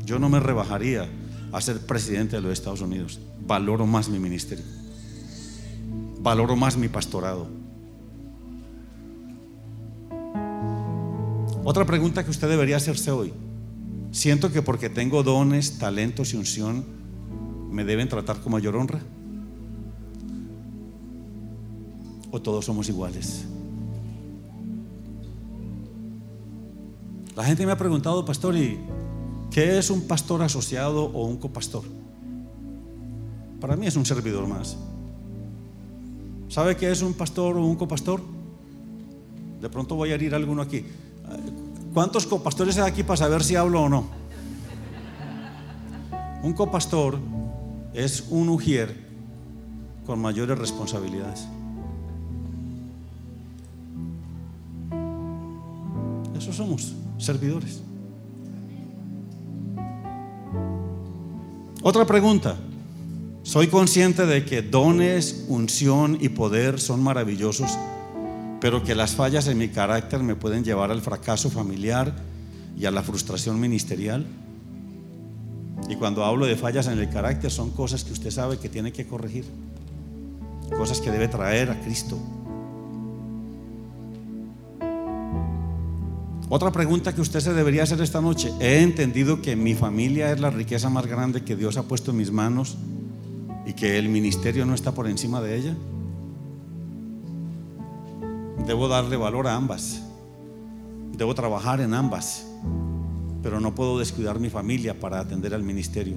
yo 0.06 0.20
no 0.20 0.30
me 0.30 0.40
rebajaría 0.40 1.10
a 1.52 1.62
ser 1.62 1.80
presidente 1.80 2.36
de 2.36 2.44
los 2.44 2.54
Estados 2.54 2.82
Unidos. 2.82 3.20
Valoro 3.46 3.88
más 3.88 4.08
mi 4.08 4.20
ministerio. 4.20 4.64
Valoro 6.20 6.56
más 6.56 6.78
mi 6.78 6.90
pastorado. 6.90 7.48
Otra 11.64 11.86
pregunta 11.86 12.24
que 12.24 12.32
usted 12.32 12.50
debería 12.50 12.78
hacerse 12.78 13.12
hoy. 13.12 13.34
Siento 14.12 14.52
que 14.52 14.62
porque 14.62 14.90
tengo 14.90 15.24
dones, 15.24 15.78
talentos 15.78 16.34
y 16.34 16.38
unción, 16.38 16.84
me 17.70 17.86
deben 17.86 18.10
tratar 18.10 18.42
con 18.42 18.52
mayor 18.52 18.76
honra. 18.76 19.00
¿O 22.32 22.42
todos 22.42 22.66
somos 22.66 22.90
iguales? 22.90 23.46
La 27.36 27.44
gente 27.44 27.66
me 27.66 27.72
ha 27.72 27.78
preguntado, 27.78 28.26
pastor, 28.26 28.56
¿y 28.58 28.80
qué 29.52 29.78
es 29.78 29.90
un 29.90 30.08
pastor 30.08 30.42
asociado 30.42 31.06
o 31.06 31.26
un 31.26 31.38
copastor? 31.38 31.84
Para 33.62 33.76
mí 33.76 33.88
es 33.88 33.96
un 33.96 34.06
servidor 34.06 34.48
más. 34.48 34.78
¿Sabe 36.50 36.76
qué 36.76 36.92
es 36.92 37.02
un 37.02 37.14
pastor 37.14 37.56
o 37.58 37.66
un 37.66 37.76
copastor? 37.76 38.22
De 39.62 39.70
pronto 39.70 39.96
voy 39.96 40.12
a 40.12 40.16
herir 40.16 40.34
a 40.34 40.38
alguno 40.38 40.62
aquí. 40.62 40.84
¿Cuántos 41.94 42.28
copastores 42.28 42.78
hay 42.78 42.90
aquí 42.90 43.04
para 43.04 43.18
saber 43.18 43.44
si 43.44 43.56
hablo 43.56 43.84
o 43.84 43.90
no? 43.90 44.08
Un 46.44 46.54
copastor 46.54 47.20
es 47.94 48.26
un 48.30 48.50
ujier 48.50 48.96
con 50.06 50.20
mayores 50.20 50.58
responsabilidades. 50.58 51.48
Eso 56.38 56.54
somos, 56.54 56.94
servidores. 57.18 57.82
Otra 61.82 62.06
pregunta. 62.06 62.56
Soy 63.44 63.68
consciente 63.68 64.26
de 64.26 64.46
que 64.46 64.62
dones, 64.62 65.46
unción 65.48 66.18
y 66.22 66.30
poder 66.30 66.80
son 66.80 67.02
maravillosos 67.02 67.72
pero 68.62 68.84
que 68.84 68.96
las 68.96 69.16
fallas 69.16 69.48
en 69.48 69.58
mi 69.58 69.70
carácter 69.70 70.22
me 70.22 70.36
pueden 70.36 70.64
llevar 70.64 70.92
al 70.92 71.02
fracaso 71.02 71.50
familiar 71.50 72.14
y 72.78 72.86
a 72.86 72.92
la 72.92 73.04
frustración 73.04 73.60
ministerial. 73.60 74.26
Y 75.88 75.96
cuando 75.96 76.26
hablo 76.26 76.46
de 76.46 76.56
fallas 76.56 76.88
en 76.88 77.00
el 77.00 77.10
carácter 77.10 77.52
son 77.52 77.72
cosas 77.72 78.04
que 78.04 78.12
usted 78.12 78.32
sabe 78.32 78.58
que 78.58 78.70
tiene 78.70 78.92
que 78.92 79.08
corregir, 79.08 79.46
cosas 80.78 81.00
que 81.00 81.12
debe 81.12 81.28
traer 81.28 81.70
a 81.70 81.80
Cristo. 81.82 82.20
Otra 86.52 86.72
pregunta 86.72 87.14
que 87.14 87.22
usted 87.22 87.42
se 87.42 87.54
debería 87.54 87.84
hacer 87.84 88.02
esta 88.02 88.22
noche. 88.22 88.52
He 88.60 88.82
entendido 88.82 89.40
que 89.40 89.56
mi 89.56 89.76
familia 89.76 90.32
es 90.32 90.40
la 90.40 90.50
riqueza 90.50 90.90
más 90.90 91.06
grande 91.06 91.44
que 91.44 91.56
Dios 91.56 91.78
ha 91.78 91.84
puesto 91.84 92.10
en 92.10 92.18
mis 92.18 92.32
manos 92.32 92.76
y 93.68 93.74
que 93.74 94.00
el 94.00 94.10
ministerio 94.10 94.66
no 94.66 94.74
está 94.74 94.92
por 94.92 95.08
encima 95.08 95.42
de 95.42 95.58
ella. 95.58 95.76
Debo 98.66 98.88
darle 98.88 99.18
valor 99.18 99.48
a 99.48 99.56
ambas. 99.56 100.02
Debo 101.14 101.36
trabajar 101.36 101.82
en 101.82 101.94
ambas. 101.94 102.46
Pero 103.42 103.60
no 103.60 103.74
puedo 103.74 104.00
descuidar 104.00 104.40
mi 104.40 104.50
familia 104.50 105.00
para 105.00 105.20
atender 105.20 105.54
al 105.54 105.64
ministerio. 105.64 106.16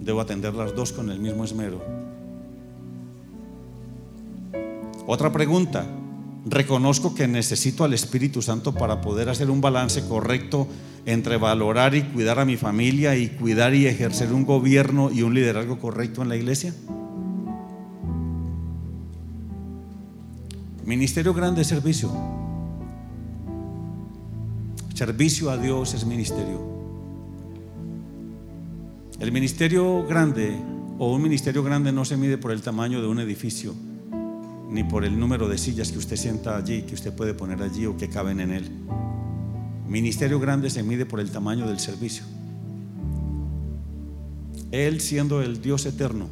Debo 0.00 0.20
atender 0.20 0.54
las 0.54 0.74
dos 0.74 0.92
con 0.92 1.10
el 1.10 1.18
mismo 1.18 1.44
esmero. 1.44 1.82
Otra 5.06 5.32
pregunta. 5.32 5.86
Reconozco 6.48 7.12
que 7.12 7.26
necesito 7.26 7.82
al 7.82 7.92
Espíritu 7.92 8.40
Santo 8.40 8.72
para 8.72 9.00
poder 9.00 9.28
hacer 9.28 9.50
un 9.50 9.60
balance 9.60 10.06
correcto 10.06 10.68
entre 11.04 11.38
valorar 11.38 11.96
y 11.96 12.02
cuidar 12.02 12.38
a 12.38 12.44
mi 12.44 12.56
familia 12.56 13.16
y 13.16 13.28
cuidar 13.28 13.74
y 13.74 13.86
ejercer 13.86 14.32
un 14.32 14.44
gobierno 14.44 15.10
y 15.10 15.22
un 15.22 15.34
liderazgo 15.34 15.80
correcto 15.80 16.22
en 16.22 16.28
la 16.28 16.36
iglesia. 16.36 16.72
Ministerio 20.86 21.34
grande 21.34 21.62
es 21.62 21.66
servicio. 21.66 22.08
Servicio 24.94 25.50
a 25.50 25.56
Dios 25.56 25.94
es 25.94 26.06
ministerio. 26.06 26.60
El 29.18 29.32
ministerio 29.32 30.06
grande 30.06 30.56
o 31.00 31.12
un 31.12 31.22
ministerio 31.22 31.64
grande 31.64 31.90
no 31.90 32.04
se 32.04 32.16
mide 32.16 32.38
por 32.38 32.52
el 32.52 32.62
tamaño 32.62 33.02
de 33.02 33.08
un 33.08 33.18
edificio, 33.18 33.74
ni 34.70 34.84
por 34.84 35.04
el 35.04 35.18
número 35.18 35.48
de 35.48 35.58
sillas 35.58 35.90
que 35.90 35.98
usted 35.98 36.14
sienta 36.14 36.56
allí, 36.56 36.82
que 36.82 36.94
usted 36.94 37.12
puede 37.12 37.34
poner 37.34 37.60
allí 37.62 37.86
o 37.86 37.96
que 37.96 38.08
caben 38.08 38.38
en 38.38 38.52
él. 38.52 38.70
Ministerio 39.88 40.38
grande 40.38 40.70
se 40.70 40.84
mide 40.84 41.04
por 41.04 41.18
el 41.18 41.32
tamaño 41.32 41.66
del 41.66 41.80
servicio. 41.80 42.24
Él 44.70 45.00
siendo 45.00 45.42
el 45.42 45.60
Dios 45.60 45.84
eterno, 45.84 46.28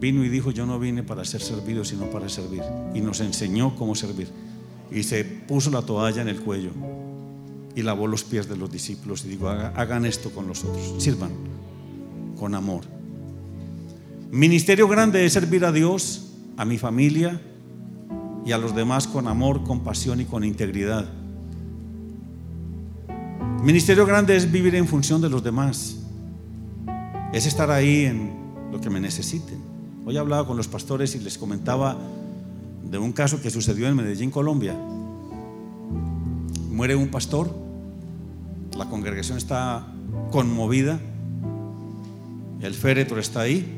vino 0.00 0.24
y 0.24 0.28
dijo, 0.28 0.50
yo 0.50 0.66
no 0.66 0.78
vine 0.78 1.02
para 1.02 1.24
ser 1.24 1.40
servido, 1.40 1.84
sino 1.84 2.06
para 2.10 2.28
servir. 2.28 2.62
Y 2.94 3.00
nos 3.00 3.20
enseñó 3.20 3.74
cómo 3.76 3.94
servir. 3.94 4.28
Y 4.90 5.02
se 5.02 5.24
puso 5.24 5.70
la 5.70 5.82
toalla 5.82 6.22
en 6.22 6.28
el 6.28 6.40
cuello 6.40 6.70
y 7.74 7.82
lavó 7.82 8.06
los 8.06 8.24
pies 8.24 8.48
de 8.48 8.56
los 8.56 8.72
discípulos 8.72 9.24
y 9.24 9.28
dijo, 9.28 9.48
hagan 9.48 10.04
esto 10.04 10.30
con 10.30 10.48
los 10.48 10.64
otros, 10.64 11.02
sirvan 11.02 11.30
con 12.36 12.54
amor. 12.54 12.82
Ministerio 14.30 14.88
grande 14.88 15.24
es 15.24 15.32
servir 15.32 15.64
a 15.64 15.72
Dios, 15.72 16.32
a 16.56 16.64
mi 16.64 16.76
familia 16.76 17.40
y 18.44 18.52
a 18.52 18.58
los 18.58 18.74
demás 18.74 19.06
con 19.06 19.28
amor, 19.28 19.62
compasión 19.64 20.20
y 20.20 20.24
con 20.24 20.44
integridad. 20.44 21.08
Ministerio 23.62 24.06
grande 24.06 24.36
es 24.36 24.50
vivir 24.50 24.74
en 24.74 24.86
función 24.86 25.20
de 25.20 25.28
los 25.28 25.42
demás. 25.42 25.98
Es 27.32 27.46
estar 27.46 27.70
ahí 27.70 28.06
en 28.06 28.32
lo 28.72 28.80
que 28.80 28.90
me 28.90 29.00
necesiten. 29.00 29.67
Hoy 30.08 30.16
hablaba 30.16 30.46
con 30.46 30.56
los 30.56 30.68
pastores 30.68 31.14
y 31.16 31.18
les 31.18 31.36
comentaba 31.36 31.94
de 32.82 32.96
un 32.96 33.12
caso 33.12 33.42
que 33.42 33.50
sucedió 33.50 33.88
en 33.88 33.94
Medellín, 33.94 34.30
Colombia. 34.30 34.74
Muere 36.70 36.96
un 36.96 37.08
pastor, 37.08 37.54
la 38.74 38.88
congregación 38.88 39.36
está 39.36 39.86
conmovida, 40.30 40.98
el 42.62 42.72
féretro 42.72 43.20
está 43.20 43.40
ahí 43.40 43.70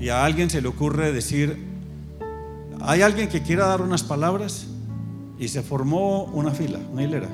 y 0.00 0.08
a 0.08 0.24
alguien 0.24 0.48
se 0.48 0.62
le 0.62 0.68
ocurre 0.68 1.12
decir, 1.12 1.62
¿hay 2.80 3.02
alguien 3.02 3.28
que 3.28 3.42
quiera 3.42 3.66
dar 3.66 3.82
unas 3.82 4.02
palabras? 4.02 4.66
Y 5.38 5.48
se 5.48 5.60
formó 5.60 6.24
una 6.24 6.52
fila, 6.52 6.78
una 6.90 7.02
hilera. 7.02 7.28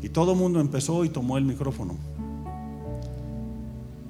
Y 0.00 0.08
todo 0.08 0.32
el 0.32 0.38
mundo 0.38 0.60
empezó 0.60 1.04
y 1.04 1.10
tomó 1.10 1.36
el 1.36 1.44
micrófono. 1.44 1.98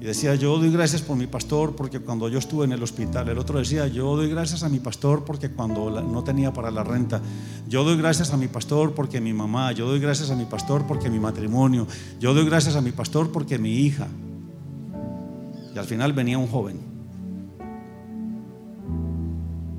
Y 0.01 0.03
decía, 0.03 0.33
yo 0.33 0.57
doy 0.57 0.71
gracias 0.71 1.03
por 1.03 1.15
mi 1.15 1.27
pastor 1.27 1.75
porque 1.75 1.99
cuando 1.99 2.27
yo 2.27 2.39
estuve 2.39 2.65
en 2.65 2.71
el 2.71 2.81
hospital, 2.81 3.29
el 3.29 3.37
otro 3.37 3.59
decía, 3.59 3.85
yo 3.85 4.15
doy 4.15 4.31
gracias 4.31 4.63
a 4.63 4.69
mi 4.69 4.79
pastor 4.79 5.23
porque 5.23 5.51
cuando 5.51 6.01
no 6.01 6.23
tenía 6.23 6.51
para 6.51 6.71
la 6.71 6.83
renta, 6.83 7.21
yo 7.67 7.83
doy 7.83 7.97
gracias 7.97 8.33
a 8.33 8.37
mi 8.37 8.47
pastor 8.47 8.95
porque 8.95 9.21
mi 9.21 9.31
mamá, 9.31 9.73
yo 9.73 9.87
doy 9.87 9.99
gracias 9.99 10.31
a 10.31 10.35
mi 10.35 10.45
pastor 10.45 10.87
porque 10.87 11.07
mi 11.07 11.19
matrimonio, 11.19 11.85
yo 12.19 12.33
doy 12.33 12.45
gracias 12.45 12.75
a 12.75 12.81
mi 12.81 12.91
pastor 12.91 13.31
porque 13.31 13.59
mi 13.59 13.73
hija. 13.73 14.07
Y 15.75 15.77
al 15.77 15.85
final 15.85 16.13
venía 16.13 16.39
un 16.39 16.47
joven 16.47 16.79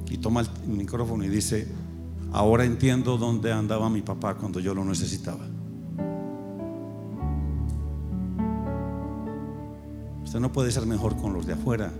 y 0.08 0.18
toma 0.18 0.42
el 0.42 0.48
micrófono 0.68 1.24
y 1.24 1.30
dice, 1.30 1.66
ahora 2.32 2.64
entiendo 2.64 3.18
dónde 3.18 3.50
andaba 3.50 3.90
mi 3.90 4.02
papá 4.02 4.36
cuando 4.36 4.60
yo 4.60 4.72
lo 4.72 4.84
necesitaba. 4.84 5.51
Usted 10.32 10.40
no 10.40 10.50
puede 10.50 10.72
ser 10.72 10.86
mejor 10.86 11.14
con 11.18 11.34
los 11.34 11.46
de 11.46 11.52
afuera 11.52 11.92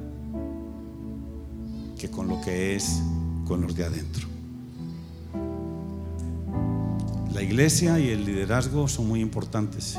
que 1.98 2.10
con 2.10 2.28
lo 2.28 2.40
que 2.40 2.74
es 2.74 3.02
con 3.46 3.60
los 3.60 3.76
de 3.76 3.84
adentro. 3.84 4.26
La 7.34 7.42
iglesia 7.42 8.00
y 8.00 8.09
el 8.09 8.24
liderazgo 8.24 8.88
son 8.88 9.06
muy 9.06 9.20
importantes. 9.20 9.98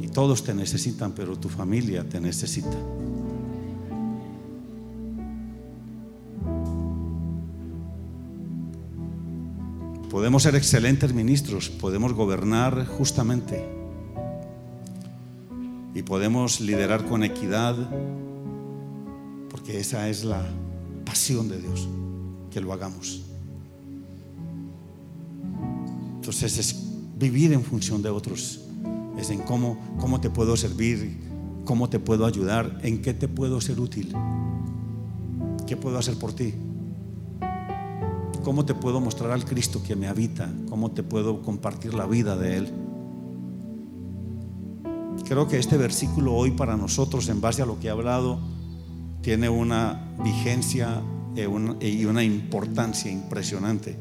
Y 0.00 0.08
todos 0.08 0.42
te 0.42 0.54
necesitan, 0.54 1.12
pero 1.12 1.36
tu 1.36 1.50
familia 1.50 2.02
te 2.08 2.18
necesita. 2.18 2.78
Podemos 10.10 10.44
ser 10.44 10.54
excelentes 10.54 11.12
ministros, 11.12 11.68
podemos 11.68 12.14
gobernar 12.14 12.86
justamente 12.86 13.76
podemos 16.06 16.60
liderar 16.60 17.04
con 17.04 17.24
equidad, 17.24 17.76
porque 19.50 19.78
esa 19.78 20.08
es 20.08 20.24
la 20.24 20.42
pasión 21.04 21.48
de 21.48 21.60
Dios, 21.60 21.88
que 22.50 22.60
lo 22.60 22.72
hagamos. 22.72 23.24
Entonces 26.14 26.58
es 26.58 26.82
vivir 27.18 27.52
en 27.52 27.62
función 27.62 28.02
de 28.02 28.08
otros, 28.08 28.60
es 29.18 29.30
en 29.30 29.40
cómo, 29.40 29.78
cómo 29.98 30.20
te 30.20 30.30
puedo 30.30 30.56
servir, 30.56 31.18
cómo 31.64 31.90
te 31.90 31.98
puedo 31.98 32.24
ayudar, 32.24 32.78
en 32.82 33.02
qué 33.02 33.12
te 33.12 33.26
puedo 33.26 33.60
ser 33.60 33.80
útil, 33.80 34.14
qué 35.66 35.76
puedo 35.76 35.98
hacer 35.98 36.18
por 36.18 36.32
ti. 36.32 36.54
¿Cómo 38.44 38.64
te 38.64 38.74
puedo 38.74 39.00
mostrar 39.00 39.32
al 39.32 39.44
Cristo 39.44 39.82
que 39.82 39.96
me 39.96 40.06
habita? 40.06 40.48
¿Cómo 40.68 40.92
te 40.92 41.02
puedo 41.02 41.42
compartir 41.42 41.94
la 41.94 42.06
vida 42.06 42.36
de 42.36 42.58
Él? 42.58 42.85
Creo 45.28 45.48
que 45.48 45.58
este 45.58 45.76
versículo 45.76 46.34
hoy 46.34 46.52
para 46.52 46.76
nosotros, 46.76 47.28
en 47.28 47.40
base 47.40 47.60
a 47.60 47.66
lo 47.66 47.80
que 47.80 47.88
he 47.88 47.90
hablado, 47.90 48.38
tiene 49.22 49.48
una 49.48 50.14
vigencia 50.22 51.02
y 51.34 52.04
una 52.04 52.22
importancia 52.22 53.10
impresionante. 53.10 53.96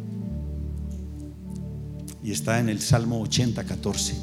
Y 2.23 2.31
está 2.31 2.59
en 2.59 2.69
el 2.69 2.79
Salmo 2.79 3.21
80, 3.21 3.63
14. 3.63 4.15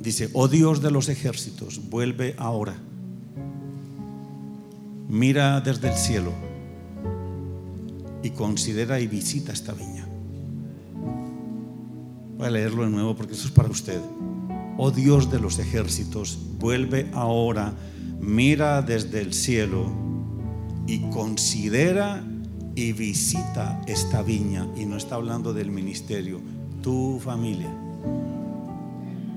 Dice, 0.00 0.28
oh 0.34 0.46
Dios 0.46 0.82
de 0.82 0.90
los 0.90 1.08
ejércitos, 1.08 1.88
vuelve 1.88 2.34
ahora. 2.36 2.74
Mira 5.08 5.62
desde 5.62 5.88
el 5.88 5.96
cielo 5.96 6.32
y 8.22 8.30
considera 8.30 9.00
y 9.00 9.06
visita 9.06 9.52
esta 9.52 9.72
viña. 9.72 10.03
A 12.44 12.50
leerlo 12.50 12.84
de 12.84 12.90
nuevo 12.90 13.16
porque 13.16 13.32
eso 13.32 13.46
es 13.46 13.54
para 13.54 13.70
usted. 13.70 14.02
Oh 14.76 14.90
Dios 14.90 15.30
de 15.30 15.40
los 15.40 15.58
ejércitos, 15.58 16.38
vuelve 16.58 17.08
ahora, 17.14 17.72
mira 18.20 18.82
desde 18.82 19.22
el 19.22 19.32
cielo 19.32 19.90
y 20.86 20.98
considera 21.08 22.22
y 22.74 22.92
visita 22.92 23.80
esta 23.86 24.20
viña. 24.20 24.68
Y 24.76 24.84
no 24.84 24.98
está 24.98 25.14
hablando 25.14 25.54
del 25.54 25.70
ministerio, 25.70 26.42
tu 26.82 27.18
familia. 27.18 27.74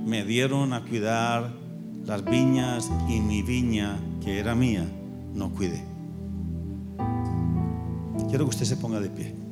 Me 0.06 0.26
dieron 0.26 0.74
a 0.74 0.84
cuidar 0.84 1.54
las 2.06 2.26
viñas 2.26 2.92
y 3.08 3.22
mi 3.22 3.42
viña, 3.42 3.98
que 4.22 4.38
era 4.38 4.54
mía, 4.54 4.86
no 5.34 5.54
cuide. 5.54 5.82
Quiero 8.28 8.44
que 8.44 8.50
usted 8.50 8.66
se 8.66 8.76
ponga 8.76 9.00
de 9.00 9.10
pie. 9.10 9.47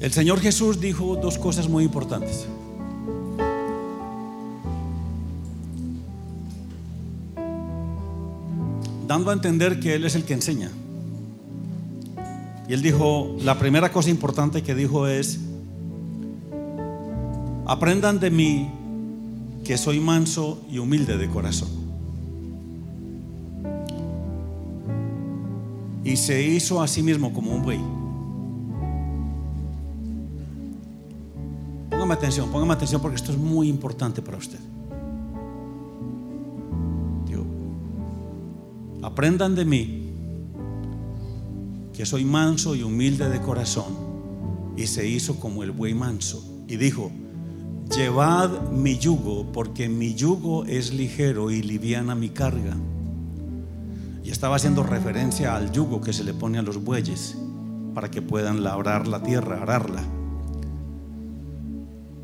El 0.00 0.12
Señor 0.12 0.40
Jesús 0.40 0.80
dijo 0.80 1.16
dos 1.16 1.38
cosas 1.38 1.68
muy 1.68 1.84
importantes. 1.84 2.46
Dando 9.06 9.30
a 9.30 9.34
entender 9.34 9.80
que 9.80 9.94
Él 9.94 10.04
es 10.04 10.14
el 10.14 10.24
que 10.24 10.34
enseña. 10.34 10.70
Y 12.68 12.74
Él 12.74 12.82
dijo, 12.82 13.36
la 13.42 13.58
primera 13.58 13.90
cosa 13.90 14.10
importante 14.10 14.62
que 14.62 14.74
dijo 14.74 15.06
es, 15.06 15.40
aprendan 17.66 18.20
de 18.20 18.30
mí 18.30 18.70
que 19.64 19.78
soy 19.78 20.00
manso 20.00 20.60
y 20.70 20.78
humilde 20.78 21.16
de 21.16 21.28
corazón. 21.28 21.88
y 26.08 26.16
se 26.16 26.42
hizo 26.42 26.80
a 26.80 26.88
sí 26.88 27.02
mismo 27.02 27.34
como 27.34 27.54
un 27.54 27.62
buey. 27.62 27.97
Póngame 32.08 32.20
atención, 32.20 32.48
póngame 32.50 32.72
atención 32.72 33.02
porque 33.02 33.16
esto 33.16 33.32
es 33.32 33.36
muy 33.36 33.68
importante 33.68 34.22
para 34.22 34.38
usted. 34.38 34.58
aprendan 39.02 39.54
de 39.54 39.64
mí 39.64 40.12
que 41.92 42.06
soy 42.06 42.24
manso 42.24 42.74
y 42.74 42.82
humilde 42.82 43.28
de 43.28 43.40
corazón. 43.40 43.94
Y 44.76 44.86
se 44.86 45.06
hizo 45.06 45.38
como 45.38 45.62
el 45.62 45.70
buey 45.70 45.92
manso. 45.92 46.64
Y 46.66 46.76
dijo, 46.76 47.10
llevad 47.94 48.70
mi 48.70 48.96
yugo, 48.96 49.52
porque 49.52 49.88
mi 49.88 50.14
yugo 50.14 50.64
es 50.64 50.94
ligero 50.94 51.50
y 51.50 51.62
liviana 51.62 52.14
mi 52.14 52.30
carga. 52.30 52.76
Y 54.24 54.30
estaba 54.30 54.56
haciendo 54.56 54.82
referencia 54.82 55.56
al 55.56 55.72
yugo 55.72 56.00
que 56.00 56.14
se 56.14 56.24
le 56.24 56.32
pone 56.32 56.58
a 56.58 56.62
los 56.62 56.82
bueyes 56.82 57.36
para 57.94 58.10
que 58.10 58.22
puedan 58.22 58.62
labrar 58.62 59.06
la 59.08 59.22
tierra, 59.22 59.62
ararla. 59.62 60.17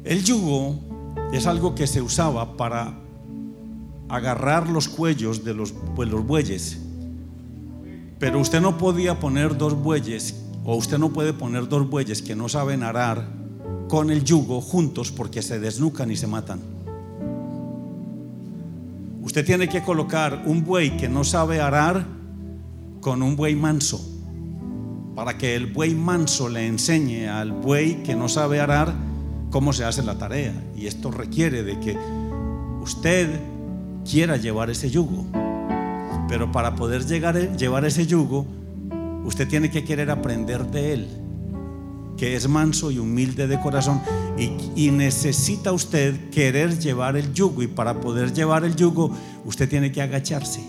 El 0.05 0.23
yugo 0.23 0.79
es 1.33 1.47
algo 1.47 1.75
que 1.75 1.87
se 1.87 2.03
usaba 2.03 2.59
para 2.59 3.01
agarrar 4.11 4.69
los 4.69 4.87
cuellos 4.87 5.45
de 5.45 5.55
los, 5.55 5.73
pues, 5.97 6.11
los 6.11 6.27
bueyes. 6.27 6.79
Pero 8.19 8.39
usted 8.39 8.61
no 8.61 8.77
podía 8.77 9.19
poner 9.19 9.57
dos 9.57 9.75
bueyes, 9.75 10.45
o 10.63 10.77
usted 10.77 10.99
no 10.99 11.11
puede 11.11 11.33
poner 11.33 11.69
dos 11.69 11.89
bueyes 11.89 12.21
que 12.21 12.37
no 12.37 12.51
saben 12.51 12.83
arar 12.83 13.27
con 13.89 14.11
el 14.11 14.25
yugo 14.25 14.61
juntos 14.61 15.11
porque 15.11 15.41
se 15.41 15.59
desnucan 15.59 16.11
y 16.11 16.17
se 16.17 16.27
matan. 16.27 16.61
Usted 19.23 19.45
tiene 19.47 19.71
que 19.71 19.83
colocar 19.83 20.43
un 20.45 20.65
buey 20.65 20.99
que 20.99 21.09
no 21.09 21.25
sabe 21.25 21.63
arar 21.63 22.07
con 23.01 23.23
un 23.23 23.37
buey 23.37 23.55
manso, 23.55 24.01
para 25.15 25.39
que 25.39 25.55
el 25.55 25.73
buey 25.73 25.95
manso 25.95 26.51
le 26.51 26.67
enseñe 26.67 27.27
al 27.27 27.53
buey 27.53 28.03
que 28.03 28.15
no 28.15 28.29
sabe 28.29 28.61
arar 28.61 28.95
cómo 29.55 29.73
se 29.73 29.85
hace 29.85 30.03
la 30.03 30.19
tarea. 30.19 30.53
Y 30.77 30.89
esto 30.89 31.13
requiere 31.13 31.63
de 31.63 31.79
que 31.79 31.97
usted 32.83 33.41
quiera 34.05 34.37
llevar 34.37 34.69
ese 34.69 34.91
yugo. 34.91 35.27
Pero 36.29 36.51
para 36.51 36.75
poder 36.75 37.07
llegar, 37.07 37.57
llevar 37.57 37.85
ese 37.85 38.05
yugo, 38.05 38.47
usted 39.25 39.47
tiene 39.47 39.71
que 39.71 39.85
querer 39.85 40.11
aprender 40.11 40.67
de 40.73 40.95
él, 40.95 41.09
que 42.17 42.35
es 42.35 42.49
manso 42.49 42.91
y 42.91 42.99
humilde 42.99 43.47
de 43.47 43.61
corazón. 43.61 44.01
Y, 44.37 44.51
y 44.75 44.91
necesita 44.91 45.71
usted 45.71 46.31
querer 46.31 46.77
llevar 46.81 47.17
el 47.17 47.33
yugo. 47.33 47.63
Y 47.63 47.69
para 47.69 48.01
poder 48.01 48.33
llevar 48.33 48.65
el 48.65 48.75
yugo, 48.75 49.17
usted 49.45 49.69
tiene 49.69 49.93
que 49.93 50.03
agacharse 50.03 50.65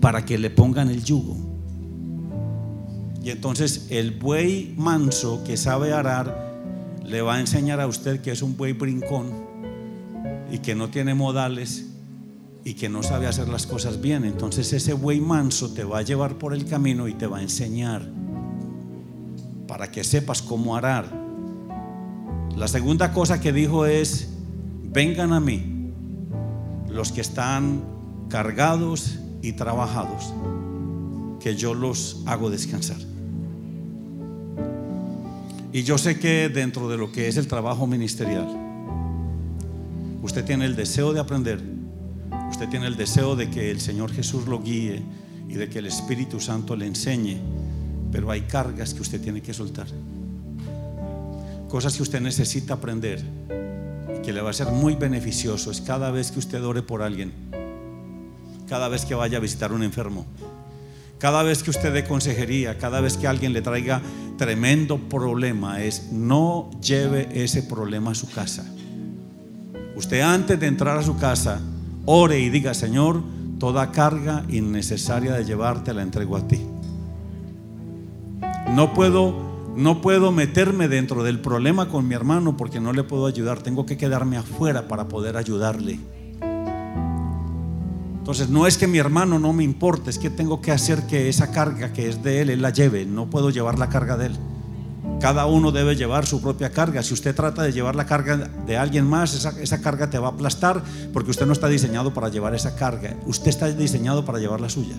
para 0.00 0.24
que 0.24 0.38
le 0.38 0.50
pongan 0.50 0.88
el 0.88 1.02
yugo. 1.02 1.51
Y 3.22 3.30
entonces 3.30 3.86
el 3.90 4.12
buey 4.12 4.74
manso 4.76 5.44
que 5.44 5.56
sabe 5.56 5.92
arar 5.92 6.52
le 7.04 7.22
va 7.22 7.36
a 7.36 7.40
enseñar 7.40 7.80
a 7.80 7.86
usted 7.86 8.20
que 8.20 8.32
es 8.32 8.42
un 8.42 8.56
buey 8.56 8.72
brincón 8.72 9.30
y 10.50 10.58
que 10.58 10.74
no 10.74 10.90
tiene 10.90 11.14
modales 11.14 11.86
y 12.64 12.74
que 12.74 12.88
no 12.88 13.02
sabe 13.02 13.26
hacer 13.26 13.48
las 13.48 13.66
cosas 13.66 14.00
bien. 14.00 14.24
Entonces 14.24 14.72
ese 14.72 14.92
buey 14.92 15.20
manso 15.20 15.72
te 15.72 15.84
va 15.84 15.98
a 15.98 16.02
llevar 16.02 16.38
por 16.38 16.54
el 16.54 16.66
camino 16.66 17.06
y 17.06 17.14
te 17.14 17.26
va 17.26 17.38
a 17.38 17.42
enseñar 17.42 18.08
para 19.68 19.90
que 19.90 20.04
sepas 20.04 20.42
cómo 20.42 20.76
arar. 20.76 21.06
La 22.56 22.68
segunda 22.68 23.12
cosa 23.12 23.40
que 23.40 23.52
dijo 23.52 23.86
es, 23.86 24.28
vengan 24.82 25.32
a 25.32 25.40
mí 25.40 25.90
los 26.88 27.12
que 27.12 27.20
están 27.20 27.82
cargados 28.28 29.18
y 29.40 29.52
trabajados, 29.52 30.32
que 31.40 31.56
yo 31.56 31.74
los 31.74 32.22
hago 32.26 32.50
descansar. 32.50 33.11
Y 35.72 35.82
yo 35.82 35.98
sé 35.98 36.18
que 36.18 36.48
dentro 36.48 36.88
de 36.88 36.96
lo 36.98 37.10
que 37.10 37.28
es 37.28 37.36
el 37.36 37.46
trabajo 37.46 37.86
ministerial, 37.86 38.46
usted 40.22 40.44
tiene 40.44 40.66
el 40.66 40.76
deseo 40.76 41.12
de 41.12 41.20
aprender 41.20 41.72
Usted 42.52 42.68
tiene 42.68 42.86
el 42.86 42.96
deseo 42.96 43.34
de 43.34 43.48
que 43.48 43.70
el 43.70 43.80
Señor 43.80 44.12
Jesús 44.12 44.46
lo 44.46 44.60
guíe 44.62 45.02
y 45.48 45.54
de 45.54 45.70
que 45.70 45.78
el 45.78 45.86
Espíritu 45.86 46.38
Santo 46.38 46.76
le 46.76 46.86
enseñe, 46.86 47.38
pero 48.12 48.30
hay 48.30 48.42
cargas 48.42 48.92
que 48.92 49.00
usted 49.00 49.22
tiene 49.22 49.40
que 49.40 49.54
soltar. 49.54 49.86
Cosas 51.70 51.96
que 51.96 52.02
usted 52.02 52.20
necesita 52.20 52.74
aprender 52.74 53.24
y 54.16 54.20
que 54.20 54.34
le 54.34 54.42
va 54.42 54.50
a 54.50 54.52
ser 54.52 54.68
muy 54.68 54.96
beneficioso 54.96 55.70
es 55.70 55.80
cada 55.80 56.10
vez 56.10 56.30
que 56.30 56.40
usted 56.40 56.62
ore 56.62 56.82
por 56.82 57.00
alguien, 57.00 57.32
cada 58.68 58.88
vez 58.88 59.06
que 59.06 59.14
vaya 59.14 59.38
a 59.38 59.40
visitar 59.40 59.72
un 59.72 59.82
enfermo, 59.82 60.26
cada 61.22 61.44
vez 61.44 61.62
que 61.62 61.70
usted 61.70 61.92
dé 61.92 62.02
consejería, 62.02 62.78
cada 62.78 63.00
vez 63.00 63.16
que 63.16 63.28
alguien 63.28 63.52
le 63.52 63.62
traiga 63.62 64.02
tremendo 64.36 64.98
problema, 64.98 65.80
es 65.80 66.10
no 66.10 66.68
lleve 66.80 67.28
ese 67.44 67.62
problema 67.62 68.10
a 68.10 68.14
su 68.16 68.28
casa. 68.28 68.66
Usted 69.94 70.20
antes 70.20 70.58
de 70.58 70.66
entrar 70.66 70.98
a 70.98 71.04
su 71.04 71.16
casa, 71.18 71.60
ore 72.06 72.40
y 72.40 72.50
diga, 72.50 72.74
Señor, 72.74 73.22
toda 73.60 73.92
carga 73.92 74.44
innecesaria 74.48 75.34
de 75.34 75.44
llevarte 75.44 75.94
la 75.94 76.02
entrego 76.02 76.36
a 76.36 76.48
ti. 76.48 76.60
No 78.74 78.92
puedo 78.92 79.52
no 79.76 80.02
puedo 80.02 80.32
meterme 80.32 80.88
dentro 80.88 81.22
del 81.22 81.38
problema 81.38 81.88
con 81.88 82.08
mi 82.08 82.16
hermano 82.16 82.56
porque 82.56 82.80
no 82.80 82.92
le 82.92 83.04
puedo 83.04 83.26
ayudar, 83.26 83.62
tengo 83.62 83.86
que 83.86 83.96
quedarme 83.96 84.38
afuera 84.38 84.88
para 84.88 85.06
poder 85.06 85.36
ayudarle. 85.36 86.00
Entonces 88.22 88.50
no 88.50 88.68
es 88.68 88.78
que 88.78 88.86
mi 88.86 88.98
hermano 88.98 89.40
no 89.40 89.52
me 89.52 89.64
importe, 89.64 90.08
es 90.08 90.16
que 90.16 90.30
tengo 90.30 90.60
que 90.60 90.70
hacer 90.70 91.08
que 91.08 91.28
esa 91.28 91.50
carga 91.50 91.92
que 91.92 92.08
es 92.08 92.22
de 92.22 92.40
él, 92.40 92.50
él 92.50 92.62
la 92.62 92.70
lleve, 92.70 93.04
no 93.04 93.28
puedo 93.28 93.50
llevar 93.50 93.80
la 93.80 93.88
carga 93.88 94.16
de 94.16 94.26
él. 94.26 94.38
Cada 95.20 95.46
uno 95.46 95.72
debe 95.72 95.96
llevar 95.96 96.24
su 96.24 96.40
propia 96.40 96.70
carga. 96.70 97.02
Si 97.02 97.14
usted 97.14 97.34
trata 97.34 97.64
de 97.64 97.72
llevar 97.72 97.96
la 97.96 98.06
carga 98.06 98.36
de 98.36 98.76
alguien 98.76 99.08
más, 99.08 99.34
esa, 99.34 99.80
carga 99.80 100.08
te 100.08 100.20
va 100.20 100.28
a 100.28 100.30
aplastar 100.30 100.84
porque 101.12 101.32
usted 101.32 101.46
no 101.46 101.52
está 101.52 101.66
diseñado 101.66 102.14
para 102.14 102.28
llevar 102.28 102.54
esa 102.54 102.76
carga. 102.76 103.16
Usted 103.26 103.48
está 103.48 103.66
diseñado 103.72 104.24
para 104.24 104.38
llevar 104.38 104.60
la 104.60 104.68
suya. 104.68 104.94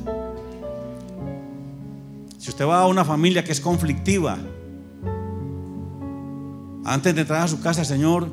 Si 2.40 2.50
usted 2.50 2.66
va 2.66 2.82
a 2.82 2.88
una 2.88 3.06
familia 3.06 3.46
que 3.46 3.54
es 3.54 3.62
conflictiva, 3.62 4.38
antes 6.84 7.16
de 7.16 7.22
entrar 7.22 7.44
a 7.44 7.48
su 7.48 7.62
casa, 7.62 7.86
Señor, 7.86 8.28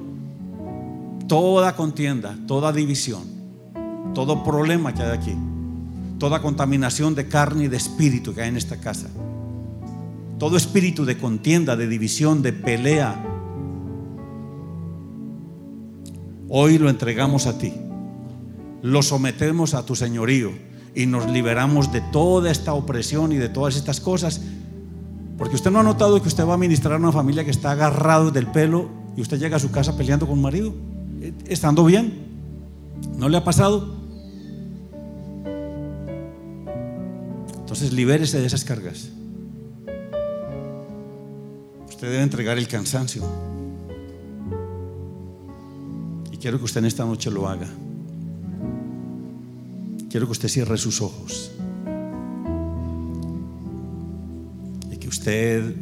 toda 1.29 1.77
contienda, 1.77 2.37
toda 2.49 2.73
división, 2.73 3.40
todo 4.15 4.45
problema 4.45 4.95
que 4.95 5.03
hay 5.03 5.11
aquí, 5.11 5.35
toda 6.19 6.43
contaminación 6.43 7.15
de 7.15 7.29
carne 7.29 7.65
y 7.65 7.69
de 7.69 7.77
espíritu 7.77 8.35
que 8.35 8.43
hay 8.43 8.49
en 8.49 8.57
esta 8.57 8.77
casa 8.79 9.09
todo 10.41 10.57
espíritu 10.57 11.05
de 11.05 11.19
contienda, 11.19 11.77
de 11.77 11.87
división, 11.87 12.41
de 12.41 12.55
pelea, 12.55 13.23
hoy 16.49 16.79
lo 16.79 16.89
entregamos 16.89 17.47
a 17.47 17.59
ti. 17.59 17.75
Lo 18.83 19.03
sometemos 19.03 19.75
a 19.75 19.85
tu 19.85 19.95
señorío 19.95 20.51
y 20.95 21.05
nos 21.05 21.31
liberamos 21.31 21.93
de 21.93 22.01
toda 22.01 22.51
esta 22.51 22.73
opresión 22.73 23.33
y 23.33 23.37
de 23.37 23.51
todas 23.51 23.77
estas 23.77 24.01
cosas. 24.01 24.41
Porque 25.37 25.57
usted 25.57 25.71
no 25.71 25.81
ha 25.81 25.83
notado 25.83 26.21
que 26.23 26.29
usted 26.29 26.47
va 26.47 26.55
a 26.55 26.59
ministrar 26.59 26.95
a 26.95 26.97
una 26.97 27.13
familia 27.13 27.45
que 27.45 27.51
está 27.51 27.73
agarrado 27.73 28.31
del 28.31 28.47
pelo 28.47 28.89
y 29.19 29.21
usted 29.21 29.39
llega 29.39 29.59
a 29.59 29.61
su 29.61 29.71
casa 29.71 29.95
peleando 29.99 30.27
con 30.27 30.39
el 30.39 30.43
marido, 30.43 30.73
estando 31.49 31.85
bien. 31.85 32.15
¿No 33.19 33.29
le 33.29 33.37
ha 33.37 33.45
pasado? 33.45 34.00
Entonces 37.71 37.93
libérese 37.93 38.41
de 38.41 38.47
esas 38.47 38.65
cargas. 38.65 39.11
Usted 41.89 42.11
debe 42.11 42.21
entregar 42.25 42.59
el 42.59 42.67
cansancio. 42.67 43.23
Y 46.33 46.37
quiero 46.39 46.59
que 46.59 46.65
usted 46.65 46.81
en 46.81 46.87
esta 46.87 47.05
noche 47.05 47.31
lo 47.31 47.49
haga. 47.49 47.69
Quiero 50.11 50.27
que 50.27 50.33
usted 50.33 50.49
cierre 50.49 50.77
sus 50.79 51.01
ojos. 51.01 51.53
Y 54.91 54.97
que 54.97 55.07
usted, 55.07 55.77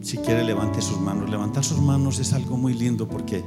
si 0.00 0.16
quiere, 0.16 0.42
levante 0.42 0.80
sus 0.80 0.98
manos. 0.98 1.28
Levantar 1.28 1.64
sus 1.64 1.82
manos 1.82 2.18
es 2.18 2.32
algo 2.32 2.56
muy 2.56 2.72
lindo 2.72 3.06
porque 3.06 3.44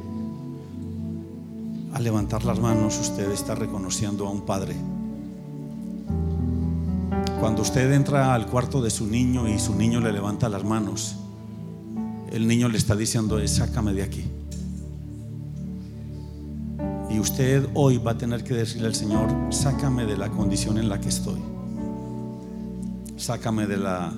al 1.91 2.03
levantar 2.03 2.45
las 2.45 2.59
manos 2.59 2.99
usted 2.99 3.31
está 3.31 3.55
reconociendo 3.55 4.27
a 4.27 4.29
un 4.29 4.41
Padre. 4.41 4.75
Cuando 7.39 7.61
usted 7.61 7.91
entra 7.93 8.33
al 8.33 8.47
cuarto 8.47 8.81
de 8.81 8.89
su 8.89 9.05
niño 9.05 9.47
y 9.47 9.59
su 9.59 9.75
niño 9.75 9.99
le 9.99 10.11
levanta 10.11 10.49
las 10.49 10.63
manos, 10.63 11.15
el 12.31 12.47
niño 12.47 12.67
le 12.67 12.79
está 12.79 12.95
diciendo, 12.95 13.39
sácame 13.47 13.93
de 13.93 14.01
aquí. 14.01 14.25
Y 17.11 17.19
usted 17.19 17.67
hoy 17.75 17.99
va 17.99 18.11
a 18.11 18.17
tener 18.17 18.43
que 18.43 18.55
decirle 18.55 18.87
al 18.87 18.95
Señor, 18.95 19.29
sácame 19.51 20.05
de 20.05 20.17
la 20.17 20.29
condición 20.29 20.79
en 20.79 20.89
la 20.89 20.99
que 20.99 21.09
estoy. 21.09 21.39
Sácame 23.17 23.67
de 23.67 23.77
la 23.77 24.11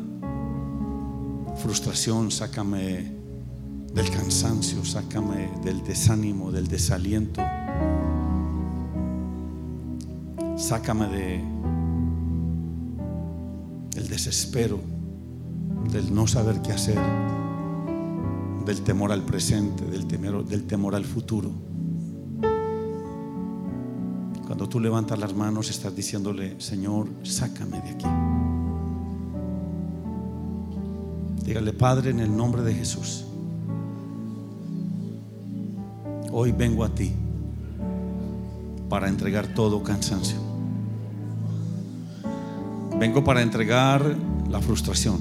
frustración, 1.58 2.32
sácame 2.32 3.12
del 3.94 4.10
cansancio, 4.12 4.86
sácame 4.86 5.50
del 5.64 5.84
desánimo, 5.84 6.52
del 6.52 6.70
desaliento. 6.70 7.42
Sácame 10.58 11.08
de 11.08 11.59
desespero, 14.20 14.82
del 15.94 16.14
no 16.14 16.28
saber 16.28 16.62
qué 16.62 16.74
hacer, 16.74 17.00
del 18.66 18.82
temor 18.82 19.14
al 19.14 19.24
presente, 19.24 19.86
del 19.86 20.08
temor, 20.08 20.46
del 20.46 20.66
temor 20.66 20.94
al 20.94 21.06
futuro. 21.06 21.50
Cuando 24.46 24.68
tú 24.68 24.82
levantas 24.82 25.18
las 25.18 25.34
manos 25.34 25.70
estás 25.70 25.96
diciéndole, 25.96 26.60
Señor, 26.60 27.08
sácame 27.24 27.80
de 27.80 27.90
aquí. 27.92 28.06
Dígale, 31.46 31.72
Padre, 31.72 32.10
en 32.10 32.20
el 32.20 32.36
nombre 32.36 32.62
de 32.62 32.74
Jesús, 32.74 33.24
hoy 36.34 36.52
vengo 36.52 36.84
a 36.84 36.90
ti 36.90 37.14
para 38.90 39.08
entregar 39.08 39.48
todo 39.54 39.82
cansancio. 39.82 40.49
Vengo 43.00 43.24
para 43.24 43.42
entregar 43.42 44.16
la 44.50 44.60
frustración. 44.62 45.20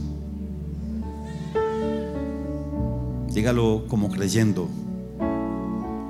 Dígalo 3.33 3.85
como 3.89 4.09
creyendo, 4.11 4.69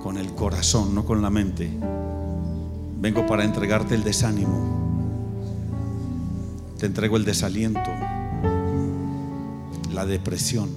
con 0.02 0.16
el 0.16 0.34
corazón, 0.34 0.94
no 0.94 1.04
con 1.04 1.20
la 1.20 1.30
mente. 1.30 1.70
Vengo 3.00 3.26
para 3.26 3.44
entregarte 3.44 3.94
el 3.94 4.02
desánimo. 4.02 4.78
Te 6.78 6.86
entrego 6.86 7.16
el 7.16 7.24
desaliento, 7.24 7.90
la 9.92 10.06
depresión, 10.06 10.70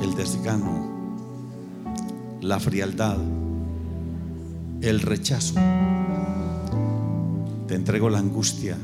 el 0.00 0.14
desgano, 0.14 0.88
la 2.40 2.58
frialdad 2.58 3.18
el 4.82 5.00
rechazo. 5.00 5.54
Te 7.70 7.76
entrego 7.76 8.10
la 8.10 8.18
angustia, 8.18 8.76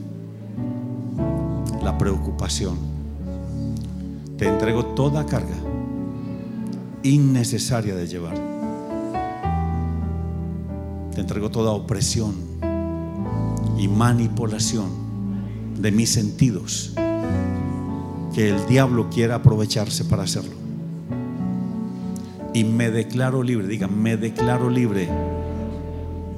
la 1.82 1.98
preocupación. 1.98 2.76
Te 4.38 4.46
entrego 4.46 4.84
toda 4.94 5.26
carga 5.26 5.56
innecesaria 7.02 7.96
de 7.96 8.06
llevar. 8.06 8.36
Te 11.12 11.20
entrego 11.20 11.50
toda 11.50 11.72
opresión 11.72 12.36
y 13.76 13.88
manipulación 13.88 14.88
de 15.80 15.90
mis 15.90 16.10
sentidos 16.10 16.94
que 18.36 18.50
el 18.50 18.66
diablo 18.68 19.10
quiera 19.10 19.34
aprovecharse 19.34 20.04
para 20.04 20.22
hacerlo. 20.22 20.54
Y 22.54 22.62
me 22.62 22.92
declaro 22.92 23.42
libre, 23.42 23.66
diga, 23.66 23.88
me 23.88 24.16
declaro 24.16 24.70
libre 24.70 25.08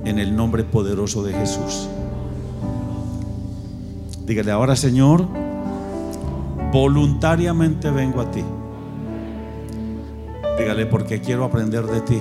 en 0.07 0.19
el 0.19 0.35
nombre 0.35 0.65
poderoso 0.65 1.23
de 1.23 1.35
Jesús. 1.35 1.91
Dígale 4.29 4.53
ahora, 4.53 4.77
Señor, 4.77 5.27
voluntariamente 6.71 7.91
vengo 7.91 8.21
a 8.21 8.31
ti. 8.31 8.45
Dígale 10.59 10.87
porque 10.87 11.21
quiero 11.21 11.45
aprender 11.45 11.85
de 11.87 12.01
ti. 12.03 12.21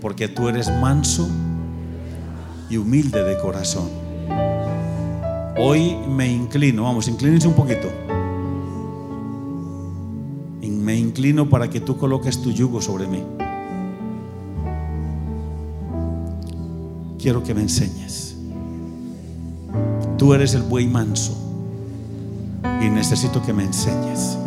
Porque 0.00 0.28
tú 0.28 0.48
eres 0.48 0.68
manso 0.80 1.28
y 2.68 2.76
humilde 2.76 3.22
de 3.22 3.38
corazón. 3.38 3.88
Hoy 5.56 5.96
me 6.08 6.26
inclino, 6.26 6.82
vamos, 6.82 7.06
inclínense 7.06 7.46
un 7.46 7.54
poquito. 7.54 7.88
Me 10.60 10.96
inclino 10.96 11.48
para 11.48 11.70
que 11.70 11.80
tú 11.80 11.96
coloques 11.96 12.42
tu 12.42 12.50
yugo 12.50 12.82
sobre 12.82 13.06
mí. 13.06 13.22
quiero 17.22 17.42
que 17.44 17.54
me 17.54 17.62
enseñes. 17.62 18.31
Tú 20.22 20.34
eres 20.34 20.54
el 20.54 20.62
buey 20.62 20.86
manso 20.86 21.36
y 22.80 22.88
necesito 22.88 23.42
que 23.42 23.52
me 23.52 23.64
enseñes 23.64 24.38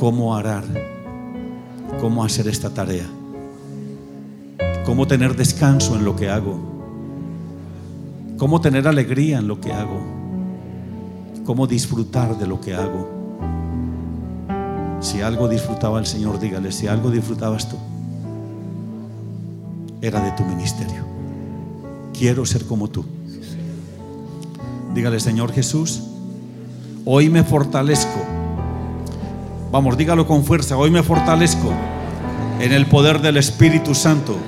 cómo 0.00 0.34
arar, 0.34 0.64
cómo 2.00 2.24
hacer 2.24 2.48
esta 2.48 2.70
tarea, 2.70 3.04
cómo 4.86 5.06
tener 5.06 5.36
descanso 5.36 5.94
en 5.94 6.06
lo 6.06 6.16
que 6.16 6.30
hago, 6.30 6.58
cómo 8.38 8.62
tener 8.62 8.88
alegría 8.88 9.40
en 9.40 9.46
lo 9.46 9.60
que 9.60 9.74
hago, 9.74 10.00
cómo 11.44 11.66
disfrutar 11.66 12.38
de 12.38 12.46
lo 12.46 12.58
que 12.58 12.74
hago. 12.74 13.10
Si 15.00 15.20
algo 15.20 15.48
disfrutaba 15.48 15.98
el 15.98 16.06
Señor, 16.06 16.40
dígale, 16.40 16.72
si 16.72 16.86
algo 16.86 17.10
disfrutabas 17.10 17.68
tú, 17.68 17.76
era 20.00 20.24
de 20.24 20.30
tu 20.30 20.44
ministerio 20.44 21.04
quiero 22.18 22.46
ser 22.46 22.64
como 22.64 22.88
tú. 22.88 23.04
Dígale, 24.96 25.20
Señor 25.20 25.52
Jesús, 25.52 26.02
hoy 27.04 27.28
me 27.28 27.44
fortalezco. 27.44 28.18
Vamos, 29.70 29.98
dígalo 29.98 30.26
con 30.26 30.42
fuerza, 30.42 30.78
hoy 30.78 30.90
me 30.90 31.02
fortalezco 31.02 31.70
en 32.60 32.72
el 32.72 32.86
poder 32.86 33.20
del 33.20 33.36
Espíritu 33.36 33.94
Santo 33.94 34.38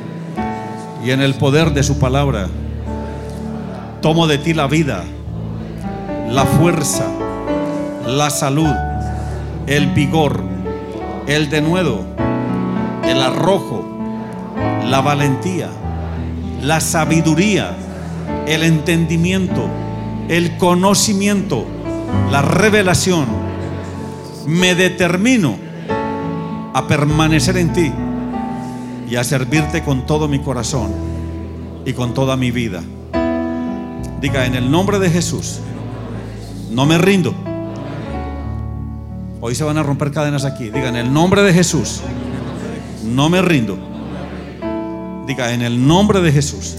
y 1.05 1.11
en 1.11 1.21
el 1.21 1.35
poder 1.35 1.75
de 1.75 1.83
su 1.83 1.99
palabra. 1.99 2.49
Tomo 4.01 4.27
de 4.27 4.39
ti 4.39 4.55
la 4.55 4.67
vida, 4.69 5.05
la 6.31 6.47
fuerza, 6.47 7.05
la 8.07 8.31
salud, 8.31 8.75
el 9.67 9.89
vigor, 9.89 10.43
el 11.27 11.51
denuedo, 11.51 12.07
el 13.05 13.21
arrojo, 13.21 13.85
la 14.87 15.03
valentía 15.03 15.69
la 16.63 16.81
sabiduría, 16.81 17.77
el 18.47 18.63
entendimiento, 18.63 19.69
el 20.29 20.57
conocimiento, 20.57 21.67
la 22.31 22.43
revelación. 22.43 23.27
Me 24.47 24.75
determino 24.75 25.57
a 26.75 26.87
permanecer 26.87 27.57
en 27.57 27.73
ti 27.73 27.93
y 29.11 29.17
a 29.17 29.25
servirte 29.25 29.83
con 29.83 30.07
todo 30.07 30.29
mi 30.29 30.39
corazón 30.41 30.93
y 31.85 31.93
con 31.93 32.15
toda 32.15 32.37
mi 32.37 32.51
vida. 32.51 32.83
Diga, 34.21 34.47
en 34.47 34.55
el 34.55 34.71
nombre 34.71 34.99
de 34.99 35.11
Jesús, 35.11 35.61
no 36.71 36.87
me 36.87 36.99
rindo. 36.99 37.35
Hoy 39.41 39.55
se 39.55 39.65
van 39.65 39.79
a 39.79 39.83
romper 39.83 40.11
cadenas 40.11 40.45
aquí. 40.45 40.65
Diga, 40.65 40.89
en 40.89 40.97
el 40.97 41.13
nombre 41.13 41.43
de 41.43 41.53
Jesús, 41.53 42.01
no 43.05 43.29
me 43.29 43.41
rindo. 43.41 43.79
Diga, 45.27 45.53
en 45.53 45.63
el 45.63 45.87
nombre 45.87 46.21
de 46.21 46.33
Jesús, 46.33 46.77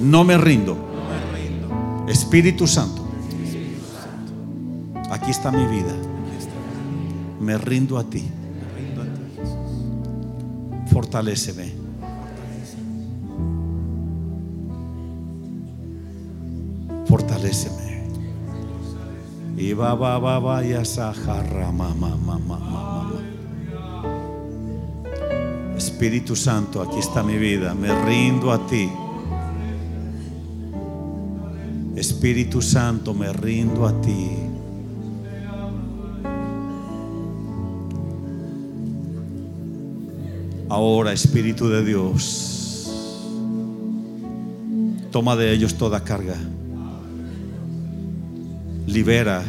no 0.00 0.24
me 0.24 0.36
rindo. 0.36 0.95
Espíritu 2.08 2.66
Santo, 2.66 3.02
aquí 5.10 5.30
está 5.30 5.50
mi 5.50 5.66
vida. 5.66 5.94
Me 7.40 7.58
rindo 7.58 7.98
a 7.98 8.04
ti. 8.04 8.24
Fortaléceme. 10.90 11.72
Fortaléceme. 17.06 17.86
Y 19.56 19.72
va, 19.72 19.94
va, 19.94 20.18
va, 20.18 20.38
va, 20.38 20.62
mamá, 21.72 21.94
mamá, 21.94 22.38
mamá. 22.38 23.10
Espíritu 25.76 26.36
Santo, 26.36 26.82
aquí 26.82 26.98
está 26.98 27.22
mi 27.22 27.36
vida, 27.36 27.74
me 27.74 27.88
rindo 28.04 28.52
a 28.52 28.66
ti. 28.66 28.90
Espíritu 31.96 32.62
Santo, 32.62 33.14
me 33.14 33.32
rindo 33.32 33.86
a 33.86 34.00
ti. 34.00 34.28
Ahora, 40.68 41.12
Espíritu 41.12 41.68
de 41.68 41.84
Dios, 41.84 42.90
toma 45.10 45.34
de 45.36 45.52
ellos 45.52 45.74
toda 45.74 46.04
carga. 46.04 46.36
Libera. 48.86 49.42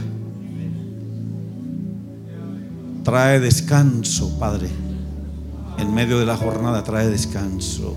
Trae 3.04 3.40
descanso, 3.40 4.38
Padre 4.40 4.88
en 5.78 5.94
medio 5.94 6.20
de 6.20 6.26
la 6.26 6.36
jornada 6.36 6.84
trae 6.84 7.08
descanso. 7.08 7.96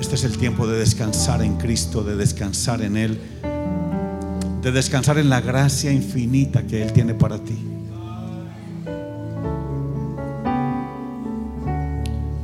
Este 0.00 0.14
es 0.14 0.24
el 0.24 0.38
tiempo 0.38 0.66
de 0.66 0.78
descansar 0.78 1.42
en 1.42 1.56
Cristo, 1.56 2.02
de 2.02 2.16
descansar 2.16 2.82
en 2.82 2.96
Él, 2.96 3.20
de 4.62 4.72
descansar 4.72 5.18
en 5.18 5.30
la 5.30 5.40
gracia 5.40 5.90
infinita 5.90 6.66
que 6.66 6.82
Él 6.82 6.92
tiene 6.92 7.14
para 7.14 7.38
ti. 7.38 7.58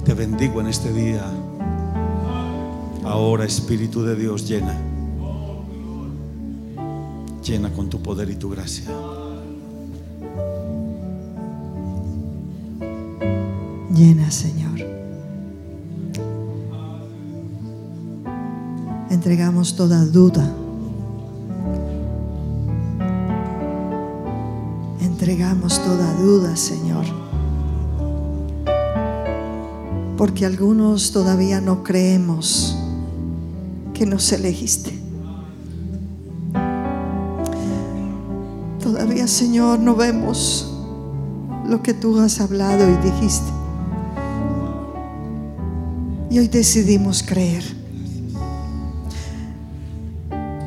Te 0.05 0.15
bendigo 0.15 0.61
en 0.61 0.69
este 0.69 0.93
día. 0.93 1.25
Ahora 3.05 3.45
Espíritu 3.45 4.03
de 4.03 4.17
Dios 4.17 4.49
llena. 4.49 4.75
Llena 7.45 7.71
con 7.73 7.91
tu 7.91 8.03
poder 8.03 8.31
y 8.31 8.37
tu 8.37 8.51
gracia. 8.51 8.91
Llena, 13.95 14.31
Señor. 14.31 14.79
Entregamos 19.11 19.77
toda 19.77 20.05
duda. 20.05 20.66
Entregamos 25.29 25.83
toda 25.83 26.15
duda, 26.15 26.55
Señor. 26.55 27.05
Porque 30.17 30.47
algunos 30.47 31.11
todavía 31.11 31.61
no 31.61 31.83
creemos 31.83 32.79
que 33.93 34.07
nos 34.07 34.31
elegiste. 34.31 34.97
Todavía, 38.81 39.27
Señor, 39.27 39.81
no 39.81 39.97
vemos 39.97 40.73
lo 41.69 41.83
que 41.83 41.93
tú 41.93 42.21
has 42.21 42.41
hablado 42.41 42.89
y 42.89 42.95
dijiste. 43.11 43.51
Y 46.31 46.39
hoy 46.39 46.47
decidimos 46.47 47.25
creer. 47.25 47.65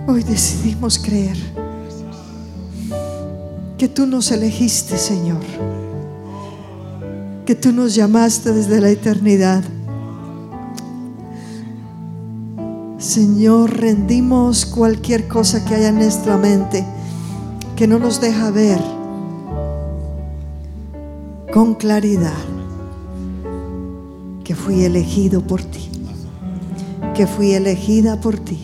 Hoy 0.05 0.21
decidimos 0.23 0.99
creer 0.99 1.58
que 3.79 3.87
tú 3.87 4.05
nos 4.05 4.29
elegiste, 4.31 4.97
Señor. 4.97 5.39
Que 7.45 7.55
tú 7.55 7.71
nos 7.71 7.95
llamaste 7.95 8.51
desde 8.51 8.81
la 8.81 8.89
eternidad. 8.89 9.63
Señor, 12.97 13.77
rendimos 13.77 14.65
cualquier 14.65 15.29
cosa 15.29 15.63
que 15.63 15.75
haya 15.75 15.87
en 15.87 15.95
nuestra 15.95 16.35
mente 16.35 16.85
que 17.77 17.87
no 17.87 17.97
nos 17.99 18.19
deja 18.19 18.51
ver 18.51 18.81
con 21.53 21.75
claridad 21.75 22.33
que 24.43 24.55
fui 24.55 24.83
elegido 24.83 25.41
por 25.41 25.63
ti, 25.63 25.89
que 27.15 27.25
fui 27.25 27.53
elegida 27.53 28.19
por 28.19 28.37
ti. 28.37 28.59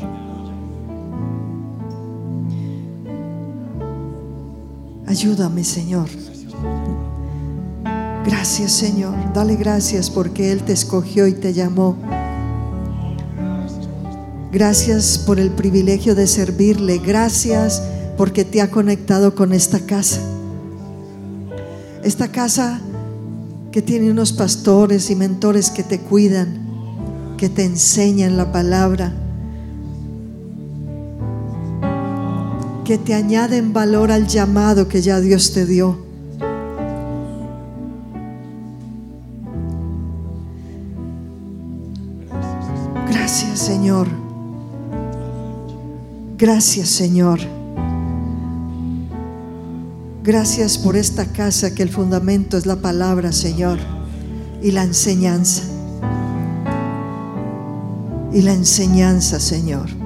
Ayúdame, 5.16 5.64
Señor. 5.64 6.10
Gracias, 8.26 8.74
Señor. 8.74 9.14
Dale 9.34 9.56
gracias 9.56 10.10
porque 10.10 10.52
Él 10.52 10.64
te 10.64 10.74
escogió 10.74 11.26
y 11.26 11.32
te 11.32 11.54
llamó. 11.54 11.96
Gracias 14.52 15.18
por 15.18 15.40
el 15.40 15.52
privilegio 15.52 16.16
de 16.16 16.28
servirle. 16.28 16.98
Gracias 16.98 17.82
porque 18.18 18.44
te 18.44 18.60
ha 18.60 18.70
conectado 18.70 19.36
con 19.36 19.54
esta 19.54 19.80
casa. 19.80 20.20
Esta 22.04 22.28
casa 22.28 22.82
que 23.72 23.82
tiene 23.82 24.12
unos 24.12 24.34
pastores 24.34 25.10
y 25.10 25.16
mentores 25.16 25.70
que 25.70 25.84
te 25.84 26.02
cuidan, 26.02 27.36
que 27.38 27.48
te 27.48 27.64
enseñan 27.64 28.36
la 28.36 28.52
palabra, 28.52 29.14
que 32.86 32.99
te 32.99 33.16
añaden 33.16 33.74
valor 33.74 34.12
al 34.12 34.28
llamado 34.28 34.88
que 34.88 35.02
ya 35.02 35.20
Dios 35.20 35.53
te 35.53 35.66
dio. 35.66 35.98
Gracias 43.10 43.60
Señor. 43.60 44.07
Gracias 46.38 46.90
Señor. 46.90 47.40
Gracias 50.24 50.78
por 50.78 50.95
esta 50.95 51.26
casa 51.26 51.74
que 51.74 51.84
el 51.84 51.90
fundamento 51.90 52.56
es 52.57 52.66
la 52.68 52.78
palabra, 52.78 53.32
Señor, 53.32 53.80
y 54.62 54.72
la 54.72 54.84
enseñanza. 54.84 55.64
Y 58.32 58.41
la 58.41 58.53
enseñanza, 58.53 59.40
Señor. 59.40 60.05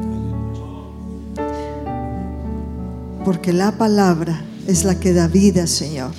Porque 3.30 3.54
la 3.54 3.74
palabra 3.74 4.42
es 4.66 4.86
la 4.86 5.00
que 5.00 5.14
da 5.14 5.28
vida, 5.28 5.68
Señor. 5.68 6.10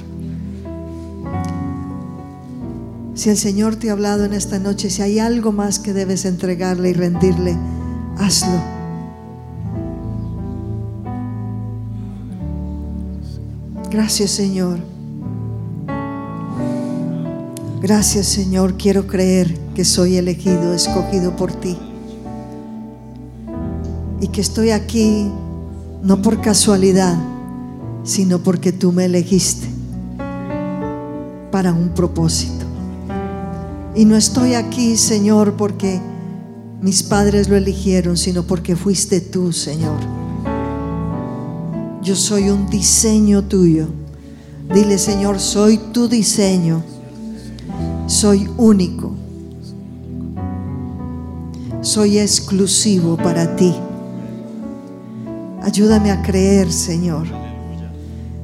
Si 3.14 3.30
el 3.30 3.36
Señor 3.36 3.74
te 3.74 3.88
ha 3.88 3.94
hablado 3.94 4.24
en 4.24 4.32
esta 4.32 4.60
noche, 4.60 4.90
si 4.90 5.02
hay 5.02 5.18
algo 5.18 5.50
más 5.50 5.80
que 5.80 5.92
debes 5.92 6.24
entregarle 6.24 6.90
y 6.90 6.92
rendirle, 6.92 7.56
hazlo. 8.16 8.60
Gracias 13.90 14.30
Señor. 14.30 14.78
Gracias 17.82 18.26
Señor. 18.26 18.76
Quiero 18.76 19.08
creer 19.08 19.58
que 19.74 19.84
soy 19.84 20.16
elegido, 20.16 20.74
escogido 20.74 21.34
por 21.34 21.50
ti. 21.54 21.76
Y 24.20 24.28
que 24.28 24.40
estoy 24.40 24.70
aquí 24.70 25.28
no 26.02 26.22
por 26.22 26.40
casualidad, 26.40 27.18
sino 28.04 28.38
porque 28.38 28.72
tú 28.72 28.92
me 28.92 29.06
elegiste 29.06 29.68
para 31.50 31.72
un 31.72 31.90
propósito. 31.90 32.64
Y 33.94 34.04
no 34.04 34.16
estoy 34.16 34.54
aquí, 34.54 34.96
Señor, 34.96 35.54
porque 35.54 36.00
mis 36.80 37.02
padres 37.02 37.48
lo 37.48 37.56
eligieron, 37.56 38.16
sino 38.16 38.44
porque 38.44 38.76
fuiste 38.76 39.20
tú, 39.20 39.52
Señor 39.52 40.20
yo 42.02 42.16
soy 42.16 42.50
un 42.50 42.68
diseño 42.68 43.42
tuyo. 43.44 43.88
Dile, 44.72 44.98
Señor, 44.98 45.38
soy 45.38 45.78
tu 45.92 46.08
diseño. 46.08 46.82
Soy 48.06 48.48
único. 48.56 49.12
Soy 51.82 52.18
exclusivo 52.18 53.16
para 53.16 53.56
ti. 53.56 53.74
Ayúdame 55.62 56.10
a 56.10 56.22
creer, 56.22 56.72
Señor, 56.72 57.26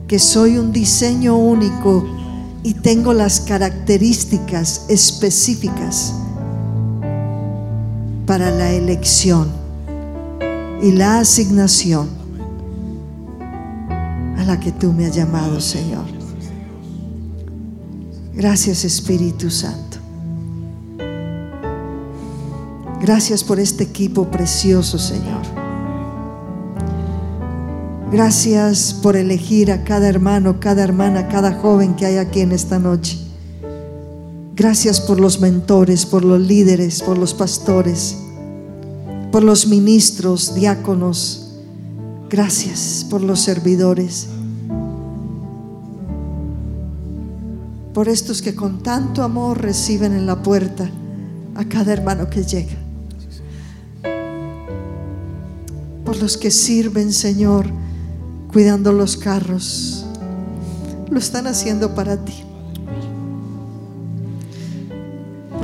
que 0.06 0.18
soy 0.18 0.59
un 0.59 0.72
diseño 0.72 1.36
único 1.36 2.06
y 2.62 2.74
tengo 2.74 3.12
las 3.12 3.40
características 3.40 4.86
específicas 4.88 6.14
para 8.26 8.51
la 8.51 8.72
elección 8.72 9.48
y 10.82 10.93
la 10.93 11.20
asignación 11.20 12.16
la 14.47 14.60
que 14.60 14.72
tú 14.72 14.93
me 14.93 15.06
has 15.06 15.14
llamado, 15.14 15.60
Señor. 15.60 16.05
Gracias 18.32 18.84
Espíritu 18.84 19.51
Santo. 19.51 19.98
Gracias 23.01 23.44
por 23.44 23.60
este 23.60 23.84
equipo 23.84 24.30
precioso, 24.30 24.98
Señor. 24.98 25.65
Gracias 28.11 28.95
por 28.95 29.16
elegir 29.16 29.70
a 29.73 29.85
cada 29.85 30.09
hermano, 30.09 30.61
cada 30.61 30.83
hermana, 30.83 31.28
cada 31.28 31.53
joven 31.53 31.95
que 31.95 32.07
hay 32.07 32.16
aquí 32.16 32.41
en 32.41 32.53
esta 32.53 32.78
noche. 32.78 33.19
Gracias 34.55 35.01
por 35.01 35.20
los 35.20 35.41
mentores, 35.41 36.07
por 36.07 36.24
los 36.24 36.41
líderes, 36.41 37.03
por 37.03 37.19
los 37.19 37.35
pastores, 37.35 38.16
por 39.33 39.43
los 39.43 39.66
ministros, 39.66 40.55
diáconos. 40.55 41.53
Gracias 42.31 43.07
por 43.09 43.20
los 43.20 43.41
servidores. 43.41 44.28
por 47.97 48.11
estos 48.11 48.43
que 48.43 48.55
con 48.55 48.83
tanto 48.83 49.23
amor 49.23 49.62
reciben 49.62 50.12
en 50.12 50.27
la 50.27 50.43
puerta 50.43 50.91
a 51.55 51.65
cada 51.65 51.95
hermano 51.95 52.28
que 52.28 52.45
llega. 52.45 52.77
Por 56.05 56.19
los 56.19 56.37
que 56.37 56.51
sirven, 56.51 57.11
Señor, 57.11 57.65
cuidando 58.57 58.91
los 58.91 59.19
carros. 59.19 60.07
Lo 61.11 61.19
están 61.19 61.47
haciendo 61.47 61.95
para 61.95 62.16
ti. 62.24 62.43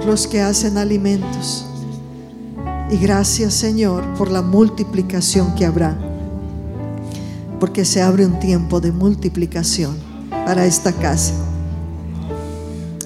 Los 0.07 0.27
que 0.27 0.43
hacen 0.43 0.77
alimentos. 0.77 1.65
Y 2.91 2.99
gracias, 2.99 3.55
Señor, 3.55 4.05
por 4.19 4.31
la 4.31 4.43
multiplicación 4.43 5.55
que 5.55 5.65
habrá. 5.65 5.97
Porque 7.59 7.87
se 7.87 8.03
abre 8.03 8.27
un 8.27 8.39
tiempo 8.39 8.79
de 8.79 8.93
multiplicación 8.93 9.97
para 10.45 10.67
esta 10.67 10.93
casa 10.93 11.33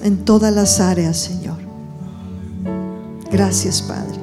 en 0.03 0.17
todas 0.25 0.53
las 0.53 0.81
áreas, 0.81 1.15
Señor. 1.15 1.59
Gracias, 3.31 3.81
Padre. 3.81 4.19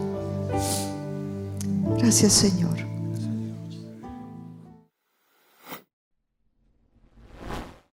Gracias, 1.97 2.35
Señor. 2.35 2.64